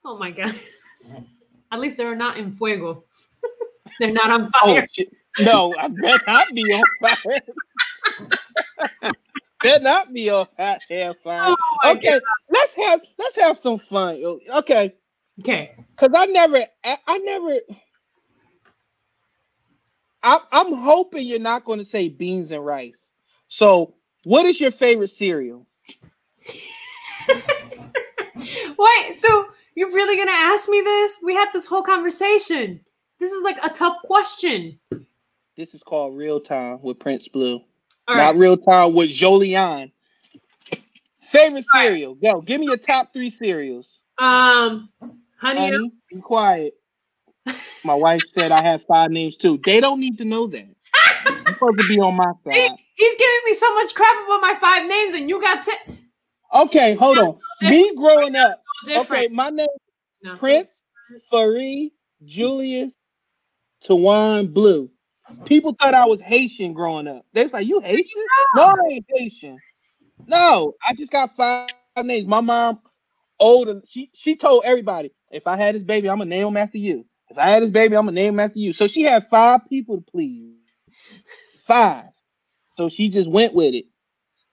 Oh 0.05 0.17
my 0.17 0.31
god. 0.31 0.53
At 1.73 1.81
least 1.81 1.97
they're 1.97 2.15
not 2.15 2.37
in 2.37 2.53
fuego. 2.53 3.05
they're 3.99 4.13
not 4.13 4.31
on 4.31 4.51
Oh 4.61 4.75
fire. 4.75 4.87
shit. 4.91 5.09
No, 5.37 5.75
I 5.77 5.87
bet 5.89 6.21
not 6.27 6.53
be 6.53 6.73
on 6.73 6.87
fire. 7.01 7.41
bet 9.63 9.83
not 9.83 10.13
be 10.13 10.29
on 10.29 10.47
hot 10.59 10.81
hair 10.89 11.15
fire. 11.23 11.45
Oh 11.47 11.55
Okay, 11.85 12.21
let's 12.49 12.73
have 12.75 13.01
let's 13.19 13.37
have 13.37 13.59
some 13.59 13.79
fun. 13.79 14.23
Okay, 14.49 14.93
Okay. 15.41 15.75
because 15.97 16.13
I 16.15 16.25
never, 16.27 16.65
I, 16.83 16.97
I 17.07 17.17
never. 17.19 17.59
I, 20.23 20.39
I'm 20.51 20.73
hoping 20.73 21.27
you're 21.27 21.39
not 21.39 21.65
going 21.65 21.79
to 21.79 21.85
say 21.85 22.09
beans 22.09 22.51
and 22.51 22.65
rice. 22.65 23.09
So, 23.47 23.95
what 24.23 24.45
is 24.45 24.59
your 24.61 24.71
favorite 24.71 25.09
cereal? 25.09 25.67
Wait, 28.77 29.19
so 29.19 29.47
you're 29.75 29.91
really 29.91 30.17
gonna 30.17 30.31
ask 30.31 30.69
me 30.69 30.81
this? 30.81 31.19
We 31.23 31.33
had 31.33 31.49
this 31.53 31.65
whole 31.65 31.81
conversation. 31.83 32.81
This 33.19 33.31
is 33.31 33.43
like 33.43 33.57
a 33.63 33.69
tough 33.69 33.97
question. 34.05 34.79
This 35.55 35.73
is 35.73 35.83
called 35.83 36.15
Real 36.17 36.39
Time 36.39 36.79
with 36.81 36.99
Prince 36.99 37.27
Blue. 37.27 37.61
All 38.07 38.15
Not 38.15 38.33
right. 38.33 38.35
Real 38.35 38.57
Time 38.57 38.93
with 38.93 39.09
Yolian. 39.09 39.91
Favorite 41.21 41.65
cereal? 41.73 42.15
Go. 42.15 42.41
Give 42.41 42.59
me 42.59 42.67
your 42.67 42.77
top 42.77 43.13
three 43.13 43.29
cereals. 43.29 43.99
Um, 44.19 44.89
honey, 45.37 45.71
Honey, 45.71 45.91
be 46.11 46.21
quiet. 46.21 46.73
My 47.83 47.93
wife 47.95 48.21
said 48.33 48.51
I 48.51 48.61
have 48.61 48.83
five 48.85 49.11
names 49.11 49.35
too. 49.37 49.59
They 49.65 49.79
don't 49.81 49.99
need 49.99 50.17
to 50.19 50.25
know 50.25 50.47
that. 50.47 50.65
You're 51.25 51.45
supposed 51.53 51.79
to 51.79 51.87
be 51.87 51.99
on 51.99 52.15
my 52.15 52.31
he- 52.45 52.51
side. 52.67 52.77
he's 52.95 53.17
giving 53.17 53.39
me 53.45 53.53
so 53.55 53.73
much 53.75 53.93
crap 53.93 54.15
about 54.25 54.41
my 54.41 54.55
five 54.59 54.87
names, 54.87 55.13
and 55.15 55.29
you 55.29 55.41
got 55.41 55.63
ten. 55.63 55.99
Okay, 56.53 56.95
hold 56.95 57.17
on. 57.17 57.39
Me 57.63 57.95
growing 57.95 58.35
up. 58.35 58.61
So. 58.85 59.01
Okay, 59.01 59.27
my 59.29 59.49
name 59.49 59.67
No, 60.23 60.37
Prince, 60.37 60.69
Farid, 61.31 61.91
Julius, 62.25 62.93
Tawan, 63.83 64.53
Blue. 64.53 64.89
People 65.45 65.75
thought 65.79 65.93
I 65.93 66.05
was 66.05 66.21
Haitian 66.21 66.73
growing 66.73 67.07
up. 67.07 67.25
They 67.33 67.43
was 67.43 67.53
like, 67.53 67.67
"You 67.67 67.79
Haitian? 67.79 68.25
No, 68.55 68.63
I 68.63 68.93
ain't 68.93 69.05
Haitian. 69.09 69.57
No, 70.27 70.73
I 70.87 70.93
just 70.93 71.11
got 71.11 71.35
five 71.35 71.69
names. 72.03 72.27
My 72.27 72.41
mom, 72.41 72.79
older, 73.39 73.81
she 73.87 74.09
she 74.13 74.35
told 74.35 74.63
everybody, 74.65 75.11
if 75.31 75.47
I 75.47 75.57
had 75.57 75.75
this 75.75 75.83
baby, 75.83 76.09
I'm 76.09 76.17
gonna 76.17 76.29
name 76.29 76.47
him 76.47 76.57
after 76.57 76.77
you. 76.77 77.05
If 77.29 77.37
I 77.37 77.49
had 77.49 77.63
this 77.63 77.71
baby, 77.71 77.95
I'm 77.95 78.05
gonna 78.05 78.15
name 78.15 78.35
him 78.35 78.39
after 78.39 78.59
you. 78.59 78.73
So 78.73 78.87
she 78.87 79.01
had 79.01 79.27
five 79.27 79.61
people 79.69 79.97
to 79.97 80.03
please. 80.03 80.55
Five. 81.61 82.05
So 82.75 82.89
she 82.89 83.09
just 83.09 83.29
went 83.29 83.53
with 83.53 83.73
it. 83.73 83.85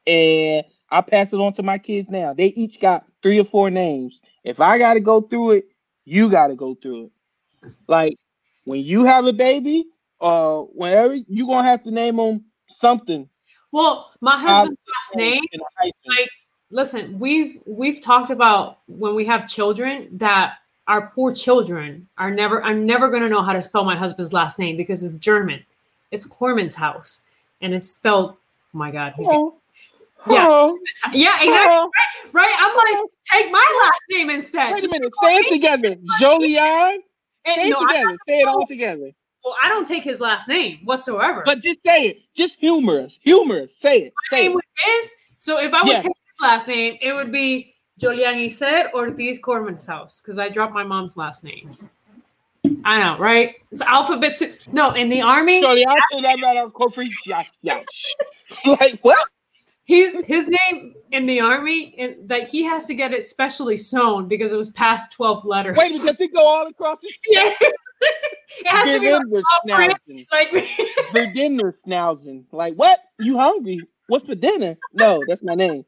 And 0.06 0.64
I 0.90 1.00
pass 1.00 1.32
it 1.32 1.40
on 1.40 1.52
to 1.54 1.62
my 1.62 1.78
kids 1.78 2.10
now. 2.10 2.32
They 2.32 2.46
each 2.46 2.80
got 2.80 3.06
three 3.22 3.38
or 3.38 3.44
four 3.44 3.70
names. 3.70 4.22
If 4.44 4.60
I 4.60 4.78
gotta 4.78 5.00
go 5.00 5.20
through 5.20 5.52
it, 5.52 5.68
you 6.04 6.30
gotta 6.30 6.54
go 6.54 6.74
through 6.74 7.04
it. 7.06 7.72
Like 7.86 8.16
when 8.64 8.80
you 8.80 9.04
have 9.04 9.26
a 9.26 9.32
baby, 9.32 9.86
uh, 10.20 10.60
whenever 10.62 11.14
you 11.14 11.46
gonna 11.46 11.68
have 11.68 11.82
to 11.84 11.90
name 11.90 12.16
them 12.16 12.44
something. 12.68 13.28
Well, 13.72 14.10
my 14.20 14.36
husband's 14.38 14.78
last 14.98 15.16
name, 15.16 15.42
like, 16.06 16.28
listen, 16.70 17.18
we've 17.18 17.60
we've 17.66 18.00
talked 18.00 18.30
about 18.30 18.78
when 18.88 19.14
we 19.14 19.24
have 19.26 19.48
children 19.48 20.08
that 20.18 20.54
our 20.88 21.12
poor 21.14 21.32
children 21.32 22.08
are 22.18 22.30
never. 22.30 22.62
I'm 22.64 22.84
never 22.84 23.08
gonna 23.10 23.28
know 23.28 23.42
how 23.42 23.52
to 23.52 23.62
spell 23.62 23.84
my 23.84 23.96
husband's 23.96 24.32
last 24.32 24.58
name 24.58 24.76
because 24.76 25.04
it's 25.04 25.14
German. 25.14 25.64
It's 26.10 26.24
Corman's 26.24 26.74
house, 26.74 27.22
and 27.60 27.72
it's 27.72 27.88
spelled. 27.90 28.32
Oh 28.32 28.78
my 28.78 28.90
God, 28.90 29.14
he's 29.16 29.28
Oh. 29.30 29.59
Yeah. 30.28 30.72
Yeah, 31.12 31.42
exactly. 31.42 31.50
Right, 31.50 31.90
right. 32.32 32.56
I'm 32.58 32.76
like, 32.76 33.10
take 33.32 33.50
my 33.50 33.80
last 33.84 34.00
name 34.10 34.30
instead. 34.30 34.72
Wait 34.74 34.84
a 34.84 34.88
minute. 34.88 35.12
Say 35.22 35.34
it 35.34 35.48
together. 35.48 35.96
Yolian. 36.20 36.98
Say 37.46 37.68
it 37.68 37.70
no, 37.70 37.80
together. 37.86 38.16
Say 38.28 38.38
it 38.40 38.48
all 38.48 38.66
together. 38.66 39.10
well, 39.44 39.54
I 39.62 39.68
don't 39.68 39.88
take 39.88 40.04
his 40.04 40.20
last 40.20 40.46
name 40.48 40.80
whatsoever. 40.84 41.42
But 41.46 41.60
just 41.60 41.82
say 41.84 42.06
it. 42.08 42.18
Just 42.34 42.58
humorous. 42.58 43.18
Humorous. 43.22 43.22
Humor 43.22 43.62
us. 43.64 43.70
Say 43.80 43.98
it. 44.02 44.12
my 44.32 44.36
Say 44.38 44.48
name 44.48 44.58
it. 44.58 44.90
is 44.90 45.12
so 45.38 45.58
if 45.58 45.72
I 45.72 45.82
would 45.82 45.88
Yeah. 45.92 45.98
take 46.00 46.12
his 46.12 46.40
last 46.42 46.68
name, 46.68 46.98
it 47.00 47.14
would 47.14 47.32
be 47.32 47.74
Yolian 48.00 48.44
Iser 48.44 48.90
Ortiz 48.94 49.38
Corman's 49.38 49.86
house 49.86 50.20
because 50.20 50.38
I 50.38 50.50
dropped 50.50 50.74
my 50.74 50.84
mom's 50.84 51.16
last 51.16 51.44
name. 51.44 51.70
I 52.84 53.02
know, 53.02 53.16
right? 53.18 53.54
It's 53.72 53.80
alphabet. 53.80 54.36
soup. 54.36 54.58
No, 54.70 54.90
in 54.92 55.08
the 55.08 55.22
army, 55.22 55.62
Yolian. 55.62 55.94
say 56.12 56.20
that 56.20 56.38
about 56.38 56.56
our 56.58 56.70
Yeah, 57.26 57.42
yeah. 57.62 57.80
Like 58.66 58.98
what? 59.00 59.18
He's 59.90 60.24
his 60.24 60.48
name 60.48 60.94
in 61.10 61.26
the 61.26 61.40
army, 61.40 61.94
and 61.98 62.28
that 62.28 62.48
he 62.48 62.62
has 62.62 62.86
to 62.86 62.94
get 62.94 63.12
it 63.12 63.24
specially 63.24 63.76
sewn 63.76 64.28
because 64.28 64.52
it 64.52 64.56
was 64.56 64.70
past 64.70 65.12
twelve 65.12 65.44
letters. 65.44 65.76
Wait, 65.76 65.90
does 65.90 66.16
it 66.18 66.32
go 66.32 66.46
all 66.46 66.66
across 66.66 66.98
the 67.02 67.12
yeah. 67.28 67.52
it 67.60 68.66
has 68.66 68.94
to 68.94 69.00
be 69.00 69.12
like, 69.12 69.44
Schnauzen. 69.66 70.26
like 71.12 71.32
dinner, 71.34 71.74
Schnauzen. 71.84 72.44
Like 72.52 72.74
what? 72.74 73.00
You 73.18 73.36
hungry? 73.36 73.80
What's 74.06 74.26
for 74.26 74.34
dinner? 74.34 74.76
No, 74.92 75.22
that's 75.28 75.42
my 75.42 75.54
name. 75.54 75.84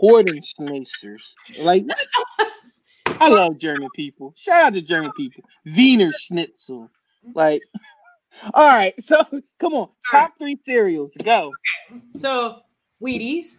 Corden 0.00 0.40
Schnacers. 0.44 1.34
Like 1.58 1.84
what? 1.86 2.50
I 3.20 3.28
love 3.28 3.58
German 3.58 3.88
people. 3.94 4.34
Shout 4.36 4.62
out 4.62 4.74
to 4.74 4.82
German 4.82 5.12
people. 5.16 5.42
Wiener 5.64 6.12
Schnitzel. 6.12 6.90
Like, 7.34 7.62
all 8.54 8.66
right. 8.66 8.94
So 9.02 9.24
come 9.58 9.74
on. 9.74 9.88
Top 10.10 10.34
three 10.38 10.58
cereals. 10.64 11.12
Go. 11.24 11.52
so 12.14 12.60
Wheaties, 13.02 13.58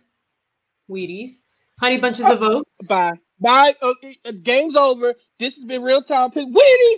Wheaties, 0.90 1.38
Honey 1.80 1.98
Bunches 1.98 2.26
of 2.26 2.41
Oats. 2.41 2.88
Bye. 2.88 3.14
Bye. 3.40 3.76
Okay, 3.82 4.18
uh, 4.26 4.32
game's 4.44 4.76
over. 4.76 5.14
This 5.40 5.56
has 5.56 5.64
been 5.66 5.82
real 5.82 6.02
time. 6.03 6.32
Pick 6.32 6.45
Wheaties. 6.48 6.98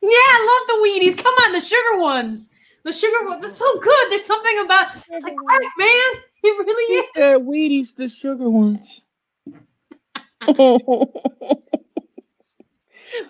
Yeah, 0.00 0.10
I 0.10 0.66
love 0.68 0.68
the 0.68 0.88
Wheaties. 0.88 1.16
Come 1.22 1.34
on, 1.44 1.52
the 1.52 1.60
sugar 1.60 1.98
ones. 2.00 2.50
The 2.84 2.92
sugar 2.92 3.28
ones 3.28 3.44
are 3.44 3.48
so 3.48 3.78
good. 3.80 4.10
There's 4.10 4.24
something 4.24 4.60
about 4.64 4.88
it's 5.10 5.24
like 5.24 5.36
crack, 5.36 5.62
man. 5.78 5.88
It 6.44 6.56
really 6.56 6.94
is. 6.94 7.04
said 7.16 7.40
Wheaties, 7.42 7.96
the 7.96 8.08
sugar 8.08 8.48
ones. 8.48 9.00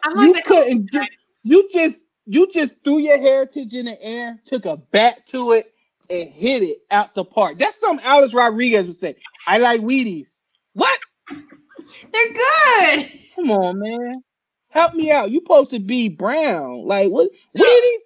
I'm 0.05 0.15
like 0.15 0.27
you 0.37 0.43
couldn't. 0.45 0.91
ju- 0.93 1.03
You 1.43 1.69
just 1.73 2.03
you 2.27 2.47
just 2.53 2.75
threw 2.85 2.99
your 2.99 3.19
heritage 3.19 3.73
in 3.73 3.87
the 3.87 4.01
air, 4.03 4.39
took 4.45 4.67
a 4.67 4.77
bat 4.77 5.27
to 5.29 5.53
it, 5.53 5.73
and 6.11 6.31
hit 6.31 6.63
it 6.63 6.79
out 6.91 7.15
the 7.15 7.25
park. 7.25 7.59
That's 7.59 7.79
something 7.79 8.05
Alex 8.05 8.33
Rodriguez 8.35 8.87
would 8.87 8.97
say. 8.97 9.17
I 9.47 9.59
like 9.59 9.81
Wheaties. 9.81 10.41
What? 10.75 10.99
they're 12.13 12.33
good. 12.33 13.11
Come 13.37 13.51
on, 13.51 13.79
man. 13.79 14.23
Help 14.71 14.95
me 14.95 15.11
out. 15.11 15.31
You 15.31 15.41
supposed 15.41 15.71
to 15.71 15.79
be 15.79 16.09
brown. 16.09 16.85
Like 16.87 17.11
what? 17.11 17.31
So- 17.47 17.63
Wheaties? 17.63 17.99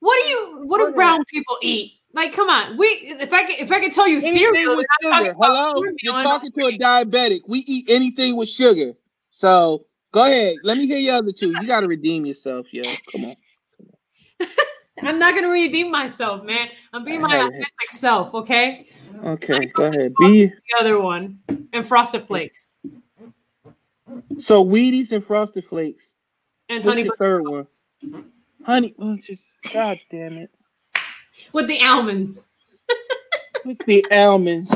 What 0.00 0.22
do 0.22 0.28
you? 0.28 0.62
What 0.64 0.78
do 0.86 0.92
brown 0.94 1.24
people 1.26 1.58
eat? 1.62 1.92
Like, 2.12 2.32
come 2.32 2.48
on. 2.48 2.76
We 2.76 2.86
if 2.86 3.32
I 3.32 3.44
could 3.44 3.60
if 3.60 3.70
I 3.70 3.80
could 3.80 3.92
tell 3.92 4.08
you 4.08 4.18
Anything 4.18 4.54
cereal, 4.54 4.76
with 4.76 4.86
sugar. 5.02 5.14
talking 5.14 5.34
Hello, 5.40 5.84
you're 6.02 6.22
talking 6.22 6.52
to 6.52 6.66
a 6.66 6.78
diabetic. 6.78 7.42
We 7.46 7.60
eat 7.60 7.88
anything 7.88 8.36
with 8.36 8.48
sugar. 8.48 8.94
So 9.30 9.84
go 10.10 10.24
ahead. 10.24 10.56
Let 10.64 10.78
me 10.78 10.86
hear 10.86 10.98
your 10.98 11.16
other 11.16 11.32
two. 11.32 11.50
You 11.50 11.66
got 11.66 11.80
to 11.80 11.86
redeem 11.86 12.26
yourself, 12.26 12.66
yo. 12.72 12.84
Come 13.12 13.24
on. 13.26 13.36
I'm 15.02 15.18
not 15.18 15.34
gonna 15.34 15.48
redeem 15.48 15.90
myself, 15.90 16.44
man. 16.44 16.68
I'm 16.92 17.04
being 17.04 17.20
my 17.20 17.36
authentic 17.36 17.90
self, 17.90 18.34
okay? 18.34 18.88
Okay, 19.24 19.66
go 19.66 19.84
ahead. 19.84 20.14
Be 20.18 20.46
The 20.46 20.54
other 20.78 21.00
one 21.00 21.40
and 21.72 21.86
Frosted 21.86 22.26
Flakes 22.26 22.70
so 24.38 24.64
Wheaties 24.64 25.12
and 25.12 25.24
Frosted 25.24 25.64
Flakes. 25.64 26.14
and 26.68 26.84
What's 26.84 26.96
Honey 26.96 27.08
the 27.08 27.16
third 27.18 27.48
one? 27.48 27.66
Honey 28.64 28.94
oh, 28.98 29.04
bunches. 29.04 29.40
God 29.72 29.98
damn 30.10 30.38
it. 30.38 30.50
with 31.52 31.66
the 31.68 31.82
almonds. 31.82 32.48
With 33.64 33.78
the 33.86 34.04
almonds. 34.10 34.72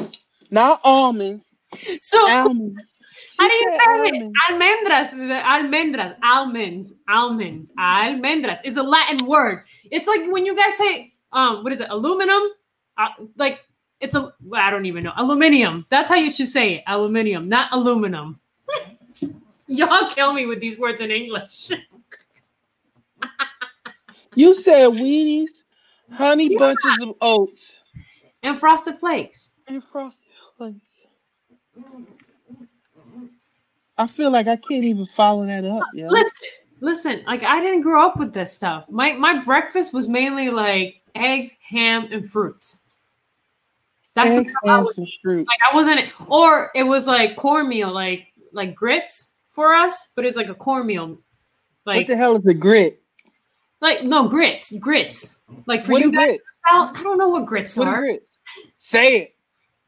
Not 0.50 0.80
almonds. 0.84 1.44
So 2.00 2.30
Almonds. 2.30 2.93
How 3.38 3.48
do 3.48 3.54
you 3.54 3.70
say 3.70 4.08
it? 4.08 4.14
almonds. 4.14 4.38
Almendras, 4.50 5.42
almendras, 5.42 6.16
almonds, 6.22 6.94
almonds, 7.08 7.72
almendras 7.78 8.58
is 8.64 8.76
a 8.76 8.82
Latin 8.82 9.26
word. 9.26 9.64
It's 9.90 10.06
like 10.06 10.30
when 10.30 10.46
you 10.46 10.54
guys 10.56 10.76
say, 10.76 11.12
um, 11.32 11.62
what 11.64 11.72
is 11.72 11.80
it, 11.80 11.88
aluminum? 11.90 12.42
Uh, 12.96 13.08
like 13.36 13.60
it's 14.00 14.14
a, 14.14 14.32
well, 14.44 14.60
I 14.60 14.70
don't 14.70 14.86
even 14.86 15.02
know, 15.04 15.12
aluminium. 15.16 15.84
That's 15.90 16.10
how 16.10 16.16
you 16.16 16.30
should 16.30 16.48
say 16.48 16.74
it, 16.76 16.84
aluminium, 16.86 17.48
not 17.48 17.72
aluminum. 17.72 18.38
Y'all 19.66 20.10
kill 20.10 20.32
me 20.32 20.46
with 20.46 20.60
these 20.60 20.78
words 20.78 21.00
in 21.00 21.10
English. 21.10 21.70
You 24.36 24.52
said 24.52 24.88
Wheaties, 24.88 25.62
honey 26.12 26.48
Yeah. 26.50 26.58
bunches 26.58 26.98
of 27.00 27.14
oats, 27.20 27.76
and 28.42 28.58
frosted 28.58 28.98
flakes. 28.98 29.52
and 29.68 29.82
Frosted 29.82 30.26
Flakes. 30.56 31.06
I 33.98 34.06
feel 34.06 34.30
like 34.30 34.46
I 34.48 34.56
can't 34.56 34.84
even 34.84 35.06
follow 35.06 35.46
that 35.46 35.64
up. 35.64 35.82
Listen, 35.94 36.48
listen, 36.80 37.22
like 37.26 37.42
I 37.44 37.60
didn't 37.60 37.82
grow 37.82 38.06
up 38.06 38.16
with 38.16 38.32
this 38.32 38.52
stuff. 38.52 38.84
My 38.90 39.12
my 39.12 39.42
breakfast 39.44 39.92
was 39.94 40.08
mainly 40.08 40.50
like 40.50 41.00
eggs, 41.14 41.56
ham, 41.68 42.08
and 42.10 42.28
fruits. 42.28 42.80
That's 44.14 44.34
the 44.34 44.40
Eggs, 44.42 44.52
I 44.64 44.68
ham, 44.76 44.84
would 44.84 44.94
some 44.94 45.06
fruit. 45.22 45.46
like 45.46 45.58
I 45.70 45.74
wasn't 45.74 46.12
or 46.28 46.70
it 46.74 46.82
was 46.84 47.06
like 47.06 47.36
cornmeal, 47.36 47.92
like 47.92 48.28
like 48.52 48.74
grits 48.74 49.32
for 49.50 49.74
us, 49.74 50.12
but 50.16 50.24
it's 50.24 50.36
like 50.36 50.48
a 50.48 50.54
cornmeal. 50.54 51.08
What 51.08 51.18
Like 51.84 52.06
the 52.06 52.16
hell 52.16 52.36
is 52.36 52.46
a 52.46 52.54
grit? 52.54 53.00
like 53.80 54.04
no 54.04 54.28
grits, 54.28 54.72
grits. 54.78 55.38
Like 55.66 55.84
for 55.84 55.92
What 55.92 56.00
you 56.02 56.10
guys, 56.12 56.26
grit? 56.28 56.40
out, 56.70 56.96
I 56.96 57.02
don't 57.02 57.18
know 57.18 57.28
what 57.28 57.44
grits 57.46 57.76
What 57.76 57.86
are. 57.88 58.00
grits? 58.00 58.38
Say 58.78 59.16
it. 59.18 59.34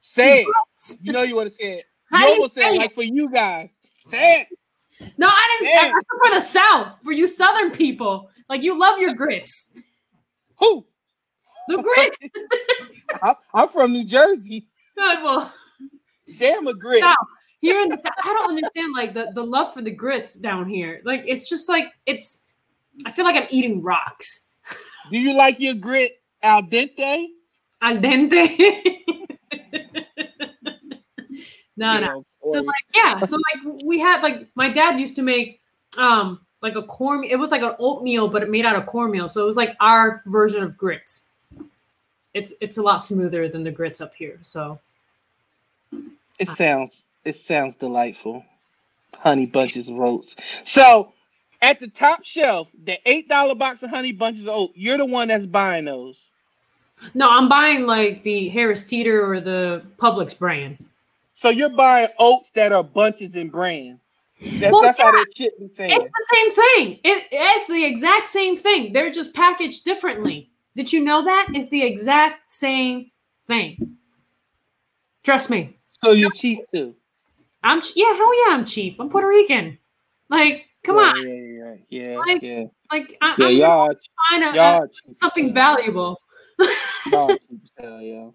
Say 0.03 0.43
it. 0.43 0.47
You 1.03 1.13
know 1.13 1.23
you 1.23 1.35
want 1.35 1.49
to 1.49 1.55
say 1.55 1.79
it. 1.79 1.85
You 2.13 2.25
almost 2.25 2.55
said 2.55 2.75
it? 2.75 2.79
like 2.79 2.93
for 2.93 3.03
you 3.03 3.29
guys. 3.29 3.71
Say 4.11 4.41
it. 4.43 5.11
No, 5.19 5.29
I 5.29 5.59
didn't. 5.61 5.95
I'm 5.95 6.03
for 6.25 6.35
the 6.35 6.41
South, 6.41 6.89
for 7.05 7.13
you 7.13 7.29
Southern 7.29 7.71
people. 7.71 8.31
Like 8.49 8.63
you 8.63 8.79
love 8.79 8.99
your 8.99 9.15
grits, 9.15 9.73
Who? 10.59 10.87
the 11.69 11.83
grits. 11.83 12.19
I, 13.23 13.35
I'm 13.53 13.69
from 13.69 13.93
New 13.93 14.05
Jersey. 14.05 14.69
Good, 14.97 15.23
well, 15.23 15.53
Damn 16.39 16.67
a 16.67 16.75
grit. 16.75 17.03
South. 17.03 17.17
here 17.61 17.81
in 17.81 17.89
the 17.89 17.97
South, 17.97 18.13
I 18.25 18.33
don't 18.33 18.49
understand 18.51 18.93
like 18.95 19.15
the 19.15 19.31
the 19.35 19.43
love 19.43 19.75
for 19.75 19.83
the 19.83 19.91
grits 19.91 20.35
down 20.35 20.69
here. 20.69 21.01
Like 21.05 21.25
it's 21.27 21.49
just 21.49 21.69
like 21.69 21.87
it's. 22.07 22.41
I 23.05 23.11
feel 23.13 23.25
like 23.25 23.37
I'm 23.37 23.49
eating 23.51 23.83
rocks. 23.83 24.49
Do 25.11 25.19
you 25.19 25.35
like 25.35 25.61
your 25.61 25.75
grit 25.75 26.13
al 26.43 26.63
dente? 26.63 27.27
Al 27.83 27.97
dente. 27.99 28.99
no, 31.77 32.01
no. 32.01 32.25
Yeah, 32.45 32.53
So 32.53 32.61
like 32.63 32.85
yeah, 32.95 33.21
so 33.25 33.37
like 33.37 33.83
we 33.85 33.99
had 33.99 34.23
like 34.23 34.49
my 34.55 34.69
dad 34.69 34.99
used 34.99 35.17
to 35.17 35.23
make 35.23 35.61
um 35.99 36.41
like 36.63 36.75
a 36.77 36.83
corn. 36.83 37.25
It 37.25 37.37
was 37.37 37.51
like 37.51 37.63
an 37.63 37.75
oatmeal, 37.79 38.29
but 38.29 38.43
it 38.43 38.51
made 38.51 38.65
out 38.65 38.77
of 38.77 38.87
cornmeal. 38.87 39.29
So 39.29 39.43
it 39.43 39.47
was 39.47 39.57
like 39.57 39.77
our 39.81 40.23
version 40.27 40.63
of 40.63 40.77
grits. 40.77 41.27
It's 42.35 42.53
it's 42.61 42.77
a 42.77 42.83
lot 42.83 42.99
smoother 42.99 43.49
than 43.49 43.65
the 43.65 43.71
grits 43.71 44.01
up 44.01 44.15
here. 44.15 44.39
So 44.43 44.79
it 46.39 46.49
sounds 46.51 47.03
it 47.25 47.37
sounds 47.37 47.75
delightful. 47.77 48.45
Honey 49.15 49.47
bunches 49.47 49.89
of 49.89 49.99
oats. 49.99 50.37
So 50.65 51.13
at 51.63 51.81
the 51.81 51.89
top 51.89 52.25
shelf, 52.25 52.71
the 52.85 52.99
eight 53.07 53.29
dollar 53.29 53.55
box 53.55 53.83
of 53.83 53.91
honey 53.91 54.13
bunches 54.13 54.47
of 54.47 54.55
oats, 54.55 54.73
you're 54.77 54.99
the 54.99 55.07
one 55.07 55.29
that's 55.29 55.47
buying 55.47 55.87
those. 55.87 56.29
no, 57.15 57.31
I'm 57.31 57.49
buying 57.49 57.87
like 57.87 58.23
the 58.23 58.49
Harris 58.49 58.85
Teeter 58.85 59.25
or 59.25 59.41
the 59.41 59.83
Publix 59.99 60.39
brand. 60.39 60.79
So 61.37 61.51
you're 61.51 61.69
buying 61.69 62.09
oats 62.19 62.51
that 62.55 62.73
are 62.73 62.83
bunches 62.83 63.35
and 63.35 63.53
brand. 63.53 64.01
That, 64.59 64.73
Well, 64.73 64.81
that's 64.81 64.99
how 64.99 65.09
yeah. 65.15 65.23
that 65.23 65.37
shit 65.37 65.59
be 65.61 65.69
saying. 65.75 65.91
It's 65.93 66.03
the 66.03 66.35
same 66.35 66.53
thing. 66.53 67.01
It, 67.05 67.27
it's 67.31 67.69
the 67.69 67.85
exact 67.85 68.29
same 68.29 68.57
thing. 68.57 68.95
They're 68.95 69.11
just 69.11 69.35
packaged 69.35 69.85
differently. 69.85 70.51
Did 70.77 70.95
you 70.95 71.05
know 71.05 71.23
that? 71.23 71.49
It's 71.53 71.69
the 71.69 71.83
exact 71.83 72.51
same 72.51 73.11
thing. 73.47 73.99
Trust 75.25 75.51
me. 75.51 75.79
So 76.03 76.13
you're 76.13 76.31
cheap 76.31 76.61
too. 76.75 76.95
I'm 77.63 77.83
yeah, 77.95 78.15
hell 78.15 78.49
yeah, 78.49 78.55
I'm 78.55 78.65
cheap. 78.65 78.97
I'm 78.99 79.11
Puerto 79.11 79.29
Rican. 79.29 79.77
Like, 80.31 80.65
come 80.85 80.97
Yeah, 80.97 81.03
on. 81.03 81.29
yeah, 81.29 81.75
yeah. 81.91 82.13
Yeah, 82.13 82.19
Like, 82.19 82.43
yeah, 82.43 82.65
Like 82.91 83.19
I, 83.21 83.35
yeah. 83.39 83.47
I'm 83.47 83.57
Y'all, 83.57 83.95
trying 84.31 84.41
to 84.53 84.57
y'all 84.57 84.87
cheap 84.89 85.17
something 85.17 85.53
valuable. 85.53 86.19
Y'all 87.11 87.29
cheap 87.29 87.61
hell, 87.79 88.01
yo. 88.01 88.35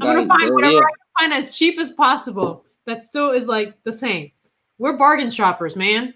I'm 0.00 0.06
gonna 0.14 0.26
find 0.26 0.54
whatever 0.54 0.72
yeah. 0.74 0.80
I 0.80 1.07
find 1.18 1.32
as 1.32 1.56
cheap 1.56 1.78
as 1.78 1.90
possible. 1.90 2.64
That 2.86 3.02
still 3.02 3.30
is 3.30 3.48
like 3.48 3.82
the 3.84 3.92
same. 3.92 4.30
We're 4.78 4.96
bargain 4.96 5.30
shoppers, 5.30 5.76
man. 5.76 6.14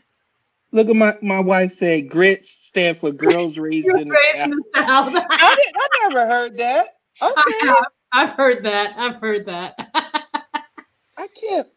Look 0.73 0.89
at 0.89 0.97
my 0.97 1.17
my 1.21 1.41
wife 1.41 1.73
said 1.75 2.09
grits 2.09 2.51
stand 2.51 2.97
for 2.97 3.13
girls 3.13 3.59
raised 3.59 3.87
in 3.89 4.09
the 4.09 4.15
raised 4.15 4.45
in 4.45 4.51
the 4.51 4.63
South. 4.75 5.09
I, 5.15 5.57
did, 5.57 5.75
I 5.77 6.09
never 6.09 6.27
heard 6.27 6.57
that. 6.59 6.87
Okay, 7.23 7.67
have. 7.69 7.77
I've 8.13 8.33
heard 8.33 8.65
that. 8.65 8.95
I've 8.97 9.17
heard 9.17 9.47
that. 9.47 9.75
I 11.17 11.27
can't. 11.41 11.69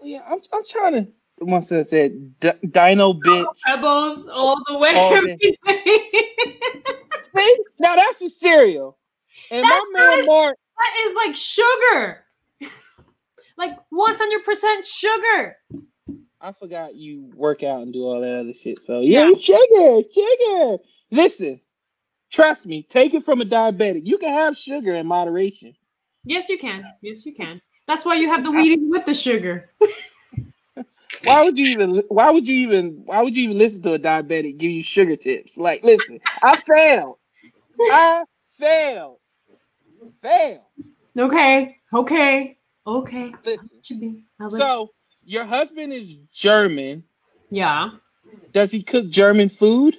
Yeah, 0.00 0.20
I'm 0.26 0.40
I'm 0.52 0.64
trying 0.64 0.92
to. 1.04 1.44
Must 1.44 1.68
have 1.70 1.88
said 1.88 2.38
D- 2.40 2.52
Dino 2.70 3.12
bits. 3.12 3.60
Pebbles 3.66 4.28
all 4.28 4.62
the 4.66 4.78
way. 4.78 4.92
All. 4.94 5.20
See, 7.36 7.58
now 7.80 7.96
that's 7.96 8.22
a 8.22 8.30
cereal. 8.30 8.96
And 9.50 9.62
my 9.62 9.84
man 9.92 10.18
is- 10.20 10.26
Mark, 10.26 10.56
that 10.78 10.94
is 11.06 11.14
like 11.16 11.34
sugar. 11.36 12.24
Like 13.62 13.78
100% 13.92 14.84
sugar. 14.84 15.56
I 16.40 16.52
forgot 16.52 16.96
you 16.96 17.30
work 17.34 17.62
out 17.62 17.82
and 17.82 17.92
do 17.92 18.04
all 18.04 18.20
that 18.20 18.40
other 18.40 18.52
shit. 18.52 18.80
So 18.80 19.00
yeah, 19.00 19.30
it's 19.30 19.44
sugar, 19.44 20.02
sugar. 20.12 20.82
Listen, 21.12 21.60
trust 22.30 22.66
me. 22.66 22.84
Take 22.90 23.14
it 23.14 23.22
from 23.22 23.40
a 23.40 23.44
diabetic. 23.44 24.02
You 24.04 24.18
can 24.18 24.32
have 24.32 24.56
sugar 24.56 24.94
in 24.94 25.06
moderation. 25.06 25.74
Yes, 26.24 26.48
you 26.48 26.58
can. 26.58 26.84
Yes, 27.00 27.24
you 27.24 27.34
can. 27.34 27.60
That's 27.86 28.04
why 28.04 28.14
you 28.14 28.28
have 28.28 28.42
the 28.42 28.50
Wheaties 28.50 28.88
with 28.88 29.06
the 29.06 29.14
sugar. 29.14 29.70
Why 31.24 31.44
would 31.44 31.56
you 31.56 31.66
even? 31.66 32.02
Why 32.08 32.30
would 32.32 32.48
you 32.48 32.56
even? 32.56 33.02
Why 33.04 33.22
would 33.22 33.36
you 33.36 33.44
even 33.44 33.58
listen 33.58 33.80
to 33.82 33.92
a 33.92 33.98
diabetic 33.98 34.56
give 34.56 34.72
you 34.72 34.82
sugar 34.82 35.14
tips? 35.14 35.56
Like, 35.56 35.84
listen, 35.84 36.18
I 36.42 36.56
failed. 36.74 37.18
I 37.78 38.24
failed. 38.58 39.18
Failed. 40.20 40.62
Okay. 41.16 41.76
Okay. 41.92 42.58
Okay. 42.86 43.32
Listen. 43.44 43.70
You 43.88 43.96
be. 43.98 44.24
I'll 44.40 44.48
let 44.50 44.60
you- 44.60 44.66
So 44.66 44.90
your 45.24 45.44
husband 45.44 45.92
is 45.92 46.16
German. 46.32 47.04
yeah. 47.50 47.90
Does 48.52 48.70
he 48.70 48.82
cook 48.82 49.08
German 49.08 49.48
food? 49.48 49.98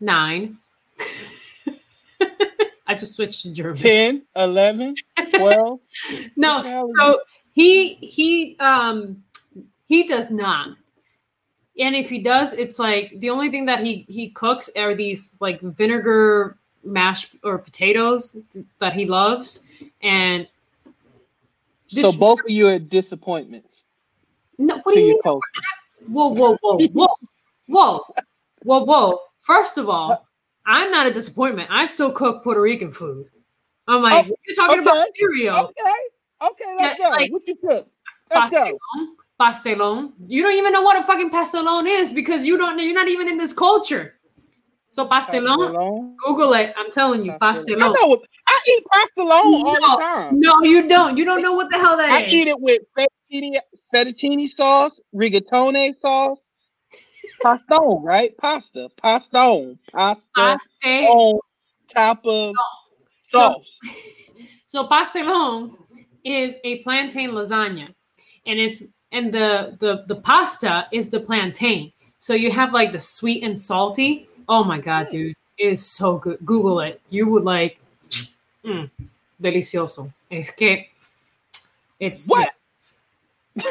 Nine. 0.00 0.58
I 2.86 2.94
just 2.94 3.16
switched 3.16 3.42
to 3.42 3.50
German. 3.50 3.74
10, 3.76 4.22
11, 4.36 4.94
12? 5.30 5.80
no, 6.36 6.56
What 6.56 6.62
the 6.64 6.70
hell 6.70 6.86
is 6.88 6.94
so 6.98 7.20
he 7.52 7.94
he 7.94 8.56
um 8.60 9.22
he 9.86 10.06
does 10.06 10.30
not. 10.30 10.76
And 11.78 11.94
if 11.94 12.08
he 12.08 12.20
does, 12.22 12.52
it's 12.52 12.78
like 12.78 13.12
the 13.18 13.30
only 13.30 13.50
thing 13.50 13.66
that 13.66 13.80
he 13.84 14.06
he 14.08 14.30
cooks 14.30 14.70
are 14.76 14.94
these 14.94 15.36
like 15.40 15.60
vinegar 15.60 16.58
mashed 16.84 17.34
or 17.42 17.58
potatoes 17.58 18.36
that 18.78 18.92
he 18.94 19.04
loves. 19.06 19.66
And 20.02 20.46
So 21.88 22.12
both 22.12 22.40
of 22.40 22.50
you 22.50 22.68
are 22.68 22.78
disappointments 22.78 23.84
no, 24.58 24.80
what 24.82 24.94
do 24.94 25.00
you 25.00 25.20
mean? 25.24 25.40
Whoa, 26.08 26.28
whoa, 26.28 26.56
whoa, 26.60 26.78
whoa, 26.78 27.08
whoa, 27.66 28.00
whoa, 28.62 28.84
whoa. 28.84 29.18
First 29.42 29.78
of 29.78 29.88
all, 29.88 30.26
I'm 30.66 30.90
not 30.90 31.06
a 31.06 31.12
disappointment. 31.12 31.68
I 31.70 31.86
still 31.86 32.10
cook 32.12 32.42
Puerto 32.42 32.60
Rican 32.60 32.92
food. 32.92 33.26
I'm 33.88 34.02
like, 34.02 34.26
Oh, 34.26 34.34
you're 34.46 34.56
talking 34.56 34.80
about 34.80 34.96
okay, 34.98 35.10
cereal. 35.18 35.56
Okay, 35.56 35.94
okay, 36.42 36.74
let's 36.76 36.98
Yeah, 36.98 37.06
go. 37.06 37.10
like- 37.10 37.32
what 37.32 37.46
you 37.46 37.56
cook? 37.56 37.88
Let's 38.34 38.52
go. 38.52 38.64
pastelon, 38.64 39.06
pastelon. 39.40 40.12
You 40.26 40.42
don't 40.42 40.54
even 40.54 40.72
know 40.72 40.82
what 40.82 41.00
a 41.00 41.06
fucking 41.06 41.30
pastelon 41.30 41.86
is 41.86 42.12
because 42.12 42.44
you 42.44 42.56
don't. 42.56 42.76
Know, 42.76 42.82
you're 42.82 42.94
not 42.94 43.06
even 43.08 43.28
in 43.28 43.36
this 43.36 43.52
culture. 43.52 44.14
So 44.90 45.06
pastelon, 45.06 45.56
Pastelon. 45.56 46.16
Google 46.24 46.54
it. 46.54 46.74
I'm 46.76 46.90
telling 46.90 47.24
you, 47.24 47.32
I 47.32 47.36
pastelon. 47.36 47.78
know. 47.78 48.22
Eat 48.66 48.84
pastelon 48.92 49.30
all 49.30 49.62
No, 49.64 49.74
the 49.74 50.02
time. 50.02 50.40
No, 50.40 50.62
you 50.62 50.88
don't. 50.88 51.16
You 51.16 51.24
don't 51.24 51.42
know 51.42 51.52
what 51.54 51.70
the 51.70 51.76
hell 51.78 51.96
that 51.96 52.10
I 52.10 52.22
is. 52.24 52.32
eat 52.32 52.48
it 52.48 52.60
with 52.60 52.82
fettuccine, 52.98 53.56
fettuccine 53.94 54.48
sauce, 54.48 54.98
rigatone 55.14 55.94
sauce, 56.00 56.38
pastone, 57.42 58.02
right? 58.02 58.36
Pasta, 58.38 58.88
pastone, 59.02 59.78
pasta 59.92 60.30
pasta. 60.34 60.88
on 60.88 61.40
top 61.88 62.20
of 62.24 62.54
So- 63.24 63.38
sauce. 63.38 63.78
So 64.68 64.86
pastelon 64.88 65.76
is 66.24 66.58
a 66.64 66.82
plantain 66.82 67.30
lasagna, 67.30 67.94
and 68.46 68.58
it's 68.58 68.82
and 69.12 69.32
the 69.32 69.76
the 69.78 70.04
the 70.08 70.16
pasta 70.16 70.86
is 70.92 71.08
the 71.08 71.20
plantain. 71.20 71.92
So 72.18 72.34
you 72.34 72.50
have 72.50 72.72
like 72.74 72.90
the 72.92 72.98
sweet 73.00 73.44
and 73.44 73.56
salty. 73.56 74.28
Oh 74.48 74.64
my 74.64 74.78
god, 74.80 75.06
mm. 75.06 75.10
dude, 75.10 75.36
it 75.56 75.68
is 75.68 75.86
so 75.86 76.18
good. 76.18 76.38
Google 76.44 76.80
it. 76.80 77.00
You 77.10 77.28
would 77.30 77.44
like, 77.44 77.78
mm, 78.66 78.90
delicioso. 79.40 80.12
Es 80.30 80.50
que 80.50 80.86
it's 82.00 82.26
What? 82.26 82.50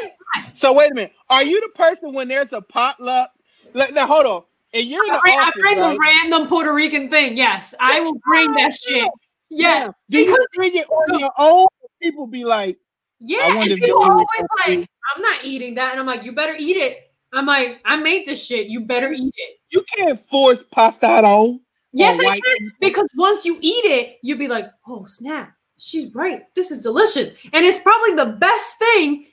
so 0.54 0.72
wait 0.72 0.90
a 0.90 0.94
minute. 0.94 1.12
Are 1.30 1.42
you 1.44 1.60
the 1.60 1.68
person 1.76 2.12
when 2.12 2.28
there's 2.28 2.52
a 2.52 2.60
potluck? 2.60 3.30
Let, 3.74 3.94
now 3.94 4.06
hold 4.06 4.26
on. 4.26 4.42
And 4.74 4.88
you're 4.88 5.04
in 5.06 5.12
the 5.12 5.18
I 5.18 5.20
bring, 5.20 5.38
I 5.38 5.50
bring 5.54 5.78
right? 5.78 5.96
a 5.96 5.98
random 5.98 6.48
Puerto 6.48 6.72
Rican 6.72 7.08
thing. 7.08 7.36
Yes, 7.36 7.74
I 7.80 8.00
will 8.00 8.18
bring 8.26 8.52
that 8.54 8.74
shit. 8.74 9.06
Yeah, 9.48 9.90
Do 10.10 10.18
you 10.18 10.26
because- 10.26 10.46
bring 10.54 10.74
it 10.74 10.88
on 10.88 11.18
your 11.20 11.30
own? 11.38 11.66
People 12.02 12.26
be 12.26 12.44
like, 12.44 12.76
yeah. 13.20 13.38
I 13.42 13.62
And 13.62 13.70
if 13.72 13.80
people 13.80 14.02
always 14.02 14.26
like. 14.66 14.88
I'm 15.14 15.22
not 15.22 15.44
eating 15.44 15.76
that, 15.76 15.92
and 15.92 16.00
I'm 16.00 16.06
like, 16.06 16.24
you 16.24 16.32
better 16.32 16.56
eat 16.58 16.76
it. 16.76 17.10
I'm 17.32 17.46
like, 17.46 17.80
I 17.84 17.96
made 17.96 18.26
this 18.26 18.44
shit. 18.44 18.66
You 18.66 18.80
better 18.80 19.12
eat 19.12 19.32
it. 19.36 19.58
you 19.70 19.82
can't 19.96 20.18
force 20.28 20.62
pasta 20.72 21.06
on. 21.06 21.60
Yes, 21.96 22.18
I 22.20 22.40
can. 22.40 22.72
Because 22.80 23.08
once 23.16 23.44
you 23.44 23.58
eat 23.60 23.84
it, 23.84 24.18
you'll 24.22 24.38
be 24.38 24.48
like, 24.48 24.70
oh 24.86 25.06
snap, 25.06 25.52
she's 25.78 26.14
right. 26.14 26.42
This 26.54 26.70
is 26.70 26.82
delicious. 26.82 27.30
And 27.52 27.64
it's 27.64 27.80
probably 27.80 28.14
the 28.14 28.36
best 28.38 28.78
thing 28.78 29.26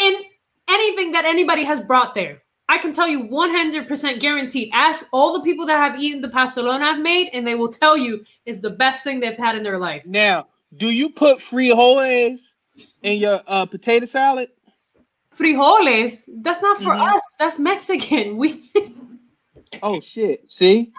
in 0.00 0.14
anything 0.68 1.12
that 1.12 1.24
anybody 1.24 1.64
has 1.64 1.80
brought 1.80 2.14
there. 2.14 2.42
I 2.68 2.78
can 2.78 2.92
tell 2.92 3.08
you 3.08 3.24
100% 3.24 4.20
guaranteed. 4.20 4.70
Ask 4.72 5.06
all 5.12 5.32
the 5.32 5.40
people 5.40 5.66
that 5.66 5.76
have 5.78 6.00
eaten 6.00 6.20
the 6.20 6.28
pastelona 6.28 6.82
I've 6.82 7.00
made, 7.00 7.30
and 7.32 7.44
they 7.44 7.56
will 7.56 7.68
tell 7.72 7.96
you 7.96 8.24
it's 8.46 8.60
the 8.60 8.70
best 8.70 9.02
thing 9.02 9.18
they've 9.18 9.36
had 9.36 9.56
in 9.56 9.64
their 9.64 9.78
life. 9.78 10.06
Now, 10.06 10.46
do 10.76 10.88
you 10.90 11.08
put 11.10 11.38
frijoles 11.38 12.40
in 13.02 13.18
your 13.18 13.40
uh, 13.48 13.66
potato 13.66 14.06
salad? 14.06 14.50
Frijoles, 15.36 16.28
that's 16.42 16.62
not 16.62 16.78
for 16.78 16.94
Mhm. 16.94 17.16
us. 17.16 17.22
That's 17.38 17.58
Mexican. 17.58 18.36
We 18.42 18.54
Oh 19.82 20.00
shit! 20.00 20.50
See, 20.50 20.92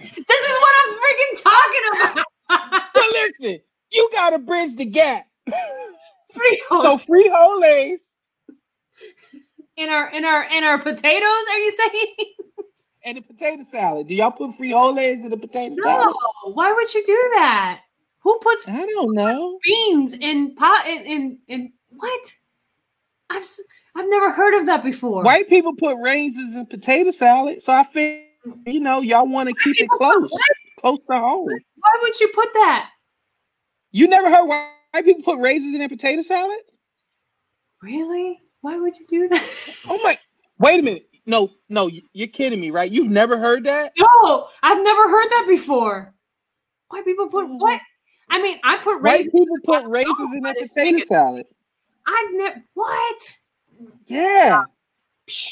what 0.00 0.74
I'm 0.80 0.94
freaking 0.94 1.42
talking 1.42 2.14
about. 2.14 2.26
but 2.94 3.04
listen, 3.12 3.60
you 3.92 4.10
gotta 4.12 4.38
bridge 4.38 4.76
the 4.76 4.84
gap. 4.84 5.26
Frijoles 5.48 6.82
So 6.82 6.98
frijoles 6.98 7.98
in 9.76 9.88
our 9.88 10.10
in 10.10 10.24
our 10.24 10.44
in 10.44 10.64
our 10.64 10.78
potatoes, 10.78 11.44
are 11.50 11.58
you 11.58 11.70
saying? 11.72 12.14
and 13.04 13.16
the 13.18 13.22
potato 13.22 13.62
salad. 13.64 14.08
Do 14.08 14.14
y'all 14.14 14.30
put 14.30 14.50
frijoles 14.52 15.24
in 15.24 15.30
the 15.30 15.36
potato 15.36 15.74
No, 15.76 15.84
salad? 15.84 16.14
why 16.54 16.72
would 16.72 16.94
you 16.94 17.04
do 17.06 17.30
that? 17.34 17.80
Who 18.20 18.38
puts 18.40 18.68
I 18.68 18.84
don't 18.86 19.14
know. 19.14 19.58
beans 19.64 20.12
in 20.12 20.54
pot 20.54 20.86
in 20.86 21.02
in, 21.04 21.38
in 21.48 21.72
what? 21.90 22.34
I've 23.30 23.46
I've 23.96 24.08
never 24.08 24.30
heard 24.32 24.58
of 24.60 24.66
that 24.66 24.84
before. 24.84 25.24
White 25.24 25.48
people 25.48 25.74
put 25.74 25.96
raisins 25.98 26.54
in 26.54 26.66
potato 26.66 27.10
salad, 27.10 27.62
so 27.62 27.72
I 27.72 27.84
feel 27.84 28.22
you 28.66 28.80
know 28.80 29.00
y'all 29.00 29.28
want 29.28 29.48
to 29.48 29.54
keep 29.62 29.80
it 29.80 29.88
close, 29.90 30.30
close 30.78 30.98
to 31.10 31.18
home. 31.18 31.46
Why 31.46 31.98
would 32.02 32.20
you 32.20 32.28
put 32.34 32.52
that? 32.54 32.90
You 33.92 34.08
never 34.08 34.30
heard 34.30 34.46
white 34.46 34.70
white 34.92 35.04
people 35.04 35.22
put 35.22 35.38
raisins 35.38 35.74
in 35.74 35.78
their 35.78 35.88
potato 35.88 36.22
salad? 36.22 36.58
Really? 37.82 38.40
Why 38.60 38.76
would 38.76 38.94
you 38.98 39.06
do 39.08 39.28
that? 39.28 39.74
Oh 39.88 40.00
my! 40.02 40.16
Wait 40.58 40.80
a 40.80 40.82
minute. 40.82 41.06
No, 41.26 41.50
no, 41.68 41.90
you're 42.12 42.28
kidding 42.28 42.60
me, 42.60 42.70
right? 42.70 42.90
You've 42.90 43.10
never 43.10 43.38
heard 43.38 43.64
that? 43.64 43.92
No, 43.98 44.48
I've 44.62 44.82
never 44.82 45.08
heard 45.08 45.28
that 45.28 45.44
before. 45.48 46.12
Why 46.88 47.02
people 47.02 47.28
put 47.28 47.46
oh. 47.46 47.56
what? 47.56 47.80
I 48.30 48.40
mean, 48.42 48.58
I 48.64 48.76
put 48.78 49.02
White 49.02 49.18
raisins. 49.18 49.32
people 49.32 49.56
put 49.64 49.84
raisins 49.88 50.34
in 50.34 50.42
their 50.42 50.54
potato 50.54 50.98
salad. 51.06 51.46
I've 52.06 52.32
never 52.32 52.64
what? 52.74 53.36
Yeah. 54.06 54.64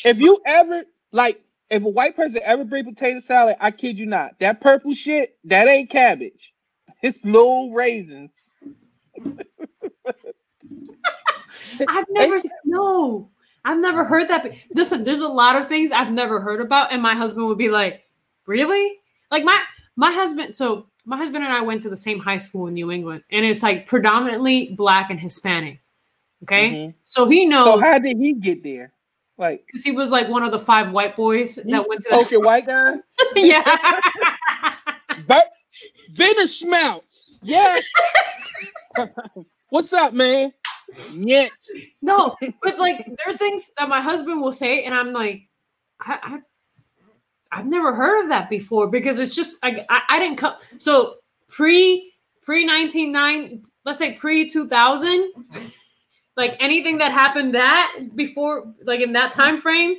If 0.04 0.20
you 0.20 0.40
ever 0.46 0.84
like, 1.12 1.40
if 1.70 1.84
a 1.84 1.88
white 1.88 2.16
person 2.16 2.40
ever 2.44 2.64
bring 2.64 2.84
potato 2.84 3.20
salad, 3.20 3.56
I 3.60 3.70
kid 3.70 3.98
you 3.98 4.06
not, 4.06 4.38
that 4.40 4.60
purple 4.60 4.94
shit, 4.94 5.36
that 5.44 5.68
ain't 5.68 5.90
cabbage. 5.90 6.52
It's 7.02 7.24
little 7.24 7.72
raisins. 7.72 8.32
I've 11.88 12.06
never 12.10 12.38
no. 12.64 13.30
I've 13.64 13.78
never 13.78 14.04
heard 14.04 14.28
that. 14.28 14.50
Listen, 14.74 15.04
there's 15.04 15.20
a 15.20 15.28
lot 15.28 15.54
of 15.54 15.68
things 15.68 15.92
I've 15.92 16.10
never 16.10 16.40
heard 16.40 16.60
about, 16.60 16.92
and 16.92 17.00
my 17.00 17.14
husband 17.14 17.46
would 17.46 17.58
be 17.58 17.68
like, 17.68 18.02
"Really?" 18.46 18.98
Like 19.30 19.44
my 19.44 19.62
my 19.94 20.10
husband. 20.10 20.54
So 20.54 20.86
my 21.04 21.16
husband 21.16 21.44
and 21.44 21.52
I 21.52 21.60
went 21.60 21.82
to 21.82 21.88
the 21.88 21.96
same 21.96 22.18
high 22.18 22.38
school 22.38 22.66
in 22.66 22.74
New 22.74 22.90
England, 22.90 23.22
and 23.30 23.44
it's 23.44 23.62
like 23.62 23.86
predominantly 23.86 24.74
black 24.76 25.10
and 25.10 25.20
Hispanic. 25.20 25.80
Okay, 26.42 26.70
Mhm. 26.70 26.94
so 27.04 27.26
he 27.26 27.46
knows. 27.46 27.64
So 27.64 27.80
how 27.80 27.98
did 27.98 28.18
he 28.18 28.32
get 28.32 28.62
there? 28.64 28.92
Like 29.38 29.64
Because 29.66 29.84
he 29.84 29.92
was 29.92 30.10
like 30.10 30.28
one 30.28 30.42
of 30.42 30.50
the 30.50 30.58
five 30.58 30.90
white 30.92 31.16
boys 31.16 31.54
that 31.56 31.88
went 31.88 32.00
to 32.02 32.14
okay, 32.16 32.36
white 32.36 32.66
guy. 32.66 32.96
yeah. 33.36 33.62
But 35.26 35.52
Venice 36.10 36.56
Schmaltz. 36.58 37.38
Yes. 37.42 37.84
What's 39.70 39.92
up, 39.92 40.12
man? 40.12 40.52
Yet. 41.14 41.52
No, 42.02 42.36
but 42.62 42.78
like 42.78 43.04
there 43.06 43.34
are 43.34 43.36
things 43.36 43.70
that 43.78 43.88
my 43.88 44.00
husband 44.00 44.40
will 44.40 44.52
say, 44.52 44.84
and 44.84 44.94
I'm 44.94 45.12
like, 45.12 45.42
I, 46.00 46.18
I 46.22 46.38
I've 47.52 47.66
never 47.66 47.94
heard 47.94 48.22
of 48.24 48.28
that 48.30 48.50
before 48.50 48.88
because 48.88 49.18
it's 49.18 49.34
just 49.34 49.58
I 49.62 49.84
I, 49.88 50.00
I 50.08 50.18
didn't 50.18 50.36
come 50.36 50.54
so 50.78 51.16
pre 51.48 52.12
pre 52.42 52.64
199 52.64 53.62
let's 53.84 53.98
say 53.98 54.12
pre 54.12 54.48
2000 54.48 55.32
like 56.38 56.56
anything 56.60 56.96
that 56.98 57.10
happened 57.12 57.54
that 57.54 57.92
before 58.14 58.72
like 58.84 59.00
in 59.00 59.12
that 59.12 59.32
time 59.32 59.60
frame 59.60 59.96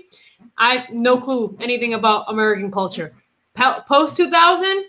i 0.57 0.85
no 0.91 1.17
clue 1.17 1.55
anything 1.61 1.93
about 1.93 2.25
american 2.29 2.71
culture. 2.71 3.13
Post 3.87 4.15
2000 4.17 4.85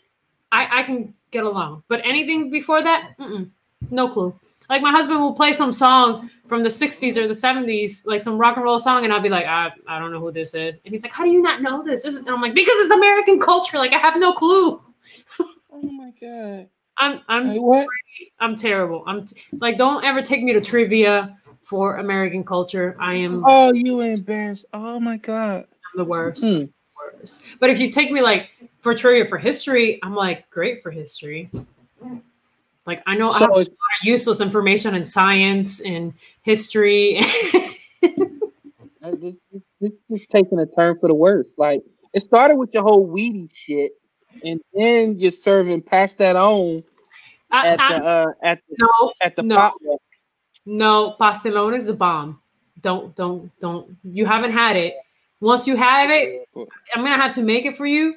i 0.53 0.81
i 0.81 0.83
can 0.85 1.13
get 1.33 1.45
along 1.45 1.83
but 1.89 2.01
anything 2.05 2.51
before 2.51 2.83
that 2.83 3.11
mm-mm, 3.19 3.51
no 3.91 4.09
clue. 4.09 4.35
Like 4.71 4.83
my 4.83 4.93
husband 4.93 5.21
will 5.21 5.35
play 5.35 5.53
some 5.53 5.73
song 5.73 6.31
from 6.47 6.63
the 6.63 6.69
60s 6.69 7.17
or 7.17 7.27
the 7.27 7.35
70s 7.35 8.07
like 8.07 8.23
some 8.23 8.39
rock 8.39 8.57
and 8.57 8.65
roll 8.65 8.79
song 8.79 9.03
and 9.05 9.13
i'll 9.13 9.21
be 9.21 9.29
like 9.29 9.47
i, 9.47 9.71
I 9.89 9.99
don't 9.99 10.13
know 10.13 10.21
who 10.21 10.31
this 10.31 10.55
is. 10.55 10.79
And 10.85 10.95
he's 10.95 11.03
like 11.03 11.13
how 11.13 11.25
do 11.25 11.31
you 11.31 11.43
not 11.43 11.61
know 11.63 11.83
this, 11.83 12.05
this 12.05 12.15
is, 12.15 12.27
and 12.27 12.31
i'm 12.35 12.41
like 12.41 12.55
because 12.55 12.79
it's 12.79 12.93
american 12.93 13.41
culture. 13.41 13.77
Like 13.79 13.93
i 13.93 13.99
have 13.99 14.17
no 14.19 14.33
clue. 14.33 14.81
Oh 15.73 15.83
my 15.83 16.13
god. 16.21 16.69
i'm 16.99 17.21
i'm 17.29 17.49
Like 17.49 17.61
what? 17.61 17.87
I'm 18.39 18.57
terrible. 18.57 19.05
I'm 19.07 19.27
t- 19.27 19.41
like, 19.53 19.79
don't 19.79 20.05
ever 20.05 20.23
take 20.23 20.43
me 20.43 20.53
to 20.53 20.61
trivia 20.61 21.37
for 21.71 21.99
American 21.99 22.43
culture. 22.43 22.97
I 22.99 23.15
am 23.15 23.45
Oh, 23.47 23.73
you 23.73 24.01
embarrassed. 24.01 24.65
Oh 24.75 24.99
my 24.99 25.19
god. 25.19 25.61
I'm 25.71 25.99
the 25.99 26.05
worst. 26.05 26.43
Hmm. 26.45 26.65
worst. 27.17 27.43
But 27.61 27.71
if 27.71 27.79
you 27.79 27.93
take 27.93 28.11
me 28.11 28.23
like 28.23 28.51
for 28.81 28.93
trivia 28.93 29.25
for 29.25 29.39
history, 29.39 30.01
I'm 30.03 30.17
like 30.17 30.51
great 30.51 30.83
for 30.83 30.91
history. 30.91 31.49
Like 32.87 33.05
I 33.07 33.15
know 33.15 33.31
I 33.31 33.39
have 33.39 33.51
a 33.51 33.55
lot 33.55 33.61
of 33.69 33.69
useless 34.03 34.41
information 34.41 34.97
in 34.97 35.05
science 35.05 35.81
and 35.81 36.13
history. 36.43 37.19
uh, 38.03 39.13
this, 39.13 39.35
this, 39.53 39.63
this 39.81 39.93
is 40.11 40.21
taking 40.33 40.59
a 40.59 40.67
turn 40.67 40.99
for 40.99 41.09
the 41.09 41.15
worse. 41.15 41.51
Like 41.57 41.85
it 42.15 42.23
started 42.23 42.57
with 42.57 42.75
your 42.75 42.83
whole 42.83 43.07
weedy 43.07 43.49
shit, 43.53 43.93
and 44.45 44.61
then 44.75 45.21
you're 45.21 45.31
serving 45.31 45.83
pastelón 45.83 46.83
I- 47.53 47.69
at 47.69 47.77
the 47.77 47.83
I- 47.95 48.01
uh 48.01 48.27
at 48.43 48.61
the 48.69 48.77
no, 48.81 49.13
at 49.21 49.37
the 49.37 49.43
no. 49.45 49.55
potluck. 49.55 50.01
No, 50.71 51.17
pastelón 51.21 51.75
is 51.77 51.87
the 51.87 51.93
bomb. 51.93 52.41
Don't, 52.81 53.15
don't, 53.17 53.51
don't. 53.59 53.97
You 54.05 54.25
haven't 54.25 54.53
had 54.53 54.77
it. 54.77 54.95
Once 55.41 55.67
you 55.67 55.75
have 55.75 56.11
it, 56.11 56.49
I'm 56.55 57.03
gonna 57.03 57.17
have 57.17 57.35
to 57.35 57.43
make 57.43 57.67
it 57.67 57.77
for 57.77 57.87
you, 57.87 58.15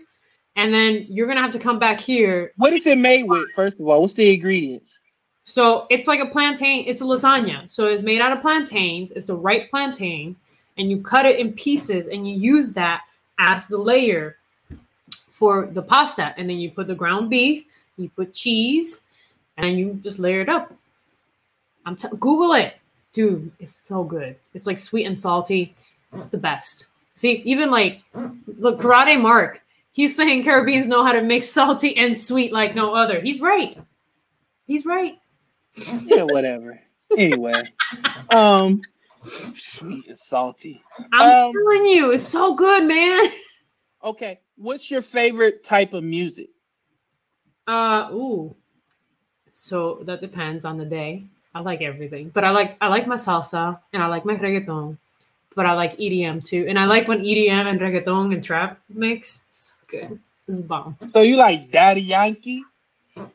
and 0.55 0.71
then 0.71 1.07
you're 1.09 1.25
gonna 1.25 1.41
have 1.41 1.51
to 1.51 1.59
come 1.59 1.79
back 1.79 1.99
here 1.99 2.51
What 2.57 2.73
is 2.73 2.85
it 2.85 2.99
made 2.99 3.23
with? 3.23 3.49
First 3.55 3.79
of 3.79 3.87
all, 3.87 4.01
what's 4.01 4.13
the 4.13 4.35
ingredients? 4.35 4.99
So 5.45 5.87
it's 5.89 6.07
like 6.07 6.19
a 6.19 6.27
plantain, 6.27 6.85
it's 6.85 7.01
a 7.01 7.05
lasagna. 7.05 7.69
So 7.71 7.87
it's 7.87 8.03
made 8.03 8.21
out 8.21 8.31
of 8.31 8.41
plantains, 8.41 9.11
it's 9.11 9.25
the 9.25 9.35
right 9.35 9.69
plantain, 9.71 10.35
and 10.77 10.91
you 10.91 11.01
cut 11.01 11.25
it 11.25 11.39
in 11.39 11.53
pieces 11.53 12.07
and 12.07 12.27
you 12.27 12.35
use 12.35 12.71
that 12.73 13.01
as 13.39 13.67
the 13.67 13.77
layer 13.77 14.37
for 15.31 15.65
the 15.65 15.81
pasta. 15.81 16.35
And 16.37 16.47
then 16.47 16.57
you 16.57 16.69
put 16.69 16.87
the 16.87 16.95
ground 16.95 17.29
beef, 17.31 17.65
you 17.97 18.09
put 18.09 18.33
cheese, 18.33 19.01
and 19.57 19.77
you 19.77 19.99
just 20.03 20.19
layer 20.19 20.41
it 20.41 20.49
up. 20.49 20.73
I'm 21.85 21.95
t- 21.95 22.07
Google 22.19 22.53
it. 22.53 22.75
Dude, 23.13 23.51
it's 23.59 23.75
so 23.75 24.03
good. 24.03 24.35
It's 24.53 24.65
like 24.67 24.77
sweet 24.77 25.05
and 25.05 25.17
salty. 25.19 25.75
It's 26.13 26.29
the 26.29 26.37
best. 26.37 26.87
See, 27.13 27.41
even 27.45 27.69
like 27.69 28.01
look, 28.57 28.79
Karate 28.79 29.19
Mark, 29.21 29.61
he's 29.91 30.15
saying 30.15 30.43
Caribbeans 30.43 30.87
know 30.87 31.03
how 31.05 31.11
to 31.13 31.21
make 31.21 31.43
salty 31.43 31.95
and 31.97 32.17
sweet 32.17 32.51
like 32.51 32.73
no 32.75 32.93
other. 32.95 33.21
He's 33.21 33.39
right. 33.39 33.77
He's 34.65 34.85
right. 34.85 35.19
Yeah, 36.05 36.23
whatever. 36.23 36.79
anyway, 37.17 37.63
um, 38.31 38.81
sweet 39.25 40.07
and 40.07 40.17
salty. 40.17 40.81
I'm 41.11 41.47
Um, 41.47 41.53
telling 41.53 41.85
you, 41.85 42.11
it's 42.11 42.23
so 42.27 42.53
good, 42.55 42.83
man. 42.85 43.29
Okay, 44.03 44.39
what's 44.57 44.91
your 44.91 45.01
favorite 45.01 45.63
type 45.63 45.93
of 45.93 46.03
music? 46.03 46.49
Uh, 47.67 48.09
ooh. 48.11 48.55
So 49.51 50.01
that 50.03 50.19
depends 50.19 50.65
on 50.65 50.77
the 50.77 50.85
day. 50.85 51.25
I 51.55 51.59
like 51.61 51.81
everything, 51.81 52.29
but 52.33 52.43
I 52.43 52.49
like 52.51 52.77
I 52.81 52.87
like 52.87 53.05
my 53.07 53.15
salsa 53.15 53.79
and 53.93 54.01
I 54.01 54.07
like 54.07 54.25
my 54.25 54.35
reggaeton, 54.35 54.97
but 55.55 55.65
I 55.65 55.73
like 55.73 55.97
EDM 55.97 56.43
too, 56.43 56.65
and 56.67 56.79
I 56.79 56.85
like 56.85 57.07
when 57.07 57.19
EDM 57.21 57.67
and 57.69 57.79
reggaeton 57.79 58.33
and 58.33 58.43
trap 58.43 58.79
mix. 58.89 59.45
So 59.51 59.73
good. 59.87 60.19
Is 60.47 60.61
bomb. 60.61 60.97
So 61.13 61.21
you 61.21 61.35
like 61.37 61.71
Daddy 61.71 62.01
Yankee? 62.01 62.63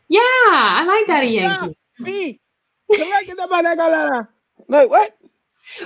Yeah, 0.09 0.21
I 0.21 0.85
like 0.87 1.07
Daddy 1.07 1.29
Yeah. 1.29 1.61
Yankee, 1.63 1.77
Me. 2.01 2.41
Like 4.69 4.91
what? 4.91 5.17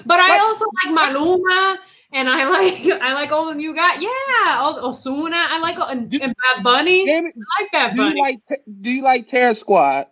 but 0.06 0.18
I 0.20 0.28
What? 0.28 0.40
also 0.40 0.64
like 0.84 0.94
Maluma. 1.14 1.76
And 2.14 2.28
I 2.28 2.44
like 2.48 3.00
I 3.00 3.12
like 3.14 3.30
all 3.32 3.46
the 3.46 3.54
new 3.54 3.74
guys. 3.74 3.98
Yeah, 4.00 4.58
all 4.58 4.80
Ozuna. 4.92 5.46
I 5.48 5.58
like 5.58 5.76
and, 5.78 6.10
Do- 6.10 6.18
and 6.20 6.34
Bad 6.54 6.62
Bunny. 6.62 7.10
I 7.10 7.20
like 7.60 7.72
Bad 7.72 7.96
Bunny. 7.96 8.10
Do 8.10 8.16
you 8.16 8.22
like 8.22 8.40
Do 8.82 8.90
you 8.90 9.02
like 9.02 9.26
Terror 9.28 9.54
Squad? 9.54 10.08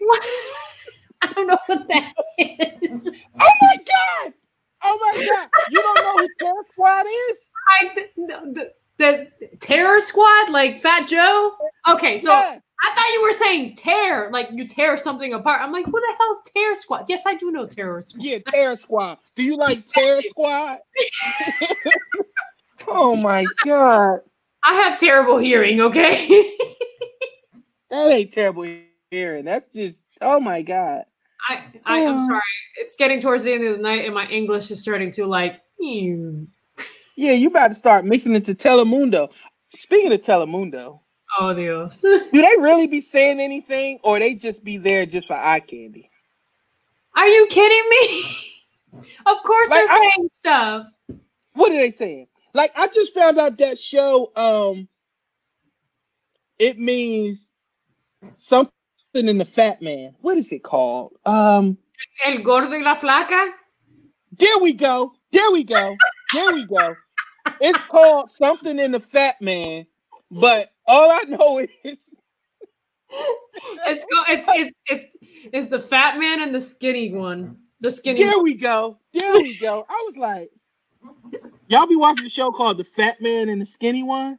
What? 0.00 0.22
I 1.22 1.32
don't 1.32 1.46
know 1.46 1.58
what 1.66 1.88
that 1.88 2.12
is. 2.38 3.08
Oh 3.08 3.52
my 3.62 3.76
god! 3.76 4.32
Oh 4.84 4.98
my 5.00 5.26
god! 5.26 5.48
You 5.70 5.80
don't 5.80 5.94
know 5.96 6.18
who 6.18 6.28
Terror 6.40 6.64
Squad 6.72 7.06
is? 7.06 7.50
I, 7.80 7.94
the, 7.94 8.08
the, 8.56 8.72
the 8.98 9.56
Terror 9.60 10.00
Squad, 10.00 10.50
like 10.50 10.80
Fat 10.80 11.06
Joe. 11.06 11.52
Okay, 11.88 12.18
so 12.18 12.32
Yeah. 12.32 12.58
I 12.84 12.94
thought 12.96 13.10
you 13.12 13.22
were 13.22 13.32
saying 13.32 13.76
tear, 13.76 14.28
like 14.32 14.48
you 14.52 14.66
tear 14.66 14.96
something 14.96 15.32
apart. 15.34 15.60
I'm 15.60 15.70
like, 15.70 15.86
who 15.86 15.92
the 15.92 16.14
hell's 16.18 16.42
Terror 16.54 16.74
Squad? 16.74 17.04
Yes, 17.08 17.22
I 17.26 17.36
do 17.36 17.52
know 17.52 17.64
Terror 17.64 18.02
Squad. 18.02 18.24
Yeah, 18.24 18.38
Terror 18.52 18.74
Squad. 18.76 19.18
Do 19.36 19.44
you 19.44 19.56
like 19.56 19.86
Terror 19.86 20.20
Squad? 20.28 20.78
oh 22.88 23.14
my 23.14 23.46
god. 23.64 24.18
I 24.64 24.74
have 24.74 24.98
terrible 24.98 25.38
hearing. 25.38 25.80
Okay. 25.80 26.56
That 27.92 28.10
ain't 28.10 28.32
terrible 28.32 28.66
hearing. 29.10 29.44
That's 29.44 29.70
just 29.70 29.98
oh 30.22 30.40
my 30.40 30.62
god. 30.62 31.04
I, 31.48 31.64
I 31.84 31.98
am 32.00 32.18
sorry. 32.20 32.40
It's 32.76 32.96
getting 32.96 33.20
towards 33.20 33.44
the 33.44 33.52
end 33.52 33.66
of 33.66 33.76
the 33.76 33.82
night, 33.82 34.04
and 34.04 34.14
my 34.14 34.26
English 34.26 34.70
is 34.70 34.80
starting 34.80 35.10
to 35.12 35.26
like. 35.26 35.60
"Ew." 35.80 36.46
Yeah, 37.14 37.32
you 37.32 37.48
about 37.48 37.68
to 37.68 37.74
start 37.74 38.06
mixing 38.06 38.34
it 38.34 38.44
to 38.46 38.54
Telemundo. 38.54 39.30
Speaking 39.76 40.10
of 40.14 40.22
Telemundo, 40.22 41.00
Oh 41.38 41.52
Dios. 41.52 42.00
do 42.00 42.20
they 42.32 42.54
really 42.58 42.86
be 42.86 43.02
saying 43.02 43.38
anything 43.38 43.98
or 44.02 44.18
they 44.18 44.32
just 44.34 44.64
be 44.64 44.78
there 44.78 45.04
just 45.04 45.26
for 45.26 45.34
eye 45.36 45.60
candy? 45.60 46.10
Are 47.14 47.28
you 47.28 47.46
kidding 47.50 47.82
me? 47.90 49.04
of 49.26 49.42
course 49.44 49.68
Like, 49.68 49.86
they're 49.86 49.94
I- 49.94 50.10
saying 50.16 50.28
stuff. 50.30 50.86
What 51.52 51.70
are 51.72 51.76
they 51.76 51.90
saying? 51.90 52.28
Like 52.54 52.72
I 52.76 52.88
just 52.88 53.12
found 53.12 53.38
out 53.38 53.58
that 53.58 53.78
show 53.78 54.32
um 54.34 54.88
it 56.58 56.78
means 56.78 57.46
something 58.38 58.72
in 59.14 59.38
the 59.38 59.44
fat 59.44 59.82
man. 59.82 60.14
What 60.20 60.38
is 60.38 60.52
it 60.52 60.62
called? 60.62 61.12
Um 61.26 61.78
El 62.24 62.38
gordo 62.38 62.70
y 62.70 62.82
la 62.82 62.94
flaca. 62.94 63.52
there 64.38 64.58
we 64.58 64.72
go. 64.72 65.12
There 65.30 65.50
we 65.50 65.64
go. 65.64 65.96
There 66.34 66.52
we 66.52 66.66
go. 66.66 66.94
It's 67.60 67.78
called 67.90 68.30
something 68.30 68.78
in 68.78 68.92
the 68.92 69.00
fat 69.00 69.40
man, 69.40 69.86
but 70.30 70.72
all 70.86 71.10
I 71.10 71.22
know 71.24 71.58
is 71.84 71.98
It's 73.86 74.04
go. 74.04 74.22
It, 74.28 74.44
it, 74.48 74.74
it's 74.86 75.16
it's 75.52 75.66
the 75.68 75.80
fat 75.80 76.18
man 76.18 76.40
and 76.40 76.54
the 76.54 76.60
skinny 76.60 77.12
one. 77.12 77.58
The 77.80 77.92
skinny. 77.92 78.22
there 78.22 78.38
we 78.38 78.54
go. 78.54 78.98
There 79.12 79.34
we 79.34 79.58
go. 79.58 79.84
I 79.88 80.04
was 80.06 80.16
like, 80.16 80.50
y'all 81.68 81.86
be 81.86 81.96
watching 81.96 82.24
the 82.24 82.30
show 82.30 82.52
called 82.52 82.78
The 82.78 82.84
Fat 82.84 83.20
Man 83.20 83.48
and 83.48 83.60
the 83.60 83.66
Skinny 83.66 84.04
One? 84.04 84.38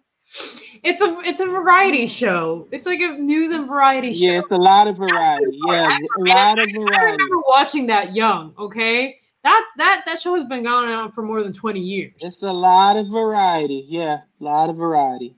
It's 0.84 1.02
a 1.02 1.18
it's 1.24 1.40
a 1.40 1.46
variety 1.46 2.08
show. 2.08 2.68
It's 2.72 2.86
like 2.86 3.00
a 3.00 3.18
news 3.18 3.52
and 3.52 3.68
variety 3.68 4.14
show. 4.14 4.26
Yeah, 4.26 4.40
it's 4.40 4.52
a 4.52 4.58
lot 4.58 4.88
of 4.88 4.98
variety. 4.98 5.58
Yeah, 5.66 5.98
a 5.98 6.22
lot 6.22 6.60
of 6.60 6.70
variety. 6.74 6.96
I 6.96 7.04
remember 7.04 7.38
watching 7.48 7.88
that 7.88 8.14
young. 8.14 8.54
Okay, 8.58 9.20
that 9.44 9.66
that 9.78 10.04
that 10.06 10.20
show 10.20 10.36
has 10.36 10.44
been 10.44 10.64
going 10.64 10.90
on 10.90 11.12
for 11.14 11.22
more 11.22 11.42
than 11.42 11.54
twenty 11.54 11.80
years. 11.80 12.14
It's 12.20 12.42
a 12.42 12.52
lot 12.52 12.98
of 12.98 13.08
variety. 13.08 13.86
Yeah, 13.88 14.22
a 14.40 14.44
lot 14.44 14.70
of 14.70 14.76
variety. 14.76 15.36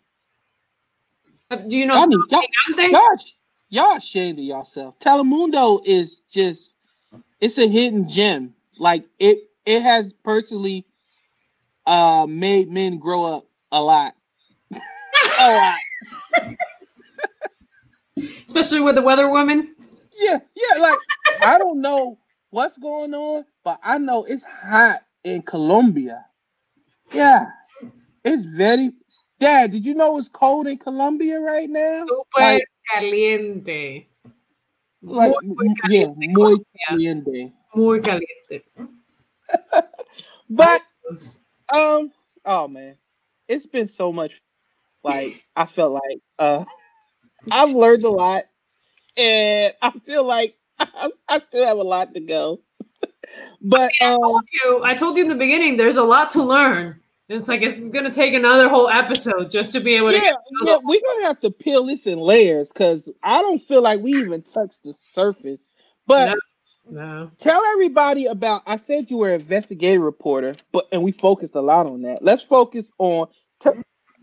Uh, 1.51 1.57
Do 1.57 1.77
you 1.77 1.85
know 1.85 2.01
I 2.01 2.07
mean, 2.07 2.19
y'all, 2.29 2.41
y'all, 2.89 3.17
y'all 3.69 3.97
ashamed 3.97 4.39
of 4.39 4.45
yourself. 4.45 4.97
Telemundo 4.97 5.79
is 5.85 6.21
just, 6.31 6.77
it's 7.39 7.59
a 7.59 7.67
hidden 7.67 8.09
gem. 8.09 8.55
Like 8.79 9.05
it, 9.19 9.49
it 9.65 9.83
has 9.83 10.13
personally 10.23 10.85
uh 11.85 12.25
made 12.27 12.69
men 12.69 12.97
grow 12.97 13.25
up 13.25 13.45
a 13.71 13.79
lot. 13.79 14.15
A 15.39 15.53
lot. 15.53 16.55
Especially 18.45 18.81
with 18.81 18.95
the 18.95 19.01
weather 19.01 19.29
woman. 19.29 19.75
Yeah, 20.17 20.39
yeah. 20.55 20.79
Like 20.79 20.97
I 21.41 21.57
don't 21.57 21.81
know 21.81 22.17
what's 22.51 22.77
going 22.77 23.13
on, 23.13 23.45
but 23.63 23.79
I 23.83 23.97
know 23.97 24.23
it's 24.23 24.43
hot 24.43 25.01
in 25.23 25.41
Colombia. 25.41 26.25
Yeah, 27.11 27.47
it's 28.23 28.45
very. 28.45 28.93
Dad, 29.37 29.71
did 29.73 29.85
you 29.85 29.95
know 29.95 30.17
it's 30.17 30.29
cold 30.29 30.65
in 30.67 30.77
Colombia 30.77 31.41
right 31.41 31.69
now? 31.69 32.05
Super 32.07 32.23
Like- 32.39 32.63
caliente. 32.93 34.07
Like, 35.01 35.35
muy, 35.43 35.55
muy 35.55 35.75
yeah, 35.89 36.07
muy 36.15 36.57
caliente. 36.87 37.53
Muy 37.75 37.99
caliente. 37.99 38.63
But 40.49 40.81
um, 41.73 42.11
oh 42.45 42.67
man, 42.67 42.95
it's 43.47 43.65
been 43.65 43.87
so 43.87 44.11
much. 44.11 44.41
Like 45.05 45.45
I 45.55 45.67
felt 45.67 45.93
like 45.93 46.19
uh, 46.39 46.65
I've 47.51 47.69
learned 47.69 48.01
a 48.01 48.09
lot, 48.09 48.45
and 49.15 49.71
I 49.79 49.91
feel 49.91 50.25
like 50.25 50.55
I, 50.79 51.11
I 51.29 51.39
still 51.39 51.63
have 51.63 51.77
a 51.77 51.83
lot 51.83 52.15
to 52.15 52.19
go. 52.19 52.61
but 53.61 53.91
I 54.01 54.13
um, 54.13 54.19
told 54.19 54.43
you, 54.51 54.81
I 54.83 54.95
told 54.95 55.17
you 55.17 55.23
in 55.23 55.29
the 55.29 55.35
beginning, 55.35 55.77
there's 55.77 55.97
a 55.97 56.03
lot 56.03 56.31
to 56.31 56.43
learn. 56.43 56.99
It's 57.29 57.47
like 57.47 57.61
it's 57.61 57.79
gonna 57.91 58.11
take 58.11 58.33
another 58.33 58.67
whole 58.67 58.89
episode 58.89 59.51
just 59.51 59.73
to 59.73 59.79
be 59.79 59.93
able 59.93 60.09
to 60.09 60.17
yeah, 60.17 60.33
yeah, 60.63 60.77
we're 60.83 61.01
gonna 61.05 61.27
have 61.27 61.39
to 61.41 61.51
peel 61.51 61.85
this 61.85 62.07
in 62.07 62.17
layers 62.17 62.69
because 62.69 63.07
I 63.21 63.43
don't 63.43 63.61
feel 63.61 63.83
like 63.83 63.99
we 63.99 64.13
even 64.13 64.41
touched 64.41 64.81
the 64.83 64.95
surface. 65.13 65.61
But 66.07 66.35
No. 66.89 67.29
tell 67.37 67.63
everybody 67.63 68.25
about. 68.25 68.63
I 68.65 68.77
said 68.77 69.11
you 69.11 69.17
were 69.17 69.33
an 69.35 69.41
investigative 69.41 70.01
reporter, 70.01 70.55
but 70.71 70.87
and 70.91 71.03
we 71.03 71.11
focused 71.11 71.53
a 71.53 71.61
lot 71.61 71.85
on 71.85 72.01
that. 72.01 72.23
Let's 72.23 72.41
focus 72.41 72.89
on. 72.97 73.27
T- 73.61 73.69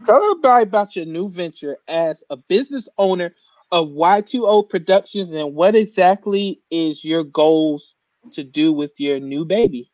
tell 0.05 0.23
everybody 0.23 0.63
about 0.65 0.97
your 0.97 1.07
new 1.07 1.29
venture 1.29 1.77
as 1.89 2.23
a 2.31 2.37
business 2.37 2.89
owner 2.99 3.35
of 3.71 3.89
Y2O 3.89 4.69
Productions 4.69 5.31
and 5.31 5.55
what 5.55 5.75
exactly 5.75 6.61
is 6.71 7.05
your 7.05 7.25
goals 7.25 7.95
to 8.33 8.45
do 8.45 8.73
with 8.73 8.93
your 8.99 9.19
new 9.19 9.45
baby. 9.45 9.91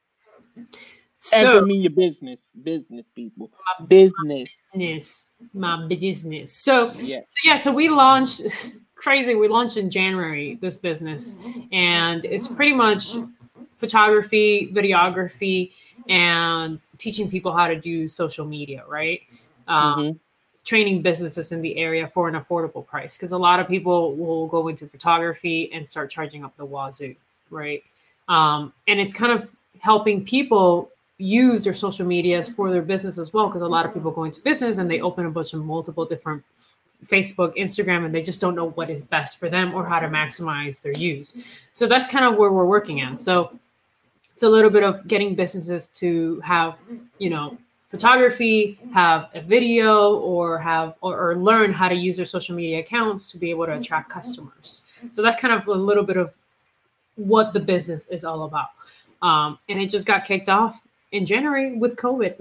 and 0.54 0.62
So 1.20 1.58
I 1.58 1.60
mean 1.62 1.82
your 1.82 1.92
business, 1.92 2.50
business 2.62 3.08
people, 3.14 3.50
my 3.78 3.86
business. 3.86 4.48
business, 4.72 5.28
my 5.54 5.86
business. 5.86 6.52
So 6.52 6.90
Yeah. 6.94 7.20
So 7.20 7.36
yeah, 7.44 7.56
so 7.56 7.72
we 7.72 7.88
launched 7.88 8.42
crazy. 8.94 9.34
We 9.34 9.48
launched 9.48 9.76
in 9.76 9.90
January 9.90 10.58
this 10.60 10.76
business, 10.76 11.38
and 11.70 12.24
it's 12.24 12.48
pretty 12.48 12.74
much 12.74 13.14
photography, 13.76 14.72
videography, 14.74 15.72
and 16.08 16.80
teaching 16.98 17.30
people 17.30 17.56
how 17.56 17.68
to 17.68 17.78
do 17.78 18.08
social 18.08 18.46
media, 18.46 18.84
right? 18.88 19.20
Um, 19.68 19.98
Mhm. 19.98 20.18
Training 20.64 21.00
businesses 21.00 21.50
in 21.50 21.62
the 21.62 21.78
area 21.78 22.06
for 22.08 22.28
an 22.28 22.34
affordable 22.34 22.86
price 22.86 23.16
because 23.16 23.32
a 23.32 23.38
lot 23.38 23.58
of 23.58 23.66
people 23.68 24.14
will 24.16 24.46
go 24.48 24.68
into 24.68 24.86
photography 24.86 25.70
and 25.72 25.88
start 25.88 26.10
charging 26.10 26.44
up 26.44 26.54
the 26.58 26.64
wazoo, 26.64 27.14
right? 27.48 27.82
Um, 28.28 28.74
and 28.86 29.00
it's 29.00 29.14
kind 29.14 29.32
of 29.32 29.48
helping 29.80 30.24
people 30.26 30.90
use 31.16 31.64
their 31.64 31.72
social 31.72 32.06
medias 32.06 32.50
for 32.50 32.70
their 32.70 32.82
business 32.82 33.16
as 33.16 33.32
well 33.32 33.46
because 33.46 33.62
a 33.62 33.68
lot 33.68 33.86
of 33.86 33.94
people 33.94 34.10
go 34.10 34.24
into 34.24 34.42
business 34.42 34.76
and 34.76 34.90
they 34.90 35.00
open 35.00 35.24
a 35.24 35.30
bunch 35.30 35.54
of 35.54 35.64
multiple 35.64 36.04
different 36.04 36.42
Facebook, 37.06 37.56
Instagram, 37.56 38.04
and 38.04 38.14
they 38.14 38.20
just 38.20 38.40
don't 38.40 38.54
know 38.54 38.68
what 38.70 38.90
is 38.90 39.00
best 39.00 39.38
for 39.38 39.48
them 39.48 39.72
or 39.72 39.86
how 39.86 39.98
to 40.00 40.08
maximize 40.08 40.82
their 40.82 40.92
use. 40.92 41.40
So 41.72 41.86
that's 41.86 42.06
kind 42.06 42.26
of 42.26 42.36
where 42.36 42.52
we're 42.52 42.66
working 42.66 43.00
on. 43.02 43.16
So 43.16 43.58
it's 44.34 44.42
a 44.42 44.48
little 44.50 44.70
bit 44.70 44.82
of 44.82 45.08
getting 45.08 45.34
businesses 45.34 45.88
to 46.00 46.40
have, 46.40 46.74
you 47.18 47.30
know, 47.30 47.56
photography, 47.88 48.78
have 48.92 49.28
a 49.34 49.40
video, 49.40 50.16
or 50.16 50.58
have 50.58 50.94
or, 51.00 51.18
or 51.18 51.36
learn 51.36 51.72
how 51.72 51.88
to 51.88 51.94
use 51.94 52.16
their 52.16 52.26
social 52.26 52.54
media 52.54 52.80
accounts 52.80 53.30
to 53.32 53.38
be 53.38 53.50
able 53.50 53.66
to 53.66 53.74
attract 53.74 54.10
customers. 54.10 54.86
So 55.10 55.22
that's 55.22 55.40
kind 55.40 55.54
of 55.54 55.66
a 55.66 55.72
little 55.72 56.04
bit 56.04 56.16
of 56.16 56.34
what 57.16 57.52
the 57.52 57.60
business 57.60 58.06
is 58.06 58.24
all 58.24 58.44
about. 58.44 58.68
Um, 59.22 59.58
and 59.68 59.80
it 59.80 59.90
just 59.90 60.06
got 60.06 60.24
kicked 60.24 60.48
off 60.48 60.86
in 61.12 61.26
January 61.26 61.76
with 61.76 61.96
COVID 61.96 62.36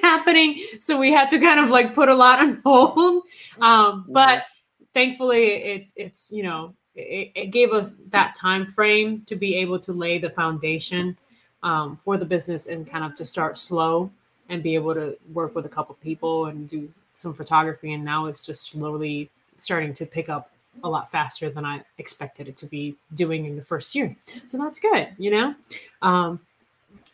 happening. 0.02 0.60
So 0.80 0.98
we 0.98 1.12
had 1.12 1.28
to 1.30 1.38
kind 1.38 1.60
of 1.60 1.70
like 1.70 1.94
put 1.94 2.08
a 2.08 2.14
lot 2.14 2.40
on 2.40 2.60
hold. 2.64 3.24
Um, 3.60 4.04
but 4.08 4.44
thankfully 4.92 5.46
it's 5.74 5.92
it's 5.96 6.32
you 6.32 6.42
know 6.42 6.74
it, 6.94 7.30
it 7.34 7.46
gave 7.50 7.72
us 7.72 7.96
that 8.10 8.34
time 8.34 8.66
frame 8.66 9.22
to 9.26 9.36
be 9.36 9.54
able 9.56 9.78
to 9.78 9.92
lay 9.92 10.18
the 10.18 10.30
foundation 10.30 11.16
um, 11.62 11.98
for 12.02 12.16
the 12.16 12.24
business 12.24 12.66
and 12.66 12.88
kind 12.88 13.04
of 13.04 13.14
to 13.16 13.24
start 13.24 13.58
slow 13.58 14.10
and 14.48 14.62
be 14.62 14.74
able 14.74 14.94
to 14.94 15.16
work 15.32 15.54
with 15.54 15.66
a 15.66 15.68
couple 15.68 15.94
people 16.02 16.46
and 16.46 16.68
do 16.68 16.88
some 17.14 17.34
photography 17.34 17.92
and 17.92 18.04
now 18.04 18.26
it's 18.26 18.40
just 18.42 18.66
slowly 18.66 19.30
starting 19.56 19.92
to 19.94 20.06
pick 20.06 20.28
up 20.28 20.50
a 20.84 20.88
lot 20.88 21.10
faster 21.10 21.50
than 21.50 21.64
I 21.64 21.82
expected 21.98 22.48
it 22.48 22.56
to 22.58 22.66
be 22.66 22.96
doing 23.14 23.46
in 23.46 23.56
the 23.56 23.62
first 23.62 23.94
year. 23.94 24.14
So 24.46 24.58
that's 24.58 24.78
good, 24.78 25.08
you 25.18 25.30
know. 25.30 25.54
Um, 26.02 26.40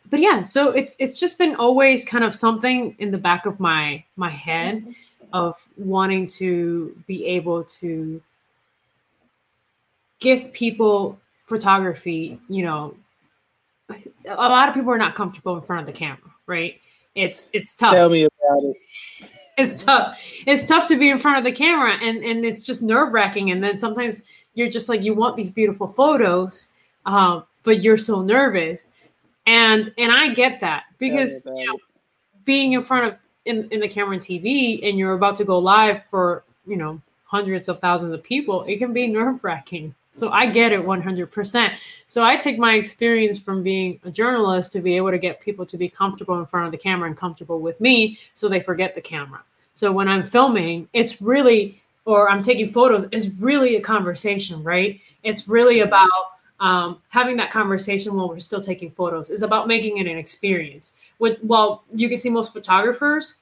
but 0.09 0.19
yeah, 0.19 0.43
so 0.43 0.71
it's 0.71 0.95
it's 0.99 1.19
just 1.19 1.37
been 1.37 1.55
always 1.55 2.05
kind 2.05 2.23
of 2.23 2.35
something 2.35 2.95
in 2.99 3.11
the 3.11 3.17
back 3.17 3.45
of 3.45 3.59
my 3.59 4.03
my 4.15 4.29
head 4.29 4.85
of 5.31 5.65
wanting 5.77 6.27
to 6.27 6.95
be 7.07 7.25
able 7.25 7.63
to 7.63 8.21
give 10.19 10.53
people 10.53 11.19
photography. 11.43 12.39
You 12.47 12.65
know, 12.65 12.95
a 14.27 14.35
lot 14.35 14.69
of 14.69 14.75
people 14.75 14.91
are 14.91 14.97
not 14.97 15.15
comfortable 15.15 15.55
in 15.55 15.63
front 15.63 15.87
of 15.87 15.93
the 15.93 15.97
camera, 15.97 16.31
right? 16.45 16.79
It's 17.15 17.47
it's 17.53 17.75
tough 17.75 17.93
Tell 17.93 18.09
me 18.09 18.23
about 18.23 18.63
it. 18.63 18.77
it's 19.57 19.83
tough. 19.83 20.19
It's 20.47 20.67
tough 20.67 20.87
to 20.87 20.97
be 20.97 21.09
in 21.09 21.19
front 21.19 21.37
of 21.37 21.43
the 21.43 21.51
camera 21.51 21.93
and 22.01 22.23
and 22.23 22.43
it's 22.43 22.63
just 22.63 22.81
nerve 22.81 23.13
wracking. 23.13 23.51
And 23.51 23.63
then 23.63 23.77
sometimes 23.77 24.23
you're 24.55 24.69
just 24.69 24.89
like 24.89 25.03
you 25.03 25.13
want 25.13 25.35
these 25.35 25.51
beautiful 25.51 25.87
photos, 25.87 26.73
um, 27.05 27.43
but 27.63 27.83
you're 27.83 27.97
so 27.97 28.21
nervous. 28.21 28.85
And 29.45 29.93
and 29.97 30.11
I 30.11 30.33
get 30.33 30.59
that 30.61 30.83
because 30.97 31.45
you 31.45 31.65
know 31.65 31.77
being 32.45 32.73
in 32.73 32.83
front 32.83 33.05
of 33.07 33.19
in, 33.45 33.67
in 33.71 33.79
the 33.81 33.87
camera 33.87 34.13
and 34.13 34.21
TV 34.21 34.87
and 34.87 34.97
you're 34.97 35.13
about 35.13 35.35
to 35.35 35.45
go 35.45 35.59
live 35.59 36.03
for 36.05 36.43
you 36.65 36.77
know 36.77 37.01
hundreds 37.25 37.67
of 37.67 37.79
thousands 37.79 38.13
of 38.13 38.23
people, 38.23 38.63
it 38.63 38.77
can 38.77 38.93
be 38.93 39.07
nerve 39.07 39.43
wracking. 39.43 39.93
So 40.13 40.29
I 40.29 40.45
get 40.45 40.71
it 40.71 40.79
100%. 40.79 41.77
So 42.05 42.23
I 42.23 42.37
take 42.37 42.59
my 42.59 42.75
experience 42.75 43.39
from 43.39 43.63
being 43.63 43.99
a 44.03 44.11
journalist 44.11 44.71
to 44.73 44.79
be 44.79 44.95
able 44.95 45.09
to 45.09 45.17
get 45.17 45.41
people 45.41 45.65
to 45.65 45.75
be 45.75 45.89
comfortable 45.89 46.39
in 46.39 46.45
front 46.45 46.67
of 46.67 46.71
the 46.71 46.77
camera 46.77 47.07
and 47.07 47.17
comfortable 47.17 47.59
with 47.59 47.81
me 47.81 48.19
so 48.35 48.47
they 48.47 48.61
forget 48.61 48.93
the 48.93 49.01
camera. 49.01 49.41
So 49.73 49.91
when 49.91 50.07
I'm 50.07 50.23
filming, 50.23 50.87
it's 50.93 51.19
really, 51.19 51.81
or 52.05 52.29
I'm 52.29 52.43
taking 52.43 52.69
photos, 52.69 53.07
it's 53.11 53.29
really 53.39 53.75
a 53.75 53.81
conversation, 53.81 54.63
right? 54.63 55.01
It's 55.23 55.47
really 55.47 55.79
about 55.79 56.09
um, 56.59 56.99
having 57.09 57.35
that 57.37 57.51
conversation 57.51 58.13
while 58.13 58.29
we're 58.29 58.37
still 58.37 58.61
taking 58.61 58.91
photos. 58.91 59.31
It's 59.31 59.41
about 59.41 59.67
making 59.67 59.97
it 59.97 60.05
an 60.05 60.17
experience. 60.17 60.93
With, 61.17 61.39
well, 61.41 61.83
you 61.93 62.07
can 62.07 62.17
see 62.19 62.29
most 62.29 62.53
photographers 62.53 63.39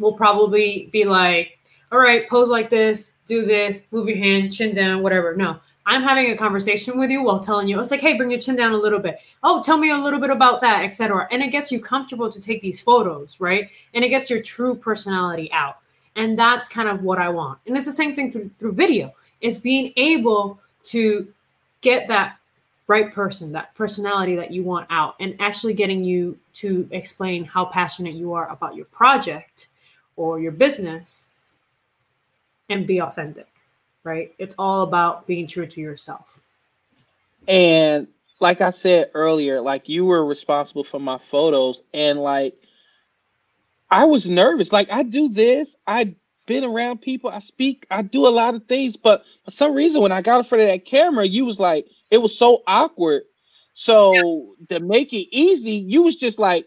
will 0.00 0.14
probably 0.14 0.88
be 0.92 1.04
like, 1.04 1.58
all 1.92 1.98
right, 1.98 2.28
pose 2.28 2.48
like 2.48 2.70
this, 2.70 3.12
do 3.26 3.44
this, 3.44 3.86
move 3.92 4.08
your 4.08 4.18
hand, 4.18 4.52
chin 4.52 4.74
down, 4.74 5.02
whatever. 5.02 5.36
No, 5.36 5.60
I'm 5.84 6.02
having 6.02 6.30
a 6.30 6.36
conversation 6.36 6.98
with 6.98 7.10
you 7.10 7.22
while 7.22 7.40
telling 7.40 7.68
you, 7.68 7.80
it's 7.80 7.90
like, 7.90 8.00
hey, 8.00 8.16
bring 8.16 8.30
your 8.30 8.40
chin 8.40 8.56
down 8.56 8.72
a 8.72 8.76
little 8.76 8.98
bit. 8.98 9.18
Oh, 9.42 9.62
tell 9.62 9.78
me 9.78 9.90
a 9.90 9.96
little 9.96 10.20
bit 10.20 10.30
about 10.30 10.60
that, 10.60 10.84
etc. 10.84 11.26
And 11.30 11.42
it 11.42 11.48
gets 11.48 11.72
you 11.72 11.80
comfortable 11.80 12.30
to 12.30 12.40
take 12.40 12.60
these 12.60 12.80
photos, 12.80 13.40
right? 13.40 13.68
And 13.94 14.04
it 14.04 14.08
gets 14.08 14.30
your 14.30 14.42
true 14.42 14.74
personality 14.74 15.50
out. 15.52 15.78
And 16.14 16.38
that's 16.38 16.68
kind 16.68 16.88
of 16.88 17.02
what 17.02 17.18
I 17.18 17.28
want. 17.30 17.58
And 17.66 17.76
it's 17.76 17.86
the 17.86 17.92
same 17.92 18.14
thing 18.14 18.30
through, 18.30 18.50
through 18.58 18.72
video. 18.72 19.12
It's 19.40 19.58
being 19.58 19.92
able 19.96 20.60
to 20.84 21.26
get 21.80 22.06
that 22.08 22.36
right 22.86 23.12
person, 23.12 23.52
that 23.52 23.74
personality 23.74 24.36
that 24.36 24.50
you 24.50 24.62
want 24.62 24.86
out, 24.90 25.16
and 25.18 25.34
actually 25.40 25.74
getting 25.74 26.04
you 26.04 26.38
to 26.54 26.88
explain 26.90 27.44
how 27.44 27.64
passionate 27.64 28.14
you 28.14 28.34
are 28.34 28.48
about 28.50 28.76
your 28.76 28.84
project 28.86 29.68
or 30.16 30.38
your 30.38 30.52
business 30.52 31.28
and 32.68 32.86
be 32.86 33.00
authentic, 33.00 33.48
right? 34.04 34.34
It's 34.38 34.54
all 34.58 34.82
about 34.82 35.26
being 35.26 35.46
true 35.46 35.66
to 35.66 35.80
yourself. 35.80 36.40
And 37.48 38.08
like 38.40 38.60
I 38.60 38.70
said 38.70 39.10
earlier, 39.14 39.60
like 39.60 39.88
you 39.88 40.04
were 40.04 40.24
responsible 40.24 40.84
for 40.84 41.00
my 41.00 41.18
photos, 41.18 41.82
and 41.92 42.18
like 42.18 42.54
I 43.90 44.04
was 44.04 44.28
nervous. 44.28 44.72
Like 44.72 44.90
I 44.90 45.02
do 45.02 45.28
this, 45.28 45.76
I've 45.86 46.14
been 46.46 46.64
around 46.64 47.00
people, 47.00 47.30
I 47.30 47.38
speak, 47.40 47.86
I 47.90 48.02
do 48.02 48.26
a 48.26 48.30
lot 48.30 48.54
of 48.54 48.64
things, 48.66 48.96
but 48.96 49.24
for 49.44 49.50
some 49.50 49.74
reason, 49.74 50.02
when 50.02 50.12
I 50.12 50.22
got 50.22 50.38
in 50.38 50.44
front 50.44 50.62
of 50.62 50.68
that 50.68 50.84
camera, 50.84 51.24
you 51.24 51.44
was 51.44 51.58
like, 51.58 51.86
it 52.10 52.18
was 52.18 52.36
so 52.36 52.62
awkward. 52.66 53.22
So 53.74 54.56
to 54.68 54.80
make 54.80 55.12
it 55.12 55.28
easy, 55.30 55.72
you 55.72 56.02
was 56.02 56.16
just 56.16 56.38
like, 56.38 56.66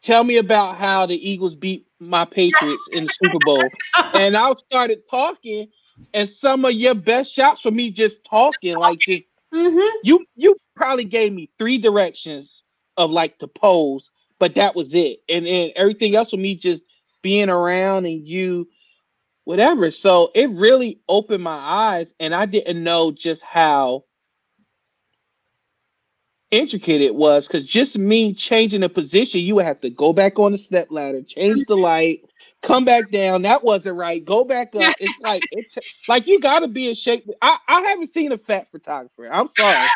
tell 0.00 0.24
me 0.24 0.36
about 0.36 0.76
how 0.76 1.06
the 1.06 1.30
Eagles 1.30 1.54
beat 1.54 1.86
my 1.98 2.24
Patriots 2.24 2.88
in 2.92 3.04
the 3.04 3.12
Super 3.12 3.38
Bowl. 3.44 3.68
and 4.14 4.36
I 4.36 4.52
started 4.54 5.08
talking, 5.10 5.68
and 6.14 6.28
some 6.28 6.64
of 6.64 6.72
your 6.72 6.94
best 6.94 7.34
shots 7.34 7.60
for 7.60 7.70
me 7.70 7.90
just 7.90 8.24
talking, 8.24 8.76
like 8.78 9.04
just 9.04 9.26
Mm-hmm. 9.54 9.98
you 10.02 10.26
you 10.36 10.56
probably 10.76 11.04
gave 11.04 11.32
me 11.32 11.50
three 11.58 11.78
directions 11.78 12.64
of 12.96 13.10
like 13.10 13.38
to 13.38 13.48
pose, 13.48 14.10
but 14.38 14.54
that 14.56 14.74
was 14.74 14.94
it. 14.94 15.20
And 15.28 15.46
then 15.46 15.70
everything 15.76 16.14
else 16.14 16.32
with 16.32 16.40
me 16.40 16.54
just 16.56 16.84
being 17.22 17.48
around 17.50 18.06
and 18.06 18.26
you 18.26 18.68
whatever. 19.44 19.90
So 19.90 20.30
it 20.34 20.50
really 20.50 21.00
opened 21.08 21.42
my 21.42 21.58
eyes 21.58 22.14
and 22.20 22.34
I 22.34 22.46
didn't 22.46 22.82
know 22.82 23.12
just 23.12 23.42
how 23.42 24.04
intricate 26.50 27.02
it 27.02 27.14
was 27.14 27.46
because 27.46 27.64
just 27.64 27.98
me 27.98 28.34
changing 28.34 28.80
the 28.82 28.88
position, 28.88 29.40
you 29.40 29.56
would 29.56 29.64
have 29.66 29.80
to 29.80 29.90
go 29.90 30.12
back 30.12 30.38
on 30.38 30.52
the 30.52 30.58
step 30.58 30.88
ladder, 30.90 31.22
change 31.22 31.66
the 31.66 31.76
light, 31.76 32.27
come 32.62 32.84
back 32.84 33.10
down. 33.10 33.42
That 33.42 33.62
wasn't 33.62 33.96
right. 33.96 34.24
Go 34.24 34.44
back 34.44 34.74
up. 34.74 34.94
It's 34.98 35.18
like 35.20 35.42
it's 35.52 35.76
like 36.08 36.26
you 36.26 36.40
got 36.40 36.60
to 36.60 36.68
be 36.68 36.88
in 36.88 36.94
shape. 36.94 37.28
I, 37.42 37.58
I 37.68 37.80
haven't 37.82 38.08
seen 38.08 38.32
a 38.32 38.38
fat 38.38 38.68
photographer. 38.70 39.28
I'm 39.32 39.48
sorry. 39.56 39.88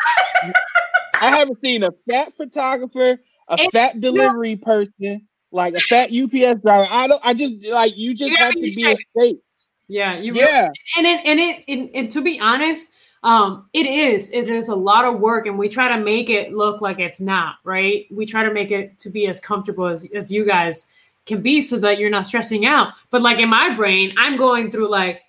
I 1.21 1.29
haven't 1.29 1.61
seen 1.61 1.83
a 1.83 1.91
fat 2.09 2.33
photographer, 2.33 3.19
a 3.47 3.55
it's 3.57 3.71
fat 3.71 4.01
delivery 4.01 4.55
person, 4.55 5.27
like 5.51 5.73
a 5.73 5.79
fat 5.79 6.09
UPS 6.11 6.61
driver. 6.61 6.87
I 6.89 7.07
don't. 7.07 7.21
I 7.23 7.33
just 7.33 7.65
like 7.67 7.97
you. 7.97 8.13
Just 8.13 8.31
you 8.31 8.37
have 8.37 8.53
to 8.53 8.59
be 8.59 8.71
shape. 8.71 8.99
in 9.15 9.21
shape. 9.21 9.43
Yeah. 9.87 10.17
You 10.17 10.33
yeah. 10.33 10.69
Really, 10.69 10.71
and 10.97 11.05
it 11.05 11.25
and 11.25 11.39
it 11.39 11.63
and, 11.67 11.89
and 11.93 12.11
to 12.11 12.21
be 12.21 12.39
honest 12.39 12.95
um, 13.23 13.69
it 13.71 13.85
is. 13.85 14.31
It 14.31 14.49
is 14.49 14.67
a 14.67 14.75
lot 14.75 15.05
of 15.05 15.19
work, 15.19 15.47
and 15.47 15.57
we 15.57 15.69
try 15.69 15.95
to 15.95 16.03
make 16.03 16.29
it 16.29 16.51
look 16.51 16.81
like 16.81 16.99
it's 16.99 17.21
not, 17.21 17.55
right? 17.63 18.05
We 18.11 18.25
try 18.25 18.43
to 18.43 18.53
make 18.53 18.69
it 18.69 18.99
to 18.99 19.09
be 19.09 19.27
as 19.27 19.39
comfortable 19.39 19.87
as, 19.87 20.05
as 20.13 20.31
you 20.31 20.45
guys 20.45 20.87
can 21.25 21.41
be 21.41 21.61
so 21.61 21.77
that 21.79 21.99
you're 21.99 22.09
not 22.09 22.27
stressing 22.27 22.65
out. 22.65 22.93
But 23.09 23.21
like 23.21 23.39
in 23.39 23.49
my 23.49 23.73
brain, 23.75 24.13
I'm 24.17 24.37
going 24.37 24.71
through 24.71 24.89
like 24.89 25.21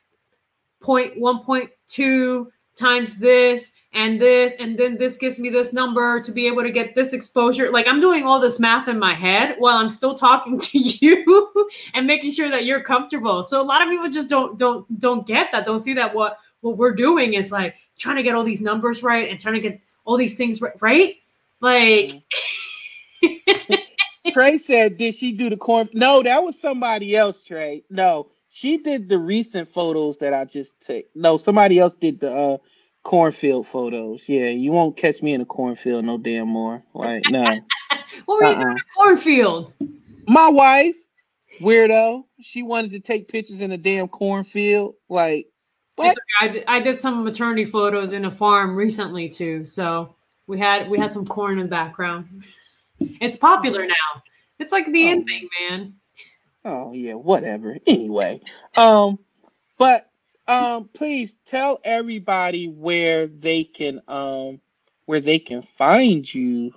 point 0.80 1.18
one 1.18 1.44
point 1.44 1.70
two 1.88 2.50
times 2.76 3.16
this 3.16 3.72
and 3.92 4.20
this, 4.20 4.56
and 4.56 4.76
then 4.76 4.98
this 4.98 5.16
gives 5.16 5.38
me 5.38 5.50
this 5.50 5.72
number 5.72 6.20
to 6.20 6.32
be 6.32 6.48
able 6.48 6.64
to 6.64 6.70
get 6.70 6.96
this 6.96 7.12
exposure. 7.12 7.70
Like 7.70 7.86
I'm 7.86 8.00
doing 8.00 8.24
all 8.24 8.40
this 8.40 8.58
math 8.58 8.88
in 8.88 8.98
my 8.98 9.14
head 9.14 9.54
while 9.58 9.76
I'm 9.76 9.88
still 9.88 10.14
talking 10.14 10.58
to 10.60 10.78
you 10.78 11.68
and 11.94 12.06
making 12.06 12.32
sure 12.32 12.50
that 12.50 12.64
you're 12.64 12.82
comfortable. 12.82 13.42
So 13.42 13.62
a 13.62 13.64
lot 13.64 13.82
of 13.82 13.88
people 13.88 14.10
just 14.10 14.28
don't 14.28 14.58
don't 14.58 14.98
don't 14.98 15.26
get 15.26 15.52
that, 15.52 15.64
don't 15.64 15.78
see 15.78 15.94
that 15.94 16.14
what 16.14 16.38
what 16.60 16.76
we're 16.76 16.94
doing 16.94 17.34
is 17.34 17.52
like 17.52 17.76
trying 17.96 18.16
to 18.16 18.22
get 18.22 18.34
all 18.34 18.42
these 18.42 18.60
numbers 18.60 19.02
right 19.02 19.30
and 19.30 19.38
trying 19.38 19.54
to 19.54 19.60
get 19.60 19.80
all 20.04 20.16
these 20.16 20.34
things 20.34 20.60
right, 20.60 20.74
right? 20.80 21.14
Like 21.60 22.22
mm-hmm. 23.22 23.74
Trey 24.32 24.58
said, 24.58 24.96
did 24.96 25.14
she 25.14 25.32
do 25.32 25.50
the 25.50 25.56
corn? 25.56 25.88
No, 25.92 26.22
that 26.22 26.42
was 26.42 26.58
somebody 26.58 27.14
else, 27.16 27.44
Trey. 27.44 27.84
No, 27.90 28.26
she 28.48 28.78
did 28.78 29.08
the 29.08 29.18
recent 29.18 29.68
photos 29.68 30.18
that 30.18 30.32
I 30.32 30.44
just 30.44 30.80
took. 30.80 31.04
No, 31.14 31.36
somebody 31.36 31.78
else 31.78 31.94
did 32.00 32.20
the 32.20 32.34
uh 32.34 32.56
cornfield 33.02 33.66
photos. 33.66 34.22
Yeah, 34.26 34.46
you 34.46 34.72
won't 34.72 34.96
catch 34.96 35.22
me 35.22 35.34
in 35.34 35.40
a 35.40 35.44
cornfield 35.44 36.04
no 36.04 36.18
damn 36.18 36.48
more. 36.48 36.82
Like, 36.94 37.22
no. 37.28 37.60
what 38.24 38.38
were 38.38 38.44
uh-uh. 38.44 38.50
you 38.50 38.56
doing 38.56 38.70
in 38.70 38.78
a 38.78 38.94
cornfield? 38.96 39.72
My 40.26 40.48
wife, 40.48 40.96
weirdo. 41.60 42.24
She 42.40 42.62
wanted 42.62 42.92
to 42.92 43.00
take 43.00 43.28
pictures 43.28 43.60
in 43.60 43.72
a 43.72 43.78
damn 43.78 44.08
cornfield. 44.08 44.94
Like, 45.08 45.48
what? 45.96 46.16
I 46.40 46.48
did, 46.48 46.64
I 46.66 46.80
did 46.80 47.00
some 47.00 47.24
maternity 47.24 47.66
photos 47.66 48.12
in 48.12 48.24
a 48.24 48.30
farm 48.30 48.74
recently 48.74 49.28
too. 49.28 49.64
So 49.64 50.16
we 50.46 50.58
had 50.58 50.88
we 50.88 50.98
had 50.98 51.12
some 51.12 51.26
corn 51.26 51.58
in 51.58 51.66
the 51.66 51.70
background. 51.70 52.44
It's 53.00 53.36
popular 53.36 53.86
now. 53.86 54.22
It's 54.58 54.72
like 54.72 54.86
the 54.86 55.04
oh. 55.04 55.10
end 55.10 55.26
thing, 55.26 55.48
man. 55.68 55.94
Oh 56.64 56.92
yeah, 56.92 57.14
whatever. 57.14 57.76
Anyway, 57.86 58.40
um, 58.76 59.18
but 59.78 60.10
um, 60.48 60.88
please 60.94 61.36
tell 61.44 61.80
everybody 61.84 62.68
where 62.68 63.26
they 63.26 63.64
can 63.64 64.00
um 64.08 64.60
where 65.06 65.20
they 65.20 65.38
can 65.38 65.62
find 65.62 66.32
you 66.32 66.72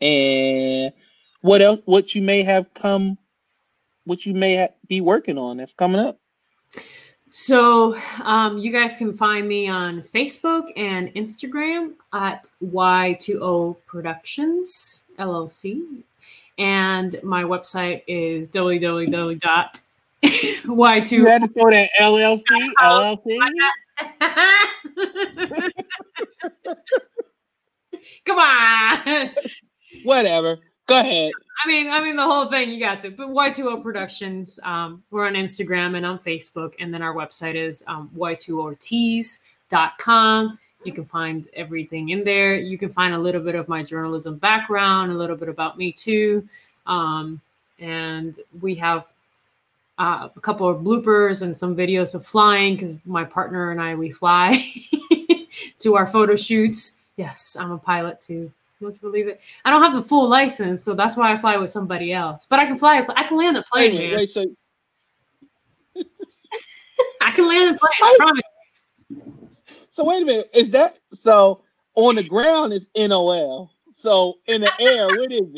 and 0.00 0.92
what 1.40 1.62
else 1.62 1.80
what 1.84 2.14
you 2.14 2.22
may 2.22 2.42
have 2.42 2.72
come 2.74 3.18
what 4.04 4.26
you 4.26 4.34
may 4.34 4.56
ha- 4.56 4.74
be 4.86 5.00
working 5.00 5.38
on 5.38 5.56
that's 5.56 5.72
coming 5.72 6.00
up. 6.00 6.18
So 7.36 7.96
um, 8.22 8.58
you 8.58 8.70
guys 8.70 8.96
can 8.96 9.12
find 9.12 9.48
me 9.48 9.66
on 9.66 10.02
Facebook 10.02 10.70
and 10.76 11.12
Instagram 11.14 11.94
at 12.12 12.46
Y2O 12.62 13.76
Productions 13.86 15.06
LLC. 15.18 15.82
And 16.58 17.16
my 17.24 17.42
website 17.42 18.02
is 18.06 18.48
www.y2. 18.50 21.10
You 21.10 21.26
had 21.32 21.42
to 21.42 21.48
throw 21.48 21.72
that 21.72 21.90
LLC, 22.00 22.40
LLC. 22.78 23.34
Come 28.24 28.38
on. 28.38 29.30
Whatever. 30.04 30.60
Go 30.86 31.00
ahead. 31.00 31.32
I 31.64 31.68
mean, 31.68 31.88
I 31.90 32.02
mean 32.02 32.16
the 32.16 32.24
whole 32.24 32.46
thing. 32.46 32.70
You 32.70 32.78
got 32.78 33.00
to. 33.00 33.10
But 33.10 33.28
Y2O 33.28 33.82
Productions. 33.82 34.60
Um, 34.62 35.02
we're 35.10 35.26
on 35.26 35.32
Instagram 35.34 35.96
and 35.96 36.04
on 36.04 36.18
Facebook, 36.18 36.74
and 36.78 36.92
then 36.92 37.00
our 37.00 37.14
website 37.14 37.54
is 37.54 37.82
um, 37.86 38.10
y2ortiz.com. 38.16 40.58
You 40.84 40.92
can 40.92 41.06
find 41.06 41.48
everything 41.54 42.10
in 42.10 42.24
there. 42.24 42.56
You 42.56 42.76
can 42.76 42.90
find 42.90 43.14
a 43.14 43.18
little 43.18 43.40
bit 43.40 43.54
of 43.54 43.68
my 43.68 43.82
journalism 43.82 44.36
background, 44.36 45.12
a 45.12 45.14
little 45.14 45.36
bit 45.36 45.48
about 45.48 45.78
me 45.78 45.92
too, 45.92 46.46
um, 46.86 47.40
and 47.78 48.38
we 48.60 48.74
have 48.74 49.06
uh, 49.98 50.28
a 50.36 50.40
couple 50.40 50.68
of 50.68 50.82
bloopers 50.82 51.40
and 51.40 51.56
some 51.56 51.74
videos 51.74 52.14
of 52.14 52.26
flying 52.26 52.74
because 52.74 52.96
my 53.06 53.24
partner 53.24 53.70
and 53.70 53.80
I 53.80 53.94
we 53.94 54.10
fly 54.10 54.62
to 55.78 55.96
our 55.96 56.06
photo 56.06 56.36
shoots. 56.36 57.00
Yes, 57.16 57.56
I'm 57.58 57.70
a 57.70 57.78
pilot 57.78 58.20
too. 58.20 58.52
Don't 58.84 58.94
you 58.94 59.00
believe 59.00 59.28
it? 59.28 59.40
I 59.64 59.70
don't 59.70 59.82
have 59.82 59.94
the 59.94 60.02
full 60.02 60.28
license, 60.28 60.84
so 60.84 60.94
that's 60.94 61.16
why 61.16 61.32
I 61.32 61.36
fly 61.38 61.56
with 61.56 61.70
somebody 61.70 62.12
else. 62.12 62.46
But 62.48 62.58
I 62.58 62.66
can 62.66 62.76
fly. 62.76 63.02
I 63.16 63.24
can 63.24 63.38
land 63.38 63.56
a 63.56 63.62
plane, 63.62 63.94
wait, 63.94 64.10
man. 64.10 64.18
Wait, 64.18 64.28
so 64.28 64.44
I 67.22 67.30
can 67.30 67.48
land 67.48 67.74
a 67.74 67.78
plane. 67.78 67.90
I, 68.02 68.16
promise. 68.18 68.42
So 69.90 70.04
wait 70.04 70.22
a 70.22 70.26
minute. 70.26 70.50
Is 70.52 70.68
that 70.70 70.98
so? 71.14 71.62
On 71.94 72.14
the 72.14 72.24
ground 72.24 72.74
is 72.74 72.86
NOL. 72.94 73.70
So 73.92 74.34
in 74.48 74.60
the 74.60 74.72
air, 74.80 75.06
what 75.06 75.32
is 75.32 75.48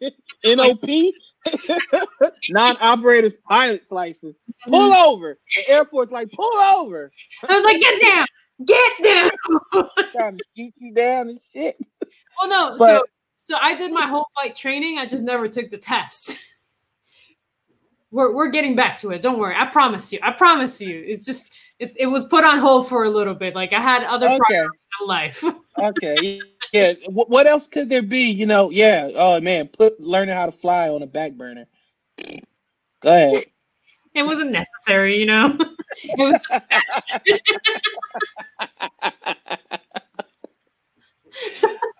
it? 0.00 0.14
NOP? 0.56 1.14
Non-operator's 2.50 3.34
pilot's 3.48 3.92
license. 3.92 4.36
Pull 4.66 4.92
over. 4.92 5.38
The 5.54 5.72
airport's 5.72 6.10
like, 6.10 6.32
pull 6.32 6.52
over. 6.54 7.12
I 7.48 7.54
was 7.54 7.64
like, 7.64 7.80
get 7.80 8.02
down. 8.02 8.26
Get 8.64 8.92
down. 9.04 9.30
Trying 10.12 10.36
to 10.36 10.44
skeet 10.50 10.74
you 10.78 10.92
down 10.92 11.28
and 11.28 11.40
shit. 11.52 11.76
Well, 12.40 12.48
no. 12.48 12.76
But, 12.78 12.86
so, 12.86 13.04
so 13.36 13.58
I 13.60 13.74
did 13.74 13.92
my 13.92 14.06
whole 14.06 14.26
flight 14.34 14.54
training. 14.54 14.98
I 14.98 15.06
just 15.06 15.22
never 15.22 15.48
took 15.48 15.70
the 15.70 15.78
test. 15.78 16.38
we're 18.10 18.34
we're 18.34 18.50
getting 18.50 18.74
back 18.74 18.96
to 18.98 19.10
it. 19.10 19.22
Don't 19.22 19.38
worry. 19.38 19.54
I 19.56 19.66
promise 19.66 20.12
you. 20.12 20.18
I 20.22 20.32
promise 20.32 20.80
you. 20.80 21.04
It's 21.06 21.24
just 21.24 21.58
it's 21.78 21.96
it 21.96 22.06
was 22.06 22.24
put 22.24 22.44
on 22.44 22.58
hold 22.58 22.88
for 22.88 23.04
a 23.04 23.10
little 23.10 23.34
bit. 23.34 23.54
Like 23.54 23.72
I 23.72 23.80
had 23.80 24.02
other 24.04 24.26
okay. 24.26 24.38
priorities 24.38 24.80
in 25.00 25.06
life. 25.06 25.44
okay. 25.78 26.40
Yeah. 26.72 26.94
What, 27.06 27.30
what 27.30 27.46
else 27.46 27.68
could 27.68 27.88
there 27.88 28.02
be? 28.02 28.30
You 28.30 28.46
know. 28.46 28.70
Yeah. 28.70 29.10
Oh 29.14 29.40
man. 29.40 29.68
Put 29.68 30.00
learning 30.00 30.34
how 30.34 30.46
to 30.46 30.52
fly 30.52 30.88
on 30.88 31.02
a 31.02 31.06
back 31.06 31.32
burner. 31.32 31.66
Go 33.00 33.14
ahead. 33.14 33.44
It 34.14 34.22
wasn't 34.22 34.50
necessary, 34.50 35.18
you 35.18 35.26
know. 35.26 35.56
it 36.02 36.18
was. 36.18 36.44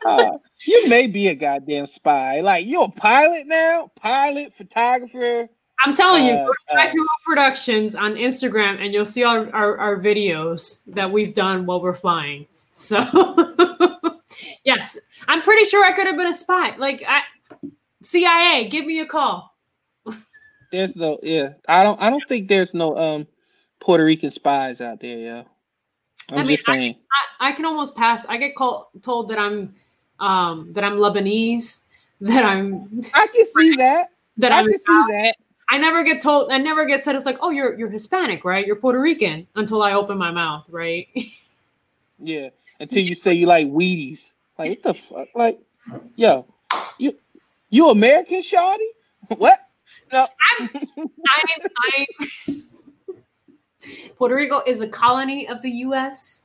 Uh, 0.06 0.38
you 0.66 0.88
may 0.88 1.06
be 1.06 1.28
a 1.28 1.34
goddamn 1.34 1.86
spy. 1.86 2.40
Like 2.40 2.66
you're 2.66 2.84
a 2.84 2.88
pilot 2.88 3.46
now, 3.46 3.90
pilot, 3.96 4.52
photographer. 4.52 5.48
I'm 5.84 5.94
telling 5.94 6.26
you, 6.26 6.32
uh, 6.32 6.46
go 6.46 6.52
uh, 6.76 6.88
to 6.88 7.06
Productions 7.24 7.94
on 7.94 8.14
Instagram, 8.14 8.84
and 8.84 8.92
you'll 8.92 9.06
see 9.06 9.22
our, 9.22 9.48
our, 9.54 9.78
our 9.78 9.96
videos 10.00 10.84
that 10.86 11.10
we've 11.10 11.34
done 11.34 11.66
while 11.66 11.80
we're 11.80 11.94
flying. 11.94 12.46
So, 12.72 12.98
yes, 14.64 14.98
I'm 15.28 15.42
pretty 15.42 15.64
sure 15.64 15.84
I 15.84 15.92
could 15.92 16.06
have 16.06 16.16
been 16.16 16.26
a 16.26 16.34
spy. 16.34 16.76
Like, 16.76 17.04
I, 17.06 17.20
CIA, 18.02 18.68
give 18.68 18.86
me 18.86 18.98
a 19.00 19.06
call. 19.06 19.56
there's 20.72 20.96
no, 20.96 21.20
yeah, 21.22 21.52
I 21.68 21.84
don't, 21.84 22.00
I 22.02 22.10
don't 22.10 22.24
think 22.28 22.48
there's 22.48 22.74
no 22.74 22.96
um 22.96 23.26
Puerto 23.80 24.04
Rican 24.04 24.30
spies 24.30 24.80
out 24.80 25.00
there, 25.00 25.18
yeah. 25.18 25.42
I'm 26.30 26.38
I 26.38 26.42
mean, 26.42 26.46
just 26.48 26.66
saying. 26.66 26.96
I, 27.40 27.48
I, 27.48 27.52
can 27.52 27.64
almost 27.64 27.96
pass. 27.96 28.26
I 28.26 28.36
get 28.36 28.54
called 28.54 28.86
told 29.02 29.28
that 29.28 29.38
I'm 29.38 29.74
um 30.20 30.72
that 30.72 30.84
I'm 30.84 30.96
Lebanese, 30.96 31.80
that 32.20 32.44
I'm 32.44 33.02
I 33.14 33.26
can 33.28 33.46
see 33.46 33.76
that. 33.76 34.10
That 34.38 34.52
I 34.52 34.60
I'm, 34.60 34.66
can 34.70 34.78
see 34.78 35.04
that. 35.12 35.34
I 35.70 35.78
never 35.78 36.02
get 36.02 36.20
told 36.22 36.50
I 36.50 36.58
never 36.58 36.86
get 36.86 37.02
said 37.02 37.14
it's 37.14 37.26
like, 37.26 37.38
oh, 37.40 37.50
you're 37.50 37.78
you're 37.78 37.90
Hispanic, 37.90 38.44
right? 38.44 38.66
You're 38.66 38.76
Puerto 38.76 39.00
Rican 39.00 39.46
until 39.54 39.82
I 39.82 39.92
open 39.92 40.16
my 40.18 40.30
mouth, 40.30 40.64
right? 40.68 41.08
yeah. 42.18 42.48
Until 42.80 43.02
you 43.02 43.14
say 43.16 43.34
you 43.34 43.46
like 43.46 43.66
Wheaties. 43.66 44.30
Like 44.58 44.70
what 44.70 44.82
the 44.82 44.94
fuck? 44.94 45.28
Like, 45.34 45.60
yo, 46.16 46.46
you 46.98 47.12
you 47.70 47.90
American 47.90 48.40
shawty? 48.40 48.78
What? 49.36 49.58
No. 50.10 50.26
I'm, 50.58 50.70
I'm, 50.74 51.08
I'm 51.84 52.06
Puerto 54.16 54.34
Rico 54.34 54.62
is 54.66 54.80
a 54.80 54.88
colony 54.88 55.48
of 55.48 55.60
the 55.62 55.70
U.S. 55.70 56.44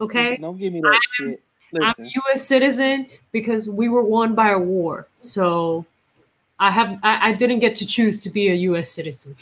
Okay, 0.00 0.36
don't 0.36 0.58
give 0.58 0.72
me 0.72 0.80
that 0.80 0.88
I'm, 0.88 1.00
shit. 1.12 1.42
Listen. 1.72 1.94
I'm 1.98 2.04
a 2.04 2.08
U.S. 2.08 2.46
citizen 2.46 3.06
because 3.32 3.68
we 3.68 3.88
were 3.88 4.02
won 4.02 4.34
by 4.34 4.50
a 4.50 4.58
war. 4.58 5.08
So 5.20 5.84
I 6.58 6.70
have 6.70 6.98
I, 7.02 7.30
I 7.30 7.32
didn't 7.32 7.58
get 7.58 7.76
to 7.76 7.86
choose 7.86 8.20
to 8.22 8.30
be 8.30 8.48
a 8.48 8.54
U.S. 8.54 8.90
citizen. 8.90 9.34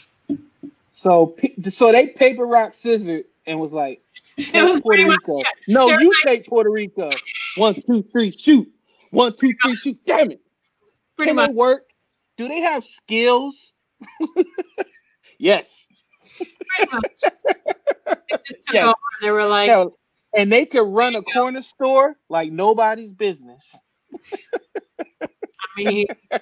So 0.93 1.35
so 1.69 1.91
they 1.91 2.07
paper 2.07 2.45
rock 2.45 2.73
scissors 2.73 3.25
and 3.45 3.59
was 3.59 3.71
like, 3.73 4.01
it 4.37 4.63
was 4.63 4.81
Puerto 4.81 5.03
Rico. 5.03 5.37
Much, 5.37 5.45
yeah. 5.67 5.73
No, 5.75 5.87
you 5.99 6.09
like, 6.25 6.25
take 6.25 6.47
Puerto 6.47 6.69
Rico. 6.71 7.09
One, 7.57 7.75
two, 7.75 8.01
three, 8.11 8.31
shoot. 8.31 8.69
One, 9.11 9.35
two, 9.37 9.53
three, 9.61 9.75
shoot. 9.75 9.97
Damn 10.05 10.31
it. 10.31 10.41
Pretty 11.15 11.29
Can 11.29 11.35
much. 11.37 11.51
work? 11.51 11.83
Do 12.37 12.47
they 12.47 12.59
have 12.59 12.83
skills? 12.83 13.71
yes. 15.37 15.85
Pretty 16.37 16.91
much. 16.91 17.11
They 18.05 18.37
just 18.47 18.63
took 18.65 18.73
Yes. 18.73 18.85
over. 18.85 18.95
They 19.21 19.31
were 19.31 19.45
like, 19.47 19.67
Yeah, 19.67 19.85
and 20.35 20.51
they 20.51 20.65
could 20.65 20.83
run 20.87 21.15
a 21.15 21.21
corner 21.21 21.61
store 21.61 22.15
like 22.29 22.51
nobody's 22.51 23.13
business. 23.13 23.75
I 25.23 25.27
mean, 25.77 26.07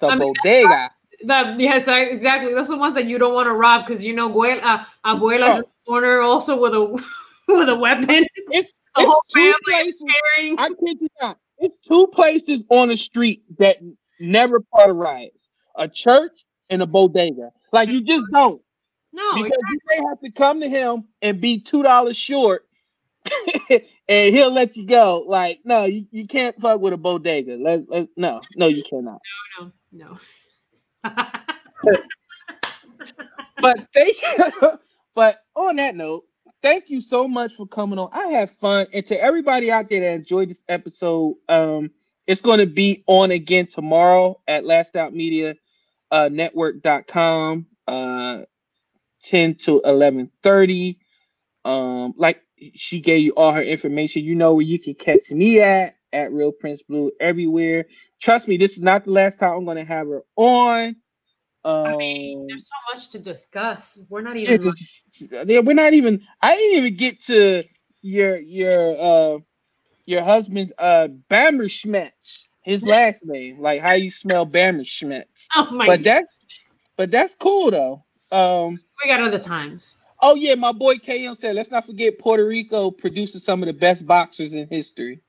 The 0.00 0.08
I 0.08 0.16
mean, 0.16 0.34
bodega. 0.42 0.90
that 1.24 1.58
yes, 1.58 1.88
I, 1.88 2.00
exactly. 2.02 2.54
That's 2.54 2.68
the 2.68 2.76
ones 2.76 2.94
that 2.94 3.06
you 3.06 3.18
don't 3.18 3.34
want 3.34 3.46
to 3.46 3.52
rob 3.52 3.86
because 3.86 4.04
you 4.04 4.14
know, 4.14 4.28
abuela, 4.28 4.60
uh, 4.62 4.84
abuela's 5.04 5.56
in 5.58 5.62
the 5.62 5.68
corner 5.86 6.20
also 6.20 6.60
with 6.60 6.74
a 6.74 7.02
with 7.48 7.68
a 7.68 7.74
weapon. 7.74 8.26
It's, 8.50 8.72
The 8.96 9.02
it's 9.02 9.10
whole 9.10 9.22
two 9.34 9.40
family 9.40 9.56
places. 9.64 9.94
is. 10.40 10.54
I 10.58 10.68
kid 10.68 10.98
you 11.00 11.08
not. 11.20 11.38
It's 11.58 11.76
two 11.86 12.06
places 12.08 12.64
on 12.68 12.88
the 12.88 12.96
street 12.96 13.42
that 13.58 13.76
never 14.20 14.60
part 14.60 14.90
of 14.90 14.96
riots: 14.96 15.38
a 15.76 15.88
church 15.88 16.44
and 16.70 16.82
a 16.82 16.86
bodega. 16.86 17.50
Like 17.72 17.88
you 17.88 18.02
just 18.02 18.26
don't. 18.32 18.60
No, 19.14 19.44
because 19.44 19.58
you 19.70 19.78
may 19.90 20.08
have 20.08 20.20
to 20.22 20.30
come 20.32 20.60
to 20.60 20.68
him 20.68 21.04
and 21.22 21.40
be 21.40 21.60
two 21.60 21.84
dollars 21.84 22.16
short, 22.16 22.66
and 24.08 24.34
he'll 24.34 24.50
let 24.50 24.76
you 24.76 24.86
go. 24.86 25.24
Like, 25.26 25.60
no, 25.64 25.84
you, 25.84 26.06
you 26.10 26.26
can't 26.26 26.60
fuck 26.60 26.80
with 26.80 26.92
a 26.94 26.96
bodega. 26.96 27.56
Let, 27.56 27.88
let 27.88 28.08
no, 28.16 28.40
no, 28.56 28.66
you 28.66 28.82
cannot. 28.82 29.20
no, 29.60 29.70
no. 29.92 30.18
No. 31.04 31.04
but 33.60 33.88
thank 33.94 34.16
but 35.14 35.44
on 35.54 35.76
that 35.76 35.94
note, 35.94 36.24
thank 36.60 36.90
you 36.90 37.00
so 37.00 37.28
much 37.28 37.54
for 37.54 37.68
coming 37.68 38.00
on. 38.00 38.08
I 38.12 38.26
had 38.28 38.50
fun, 38.50 38.88
and 38.92 39.06
to 39.06 39.22
everybody 39.22 39.70
out 39.70 39.88
there 39.88 40.00
that 40.00 40.14
enjoyed 40.14 40.50
this 40.50 40.64
episode, 40.68 41.36
um, 41.48 41.92
it's 42.26 42.40
going 42.40 42.58
to 42.58 42.66
be 42.66 43.04
on 43.06 43.30
again 43.30 43.68
tomorrow 43.68 44.40
at 44.48 44.64
Last 44.64 44.96
Out 44.96 45.14
Media 45.14 45.54
uh, 46.10 46.28
Network.com, 46.32 47.66
uh, 47.86 48.42
ten 49.24 49.54
to 49.56 49.80
eleven 49.84 50.30
thirty. 50.42 50.98
Um, 51.64 52.14
like 52.16 52.42
she 52.74 53.00
gave 53.00 53.22
you 53.22 53.32
all 53.32 53.52
her 53.52 53.62
information. 53.62 54.24
You 54.24 54.34
know 54.34 54.54
where 54.54 54.64
you 54.64 54.78
can 54.78 54.94
catch 54.94 55.30
me 55.30 55.60
at 55.60 55.94
at 56.12 56.32
Real 56.32 56.52
Prince 56.52 56.82
Blue 56.82 57.10
everywhere. 57.20 57.86
Trust 58.20 58.48
me, 58.48 58.56
this 58.56 58.76
is 58.76 58.82
not 58.82 59.04
the 59.04 59.10
last 59.10 59.38
time 59.38 59.52
I'm 59.52 59.64
going 59.64 59.76
to 59.76 59.84
have 59.84 60.06
her 60.06 60.22
on. 60.36 60.96
Um, 61.64 61.86
I 61.86 61.96
mean, 61.96 62.46
there's 62.48 62.68
so 62.68 62.74
much 62.92 63.10
to 63.12 63.18
discuss. 63.18 64.06
We're 64.10 64.22
not 64.22 64.36
even. 64.36 64.72
yeah, 65.46 65.60
we're 65.60 65.74
not 65.74 65.94
even. 65.94 66.22
I 66.40 66.56
didn't 66.56 66.78
even 66.78 66.96
get 66.96 67.20
to 67.24 67.64
your 68.02 68.36
your 68.36 69.00
uh 69.00 69.38
your 70.06 70.22
husband's 70.22 70.72
uh 70.78 71.08
Bammerschmetz, 71.30 72.42
his 72.62 72.82
last 72.86 73.24
name, 73.24 73.60
like 73.60 73.80
how 73.80 73.92
you 73.92 74.10
smell 74.10 74.46
Bammerschmetz. 74.46 75.24
oh 75.56 75.70
my! 75.70 75.86
But 75.86 75.98
God. 75.98 76.04
that's 76.04 76.38
but 76.96 77.10
that's 77.10 77.34
cool 77.40 77.70
though. 77.70 78.04
Um. 78.34 78.80
we 79.02 79.08
got 79.08 79.20
other 79.22 79.38
times. 79.38 80.02
Oh 80.20 80.34
yeah, 80.34 80.54
my 80.54 80.72
boy 80.72 80.96
KM 80.96 81.36
said. 81.36 81.54
Let's 81.54 81.70
not 81.70 81.84
forget 81.84 82.18
Puerto 82.18 82.46
Rico 82.46 82.90
produces 82.90 83.44
some 83.44 83.62
of 83.62 83.66
the 83.66 83.74
best 83.74 84.06
boxers 84.06 84.54
in 84.54 84.68
history. 84.68 85.20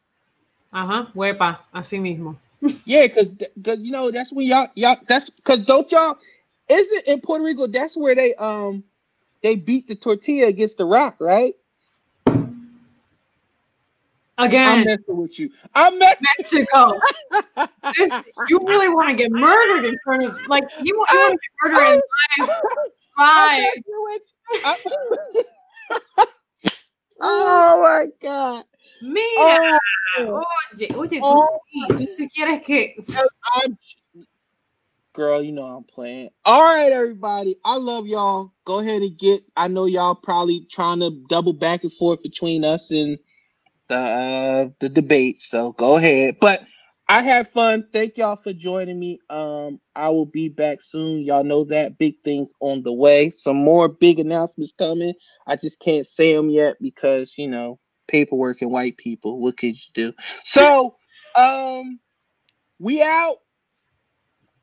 Uh 0.74 0.86
huh. 0.86 1.06
Huepa, 1.14 1.60
así 1.74 2.00
mismo. 2.00 2.38
Yeah, 2.86 3.06
because 3.08 3.32
you 3.80 3.92
know 3.92 4.10
that's 4.10 4.32
when 4.32 4.48
y'all 4.48 4.68
y'all 4.76 4.98
that's 5.08 5.30
because 5.30 5.60
don't 5.62 5.92
y'all 5.92 6.18
is 6.68 6.92
it 6.92 7.08
in 7.08 7.22
Puerto 7.22 7.44
Rico? 7.44 7.68
That's 7.68 7.96
where 7.96 8.16
they 8.16 8.34
um 8.36 8.84
they 9.44 9.56
beat 9.56 9.88
the 9.88 9.96
tortilla 9.96 10.48
against 10.48 10.78
the 10.78 10.86
rock, 10.86 11.18
right? 11.20 11.54
I'm 14.38 14.84
messing 14.86 15.18
with 15.18 15.40
you. 15.40 15.50
I'm 15.74 15.98
messing. 15.98 16.28
Mexico. 16.38 17.00
This, 17.98 18.12
you 18.50 18.60
really 18.68 18.90
want 18.90 19.10
to 19.10 19.16
get 19.16 19.32
murdered 19.32 19.86
in 19.86 19.98
front 20.04 20.24
of 20.24 20.38
like 20.48 20.64
you, 20.82 20.98
want- 20.98 21.10
you 21.12 21.20
want 21.20 21.34
to 21.34 21.40
get 21.40 21.74
murdered 21.74 21.94
in 21.94 22.02
live, 22.46 22.50
I'm 23.18 23.62
live. 23.62 23.74
with 23.88 24.22
you. 24.52 24.62
I'm- 24.66 26.26
oh 27.22 27.82
my 27.82 28.08
god. 28.22 28.66
Mira, 29.02 29.80
Oh, 30.18 30.42
oye, 30.80 30.88
oye, 30.96 31.08
tú, 31.08 31.20
oh, 31.22 31.60
tú 31.90 32.10
si 32.10 32.28
quieres 32.30 32.64
que 32.64 32.96
Girl, 35.14 35.42
you 35.42 35.52
know 35.54 35.64
I'm 35.64 35.84
playing. 35.86 36.30
All 36.44 36.62
right, 36.62 36.92
everybody. 36.92 37.56
I 37.64 37.78
love 37.78 38.06
y'all. 38.06 38.54
Go 38.66 38.80
ahead 38.80 39.02
and 39.02 39.18
get. 39.18 39.42
I 39.56 39.68
know 39.70 39.86
y'all 39.86 40.14
probably 40.16 40.68
trying 40.70 41.00
to 41.00 41.10
double 41.30 41.54
back 41.54 41.84
and 41.84 41.94
forth 41.94 42.22
between 42.22 42.66
us 42.66 42.92
and 42.92 43.18
the 43.90 43.96
uh, 43.96 44.70
the 44.80 44.90
debate. 44.90 45.40
So 45.40 45.74
go 45.74 45.98
ahead. 45.98 46.38
But 46.42 46.62
I 47.08 47.22
had 47.22 47.48
fun. 47.48 47.88
Thank 47.94 48.18
y'all 48.18 48.36
for 48.36 48.54
joining 48.54 49.00
me. 49.00 49.20
Um, 49.30 49.80
I 49.96 50.10
will 50.10 50.26
be 50.26 50.50
back 50.50 50.82
soon. 50.82 51.22
Y'all 51.22 51.44
know 51.44 51.66
that 51.66 51.98
big 51.98 52.16
things 52.24 52.52
on 52.62 52.84
the 52.84 52.94
way. 52.94 53.30
Some 53.30 53.58
more 53.58 53.88
big 53.88 54.20
announcements 54.20 54.74
coming. 54.78 55.14
I 55.48 55.56
just 55.56 55.80
can't 55.80 56.08
say 56.08 56.36
them 56.36 56.50
yet 56.50 56.78
because 56.82 57.36
you 57.38 57.48
know 57.48 57.80
paperwork 58.08 58.62
and 58.62 58.72
white 58.72 58.98
people. 58.98 59.40
What 59.40 59.58
could 59.58 59.76
you 59.76 59.92
do? 59.94 60.14
So, 60.44 60.96
um, 61.36 62.00
we 62.80 63.02
out. 63.04 63.38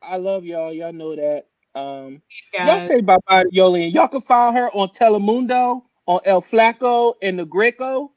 I 0.02 0.16
love 0.16 0.44
y'all. 0.44 0.72
Y'all 0.72 0.92
know 0.92 1.14
that. 1.16 1.44
Um, 1.74 2.22
y'all 2.58 2.80
say 2.80 3.00
bye 3.00 3.18
bye 3.28 3.44
to 3.44 3.50
Yoli, 3.50 3.84
and 3.86 3.94
y'all 3.94 4.08
can 4.08 4.20
follow 4.20 4.52
her 4.52 4.70
on 4.70 4.88
Telemundo, 4.90 5.82
on 6.06 6.20
El 6.24 6.42
Flaco, 6.42 7.14
and 7.22 7.38
the 7.38 7.46
Greco. 7.46 8.12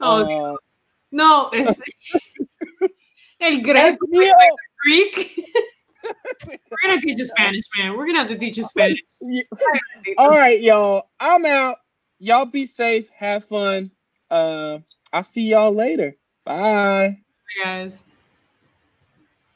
Oh, 0.00 0.52
Uh, 0.52 0.56
no, 1.10 1.48
es 1.50 1.82
el 3.40 3.60
Greco 3.62 4.06
Greek. 4.84 5.40
We're 6.46 6.58
gonna 6.84 7.00
teach 7.00 7.18
you 7.18 7.24
Spanish, 7.24 7.64
man. 7.76 7.96
We're 7.96 8.06
gonna 8.06 8.18
have 8.20 8.28
to 8.28 8.36
teach 8.36 8.56
you 8.56 8.64
Spanish. 8.64 9.00
All 10.16 10.30
right, 10.30 10.60
y'all. 10.60 11.10
I'm 11.18 11.44
out. 11.44 11.76
Y'all 12.18 12.46
be 12.46 12.66
safe. 12.66 13.08
Have 13.10 13.44
fun. 13.44 13.90
Uh, 14.30 14.78
I'll 15.12 15.24
see 15.24 15.42
y'all 15.42 15.74
later. 15.74 16.14
Bye. 16.44 16.62
Bye. 16.62 17.18
guys. 17.64 18.04